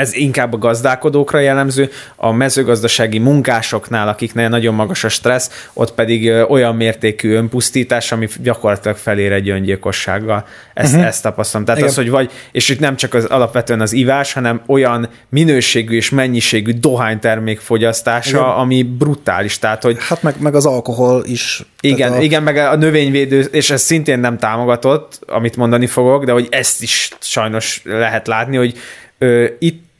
ez 0.00 0.14
inkább 0.14 0.52
a 0.52 0.58
gazdálkodókra 0.58 1.38
jellemző, 1.38 1.90
a 2.16 2.32
mezőgazdasági 2.32 3.18
munkásoknál, 3.18 4.08
akiknél 4.08 4.48
nagyon 4.48 4.74
magas 4.74 5.04
a 5.04 5.08
stressz, 5.08 5.68
ott 5.72 5.94
pedig 5.94 6.32
olyan 6.48 6.76
mértékű 6.76 7.34
önpusztítás, 7.34 8.12
ami 8.12 8.28
gyakorlatilag 8.42 8.96
felér 8.96 9.32
egy 9.32 9.48
öngyilkossággal. 9.48 10.46
Ezt, 10.74 10.92
uh-huh. 10.92 11.08
ezt 11.08 11.22
tapasztalom. 11.22 11.66
Tehát 11.66 11.80
Igen. 11.80 11.92
az, 11.92 11.96
hogy 11.98 12.10
vagy, 12.10 12.30
és 12.52 12.68
itt 12.68 12.80
nem 12.80 12.96
csak 12.96 13.14
az 13.14 13.24
alapvetően 13.24 13.80
az 13.80 13.92
ivás, 13.92 14.32
hanem 14.32 14.62
olyan 14.66 15.08
minőségű 15.28 15.96
és 15.96 16.10
mennyiségű 16.10 16.72
dohánytermék 16.72 17.60
fogyasztása, 17.60 18.38
Igen. 18.38 18.42
ami 18.42 18.82
brutális. 18.82 19.58
Tehát, 19.58 19.82
hogy 19.82 19.96
hát 20.00 20.22
meg, 20.22 20.34
meg 20.38 20.54
az 20.54 20.66
alkohol 20.66 21.24
is. 21.26 21.62
Igen, 21.80 22.12
a... 22.12 22.20
igen, 22.20 22.42
meg 22.42 22.56
a 22.56 22.76
növényvédő, 22.76 23.40
és 23.40 23.70
ez 23.70 23.82
szintén 23.82 24.18
nem 24.18 24.38
támogatott, 24.38 25.20
amit 25.26 25.56
mondani 25.56 25.86
fogok, 25.86 26.24
de 26.24 26.32
hogy 26.32 26.46
ezt 26.50 26.82
is 26.82 27.10
sajnos 27.20 27.82
lehet 27.84 28.26
látni, 28.26 28.56
hogy 28.56 28.74
ö, 29.18 29.46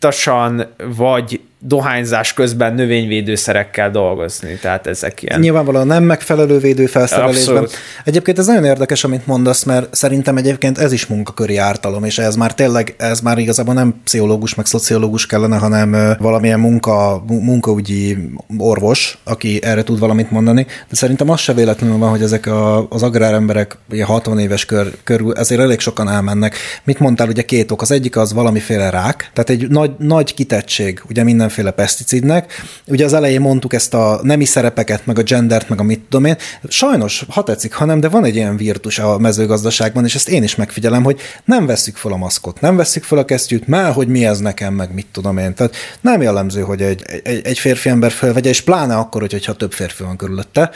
ittasan 0.01 0.67
vagy 0.97 1.41
dohányzás 1.63 2.33
közben 2.33 2.75
növényvédőszerekkel 2.75 3.91
dolgozni. 3.91 4.59
Tehát 4.61 4.87
ezek 4.87 5.23
ilyen... 5.23 5.41
Nyilvánvalóan 5.41 5.87
nem 5.87 6.03
megfelelő 6.03 6.59
védőfelszerelésben. 6.59 7.57
Abszolút. 7.57 7.73
Egyébként 8.05 8.39
ez 8.39 8.47
nagyon 8.47 8.65
érdekes, 8.65 9.05
amit 9.05 9.27
mondasz, 9.27 9.63
mert 9.63 9.95
szerintem 9.95 10.37
egyébként 10.37 10.79
ez 10.79 10.93
is 10.93 11.07
munkaköri 11.07 11.57
ártalom, 11.57 12.05
és 12.05 12.19
ez 12.19 12.37
már 12.37 12.55
tényleg, 12.55 12.95
ez 12.99 13.21
már 13.21 13.39
igazából 13.39 13.75
nem 13.75 13.95
pszichológus 14.05 14.55
meg 14.55 14.67
szociológus 14.67 15.27
kellene, 15.27 15.57
hanem 15.57 16.17
valamilyen 16.19 16.61
munka, 16.61 17.25
munkaügyi 17.27 18.17
orvos, 18.59 19.19
aki 19.25 19.59
erre 19.63 19.83
tud 19.83 19.99
valamit 19.99 20.31
mondani. 20.31 20.67
De 20.89 20.97
szerintem 20.97 21.31
az 21.31 21.41
se 21.41 21.53
véletlenül 21.53 21.99
van, 21.99 22.11
hogy 22.11 22.23
ezek 22.23 22.47
a, 22.47 22.89
az 22.89 23.03
agráremberek 23.03 23.79
ugye 23.91 24.05
60 24.05 24.39
éves 24.39 24.65
kör, 24.65 24.93
körül, 25.05 25.33
ezért 25.33 25.61
elég 25.61 25.81
sokan 25.81 26.09
elmennek. 26.09 26.57
Mit 26.85 26.99
mondtál, 26.99 27.29
ugye 27.29 27.43
két 27.43 27.71
ok. 27.71 27.83
Az 27.83 27.91
egyik 27.91 28.17
az 28.17 28.33
valamiféle 28.33 28.91
rák, 28.91 29.31
tehát 29.33 29.51
egy 29.51 29.69
nagy, 29.69 29.91
nagy 29.99 30.35
kitettség, 30.35 31.03
ugye 31.09 31.23
minden 31.25 31.49
mindenféle 31.51 31.85
peszticidnek. 31.85 32.53
Ugye 32.87 33.05
az 33.05 33.13
elején 33.13 33.41
mondtuk 33.41 33.73
ezt 33.73 33.95
a 33.95 34.21
nemi 34.23 34.45
szerepeket, 34.45 35.07
meg 35.07 35.19
a 35.19 35.23
gendert, 35.23 35.69
meg 35.69 35.81
a 35.81 35.83
mit 35.83 36.01
tudom 36.01 36.25
én. 36.25 36.37
Sajnos, 36.69 37.25
ha 37.29 37.43
tetszik, 37.43 37.73
hanem, 37.73 38.01
de 38.01 38.09
van 38.09 38.25
egy 38.25 38.35
ilyen 38.35 38.57
virtus 38.57 38.99
a 38.99 39.19
mezőgazdaságban, 39.19 40.05
és 40.05 40.15
ezt 40.15 40.29
én 40.29 40.43
is 40.43 40.57
megfigyelem, 40.57 41.03
hogy 41.03 41.21
nem 41.45 41.67
veszük 41.67 41.97
fel 41.97 42.13
a 42.13 42.17
maszkot, 42.17 42.61
nem 42.61 42.77
veszük 42.77 43.05
fel 43.05 43.19
a 43.19 43.25
kesztyűt, 43.25 43.67
már 43.67 43.93
hogy 43.93 44.09
mi 44.09 44.25
ez 44.25 44.39
nekem, 44.39 44.75
meg 44.75 44.95
mit 44.95 45.07
tudom 45.13 45.39
én. 45.39 45.55
Tehát 45.55 45.77
nem 46.01 46.23
jellemző, 46.23 46.61
hogy 46.61 46.83
egy, 46.83 47.03
egy, 47.25 47.41
egy 47.45 47.59
férfi 47.59 47.89
ember 47.89 48.11
felvegye, 48.11 48.49
és 48.49 48.61
pláne 48.61 48.97
akkor, 48.97 49.21
hogyha 49.21 49.53
több 49.53 49.73
férfi 49.73 50.03
van 50.03 50.17
körülötte, 50.17 50.71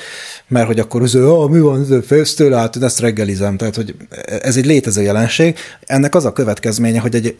mert 0.49 0.66
hogy 0.66 0.79
akkor 0.79 1.03
az, 1.03 1.14
oh, 1.14 1.51
mi 1.51 1.61
van, 1.61 2.03
főztől, 2.07 2.53
hát 2.53 2.83
ezt 2.83 3.01
reggelizem. 3.01 3.57
Tehát, 3.57 3.77
hogy 3.77 3.95
ez 4.43 4.57
egy 4.57 4.66
létező 4.66 5.03
jelenség. 5.03 5.59
Ennek 5.87 6.14
az 6.14 6.25
a 6.25 6.33
következménye, 6.33 7.01
hogy 7.01 7.14
egy, 7.14 7.35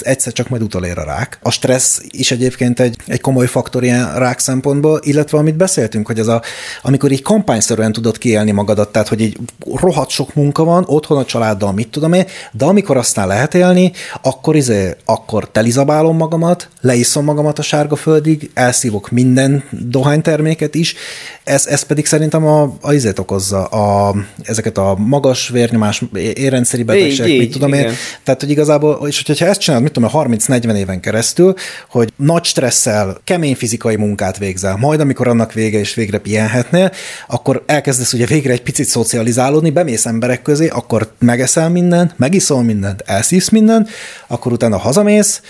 egyszer 0.00 0.32
csak 0.32 0.48
majd 0.48 0.62
utolér 0.62 0.98
a 0.98 1.04
rák. 1.04 1.38
A 1.42 1.50
stressz 1.50 2.02
is 2.08 2.30
egyébként 2.30 2.67
egyébként 2.68 3.04
egy, 3.06 3.12
egy 3.12 3.20
komoly 3.20 3.46
faktor 3.46 3.84
ilyen 3.84 4.18
rák 4.18 4.38
szempontból, 4.38 5.00
illetve 5.02 5.38
amit 5.38 5.56
beszéltünk, 5.56 6.06
hogy 6.06 6.18
ez 6.18 6.26
a, 6.26 6.42
amikor 6.82 7.10
így 7.10 7.22
kampányszerűen 7.22 7.92
tudod 7.92 8.18
kiélni 8.18 8.50
magadat, 8.50 8.92
tehát 8.92 9.08
hogy 9.08 9.20
így 9.20 9.38
rohadt 9.74 10.10
sok 10.10 10.34
munka 10.34 10.64
van, 10.64 10.84
otthon 10.86 11.18
a 11.18 11.24
családdal, 11.24 11.72
mit 11.72 11.88
tudom 11.88 12.12
én, 12.12 12.24
de 12.52 12.64
amikor 12.64 12.96
aztán 12.96 13.26
lehet 13.26 13.54
élni, 13.54 13.92
akkor 14.22 14.56
izé, 14.56 14.96
akkor 15.04 15.50
telizabálom 15.50 16.16
magamat, 16.16 16.68
leiszom 16.80 17.24
magamat 17.24 17.58
a 17.58 17.62
sárga 17.62 17.96
földig, 17.96 18.50
elszívok 18.54 19.10
minden 19.10 19.64
dohányterméket 19.70 20.74
is, 20.74 20.94
ez, 21.44 21.66
ez 21.66 21.82
pedig 21.82 22.06
szerintem 22.06 22.46
a, 22.46 22.72
a 22.80 22.92
izét 22.92 23.18
okozza, 23.18 23.64
a, 23.64 24.14
ezeket 24.42 24.78
a 24.78 24.96
magas 24.98 25.48
vérnyomás, 25.48 26.02
érrendszeri 26.34 26.82
betegségek, 26.82 27.38
mit 27.38 27.52
tudom 27.52 27.68
igen. 27.68 27.84
én. 27.84 27.92
Tehát, 28.24 28.40
hogy 28.40 28.50
igazából, 28.50 29.08
és 29.08 29.22
hogyha 29.26 29.46
ezt 29.46 29.60
csinálod, 29.60 29.84
mit 29.84 29.92
tudom, 29.92 30.10
30-40 30.12 30.74
éven 30.74 31.00
keresztül, 31.00 31.54
hogy 31.88 32.12
nagy 32.16 32.42
stresszel, 32.58 33.20
kemény 33.24 33.54
fizikai 33.54 33.96
munkát 33.96 34.38
végzel, 34.38 34.76
majd 34.76 35.00
amikor 35.00 35.28
annak 35.28 35.52
vége 35.52 35.78
és 35.78 35.94
végre 35.94 36.18
pihenhetnél, 36.18 36.92
akkor 37.28 37.62
elkezdesz 37.66 38.12
ugye 38.12 38.26
végre 38.26 38.52
egy 38.52 38.62
picit 38.62 38.86
szocializálódni, 38.86 39.70
bemész 39.70 40.06
emberek 40.06 40.42
közé, 40.42 40.68
akkor 40.68 41.12
megeszel 41.18 41.70
mindent, 41.70 42.14
megiszol 42.16 42.62
mindent, 42.62 43.02
elszívsz 43.06 43.48
mindent, 43.48 43.90
akkor 44.26 44.52
utána 44.52 44.76
hazamész, 44.76 45.42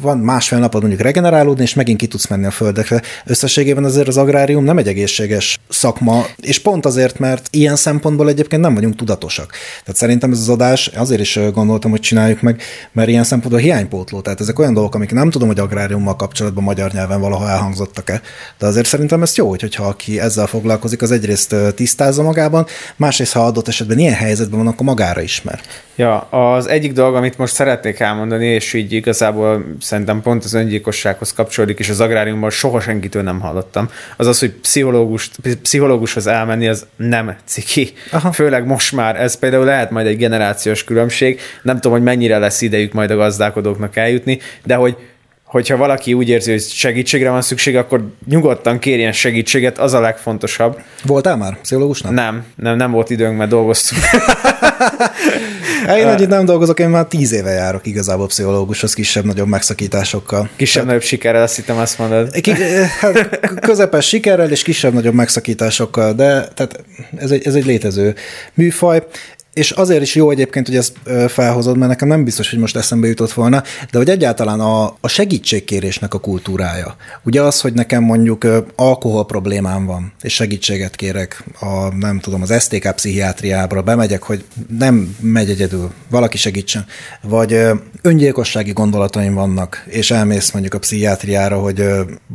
van 0.00 0.18
másfél 0.18 0.58
napod 0.58 0.80
mondjuk 0.80 1.02
regenerálódni, 1.02 1.62
és 1.62 1.74
megint 1.74 1.98
ki 1.98 2.06
tudsz 2.06 2.26
menni 2.26 2.46
a 2.46 2.50
földekre. 2.50 3.02
Összességében 3.24 3.84
azért 3.84 4.08
az 4.08 4.16
agrárium 4.16 4.64
nem 4.64 4.78
egy 4.78 4.88
egészséges 4.88 5.60
szakma, 5.68 6.26
és 6.36 6.58
pont 6.58 6.86
azért, 6.86 7.18
mert 7.18 7.48
ilyen 7.50 7.76
szempontból 7.76 8.28
egyébként 8.28 8.62
nem 8.62 8.74
vagyunk 8.74 8.96
tudatosak. 8.96 9.52
Tehát 9.84 10.00
szerintem 10.00 10.32
ez 10.32 10.38
az 10.38 10.48
adás, 10.48 10.86
azért 10.86 11.20
is 11.20 11.38
gondoltam, 11.52 11.90
hogy 11.90 12.00
csináljuk 12.00 12.40
meg, 12.40 12.62
mert 12.92 13.08
ilyen 13.08 13.24
szempontból 13.24 13.62
hiánypótló. 13.62 14.20
Tehát 14.20 14.40
ezek 14.40 14.58
olyan 14.58 14.74
dolgok, 14.74 14.94
amik 14.94 15.12
nem 15.12 15.30
tudom, 15.30 15.48
hogy 15.48 15.58
agráriummal 15.58 16.16
kapcsolatban 16.30 16.64
magyar 16.64 16.92
nyelven 16.92 17.20
valaha 17.20 17.48
elhangzottak-e. 17.48 18.20
De 18.58 18.66
azért 18.66 18.86
szerintem 18.86 19.22
ez 19.22 19.36
jó, 19.36 19.48
hogyha 19.48 19.84
aki 19.84 20.20
ezzel 20.20 20.46
foglalkozik, 20.46 21.02
az 21.02 21.10
egyrészt 21.10 21.54
tisztázza 21.74 22.22
magában, 22.22 22.66
másrészt, 22.96 23.32
ha 23.32 23.44
adott 23.44 23.68
esetben 23.68 23.98
ilyen 23.98 24.14
helyzetben 24.14 24.58
van, 24.58 24.66
akkor 24.66 24.86
magára 24.86 25.20
ismer. 25.20 25.60
Ja, 25.96 26.18
az 26.18 26.68
egyik 26.68 26.92
dolog, 26.92 27.14
amit 27.14 27.38
most 27.38 27.54
szeretnék 27.54 28.00
elmondani, 28.00 28.46
és 28.46 28.72
így 28.72 28.92
igazából 28.92 29.64
szerintem 29.80 30.20
pont 30.20 30.44
az 30.44 30.54
öngyilkossághoz 30.54 31.32
kapcsolódik, 31.32 31.78
és 31.78 31.88
az 31.88 32.00
agráriumban 32.00 32.50
soha 32.50 32.80
senkitől 32.80 33.22
nem 33.22 33.40
hallottam, 33.40 33.90
az 34.16 34.26
az, 34.26 34.38
hogy 34.38 34.50
pszichológus, 34.50 35.30
pszichológushoz 35.62 36.26
elmenni, 36.26 36.68
az 36.68 36.86
nem 36.96 37.36
ciki. 37.44 37.92
Aha. 38.10 38.32
Főleg 38.32 38.66
most 38.66 38.92
már, 38.92 39.20
ez 39.20 39.38
például 39.38 39.64
lehet 39.64 39.90
majd 39.90 40.06
egy 40.06 40.16
generációs 40.16 40.84
különbség, 40.84 41.40
nem 41.62 41.74
tudom, 41.74 41.92
hogy 41.92 42.02
mennyire 42.02 42.38
lesz 42.38 42.60
idejük 42.60 42.92
majd 42.92 43.10
a 43.10 43.16
gazdálkodóknak 43.16 43.96
eljutni, 43.96 44.38
de 44.64 44.74
hogy 44.74 44.96
hogyha 45.50 45.76
valaki 45.76 46.12
úgy 46.12 46.28
érzi, 46.28 46.50
hogy 46.50 46.62
segítségre 46.62 47.30
van 47.30 47.42
szükség, 47.42 47.76
akkor 47.76 48.08
nyugodtan 48.26 48.78
kérjen 48.78 49.12
segítséget, 49.12 49.78
az 49.78 49.92
a 49.92 50.00
legfontosabb. 50.00 50.80
Voltál 51.04 51.36
már 51.36 51.60
pszichológusnak? 51.60 52.12
Nem, 52.12 52.44
nem, 52.56 52.76
nem 52.76 52.90
volt 52.90 53.10
időnk, 53.10 53.36
mert 53.36 53.50
dolgoztunk. 53.50 54.02
én 55.98 56.06
uh, 56.06 56.26
nem 56.26 56.44
dolgozok, 56.44 56.80
én 56.80 56.88
már 56.88 57.04
tíz 57.04 57.32
éve 57.32 57.50
járok 57.50 57.86
igazából 57.86 58.26
pszichológushoz 58.26 58.94
kisebb-nagyobb 58.94 59.48
megszakításokkal. 59.48 60.48
Kisebb-nagyobb 60.56 61.02
sikerrel, 61.02 61.42
azt 61.42 61.56
hittem 61.56 61.76
azt 61.76 61.98
mondod. 61.98 62.40
Ki, 62.40 62.52
hát, 63.00 63.40
közepes 63.70 64.08
sikerrel 64.08 64.50
és 64.50 64.62
kisebb-nagyobb 64.62 65.14
megszakításokkal, 65.14 66.12
de 66.12 66.48
tehát 66.54 66.84
ez 67.16 67.30
egy, 67.30 67.46
ez 67.46 67.54
egy 67.54 67.66
létező 67.66 68.14
műfaj 68.54 69.02
és 69.52 69.70
azért 69.70 70.02
is 70.02 70.14
jó 70.14 70.30
egyébként, 70.30 70.66
hogy 70.66 70.76
ezt 70.76 70.96
felhozod, 71.28 71.76
mert 71.76 71.90
nekem 71.90 72.08
nem 72.08 72.24
biztos, 72.24 72.50
hogy 72.50 72.58
most 72.58 72.76
eszembe 72.76 73.06
jutott 73.06 73.32
volna, 73.32 73.62
de 73.90 73.98
hogy 73.98 74.08
egyáltalán 74.08 74.60
a, 74.60 74.84
a 75.00 75.08
segítségkérésnek 75.08 76.14
a 76.14 76.18
kultúrája. 76.18 76.96
Ugye 77.22 77.42
az, 77.42 77.60
hogy 77.60 77.72
nekem 77.72 78.02
mondjuk 78.02 78.46
alkohol 78.76 79.26
problémám 79.26 79.86
van, 79.86 80.12
és 80.20 80.34
segítséget 80.34 80.96
kérek 80.96 81.44
a, 81.60 81.94
nem 81.94 82.18
tudom, 82.20 82.42
az 82.42 82.62
STK 82.62 82.92
pszichiátriábra, 82.94 83.82
bemegyek, 83.82 84.22
hogy 84.22 84.44
nem 84.78 85.16
megy 85.20 85.50
egyedül, 85.50 85.92
valaki 86.10 86.36
segítsen. 86.36 86.84
Vagy 87.22 87.58
öngyilkossági 88.02 88.72
gondolataim 88.72 89.34
vannak, 89.34 89.84
és 89.86 90.10
elmész 90.10 90.50
mondjuk 90.50 90.74
a 90.74 90.78
pszichiátriára, 90.78 91.58
hogy 91.58 91.84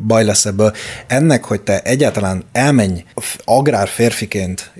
baj 0.08 0.26
lesz 0.26 0.46
ebből. 0.46 0.74
Ennek, 1.08 1.44
hogy 1.44 1.62
te 1.62 1.80
egyáltalán 1.82 2.44
elmenj 2.52 3.04
agrár 3.46 3.88
férfiként, 3.88 4.72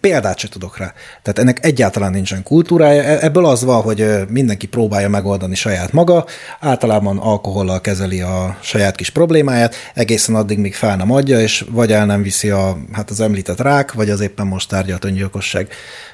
példát 0.00 0.38
se 0.38 0.48
tudok 0.48 0.78
rá. 0.78 0.92
Tehát 1.22 1.38
ennek 1.38 1.64
egy 1.64 1.77
egyáltalán 1.78 2.12
nincsen 2.12 2.42
kultúrája. 2.42 3.02
E- 3.02 3.18
ebből 3.24 3.46
az 3.46 3.64
van, 3.64 3.82
hogy 3.82 4.06
mindenki 4.28 4.66
próbálja 4.66 5.08
megoldani 5.08 5.54
saját 5.54 5.92
maga, 5.92 6.26
általában 6.60 7.18
alkohollal 7.18 7.80
kezeli 7.80 8.20
a 8.20 8.56
saját 8.60 8.94
kis 8.94 9.10
problémáját, 9.10 9.74
egészen 9.94 10.34
addig, 10.34 10.58
míg 10.58 10.74
fel 10.74 10.96
nem 10.96 11.12
adja, 11.12 11.40
és 11.40 11.64
vagy 11.70 11.92
el 11.92 12.06
nem 12.06 12.22
viszi 12.22 12.50
a, 12.50 12.76
hát 12.92 13.10
az 13.10 13.20
említett 13.20 13.60
rák, 13.60 13.92
vagy 13.92 14.10
az 14.10 14.20
éppen 14.20 14.46
most 14.46 14.68
tárgyalt 14.68 15.04
öngyilkosság. 15.04 15.68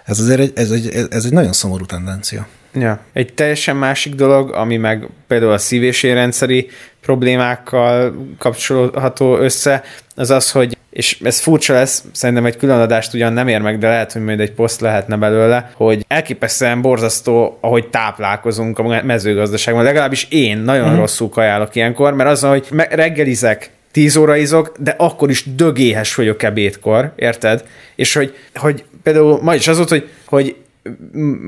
Ez 0.05 0.21
azért 0.21 0.41
egy, 0.41 0.53
ez 0.55 0.71
egy, 0.71 1.07
ez 1.11 1.25
egy 1.25 1.33
nagyon 1.33 1.53
szomorú 1.53 1.85
tendencia. 1.85 2.47
Ja. 2.75 3.01
Egy 3.13 3.35
teljesen 3.35 3.77
másik 3.77 4.15
dolog, 4.15 4.53
ami 4.53 4.77
meg 4.77 5.09
például 5.27 5.53
a 5.53 5.59
szív- 5.59 5.83
és 5.83 6.03
érrendszeri 6.03 6.69
problémákkal 7.01 8.15
kapcsolható 8.39 9.37
össze, 9.37 9.83
az 10.15 10.31
az, 10.31 10.51
hogy 10.51 10.77
és 10.91 11.19
ez 11.23 11.41
furcsa 11.41 11.73
lesz, 11.73 12.05
szerintem 12.13 12.47
egy 12.47 12.57
külön 12.57 12.81
adást 12.81 13.15
ugyan 13.15 13.33
nem 13.33 13.49
ér 13.49 13.61
meg, 13.61 13.79
de 13.79 13.89
lehet, 13.89 14.13
hogy 14.13 14.23
majd 14.23 14.41
egy 14.41 14.53
poszt 14.53 14.81
lehetne 14.81 15.17
belőle, 15.17 15.71
hogy 15.75 16.05
elképesztően 16.09 16.81
borzasztó, 16.81 17.59
ahogy 17.61 17.89
táplálkozunk 17.89 18.79
a 18.79 19.03
mezőgazdaságban. 19.05 19.85
Legalábbis 19.85 20.27
én 20.31 20.59
nagyon 20.59 20.85
uh-huh. 20.85 20.99
rosszul 20.99 21.29
kajálok 21.29 21.75
ilyenkor, 21.75 22.15
mert 22.15 22.31
az, 22.31 22.41
hogy 22.41 22.69
reggelizek, 22.91 23.71
10 23.91 24.17
óra 24.17 24.37
izok, 24.37 24.73
de 24.79 24.95
akkor 24.99 25.31
is 25.31 25.55
dögéhes 25.55 26.15
vagyok 26.15 26.43
ebédkor, 26.43 27.13
érted? 27.17 27.65
És 27.95 28.15
hogy, 28.15 28.35
hogy 28.55 28.85
például 29.03 29.39
ma 29.43 29.55
is 29.55 29.69
az 29.69 29.77
volt, 29.77 29.89
hogy, 29.89 30.09
hogy 30.25 30.57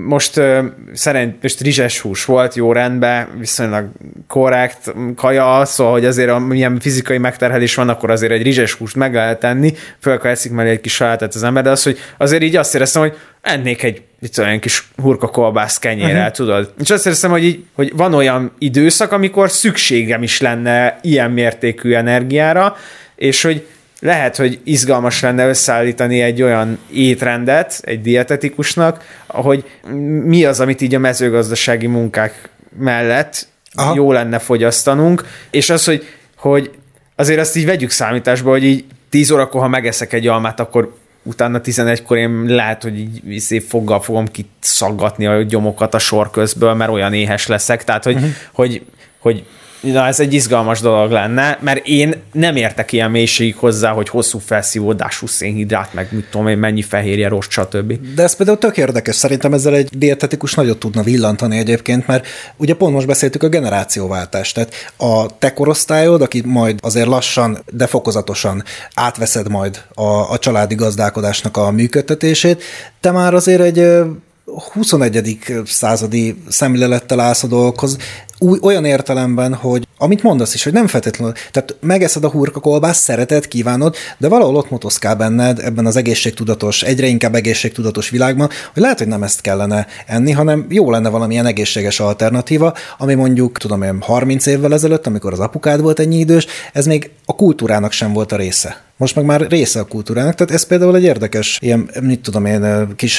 most 0.07 0.41
szerint 0.93 1.43
most 1.43 1.61
rizses 1.61 2.01
hús 2.01 2.25
volt, 2.25 2.55
jó 2.55 2.73
rendben, 2.73 3.29
viszonylag 3.39 3.89
korrekt 4.29 4.95
kaja, 5.17 5.65
szóval, 5.65 5.93
hogy 5.93 6.05
azért 6.05 6.39
milyen 6.39 6.79
fizikai 6.81 7.19
megterhelés 7.19 7.75
van, 7.75 7.89
akkor 7.89 8.11
azért 8.11 8.33
egy 8.33 8.43
rizses 8.43 8.73
húst 8.73 8.97
meg 8.97 9.15
lehet 9.15 9.41
tenni, 9.41 9.75
föl 10.01 10.19
kell 10.19 10.31
eszik 10.31 10.53
mellé 10.53 10.71
egy 10.71 10.81
kis 10.81 10.95
salátet 10.95 11.35
az 11.35 11.43
ember, 11.43 11.63
de 11.63 11.71
az, 11.71 11.83
hogy 11.83 11.99
azért 12.19 12.43
így 12.43 12.57
azt 12.57 12.75
éreztem, 12.75 13.03
hogy 13.03 13.17
ennék 13.41 13.83
egy 13.83 14.03
itt 14.21 14.39
olyan 14.39 14.59
kis 14.59 14.89
hurka 14.97 15.27
kolbász 15.27 15.79
kenyérrel, 15.79 16.17
uh-huh. 16.17 16.31
tudod? 16.31 16.73
És 16.81 16.91
azt 16.91 17.07
éreztem, 17.07 17.31
hogy, 17.31 17.45
így, 17.45 17.65
hogy 17.73 17.93
van 17.97 18.15
olyan 18.15 18.53
időszak, 18.59 19.13
amikor 19.13 19.51
szükségem 19.51 20.23
is 20.23 20.41
lenne 20.41 20.99
ilyen 21.03 21.31
mértékű 21.31 21.95
energiára, 21.95 22.77
és 23.17 23.43
hogy 23.43 23.67
lehet, 24.07 24.37
hogy 24.37 24.61
izgalmas 24.65 25.21
lenne 25.21 25.49
összeállítani 25.49 26.21
egy 26.21 26.43
olyan 26.43 26.79
étrendet 26.93 27.81
egy 27.83 28.01
dietetikusnak, 28.01 29.05
hogy 29.27 29.65
mi 30.25 30.45
az, 30.45 30.61
amit 30.61 30.81
így 30.81 30.95
a 30.95 30.99
mezőgazdasági 30.99 31.87
munkák 31.87 32.49
mellett 32.79 33.47
Aha. 33.75 33.95
jó 33.95 34.13
lenne 34.13 34.39
fogyasztanunk, 34.39 35.25
és 35.51 35.71
az, 35.71 35.85
hogy, 35.85 36.07
hogy 36.37 36.71
azért 37.17 37.41
azt 37.41 37.57
így 37.57 37.67
vegyük 37.67 37.91
számításba, 37.91 38.51
hogy 38.51 38.65
így 38.65 38.85
10 39.11 39.31
órakor, 39.31 39.61
ha 39.61 39.69
megeszek 39.69 40.13
egy 40.13 40.27
almát, 40.27 40.61
akkor 40.61 40.97
utána 41.23 41.61
11-kor 41.65 42.17
én 42.17 42.45
lehet, 42.45 42.83
hogy 42.83 42.99
így 42.99 43.41
szép 43.41 43.63
foggal 43.69 44.01
fogom 44.01 44.27
kiszaggatni 44.27 45.27
a 45.27 45.43
gyomokat 45.43 45.95
a 45.95 45.99
sor 45.99 46.31
közből, 46.31 46.75
mert 46.75 46.91
olyan 46.91 47.13
éhes 47.13 47.47
leszek, 47.47 47.85
tehát 47.85 48.05
hogy, 48.05 48.15
uh-huh. 48.15 48.31
hogy, 48.53 48.83
hogy 49.19 49.47
na 49.81 50.07
ez 50.07 50.21
egy 50.21 50.35
izgalmas 50.35 50.81
dolog 50.81 51.11
lenne, 51.11 51.59
mert 51.61 51.87
én 51.87 52.15
nem 52.33 52.57
értek 52.57 52.93
ilyen 52.93 53.11
mélységig 53.11 53.57
hozzá, 53.57 53.91
hogy 53.91 54.09
hosszú 54.09 54.39
felszívódású 54.39 55.27
szénhidrát, 55.27 55.95
meg 55.95 56.09
mit 56.11 56.25
tudom 56.31 56.49
én, 56.49 56.59
mennyi 56.59 56.83
fehérje, 56.83 57.29
rossz, 57.29 57.47
stb. 57.49 58.15
De 58.15 58.23
ez 58.23 58.37
például 58.37 58.59
tök 58.59 58.77
érdekes, 58.77 59.17
szerintem 59.17 59.53
ezzel 59.53 59.75
egy 59.75 59.89
dietetikus 59.99 60.55
nagyot 60.55 60.79
tudna 60.79 61.03
villantani 61.03 61.59
egyébként, 61.59 62.07
mert 62.07 62.27
ugye 62.57 62.75
pont 62.75 62.95
most 62.95 63.07
beszéltük 63.07 63.43
a 63.43 63.49
generációváltást, 63.49 64.55
tehát 64.55 64.75
a 64.97 65.39
te 65.39 65.53
korosztályod, 65.53 66.23
aki 66.23 66.43
majd 66.45 66.79
azért 66.83 67.07
lassan, 67.07 67.59
de 67.73 67.87
fokozatosan 67.87 68.63
átveszed 68.95 69.49
majd 69.49 69.83
a, 69.95 70.33
a 70.33 70.39
családi 70.39 70.75
gazdálkodásnak 70.75 71.57
a 71.57 71.71
működtetését, 71.71 72.63
te 73.01 73.11
már 73.11 73.35
azért 73.35 73.61
egy 73.61 74.05
21. 74.73 75.39
századi 75.65 76.43
szemlélettel 76.49 77.21
állsz 77.21 77.43
a 77.43 77.47
dolgokhoz, 77.47 77.97
új, 78.39 78.59
olyan 78.63 78.85
értelemben, 78.85 79.55
hogy 79.55 79.87
amit 79.99 80.23
mondasz 80.23 80.55
is, 80.55 80.65
hogy 80.65 80.73
nem 80.73 80.87
feltétlenül, 80.87 81.35
tehát 81.51 81.77
megeszed 81.81 82.25
a 82.25 82.31
hurka 82.31 82.61
kolbász, 82.61 82.99
szereted, 82.99 83.49
kívánod, 83.49 83.97
de 84.19 84.29
valahol 84.29 84.57
ott 84.57 84.71
motoszkál 84.71 85.17
benned 85.17 85.59
ebben 85.59 85.87
az 85.87 85.97
egészségtudatos, 85.97 86.83
egyre 86.83 87.07
inkább 87.07 87.35
egészségtudatos 87.35 88.11
világban, 88.11 88.51
hogy 88.73 88.83
lehet, 88.83 88.99
hogy 88.99 89.09
nem 89.09 89.23
ezt 89.23 89.41
kellene 89.41 89.87
enni, 90.07 90.33
hanem 90.33 90.67
jó 90.69 90.91
lenne 90.91 91.09
valamilyen 91.09 91.47
egészséges 91.47 92.01
alternatíva, 92.01 92.75
ami 92.99 93.15
mondjuk, 93.15 93.59
tudom 93.59 93.83
én, 93.83 94.01
30 94.01 94.47
évvel 94.47 94.73
ezelőtt, 94.73 95.07
amikor 95.07 95.33
az 95.33 95.41
apukád 95.41 95.81
volt 95.81 96.01
ennyi 96.01 96.19
idős, 96.19 96.47
ez 96.73 96.87
még 96.87 97.11
a 97.25 97.35
kultúrának 97.35 97.93
sem 97.93 98.13
volt 98.13 98.33
a 98.33 98.37
része. 98.37 98.86
Most 98.99 99.15
meg 99.15 99.25
már 99.25 99.41
része 99.41 99.81
a 99.81 99.85
kultúrának, 99.85 100.35
tehát 100.35 100.53
ez 100.53 100.67
például 100.67 100.97
egy 100.97 101.03
érdekes, 101.03 101.59
ilyen, 101.61 101.91
mit 102.01 102.21
tudom 102.21 102.45
én, 102.45 102.95
kis 102.97 103.19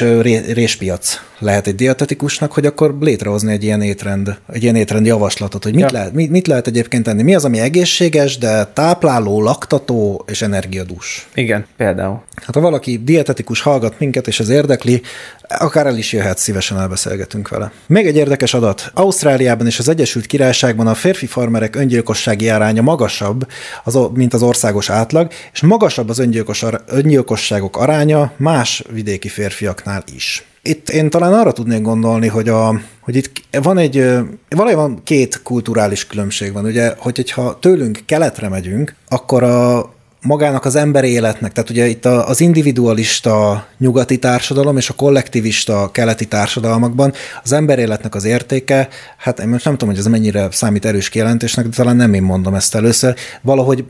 réspiac 0.54 1.20
lehet 1.40 1.68
egy 1.68 1.76
dietetikusnak, 1.76 2.52
hogy 2.52 2.66
akkor 2.66 2.98
létrehozni 3.00 3.52
egy 3.52 3.64
ilyen 3.64 3.82
étrend, 3.82 4.38
egy 4.54 4.64
ilyen 4.64 4.76
étrend 4.76 5.06
javaslatot, 5.06 5.64
hogy 5.64 5.74
mit, 5.74 5.84
ja. 5.84 5.92
lehet, 5.92 6.14
mit, 6.14 6.30
mit 6.30 6.48
lehet 6.48 6.68
egyébként 6.68 7.04
tenni. 7.04 7.24
Mi 7.24 7.36
az, 7.36 7.46
ami 7.46 7.60
egészséges, 7.60 8.38
de 8.38 8.66
tápláló, 8.66 9.42
laktató 9.42 10.26
és 10.28 10.42
energiadús. 10.42 11.28
Igen, 11.34 11.66
például. 11.78 12.22
Hát 12.36 12.56
ha 12.56 12.62
valaki 12.62 13.04
dietetikus 13.04 13.62
hallgat 13.62 14.00
minket, 14.00 14.28
és 14.28 14.40
ez 14.40 14.50
érdekli, 14.50 15.02
akár 15.48 15.86
el 15.86 15.98
is 15.98 16.14
jöhet, 16.14 16.38
szívesen 16.38 16.80
elbeszélgetünk 16.80 17.50
vele. 17.50 17.72
Még 17.88 18.08
egy 18.08 18.16
érdekes 18.16 18.54
adat. 18.54 18.92
Ausztráliában 18.94 19.66
és 19.66 19.80
az 19.80 19.88
Egyesült 19.88 20.26
Királyságban 20.26 20.88
a 20.88 20.94
férfi 20.94 21.26
farmerek 21.26 21.76
öngyilkossági 21.76 22.50
aránya 22.50 22.82
magasabb, 22.82 23.48
az, 23.84 24.00
mint 24.14 24.34
az 24.34 24.42
országos 24.42 24.90
átlag, 24.90 25.32
és 25.54 25.62
magasabb 25.68 26.10
az 26.10 26.20
öngyilkos, 26.20 26.66
öngyilkosságok 26.88 27.78
aránya 27.78 28.32
más 28.38 28.84
vidéki 28.92 29.28
férfiaknál 29.28 30.04
is. 30.16 30.46
Itt 30.62 30.90
én 30.90 31.10
talán 31.10 31.34
arra 31.34 31.52
tudnék 31.52 31.82
gondolni, 31.82 32.28
hogy, 32.28 32.50
a, 32.50 32.80
hogy 33.00 33.16
itt 33.16 33.32
van 33.62 33.78
egy, 33.78 34.06
valójában 34.50 35.02
két 35.04 35.42
kulturális 35.42 36.08
különbség 36.08 36.54
van. 36.54 36.66
Ugye, 36.66 36.94
hogy 36.98 37.32
ha 37.32 37.60
tőlünk 37.60 38.00
keletre 38.06 38.50
megyünk, 38.50 38.96
akkor 39.08 39.44
a, 39.44 39.90
magának 40.22 40.66
az 40.66 40.76
emberi 40.76 41.10
életnek, 41.10 41.54
tehát 41.54 41.70
ugye 41.70 41.88
itt 41.88 42.06
az 42.06 42.42
individualista 42.42 43.66
nyugati 43.78 44.18
társadalom 44.18 44.78
és 44.78 44.90
a 44.90 44.94
kollektivista 44.94 45.90
keleti 45.92 46.26
társadalmakban 46.26 47.14
az 47.44 47.52
ember 47.52 47.80
életnek 47.80 48.16
az 48.16 48.24
értéke, 48.24 48.88
hát 49.18 49.40
én 49.40 49.48
most 49.48 49.66
nem 49.66 49.74
tudom, 49.74 49.90
hogy 49.90 50.04
ez 50.04 50.08
mennyire 50.12 50.48
számít 50.52 50.86
erős 50.86 51.10
kijelentésnek, 51.10 51.68
de 51.68 51.76
talán 51.76 51.96
nem 51.96 52.14
én 52.14 52.24
mondom 52.24 52.54
ezt 52.54 52.76
először, 52.76 53.16
valahogy 53.42 53.86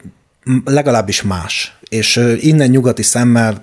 legalábbis 0.65 1.21
más. 1.21 1.77
És 1.89 2.35
innen 2.39 2.69
nyugati 2.69 3.03
szemmel 3.03 3.61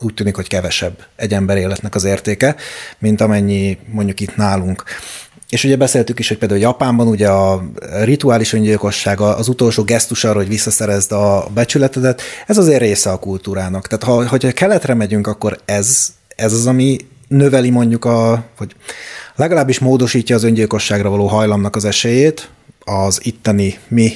úgy 0.00 0.14
tűnik, 0.14 0.34
hogy 0.34 0.48
kevesebb 0.48 1.06
egy 1.16 1.32
ember 1.32 1.56
életnek 1.56 1.94
az 1.94 2.04
értéke, 2.04 2.56
mint 2.98 3.20
amennyi 3.20 3.78
mondjuk 3.90 4.20
itt 4.20 4.36
nálunk. 4.36 4.84
És 5.48 5.64
ugye 5.64 5.76
beszéltük 5.76 6.18
is, 6.18 6.28
hogy 6.28 6.38
például 6.38 6.60
Japánban 6.60 7.06
ugye 7.06 7.28
a 7.28 7.62
rituális 8.02 8.52
öngyilkosság, 8.52 9.20
az 9.20 9.48
utolsó 9.48 9.82
gesztus 9.82 10.24
arra, 10.24 10.38
hogy 10.38 10.48
visszaszerezd 10.48 11.12
a 11.12 11.46
becsületedet, 11.54 12.22
ez 12.46 12.58
azért 12.58 12.80
része 12.80 13.10
a 13.10 13.18
kultúrának. 13.18 13.86
Tehát 13.86 14.04
ha, 14.04 14.28
hogyha 14.28 14.52
keletre 14.52 14.94
megyünk, 14.94 15.26
akkor 15.26 15.58
ez, 15.64 16.08
ez 16.36 16.52
az, 16.52 16.66
ami 16.66 16.96
növeli 17.28 17.70
mondjuk 17.70 18.04
a, 18.04 18.44
vagy 18.58 18.74
legalábbis 19.36 19.78
módosítja 19.78 20.36
az 20.36 20.44
öngyilkosságra 20.44 21.10
való 21.10 21.26
hajlamnak 21.26 21.76
az 21.76 21.84
esélyét 21.84 22.48
az 22.84 23.20
itteni 23.22 23.78
mi 23.88 24.12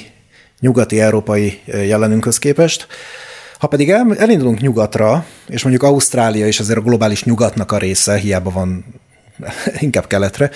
nyugati 0.59 0.99
európai 0.99 1.61
jelenünkhöz 1.65 2.39
képest. 2.39 2.87
Ha 3.59 3.67
pedig 3.67 3.89
el, 3.89 4.15
elindulunk 4.17 4.59
nyugatra, 4.59 5.25
és 5.47 5.61
mondjuk 5.61 5.83
Ausztrália 5.83 6.47
is 6.47 6.59
azért 6.59 6.77
a 6.77 6.81
globális 6.81 7.23
nyugatnak 7.23 7.71
a 7.71 7.77
része, 7.77 8.17
hiába 8.17 8.49
van 8.49 8.85
inkább 9.79 10.07
keletre, 10.07 10.51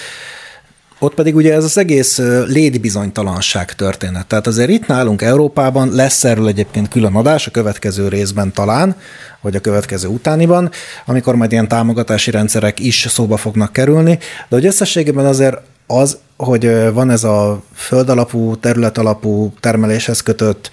ott 1.03 1.13
pedig 1.13 1.35
ugye 1.35 1.53
ez 1.53 1.63
az 1.63 1.77
egész 1.77 2.17
létbizonytalanság 2.45 3.73
történet. 3.73 4.27
Tehát 4.27 4.47
azért 4.47 4.69
itt 4.69 4.87
nálunk 4.87 5.21
Európában 5.21 5.91
lesz 5.91 6.23
erről 6.23 6.47
egyébként 6.47 6.89
külön 6.89 7.15
adás 7.15 7.47
a 7.47 7.51
következő 7.51 8.07
részben 8.07 8.53
talán, 8.53 8.95
vagy 9.41 9.55
a 9.55 9.59
következő 9.59 10.07
utániban, 10.07 10.71
amikor 11.05 11.35
majd 11.35 11.51
ilyen 11.51 11.67
támogatási 11.67 12.31
rendszerek 12.31 12.79
is 12.79 13.05
szóba 13.09 13.37
fognak 13.37 13.73
kerülni, 13.73 14.17
de 14.49 14.55
hogy 14.55 14.65
összességében 14.65 15.25
azért 15.25 15.57
az, 15.91 16.18
hogy 16.38 16.91
van 16.93 17.09
ez 17.09 17.23
a 17.23 17.61
földalapú, 17.73 18.55
területalapú 18.55 19.53
termeléshez 19.59 20.22
kötött 20.22 20.69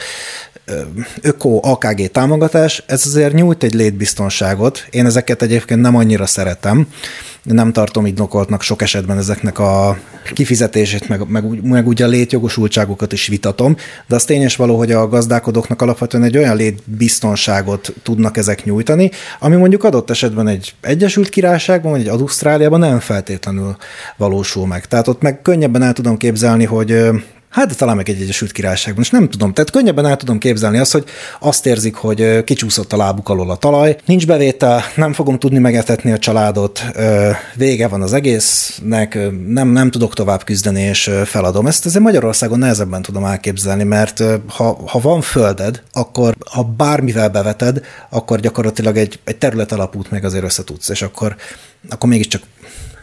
öko 1.20 1.60
AKG 1.62 2.10
támogatás, 2.10 2.82
ez 2.86 3.06
azért 3.06 3.32
nyújt 3.32 3.62
egy 3.62 3.74
létbiztonságot. 3.74 4.86
Én 4.90 5.06
ezeket 5.06 5.42
egyébként 5.42 5.80
nem 5.80 5.96
annyira 5.96 6.26
szeretem, 6.26 6.86
nem 7.52 7.72
tartom 7.72 8.06
indokoltnak 8.06 8.62
sok 8.62 8.82
esetben 8.82 9.18
ezeknek 9.18 9.58
a 9.58 9.98
kifizetését, 10.34 11.08
meg, 11.08 11.28
meg, 11.28 11.62
meg 11.62 11.86
ugye 11.86 12.04
a 12.04 12.08
létjogosultságokat 12.08 13.12
is 13.12 13.26
vitatom, 13.26 13.76
de 14.06 14.14
az 14.14 14.24
tényes 14.24 14.56
való, 14.56 14.76
hogy 14.76 14.92
a 14.92 15.08
gazdálkodóknak 15.08 15.82
alapvetően 15.82 16.22
egy 16.24 16.36
olyan 16.36 16.56
létbiztonságot 16.56 17.92
tudnak 18.02 18.36
ezek 18.36 18.64
nyújtani, 18.64 19.10
ami 19.38 19.56
mondjuk 19.56 19.84
adott 19.84 20.10
esetben 20.10 20.48
egy 20.48 20.74
Egyesült 20.80 21.28
Királyságban, 21.28 21.90
vagy 21.90 22.00
egy 22.00 22.08
Ausztráliában 22.08 22.80
nem 22.80 23.00
feltétlenül 23.00 23.76
valósul 24.16 24.66
meg. 24.66 24.86
Tehát 24.86 25.08
ott 25.08 25.22
meg 25.22 25.42
könnyebben 25.42 25.82
el 25.82 25.92
tudom 25.92 26.16
képzelni, 26.16 26.64
hogy 26.64 27.10
Hát 27.48 27.76
talán 27.76 27.96
meg 27.96 28.08
egy 28.08 28.22
Egyesült 28.22 28.52
Királyságban, 28.52 29.02
és 29.02 29.10
nem 29.10 29.28
tudom. 29.28 29.52
Tehát 29.52 29.70
könnyebben 29.70 30.06
el 30.06 30.16
tudom 30.16 30.38
képzelni 30.38 30.78
azt, 30.78 30.92
hogy 30.92 31.04
azt 31.40 31.66
érzik, 31.66 31.94
hogy 31.94 32.44
kicsúszott 32.44 32.92
a 32.92 32.96
lábuk 32.96 33.28
alól 33.28 33.50
a 33.50 33.56
talaj, 33.56 33.96
nincs 34.06 34.26
bevétel, 34.26 34.82
nem 34.96 35.12
fogom 35.12 35.38
tudni 35.38 35.58
megetetni 35.58 36.12
a 36.12 36.18
családot, 36.18 36.84
vége 37.54 37.88
van 37.88 38.02
az 38.02 38.12
egésznek, 38.12 39.18
nem, 39.46 39.68
nem 39.68 39.90
tudok 39.90 40.14
tovább 40.14 40.44
küzdeni, 40.44 40.80
és 40.80 41.10
feladom. 41.24 41.66
Ezt 41.66 41.86
azért 41.86 42.04
Magyarországon 42.04 42.58
nehezebben 42.58 43.02
tudom 43.02 43.24
elképzelni, 43.24 43.84
mert 43.84 44.22
ha, 44.48 44.78
ha 44.86 44.98
van 44.98 45.20
földed, 45.20 45.82
akkor 45.92 46.36
ha 46.50 46.62
bármivel 46.62 47.28
beveted, 47.28 47.84
akkor 48.10 48.40
gyakorlatilag 48.40 48.96
egy, 48.96 49.18
egy 49.24 49.36
terület 49.36 49.72
alapút 49.72 50.10
meg 50.10 50.24
azért 50.24 50.44
összetudsz, 50.44 50.88
és 50.88 51.02
akkor, 51.02 51.36
akkor 51.88 52.08
mégiscsak 52.08 52.42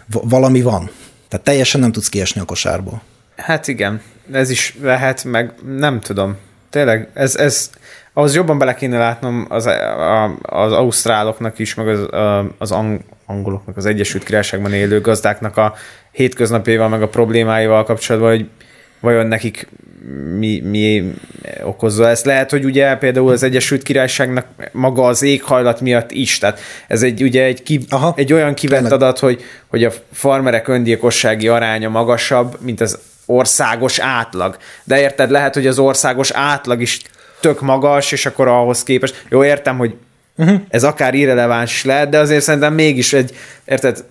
valami 0.07 0.61
van. 0.61 0.89
Tehát 1.29 1.45
teljesen 1.45 1.81
nem 1.81 1.91
tudsz 1.91 2.09
kiesni 2.09 2.41
a 2.41 2.45
kosárból. 2.45 3.01
Hát 3.35 3.67
igen, 3.67 4.01
ez 4.31 4.49
is 4.49 4.77
lehet, 4.81 5.23
meg 5.23 5.51
nem 5.77 5.99
tudom. 5.99 6.37
Tényleg, 6.69 7.09
ez, 7.13 7.35
ez 7.35 7.69
ahhoz 8.13 8.35
jobban 8.35 8.57
bele 8.57 8.73
kéne 8.73 8.97
látnom 8.97 9.45
az, 9.49 9.65
a, 9.65 10.23
az 10.41 10.71
ausztráloknak 10.71 11.59
is, 11.59 11.73
meg 11.73 11.87
az, 11.87 12.07
az 12.57 12.71
angoloknak, 13.25 13.77
az 13.77 13.85
Egyesült 13.85 14.23
Királyságban 14.23 14.73
élő 14.73 15.01
gazdáknak 15.01 15.57
a 15.57 15.73
hétköznapjaival, 16.11 16.89
meg 16.89 17.01
a 17.01 17.07
problémáival 17.07 17.83
kapcsolatban, 17.83 18.29
hogy 18.29 18.49
vajon 18.99 19.27
nekik 19.27 19.67
mi, 20.37 20.59
mi 20.59 21.13
okozza 21.63 22.07
ezt. 22.07 22.25
Lehet, 22.25 22.51
hogy 22.51 22.65
ugye 22.65 22.95
például 22.95 23.31
az 23.31 23.43
Egyesült 23.43 23.83
Királyságnak 23.83 24.45
maga 24.71 25.05
az 25.05 25.21
éghajlat 25.21 25.81
miatt 25.81 26.11
is, 26.11 26.37
tehát 26.37 26.59
ez 26.87 27.03
egy, 27.03 27.23
ugye 27.23 27.43
egy, 27.43 27.63
ki, 27.63 27.79
Aha, 27.89 28.13
egy 28.17 28.33
olyan 28.33 28.53
kivett 28.53 28.91
adat, 28.91 29.19
hogy, 29.19 29.43
hogy 29.67 29.83
a 29.83 29.91
farmerek 30.11 30.67
öngyilkossági 30.67 31.47
aránya 31.47 31.89
magasabb, 31.89 32.57
mint 32.61 32.81
az 32.81 32.99
országos 33.25 33.99
átlag. 33.99 34.57
De 34.83 34.99
érted, 34.99 35.29
lehet, 35.29 35.53
hogy 35.53 35.67
az 35.67 35.79
országos 35.79 36.31
átlag 36.31 36.81
is 36.81 37.01
tök 37.39 37.61
magas, 37.61 38.11
és 38.11 38.25
akkor 38.25 38.47
ahhoz 38.47 38.83
képest, 38.83 39.25
jó, 39.29 39.43
értem, 39.43 39.77
hogy 39.77 39.95
uh-huh. 40.35 40.61
ez 40.69 40.83
akár 40.83 41.13
irreleváns 41.13 41.83
lehet, 41.83 42.09
de 42.09 42.19
azért 42.19 42.43
szerintem 42.43 42.73
mégis 42.73 43.13
egy, 43.13 43.35
érted, 43.65 44.03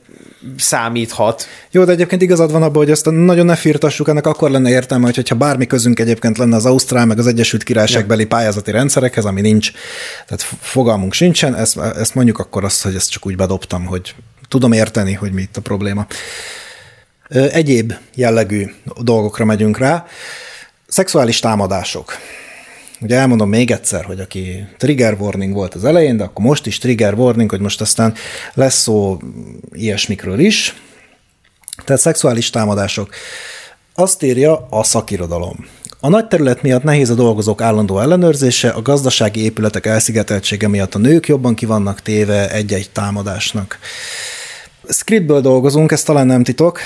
számíthat. 0.56 1.46
Jó, 1.70 1.84
de 1.84 1.92
egyébként 1.92 2.22
igazad 2.22 2.52
van 2.52 2.62
abban, 2.62 2.76
hogy 2.76 2.90
ezt 2.90 3.10
nagyon 3.10 3.46
ne 3.46 3.54
firtassuk, 3.54 4.08
ennek 4.08 4.26
akkor 4.26 4.50
lenne 4.50 4.70
értelme, 4.70 5.10
hogyha 5.14 5.34
bármi 5.34 5.66
közünk 5.66 5.98
egyébként 6.00 6.38
lenne 6.38 6.56
az 6.56 6.66
Ausztrál, 6.66 7.06
meg 7.06 7.18
az 7.18 7.26
Egyesült 7.26 7.62
Királyságbeli 7.62 8.22
ja. 8.22 8.28
pályázati 8.28 8.70
rendszerekhez, 8.70 9.24
ami 9.24 9.40
nincs, 9.40 9.70
tehát 10.26 10.42
fogalmunk 10.60 11.12
sincsen, 11.12 11.54
ezt, 11.54 11.78
ezt 11.78 12.14
mondjuk 12.14 12.38
akkor 12.38 12.64
azt, 12.64 12.82
hogy 12.82 12.94
ezt 12.94 13.10
csak 13.10 13.26
úgy 13.26 13.36
bedobtam, 13.36 13.84
hogy 13.84 14.14
tudom 14.48 14.72
érteni, 14.72 15.12
hogy 15.12 15.32
mi 15.32 15.42
itt 15.42 15.56
a 15.56 15.60
probléma. 15.60 16.06
Egyéb 17.28 17.92
jellegű 18.14 18.66
dolgokra 19.00 19.44
megyünk 19.44 19.78
rá. 19.78 20.06
Szexuális 20.86 21.38
támadások. 21.38 22.12
Ugye 23.00 23.16
elmondom 23.16 23.48
még 23.48 23.70
egyszer, 23.70 24.04
hogy 24.04 24.20
aki 24.20 24.66
trigger 24.78 25.16
warning 25.20 25.54
volt 25.54 25.74
az 25.74 25.84
elején, 25.84 26.16
de 26.16 26.24
akkor 26.24 26.44
most 26.44 26.66
is 26.66 26.78
trigger 26.78 27.14
warning, 27.14 27.50
hogy 27.50 27.60
most 27.60 27.80
aztán 27.80 28.14
lesz 28.54 28.80
szó 28.80 29.18
ilyesmikről 29.72 30.38
is. 30.38 30.74
Tehát 31.84 32.02
szexuális 32.02 32.50
támadások. 32.50 33.14
Azt 33.94 34.22
írja 34.22 34.66
a 34.70 34.82
szakirodalom, 34.82 35.66
A 36.00 36.08
nagy 36.08 36.26
terület 36.26 36.62
miatt 36.62 36.82
nehéz 36.82 37.10
a 37.10 37.14
dolgozók 37.14 37.60
állandó 37.60 38.00
ellenőrzése, 38.00 38.68
a 38.68 38.82
gazdasági 38.82 39.42
épületek 39.42 39.86
elszigeteltsége 39.86 40.68
miatt 40.68 40.94
a 40.94 40.98
nők 40.98 41.26
jobban 41.28 41.54
kivannak 41.54 42.02
téve 42.02 42.50
egy-egy 42.50 42.90
támadásnak. 42.90 43.78
Scriptből 44.88 45.40
dolgozunk, 45.40 45.92
ez 45.92 46.02
talán 46.02 46.26
nem 46.26 46.42
titok, 46.42 46.80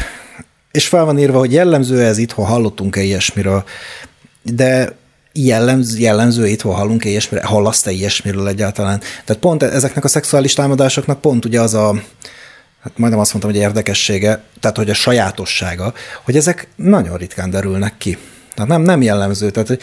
és 0.71 0.89
fel 0.89 1.05
van 1.05 1.19
írva, 1.19 1.39
hogy 1.39 1.53
jellemző 1.53 2.03
ez 2.03 2.19
itthon, 2.19 2.47
hallottunk-e 2.47 3.03
ilyesmiről, 3.03 3.65
de 4.43 4.97
jellemző, 5.33 5.99
jellemző 5.99 6.47
itthon 6.47 6.75
hallunk 6.75 7.05
-e 7.05 7.09
ilyesmiről, 7.09 7.45
hallasz-e 7.45 7.91
ilyesmiről 7.91 8.49
egyáltalán? 8.49 9.01
Tehát 9.25 9.43
pont 9.43 9.63
ezeknek 9.63 10.05
a 10.05 10.09
szexuális 10.09 10.53
támadásoknak 10.53 11.21
pont 11.21 11.45
ugye 11.45 11.61
az 11.61 11.75
a, 11.75 11.95
hát 12.83 12.99
majdnem 12.99 13.21
azt 13.21 13.33
mondtam, 13.33 13.53
hogy 13.53 13.63
érdekessége, 13.63 14.43
tehát 14.61 14.77
hogy 14.77 14.91
a 14.91 14.95
sajátossága, 14.95 15.93
hogy 16.23 16.37
ezek 16.37 16.69
nagyon 16.77 17.17
ritkán 17.17 17.51
derülnek 17.51 17.95
ki. 17.99 18.19
Tehát 18.55 18.71
nem, 18.71 18.83
nem 18.83 19.03
jellemző. 19.03 19.51
Tehát 19.51 19.79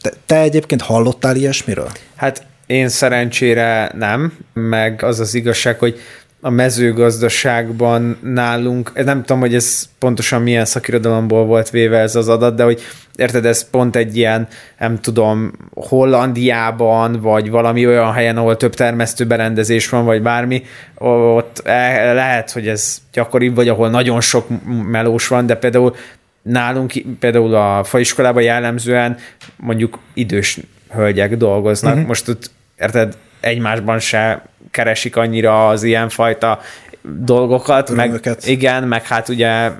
te, 0.00 0.12
te 0.26 0.40
egyébként 0.40 0.82
hallottál 0.82 1.36
ilyesmiről? 1.36 1.90
Hát 2.16 2.46
én 2.66 2.88
szerencsére 2.88 3.92
nem, 3.94 4.32
meg 4.52 5.02
az 5.02 5.20
az 5.20 5.34
igazság, 5.34 5.78
hogy 5.78 6.00
a 6.44 6.50
mezőgazdaságban 6.50 8.16
nálunk, 8.22 9.04
nem 9.04 9.20
tudom, 9.20 9.40
hogy 9.40 9.54
ez 9.54 9.88
pontosan 9.98 10.42
milyen 10.42 10.64
szakirodalomból 10.64 11.44
volt 11.44 11.70
véve 11.70 11.98
ez 11.98 12.16
az 12.16 12.28
adat, 12.28 12.54
de 12.54 12.64
hogy 12.64 12.80
érted, 13.16 13.44
ez 13.44 13.70
pont 13.70 13.96
egy 13.96 14.16
ilyen, 14.16 14.48
nem 14.78 15.00
tudom, 15.00 15.52
Hollandiában, 15.74 17.20
vagy 17.20 17.50
valami 17.50 17.86
olyan 17.86 18.12
helyen, 18.12 18.36
ahol 18.36 18.56
több 18.56 18.74
termesztőberendezés 18.74 19.88
van, 19.88 20.04
vagy 20.04 20.22
bármi, 20.22 20.62
ott 20.98 21.62
e, 21.64 22.12
lehet, 22.12 22.50
hogy 22.50 22.68
ez 22.68 23.02
gyakoribb, 23.12 23.54
vagy 23.54 23.68
ahol 23.68 23.90
nagyon 23.90 24.20
sok 24.20 24.46
melós 24.90 25.28
van, 25.28 25.46
de 25.46 25.56
például 25.56 25.94
nálunk, 26.42 26.92
például 27.18 27.54
a 27.54 27.84
faiskolában 27.84 28.42
jellemzően 28.42 29.16
mondjuk 29.56 29.98
idős 30.14 30.60
hölgyek 30.90 31.36
dolgoznak. 31.36 31.92
Uh-huh. 31.92 32.08
Most 32.08 32.28
ott, 32.28 32.50
érted, 32.78 33.16
egymásban 33.42 33.98
se 33.98 34.42
keresik 34.70 35.16
annyira 35.16 35.68
az 35.68 35.82
ilyenfajta 35.82 36.60
dolgokat, 37.02 37.90
meg, 37.90 38.36
igen, 38.44 38.82
meg 38.82 39.06
hát 39.06 39.28
ugye 39.28 39.70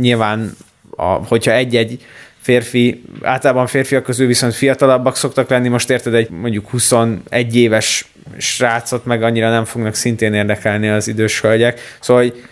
nyilván, 0.00 0.56
a, 0.96 1.04
hogyha 1.04 1.52
egy-egy 1.52 2.04
férfi, 2.40 3.04
általában 3.22 3.66
férfiak 3.66 4.02
közül 4.02 4.26
viszont 4.26 4.54
fiatalabbak 4.54 5.16
szoktak 5.16 5.48
lenni, 5.48 5.68
most 5.68 5.90
érted, 5.90 6.14
egy 6.14 6.30
mondjuk 6.30 6.70
21 6.70 7.56
éves 7.56 8.06
srácot 8.38 9.04
meg 9.04 9.22
annyira 9.22 9.50
nem 9.50 9.64
fognak 9.64 9.94
szintén 9.94 10.34
érdekelni 10.34 10.88
az 10.88 11.08
idős 11.08 11.40
hölgyek, 11.40 11.80
szóval 12.00 12.22
hogy 12.22 12.44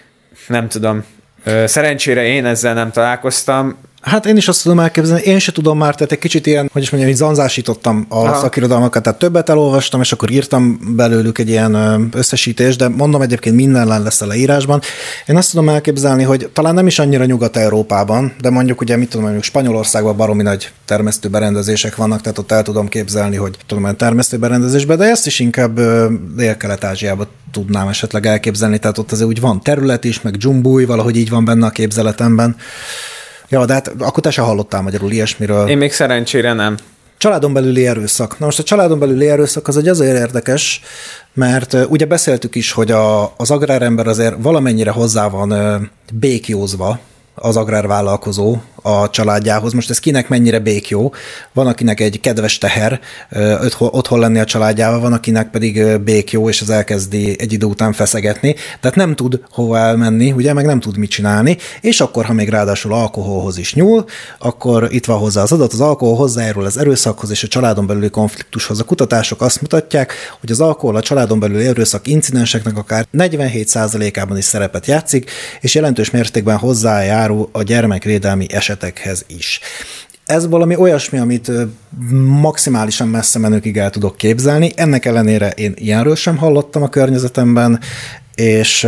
nem 0.46 0.68
tudom, 0.68 1.04
Szerencsére 1.64 2.24
én 2.24 2.46
ezzel 2.46 2.74
nem 2.74 2.90
találkoztam, 2.90 3.78
Hát 4.02 4.26
én 4.26 4.36
is 4.36 4.48
azt 4.48 4.62
tudom 4.62 4.80
elképzelni, 4.80 5.22
én 5.22 5.38
se 5.38 5.52
tudom 5.52 5.78
már, 5.78 5.94
tehát 5.94 6.12
egy 6.12 6.18
kicsit 6.18 6.46
ilyen, 6.46 6.70
hogy 6.72 6.82
is 6.82 6.90
mondjam, 6.90 7.12
hogy 7.12 7.20
zanzásítottam 7.20 8.06
a 8.08 8.16
Aha. 8.16 8.40
szakirodalmakat, 8.40 9.02
tehát 9.02 9.18
többet 9.18 9.48
elolvastam, 9.48 10.00
és 10.00 10.12
akkor 10.12 10.30
írtam 10.30 10.80
belőlük 10.96 11.38
egy 11.38 11.48
ilyen 11.48 12.08
összesítést, 12.12 12.78
de 12.78 12.88
mondom 12.88 13.22
egyébként 13.22 13.56
minden 13.56 14.02
lesz 14.02 14.20
a 14.20 14.26
leírásban. 14.26 14.80
Én 15.26 15.36
azt 15.36 15.50
tudom 15.50 15.68
elképzelni, 15.68 16.22
hogy 16.22 16.50
talán 16.52 16.74
nem 16.74 16.86
is 16.86 16.98
annyira 16.98 17.24
Nyugat-Európában, 17.24 18.32
de 18.40 18.50
mondjuk 18.50 18.80
ugye 18.80 18.96
mit 18.96 19.08
tudom, 19.08 19.22
mondjuk 19.22 19.44
Spanyolországban 19.44 20.16
baromi 20.16 20.42
nagy 20.42 20.70
termesztőberendezések 20.84 21.96
vannak, 21.96 22.20
tehát 22.20 22.38
ott 22.38 22.52
el 22.52 22.62
tudom 22.62 22.88
képzelni, 22.88 23.36
hogy 23.36 23.56
tudom, 23.66 23.84
hogy 23.84 23.96
termesztőberendezésben, 23.96 24.98
de 24.98 25.04
ezt 25.04 25.26
is 25.26 25.38
inkább 25.38 25.80
Dél-Kelet-Ázsiában 26.36 27.26
tudnám 27.52 27.88
esetleg 27.88 28.26
elképzelni, 28.26 28.78
tehát 28.78 28.98
ott 28.98 29.12
azért 29.12 29.28
úgy 29.28 29.40
van 29.40 29.62
terület 29.62 30.04
is, 30.04 30.20
meg 30.20 30.36
dzsumbúj, 30.36 30.84
valahogy 30.84 31.16
így 31.16 31.30
van 31.30 31.44
benne 31.44 31.66
a 31.66 31.70
képzeletemben. 31.70 32.56
Ja, 33.52 33.64
de 33.64 33.72
hát 33.72 33.92
akkor 33.98 34.22
te 34.22 34.30
se 34.30 34.42
hallottál 34.42 34.82
magyarul 34.82 35.10
ilyesmiről. 35.10 35.68
Én 35.68 35.76
még 35.76 35.92
szerencsére 35.92 36.52
nem. 36.52 36.76
Családon 37.18 37.52
belüli 37.52 37.86
erőszak. 37.86 38.38
Na 38.38 38.44
most 38.44 38.58
a 38.58 38.62
családon 38.62 38.98
belüli 38.98 39.28
erőszak 39.28 39.68
az 39.68 39.76
egy 39.76 39.88
azért 39.88 40.16
érdekes, 40.18 40.80
mert 41.34 41.76
ugye 41.88 42.04
beszéltük 42.04 42.54
is, 42.54 42.72
hogy 42.72 42.90
a, 42.90 43.34
az 43.36 43.50
agrárember 43.50 44.06
azért 44.06 44.34
valamennyire 44.38 44.90
hozzá 44.90 45.28
van 45.28 45.54
békjózva 46.12 46.98
az 47.34 47.56
agrárvállalkozó 47.56 48.56
a 48.82 49.10
családjához. 49.10 49.72
Most 49.72 49.90
ez 49.90 49.98
kinek 49.98 50.28
mennyire 50.28 50.58
békjó? 50.58 51.14
Van, 51.52 51.66
akinek 51.66 52.00
egy 52.00 52.20
kedves 52.20 52.58
teher 52.58 53.00
otthon 53.78 54.18
lenni 54.18 54.38
a 54.38 54.44
családjával, 54.44 55.00
van, 55.00 55.12
akinek 55.12 55.50
pedig 55.50 55.98
békjó, 55.98 56.48
és 56.48 56.60
az 56.60 56.70
elkezdi 56.70 57.36
egy 57.38 57.52
idő 57.52 57.66
után 57.66 57.92
feszegetni. 57.92 58.54
Tehát 58.80 58.96
nem 58.96 59.14
tud 59.14 59.40
hova 59.50 59.78
elmenni, 59.78 60.32
ugye, 60.32 60.52
meg 60.52 60.66
nem 60.66 60.80
tud 60.80 60.96
mit 60.96 61.10
csinálni, 61.10 61.56
és 61.80 62.00
akkor, 62.00 62.24
ha 62.24 62.32
még 62.32 62.48
ráadásul 62.48 62.92
alkoholhoz 62.92 63.58
is 63.58 63.74
nyúl, 63.74 64.04
akkor 64.38 64.88
itt 64.90 65.04
van 65.04 65.18
hozzá 65.18 65.42
az 65.42 65.52
adat, 65.52 65.72
az 65.72 65.80
alkohol 65.80 66.16
hozzájárul 66.16 66.64
az 66.64 66.78
erőszakhoz 66.78 67.30
és 67.30 67.42
a 67.42 67.48
családon 67.48 67.86
belüli 67.86 68.10
konfliktushoz. 68.10 68.80
A 68.80 68.84
kutatások 68.84 69.40
azt 69.40 69.60
mutatják, 69.60 70.12
hogy 70.40 70.50
az 70.50 70.60
alkohol 70.60 70.96
a 70.96 71.02
családon 71.02 71.40
belüli 71.40 71.66
erőszak 71.66 72.06
incidenseknek 72.06 72.76
akár 72.76 73.06
47%-ában 73.12 74.36
is 74.36 74.44
szerepet 74.44 74.86
játszik, 74.86 75.30
és 75.60 75.74
jelentős 75.74 76.10
mértékben 76.10 76.58
hozzájárul 77.22 77.48
a 77.52 77.62
gyermekvédelmi 77.62 78.46
eset 78.48 78.82
esetekhez 78.82 79.24
is. 79.26 79.60
Ez 80.24 80.48
valami 80.48 80.76
olyasmi, 80.76 81.18
amit 81.18 81.50
maximálisan 82.40 83.08
messze 83.08 83.38
menőkig 83.38 83.76
el 83.76 83.90
tudok 83.90 84.16
képzelni. 84.16 84.72
Ennek 84.76 85.04
ellenére 85.04 85.50
én 85.50 85.72
ilyenről 85.76 86.16
sem 86.16 86.36
hallottam 86.36 86.82
a 86.82 86.88
környezetemben, 86.88 87.80
és 88.34 88.86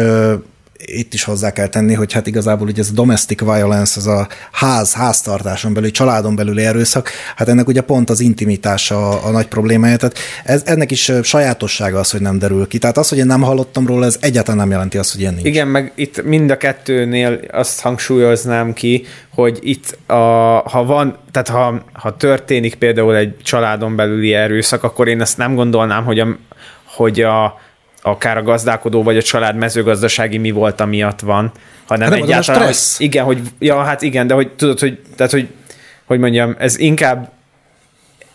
itt 0.87 1.15
is 1.15 1.25
hozzá 1.25 1.53
kell 1.53 1.67
tenni, 1.67 1.95
hogy 1.95 2.13
hát 2.13 2.27
igazából 2.27 2.67
ugye 2.69 2.81
ez 2.83 2.89
a 2.91 2.95
domestic 2.95 3.41
violence, 3.41 4.01
ez 4.01 4.07
a 4.07 4.29
ház, 4.53 4.93
háztartáson 4.93 5.75
belül, 5.75 5.91
családon 5.91 6.37
belüli 6.37 6.65
erőszak, 6.65 7.11
hát 7.37 7.49
ennek 7.49 7.69
ugye 7.69 7.81
pont 7.81 8.11
az 8.11 8.21
intimitása 8.21 9.09
a, 9.09 9.27
a 9.27 9.31
nagy 9.31 9.47
problémája, 9.47 9.97
tehát 9.97 10.19
ez, 10.45 10.63
ennek 10.65 10.91
is 10.91 11.13
sajátossága 11.23 11.99
az, 11.99 12.11
hogy 12.11 12.21
nem 12.21 12.39
derül 12.39 12.67
ki. 12.67 12.79
Tehát 12.79 12.97
az, 12.97 13.09
hogy 13.09 13.19
én 13.19 13.27
nem 13.27 13.43
hallottam 13.43 13.87
róla, 13.87 14.07
ez 14.07 14.19
egyáltalán 14.21 14.59
nem 14.59 14.71
jelenti 14.71 14.99
azt, 14.99 15.13
hogy 15.13 15.21
ilyen 15.21 15.35
nincs. 15.35 15.47
Igen, 15.47 15.69
meg 15.69 15.93
itt 15.95 16.23
mind 16.23 16.51
a 16.51 16.57
kettőnél 16.57 17.41
azt 17.51 17.81
hangsúlyoznám 17.81 18.73
ki, 18.73 19.05
hogy 19.35 19.59
itt 19.63 19.99
a, 20.07 20.15
ha 20.69 20.85
van, 20.85 21.19
tehát 21.31 21.49
ha, 21.49 21.85
ha 21.93 22.17
történik 22.17 22.75
például 22.75 23.17
egy 23.17 23.37
családon 23.43 23.97
belüli 23.97 24.35
erőszak, 24.35 24.83
akkor 24.83 25.09
én 25.09 25.21
ezt 25.21 25.37
nem 25.39 25.55
gondolnám, 25.55 26.05
hogy 26.05 26.19
a, 26.19 26.39
hogy 26.85 27.21
a 27.21 27.61
akár 28.07 28.37
a 28.37 28.43
gazdálkodó 28.43 29.03
vagy 29.03 29.17
a 29.17 29.23
család 29.23 29.57
mezőgazdasági 29.57 30.39
mi 30.39 30.51
volt, 30.51 30.81
amiatt 30.81 31.21
van, 31.21 31.53
hanem 31.87 32.11
hát 32.11 32.23
egyáltalán, 32.23 32.67
hogy, 32.67 32.77
igen, 32.99 33.25
hogy, 33.25 33.41
ja, 33.59 33.83
hát 33.83 34.03
igen, 34.03 34.27
de 34.27 34.35
hogy 34.35 34.51
tudod, 34.51 34.79
hogy, 34.79 34.99
tehát, 35.17 35.33
hogy, 35.33 35.49
hogy 36.05 36.19
mondjam, 36.19 36.55
ez 36.59 36.79
inkább 36.79 37.33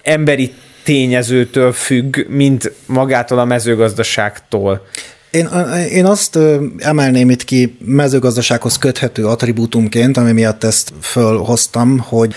emberi 0.02 0.54
tényezőtől 0.84 1.72
függ, 1.72 2.18
mint 2.28 2.72
magától 2.86 3.40
a 3.40 3.46
mezőgazdaságtól. 3.46 4.86
Én, 5.32 5.50
én 5.92 6.06
azt 6.06 6.38
emelném 6.78 7.30
itt 7.30 7.44
ki 7.44 7.78
mezőgazdasághoz 7.86 8.78
köthető 8.78 9.26
attribútumként, 9.26 10.18
ami 10.18 10.32
miatt 10.32 10.64
ezt 10.64 10.94
fölhoztam, 11.02 12.00
hogy 12.00 12.34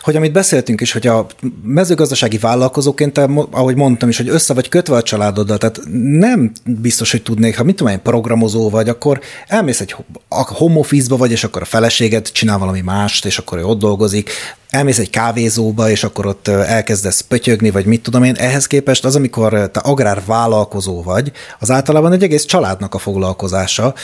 hogy 0.00 0.16
amit 0.16 0.32
beszéltünk 0.32 0.80
is, 0.80 0.92
hogy 0.92 1.06
a 1.06 1.26
mezőgazdasági 1.62 2.38
vállalkozóként, 2.38 3.18
ahogy 3.50 3.76
mondtam 3.76 4.08
is, 4.08 4.16
hogy 4.16 4.28
össze 4.28 4.54
vagy 4.54 4.68
kötve 4.68 4.96
a 4.96 5.02
családoddal, 5.02 5.58
tehát 5.58 5.80
nem 6.02 6.52
biztos, 6.64 7.10
hogy 7.10 7.22
tudnék, 7.22 7.56
ha 7.56 7.64
mit 7.64 7.76
tudom 7.76 7.92
én, 7.92 8.02
programozó 8.02 8.70
vagy, 8.70 8.88
akkor 8.88 9.20
elmész 9.46 9.80
egy 9.80 9.94
home 10.28 10.78
office-ba 10.78 11.16
vagy, 11.16 11.30
és 11.30 11.44
akkor 11.44 11.62
a 11.62 11.64
feleséged 11.64 12.32
csinál 12.32 12.58
valami 12.58 12.80
mást, 12.80 13.24
és 13.24 13.38
akkor 13.38 13.58
ő 13.58 13.64
ott 13.64 13.78
dolgozik, 13.78 14.30
elmész 14.72 14.98
egy 14.98 15.10
kávézóba, 15.10 15.90
és 15.90 16.04
akkor 16.04 16.26
ott 16.26 16.48
elkezdesz 16.48 17.20
pötyögni, 17.20 17.70
vagy 17.70 17.84
mit 17.86 18.02
tudom 18.02 18.22
én, 18.22 18.34
ehhez 18.34 18.66
képest 18.66 19.04
az, 19.04 19.16
amikor 19.16 19.70
te 19.70 19.80
agrárvállalkozó 19.80 21.02
vagy, 21.02 21.32
az 21.58 21.70
általában 21.70 22.12
egy 22.12 22.22
egész 22.22 22.44
családnak 22.44 22.94
a 22.94 22.98
foglalkozása. 22.98 23.94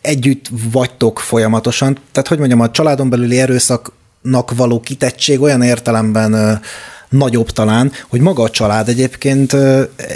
Együtt 0.00 0.46
vagytok 0.72 1.20
folyamatosan, 1.20 1.98
tehát 2.12 2.28
hogy 2.28 2.38
mondjam, 2.38 2.60
a 2.60 2.70
családon 2.70 3.10
belüli 3.10 3.40
erőszak 3.40 3.92
nak 4.30 4.56
való 4.56 4.80
kitettség 4.80 5.40
olyan 5.40 5.62
értelemben 5.62 6.60
nagyobb 7.08 7.50
talán, 7.50 7.92
hogy 8.08 8.20
maga 8.20 8.42
a 8.42 8.50
család 8.50 8.88
egyébként 8.88 9.56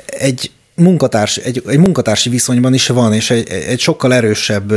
egy 0.07 0.51
munkatárs, 0.75 1.37
egy, 1.37 1.63
egy 1.67 1.79
munkatársi 1.79 2.29
viszonyban 2.29 2.75
is 2.75 2.87
van, 2.87 3.13
és 3.13 3.31
egy, 3.31 3.49
egy 3.49 3.81
sokkal 3.81 4.15
erősebb 4.15 4.73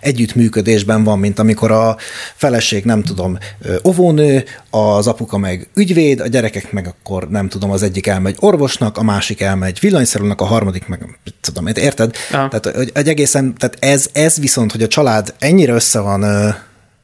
együttműködésben 0.00 1.04
van, 1.04 1.18
mint 1.18 1.38
amikor 1.38 1.70
a 1.70 1.96
feleség, 2.34 2.84
nem 2.84 3.02
tudom, 3.02 3.38
óvónő, 3.86 4.44
az 4.70 5.06
apuka 5.06 5.38
meg 5.38 5.68
ügyvéd, 5.74 6.20
a 6.20 6.26
gyerekek 6.26 6.72
meg 6.72 6.86
akkor 6.86 7.28
nem 7.28 7.48
tudom, 7.48 7.70
az 7.70 7.82
egyik 7.82 8.06
elmegy 8.06 8.36
orvosnak, 8.40 8.98
a 8.98 9.02
másik 9.02 9.40
elmegy 9.40 9.78
villanyszerűnek, 9.80 10.40
a 10.40 10.44
harmadik 10.44 10.86
meg 10.86 11.18
tudom, 11.40 11.66
érted? 11.66 12.14
Aha. 12.32 12.48
Tehát 12.48 12.90
egy 12.94 13.08
egészen, 13.08 13.54
tehát 13.54 13.76
ez, 13.78 14.08
ez 14.12 14.38
viszont, 14.38 14.72
hogy 14.72 14.82
a 14.82 14.88
család 14.88 15.34
ennyire 15.38 15.72
össze 15.72 16.00
van 16.00 16.54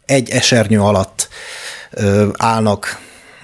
egy 0.07 0.31
esernyő 0.31 0.81
alatt, 0.81 1.29
állnak, 2.37 3.01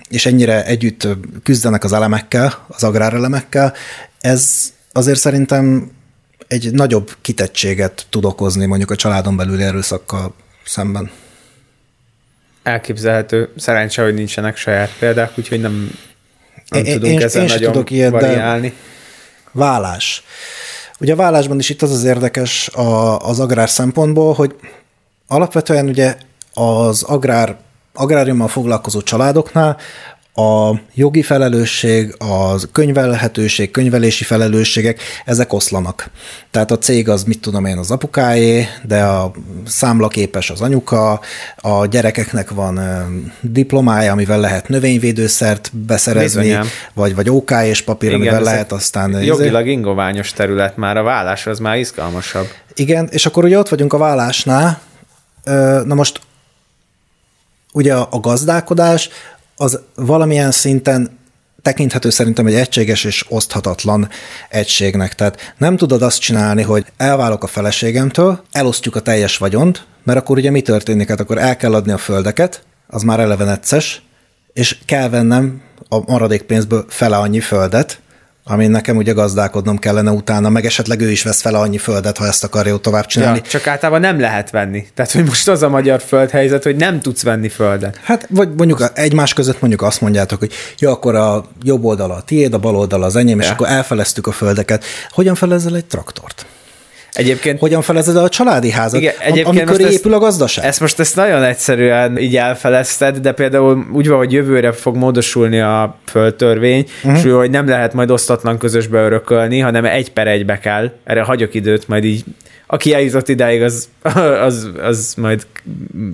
és 0.09 0.27
ennyire 0.27 0.65
együtt 0.65 1.07
küzdenek 1.43 1.85
az 1.85 1.93
elemekkel, 1.93 2.65
az 2.69 2.85
agrárelemekkel, 2.85 3.75
ez 4.21 4.73
azért 4.93 5.19
szerintem 5.19 5.91
egy 6.49 6.73
nagyobb 6.73 7.17
kitettséget 7.21 8.07
tud 8.09 8.25
okozni 8.25 8.67
mondjuk 8.67 8.91
a 8.91 8.97
családon 8.97 9.37
belüli 9.37 9.63
erőszakkal 9.63 10.35
szemben. 10.65 11.11
Elképzelhető. 12.63 13.53
Szerencsé, 13.57 14.03
hogy 14.03 14.15
nincsenek 14.15 14.57
saját 14.57 14.91
példák, 14.99 15.33
úgyhogy 15.39 15.61
nem, 15.61 15.91
nem 16.69 16.85
Én- 16.85 16.93
tudunk 16.93 17.13
én- 17.13 17.23
ezzel 17.23 17.43
én 17.43 17.49
nagyon 17.49 17.73
tudok 17.73 17.91
ilyet, 17.91 18.13
de- 18.13 18.19
variálni. 18.21 18.73
Vállás. 19.53 20.25
Ugye 21.01 21.13
a 21.13 21.17
vállásban 21.17 21.59
is 21.59 21.69
itt 21.69 21.83
az 21.83 21.93
az 21.93 22.05
érdekes 22.05 22.69
a, 22.69 23.19
az 23.19 23.41
agrár 23.41 23.71
szempontból, 23.71 24.35
hogy 24.35 24.55
alapvetően 25.27 25.89
ugye 25.89 26.17
az 26.55 27.03
agrár, 27.03 27.59
agráriummal 27.95 28.49
foglalkozó 28.49 29.03
családoknál 29.03 29.77
a 30.35 30.75
jogi 30.95 31.23
felelősség, 31.23 32.15
a 32.19 32.67
könyvelhetőség, 32.73 33.71
könyvelési 33.71 34.25
felelősségek, 34.25 35.01
ezek 35.25 35.53
oszlanak. 35.53 36.11
Tehát 36.51 36.71
a 36.71 36.79
cég 36.79 37.09
az, 37.09 37.23
mit 37.23 37.41
tudom 37.41 37.65
én, 37.65 37.79
az 37.79 37.91
apukáé, 37.91 38.67
de 38.83 39.03
a 39.03 39.33
számlaképes 39.67 40.51
az 40.51 40.61
anyuka, 40.61 41.21
a 41.57 41.87
gyerekeknek 41.87 42.51
van 42.51 42.81
diplomája, 43.41 44.13
amivel 44.13 44.41
lehet 44.41 44.69
növényvédőszert 44.69 45.71
beszerezni, 45.77 46.41
Bizonyám. 46.41 46.67
vagy, 46.95 47.15
vagy 47.15 47.31
OK 47.31 47.51
és 47.65 47.83
papír, 47.83 48.15
amivel 48.15 48.35
ezek 48.35 48.45
lehet 48.45 48.73
aztán... 48.73 49.11
izé- 49.11 49.27
Jogilag 49.27 49.67
ingoványos 49.67 50.33
terület 50.33 50.77
már, 50.77 50.97
a 50.97 51.03
vállás 51.03 51.47
az 51.47 51.59
már 51.59 51.79
izgalmasabb. 51.79 52.47
Igen, 52.75 53.09
és 53.11 53.27
akkor 53.27 53.45
ugye 53.45 53.59
ott 53.59 53.69
vagyunk 53.69 53.93
a 53.93 53.99
vállásnál. 53.99 54.81
Na 55.85 55.95
most 55.95 56.21
ugye 57.73 57.95
a 57.95 58.21
gazdálkodás 58.21 59.09
az 59.57 59.81
valamilyen 59.95 60.51
szinten 60.51 61.19
tekinthető 61.63 62.11
szerintem 62.11 62.47
egy 62.47 62.55
egységes 62.55 63.05
és 63.05 63.25
oszthatatlan 63.29 64.09
egységnek. 64.49 65.15
Tehát 65.15 65.55
nem 65.59 65.77
tudod 65.77 66.03
azt 66.03 66.21
csinálni, 66.21 66.63
hogy 66.63 66.87
elválok 66.97 67.43
a 67.43 67.47
feleségemtől, 67.47 68.45
elosztjuk 68.53 68.97
a 68.97 69.01
teljes 69.01 69.37
vagyont, 69.37 69.87
mert 70.03 70.19
akkor 70.19 70.37
ugye 70.37 70.51
mi 70.51 70.61
történik? 70.61 71.09
Hát 71.09 71.21
akkor 71.21 71.39
el 71.39 71.57
kell 71.57 71.75
adni 71.75 71.93
a 71.93 71.99
földeket, 71.99 72.63
az 72.87 73.03
már 73.03 73.21
eleve 73.21 73.45
necces, 73.45 74.03
és 74.53 74.79
kell 74.87 75.09
vennem 75.09 75.63
a 75.89 76.13
maradék 76.13 76.43
pénzből 76.43 76.85
fele 76.89 77.17
annyi 77.17 77.41
földet, 77.41 78.01
amin 78.45 78.71
nekem 78.71 78.97
ugye 78.97 79.13
gazdálkodnom 79.13 79.79
kellene 79.79 80.11
utána, 80.11 80.49
meg 80.49 80.65
esetleg 80.65 81.01
ő 81.01 81.11
is 81.11 81.23
vesz 81.23 81.41
fele 81.41 81.59
annyi 81.59 81.79
földet, 81.79 82.17
ha 82.17 82.27
ezt 82.27 82.45
akarja 82.45 82.77
tovább 82.77 83.07
csinálni. 83.07 83.41
Ja, 83.45 83.51
csak 83.51 83.67
általában 83.67 84.01
nem 84.01 84.21
lehet 84.21 84.51
venni. 84.51 84.87
Tehát, 84.95 85.13
hogy 85.13 85.25
most 85.25 85.49
az 85.49 85.63
a 85.63 85.69
magyar 85.69 86.01
földhelyzet, 86.01 86.63
hogy 86.63 86.77
nem 86.77 87.01
tudsz 87.01 87.23
venni 87.23 87.49
földet. 87.49 88.01
Hát, 88.05 88.27
vagy 88.31 88.49
mondjuk 88.57 88.91
egymás 88.95 89.33
között 89.35 89.61
mondjuk 89.61 89.83
azt 89.83 90.01
mondjátok, 90.01 90.39
hogy 90.39 90.53
jó, 90.79 90.91
akkor 90.91 91.15
a 91.15 91.45
jobb 91.63 91.85
oldala 91.85 92.15
a 92.15 92.23
tiéd, 92.23 92.55
a 92.55 92.59
bal 92.59 92.77
oldala 92.77 93.07
az 93.07 93.17
enyém, 93.17 93.39
és 93.41 93.47
Ja. 93.47 93.53
akkor 93.53 93.69
elfeleztük 93.69 94.27
a 94.27 94.33
földeket. 94.33 94.85
Hogyan 95.11 95.35
felezel 95.35 95.77
egy 95.77 95.85
traktort? 95.87 96.47
Egyébként 97.13 97.59
Hogyan 97.59 97.83
felezed 97.83 98.17
a 98.17 98.29
családi 98.29 98.71
házat, 98.71 99.01
Igen, 99.01 99.15
egyébként 99.19 99.47
amikor 99.47 99.69
most 99.79 99.81
ezt- 99.81 99.99
épül 99.99 100.15
a 100.15 100.19
gazdaság? 100.19 100.65
Ezt 100.65 100.81
most 100.81 101.01
ezt 101.01 101.17
nagyon 101.17 101.43
egyszerűen 101.43 102.19
így 102.19 102.37
elfelezted, 102.37 103.17
de 103.19 103.33
például 103.33 103.87
úgy 103.93 104.09
van, 104.09 104.19
hogy 104.19 104.33
jövőre 104.33 104.73
fog 104.73 104.97
módosulni 104.97 105.61
a 105.61 105.97
földtörvény, 106.07 106.87
uh-huh. 107.03 107.19
és 107.19 107.25
úgy, 107.25 107.33
hogy 107.33 107.51
nem 107.51 107.69
lehet 107.69 107.93
majd 107.93 108.11
osztatlan 108.11 108.59
közösbe 108.59 109.03
örökölni, 109.03 109.59
hanem 109.59 109.85
egy 109.85 110.13
per 110.13 110.27
egybe 110.27 110.59
kell. 110.59 110.91
Erre 111.05 111.23
hagyok 111.23 111.55
időt, 111.55 111.89
majd 111.89 112.05
így 112.05 112.25
aki 112.73 112.95
eljutott 112.95 113.29
idáig, 113.29 113.63
az, 113.63 113.89
az, 114.47 114.71
az 114.83 115.15
majd 115.17 115.47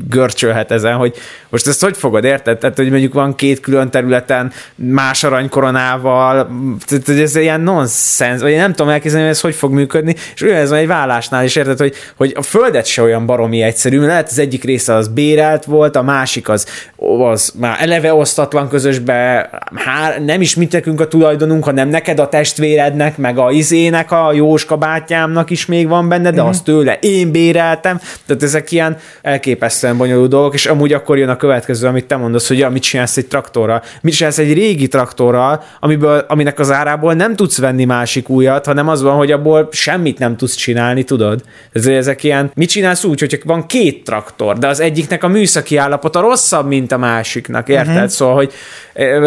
görcsölhet 0.09 0.71
ezen, 0.71 0.95
hogy 0.95 1.15
most 1.49 1.67
ezt 1.67 1.85
hogy 1.85 1.97
fogod, 1.97 2.25
érted? 2.25 2.59
Tehát, 2.59 2.77
hogy 2.77 2.91
mondjuk 2.91 3.13
van 3.13 3.35
két 3.35 3.61
külön 3.61 3.91
területen 3.91 4.53
más 4.75 5.25
aranykoronával, 5.25 6.49
tehát, 6.87 7.07
hogy 7.07 7.21
ez 7.21 7.37
ilyen 7.37 7.61
nonsens, 7.61 8.41
vagy 8.41 8.51
én 8.51 8.59
nem 8.59 8.71
tudom 8.73 8.93
elképzelni, 8.93 9.27
hogy 9.27 9.35
ez 9.35 9.41
hogy 9.41 9.55
fog 9.55 9.73
működni, 9.73 10.15
és 10.35 10.43
ugyanez 10.43 10.71
van 10.71 10.79
egy 10.79 10.87
vállásnál 10.87 11.45
is, 11.45 11.57
érted, 11.57 11.79
hogy, 11.79 11.95
hogy 12.17 12.33
a 12.37 12.43
földet 12.43 12.87
se 12.87 13.03
olyan 13.03 13.27
baromi 13.27 13.63
egyszerű, 13.63 13.97
mert 13.97 14.11
lehet 14.11 14.29
az 14.29 14.39
egyik 14.39 14.65
része 14.65 14.95
az 14.95 15.09
bérelt 15.09 15.65
volt, 15.65 15.97
a 15.97 16.03
másik 16.03 16.49
az, 16.49 16.67
az 17.19 17.53
már 17.59 17.77
eleve 17.81 18.15
osztatlan 18.15 18.69
közösbe, 18.69 19.51
hár, 19.75 20.25
nem 20.25 20.41
is 20.41 20.55
mit 20.55 20.73
nekünk 20.73 21.01
a 21.01 21.09
tulajdonunk, 21.09 21.65
hanem 21.65 21.89
neked 21.89 22.19
a 22.19 22.29
testvérednek, 22.29 23.17
meg 23.17 23.39
a 23.39 23.51
izének, 23.51 24.11
a 24.13 24.33
Jóska 24.33 24.77
bátyámnak 24.77 25.51
is 25.51 25.67
még 25.67 25.89
van 25.89 26.09
benne, 26.09 26.31
de 26.31 26.45
azt 26.49 26.65
tőle 26.65 26.99
én 27.01 27.31
béreltem, 27.31 28.01
tehát 28.27 28.43
ezek 28.43 28.73
ilyen 28.73 28.97
elképesztően 29.23 29.97
bonyolult 29.97 30.31
dolgok, 30.31 30.55
és 30.55 30.67
amúgy 30.67 30.93
akkor 30.93 31.19
jön 31.19 31.29
a 31.29 31.37
következő, 31.37 31.87
amit 31.87 32.07
te 32.07 32.17
mondasz, 32.17 32.49
hogy 32.49 32.59
ja, 32.59 32.71
mit 32.71 32.83
csinálsz 32.83 33.17
egy 33.17 33.27
traktorral, 33.27 33.83
mit 34.01 34.15
csinálsz 34.15 34.39
egy 34.39 34.53
régi 34.53 34.89
traktorral, 34.89 35.63
amiből, 35.81 36.25
aminek 36.29 36.59
az 36.59 36.71
árából 36.71 37.15
nem 37.15 37.37
tudsz 37.37 37.59
venni 37.59 37.85
másik 37.85 38.29
újat, 38.29 38.67
hanem 38.67 38.89
az 38.89 39.03
van, 39.03 39.17
hogy 39.17 39.33
abból 39.33 39.69
semmit 39.71 40.19
nem 40.19 40.37
tudsz 40.37 40.55
csinálni, 40.55 41.03
tudod? 41.03 41.43
Ezért 41.73 41.99
ezek 41.99 42.25
ilyen, 42.25 42.51
mit 42.55 42.69
csinálsz 42.69 43.05
úgy, 43.05 43.21
hogy 43.21 43.41
van 43.45 43.67
két 43.67 44.05
traktor, 44.05 44.59
de 44.59 44.67
az 44.67 44.81
egyiknek 44.81 45.25
a 45.25 45.29
műszaki 45.29 45.77
állapota 45.77 46.21
rosszabb, 46.21 46.67
mint 46.67 46.93
a 46.93 46.99
másiknak, 46.99 47.69
érted? 47.69 47.95
Uh-huh. 47.95 48.09
Szóval, 48.09 48.35
hogy 48.35 48.53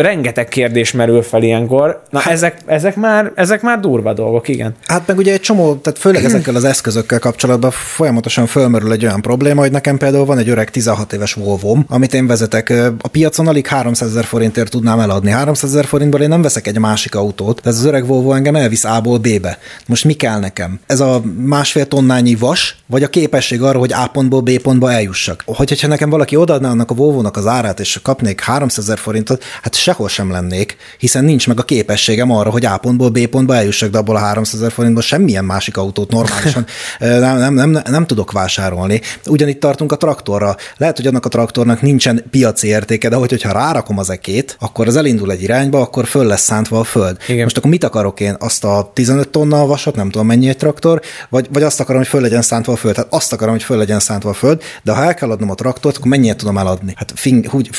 rengeteg 0.02 0.48
kérdés 0.48 0.91
merül 0.91 1.22
fel 1.22 1.44
ilyenkor. 1.44 2.02
Na, 2.10 2.22
ezek, 2.24 2.58
ezek, 2.66 2.96
már, 2.96 3.32
ezek 3.36 3.62
már 3.62 3.80
durva 3.80 4.14
dolgok, 4.14 4.48
igen. 4.48 4.76
Hát 4.86 5.08
meg 5.08 5.18
ugye 5.18 5.34
egy 5.34 5.40
csomó, 5.40 5.76
tehát 5.76 6.00
főleg 6.00 6.24
ezekkel 6.30 6.56
az 6.56 6.66
eszközökkel 7.10 7.31
kapcsolatban 7.31 7.72
folyamatosan 7.72 8.45
fölmerül 8.45 8.91
egy 8.91 9.06
olyan 9.06 9.22
probléma, 9.22 9.61
hogy 9.61 9.72
nekem 9.72 9.98
például 9.98 10.26
van 10.26 10.38
egy 10.38 10.49
öreg 10.49 10.69
16 10.69 11.14
éves 11.14 11.34
volvo 11.34 11.77
amit 11.88 12.14
én 12.14 12.27
vezetek. 12.27 12.73
A 13.02 13.07
piacon 13.07 13.48
alig 13.48 13.68
300 13.68 14.10
ezer 14.10 14.26
forintért 14.26 14.69
tudnám 14.69 14.99
eladni. 14.99 15.31
300 15.31 15.69
ezer 15.69 15.86
forintból 15.86 16.22
én 16.22 16.27
nem 16.27 16.41
veszek 16.41 16.68
egy 16.68 16.80
másik 16.80 17.15
autót, 17.15 17.61
de 17.61 17.69
ez 17.69 17.77
az 17.77 17.86
öreg 17.86 18.06
Volvo 18.06 18.34
engem 18.34 18.56
elvisz 18.56 18.84
A-ból 18.84 19.18
B-be. 19.18 19.60
Most 19.86 20.03
mi 20.03 20.14
kell 20.14 20.40
nekem? 20.40 20.80
Ez 20.86 20.99
a 20.99 21.22
másfél 21.38 21.88
tonnányi 21.88 22.36
vas, 22.36 22.77
vagy 22.86 23.03
a 23.03 23.10
képesség 23.10 23.61
arra, 23.61 23.80
hogy 23.80 23.94
A 23.94 24.07
pontból 24.07 24.41
B 24.41 24.61
pontba 24.61 24.91
eljussak? 24.91 25.44
Hogy, 25.45 25.69
hogyha 25.69 25.88
nekem 25.88 26.10
valaki 26.10 26.36
odaadná 26.36 26.69
annak 26.69 26.91
a 26.91 26.94
Volvo-nak 26.94 27.38
az 27.38 27.48
árát, 27.48 27.80
és 27.80 27.99
kapnék 28.03 28.41
300 28.41 28.86
ezer 28.86 28.98
forintot, 28.98 29.44
hát 29.61 29.76
sehol 29.76 30.07
sem 30.07 30.31
lennék, 30.31 30.77
hiszen 30.98 31.23
nincs 31.23 31.48
meg 31.48 31.60
a 31.60 31.64
képességem 31.64 32.31
arra, 32.31 32.49
hogy 32.49 32.65
A 32.65 32.77
pontból 32.77 33.10
B 33.10 33.27
pontba 33.27 33.56
eljussak, 33.56 33.90
de 33.90 33.98
abból 33.98 34.15
a 34.15 34.19
300 34.19 34.60
ezer 34.60 34.72
forintból 34.72 35.03
semmilyen 35.03 35.45
másik 35.45 35.77
autót 35.77 36.11
normálisan 36.11 36.65
nem, 37.00 37.54
nem, 37.54 37.54
nem, 37.54 37.82
nem, 37.90 38.06
tudok 38.06 38.32
vásárolni. 38.32 39.02
Ugyanitt 39.28 39.60
tartunk 39.60 39.92
a 39.92 39.96
traktorra. 39.98 40.56
Lehet, 40.78 40.98
hogy 40.98 41.08
annak 41.08 41.26
a 41.26 41.30
traktornak 41.30 41.82
nincsen 41.82 42.26
piaci 42.32 42.68
értéke, 42.68 43.10
de 43.10 43.16
hogy, 43.16 43.30
hogyha 43.30 43.52
rárakom 43.52 43.98
az 43.98 44.10
ekét, 44.10 44.56
akkor 44.60 44.88
az 44.88 44.96
elindul 44.96 45.32
egy 45.32 45.42
irányba, 45.44 45.82
akkor 45.82 46.08
föl 46.08 46.26
lesz 46.26 46.42
szántva 46.42 46.80
a 46.80 46.84
föld. 46.84 47.18
Igen. 47.28 47.44
Most 47.44 47.58
akkor 47.58 47.70
mit 47.70 47.84
akarok 47.84 48.20
én? 48.20 48.36
Azt 48.40 48.64
a 48.64 48.92
15 48.94 49.30
tonna 49.30 49.66
vasat, 49.66 49.96
nem 49.96 50.10
tudom 50.10 50.28
mennyi 50.28 50.50
egy 50.50 50.58
traktor, 50.58 51.02
vagy, 51.30 51.48
vagy 51.54 51.64
azt 51.64 51.80
akarom, 51.80 52.02
hogy 52.02 52.10
föl 52.10 52.22
legyen 52.22 52.42
szántva 52.42 52.74
a 52.74 52.76
föld. 52.76 52.96
Tehát 52.96 53.14
azt 53.14 53.34
akarom, 53.34 53.54
hogy 53.54 53.64
föl 53.64 53.78
legyen 53.78 54.00
szántva 54.00 54.30
a 54.30 54.34
föld, 54.34 54.62
de 54.84 54.92
ha 54.94 55.04
el 55.04 55.14
kell 55.14 55.32
adnom 55.32 55.50
a 55.50 55.56
traktort, 55.56 55.98
akkor 55.98 56.08
mennyit 56.08 56.38
tudom 56.38 56.58
eladni? 56.58 56.94
Hát 56.96 57.14
fing, 57.16 57.48
húgy, 57.48 57.70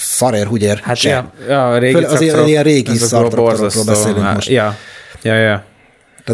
szarér, 0.00 0.46
húgyér. 0.46 0.80
Hát 0.82 1.02
ja, 1.02 1.32
ja, 1.48 1.78
régi 1.78 1.92
Föl- 1.94 2.10
az 2.10 2.20
ilyen- 2.20 2.62
régi 2.62 2.96
szartraktorokról 2.96 3.84
beszélünk 3.84 4.32
most. 4.32 4.48
Ja, 4.48 4.76
ja, 5.22 5.34
ja. 5.34 5.64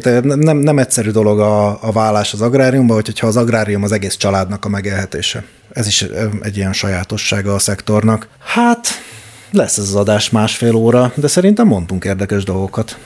Tehát 0.00 0.24
nem, 0.24 0.38
nem, 0.38 0.56
nem 0.56 0.78
egyszerű 0.78 1.10
dolog 1.10 1.40
a, 1.40 1.82
a 1.82 1.92
vállás 1.92 2.32
az 2.32 2.40
agráriumban, 2.40 2.96
hogyha 2.96 3.26
az 3.26 3.36
agrárium 3.36 3.82
az 3.82 3.92
egész 3.92 4.16
családnak 4.16 4.64
a 4.64 4.68
megélhetése. 4.68 5.44
Ez 5.72 5.86
is 5.86 6.02
ö, 6.02 6.26
egy 6.40 6.56
ilyen 6.56 6.72
sajátossága 6.72 7.54
a 7.54 7.58
szektornak. 7.58 8.28
Hát, 8.38 8.86
lesz 9.50 9.78
ez 9.78 9.84
az 9.84 9.94
adás 9.94 10.30
másfél 10.30 10.74
óra, 10.74 11.12
de 11.14 11.28
szerintem 11.28 11.66
mondtunk 11.66 12.04
érdekes 12.04 12.44
dolgokat. 12.44 12.98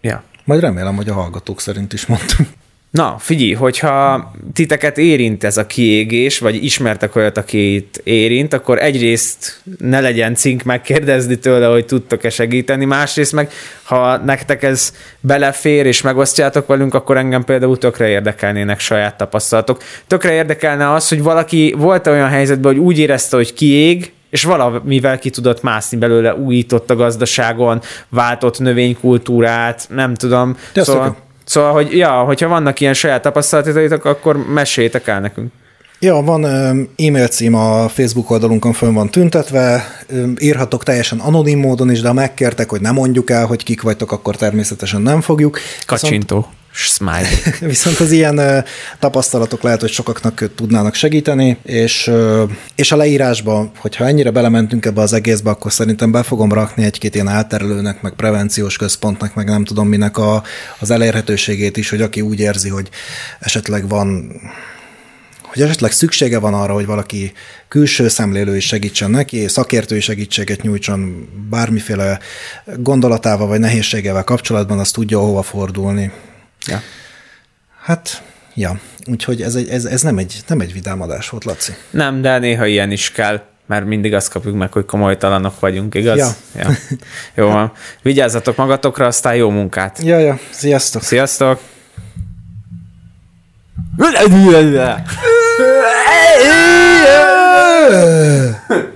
ja. 0.00 0.22
Majd 0.44 0.60
remélem, 0.60 0.96
hogy 0.96 1.08
a 1.08 1.14
hallgatók 1.14 1.60
szerint 1.60 1.92
is 1.92 2.06
mondtunk. 2.06 2.48
Na, 2.94 3.16
figyelj, 3.18 3.52
hogyha 3.52 4.30
titeket 4.52 4.98
érint 4.98 5.44
ez 5.44 5.56
a 5.56 5.66
kiégés, 5.66 6.38
vagy 6.38 6.64
ismertek 6.64 7.16
olyat, 7.16 7.36
akit 7.36 8.00
érint, 8.04 8.52
akkor 8.52 8.78
egyrészt 8.78 9.60
ne 9.78 10.00
legyen 10.00 10.34
cink 10.34 10.62
megkérdezni 10.62 11.36
tőle, 11.38 11.66
hogy 11.66 11.86
tudtok-e 11.86 12.30
segíteni, 12.30 12.84
másrészt 12.84 13.32
meg, 13.32 13.50
ha 13.82 14.16
nektek 14.16 14.62
ez 14.62 14.94
belefér 15.20 15.86
és 15.86 16.02
megosztjátok 16.02 16.66
velünk, 16.66 16.94
akkor 16.94 17.16
engem 17.16 17.44
például 17.44 17.78
tökre 17.78 18.08
érdekelnének 18.08 18.80
saját 18.80 19.16
tapasztalatok. 19.16 19.82
Tökre 20.06 20.32
érdekelne 20.32 20.92
az, 20.92 21.08
hogy 21.08 21.22
valaki 21.22 21.74
volt 21.78 22.06
olyan 22.06 22.28
helyzetben, 22.28 22.72
hogy 22.72 22.82
úgy 22.82 22.98
érezte, 22.98 23.36
hogy 23.36 23.54
kiég, 23.54 24.12
és 24.30 24.44
valamivel 24.44 25.18
ki 25.18 25.30
tudott 25.30 25.62
mászni 25.62 25.98
belőle, 25.98 26.34
újított 26.34 26.90
a 26.90 26.96
gazdaságon, 26.96 27.80
váltott 28.08 28.58
növénykultúrát, 28.58 29.86
nem 29.90 30.14
tudom. 30.14 30.56
De 30.72 30.84
szóval. 30.84 31.23
Szóval, 31.44 31.72
hogy 31.72 31.96
ja, 31.96 32.22
hogyha 32.22 32.48
vannak 32.48 32.80
ilyen 32.80 32.94
saját 32.94 33.22
tapasztalataitok, 33.22 34.04
akkor 34.04 34.46
meséljétek 34.46 35.06
el 35.06 35.20
nekünk. 35.20 35.52
Ja, 35.98 36.22
van 36.22 36.44
e-mail 36.96 37.28
cím 37.28 37.54
a 37.54 37.88
Facebook 37.88 38.30
oldalunkon 38.30 38.72
fönn 38.72 38.94
van 38.94 39.10
tüntetve, 39.10 39.84
írhatok 40.38 40.82
teljesen 40.82 41.18
anonim 41.18 41.58
módon 41.58 41.90
is, 41.90 42.00
de 42.00 42.08
ha 42.08 42.14
megkértek, 42.14 42.70
hogy 42.70 42.80
nem 42.80 42.94
mondjuk 42.94 43.30
el, 43.30 43.46
hogy 43.46 43.62
kik 43.62 43.82
vagytok, 43.82 44.12
akkor 44.12 44.36
természetesen 44.36 45.02
nem 45.02 45.20
fogjuk. 45.20 45.54
Viszont, 45.54 45.84
Kacsintó. 45.86 46.48
Smile. 46.76 47.28
viszont 47.60 48.00
az 48.00 48.10
ilyen 48.10 48.64
tapasztalatok 48.98 49.62
lehet, 49.62 49.80
hogy 49.80 49.90
sokaknak 49.90 50.50
tudnának 50.54 50.94
segíteni, 50.94 51.58
és, 51.62 52.10
és 52.74 52.92
a 52.92 52.96
leírásba, 52.96 53.70
hogyha 53.78 54.06
ennyire 54.06 54.30
belementünk 54.30 54.84
ebbe 54.84 55.00
az 55.00 55.12
egészbe, 55.12 55.50
akkor 55.50 55.72
szerintem 55.72 56.10
be 56.10 56.22
fogom 56.22 56.52
rakni 56.52 56.84
egy-két 56.84 57.14
ilyen 57.14 57.28
elterelőnek, 57.28 58.02
meg 58.02 58.12
prevenciós 58.12 58.76
központnak, 58.76 59.34
meg 59.34 59.46
nem 59.46 59.64
tudom 59.64 59.88
minek 59.88 60.18
a, 60.18 60.42
az 60.78 60.90
elérhetőségét 60.90 61.76
is, 61.76 61.90
hogy 61.90 62.02
aki 62.02 62.20
úgy 62.20 62.40
érzi, 62.40 62.68
hogy 62.68 62.88
esetleg 63.40 63.88
van 63.88 64.32
hogy 65.54 65.62
esetleg 65.62 65.92
szüksége 65.92 66.38
van 66.38 66.54
arra, 66.54 66.72
hogy 66.72 66.86
valaki 66.86 67.32
külső 67.68 68.08
szemlélő 68.08 68.56
is 68.56 68.66
segítsen 68.66 69.10
neki, 69.10 69.48
szakértői 69.48 70.00
segítséget 70.00 70.62
nyújtson 70.62 71.28
bármiféle 71.50 72.18
gondolatával 72.76 73.46
vagy 73.46 73.60
nehézségevel 73.60 74.24
kapcsolatban, 74.24 74.78
azt 74.78 74.94
tudja 74.94 75.18
hova 75.18 75.42
fordulni. 75.42 76.12
Ja. 76.66 76.82
Hát, 77.82 78.22
ja, 78.54 78.80
úgyhogy 79.06 79.42
ez, 79.42 79.54
egy, 79.54 79.68
ez, 79.68 79.84
ez 79.84 80.02
nem, 80.02 80.18
egy, 80.18 80.40
nem 80.46 80.60
egy 80.60 80.72
vidámadás 80.72 81.28
volt, 81.28 81.44
Laci. 81.44 81.72
Nem, 81.90 82.22
de 82.22 82.38
néha 82.38 82.66
ilyen 82.66 82.90
is 82.90 83.10
kell, 83.10 83.42
mert 83.66 83.86
mindig 83.86 84.14
azt 84.14 84.30
kapjuk 84.30 84.54
meg, 84.54 84.72
hogy 84.72 84.84
komolytalanok 84.84 85.60
vagyunk, 85.60 85.94
igaz? 85.94 86.18
Ja. 86.18 86.34
ja. 86.56 86.70
Jó 87.34 87.46
van. 87.46 87.72
Vigyázzatok 88.02 88.56
magatokra, 88.56 89.06
aztán 89.06 89.34
jó 89.34 89.50
munkát. 89.50 89.98
Ja, 90.02 90.18
ja, 90.18 90.38
sziasztok! 90.50 91.02
Sziasztok! 91.02 91.60
إيه 96.40 96.94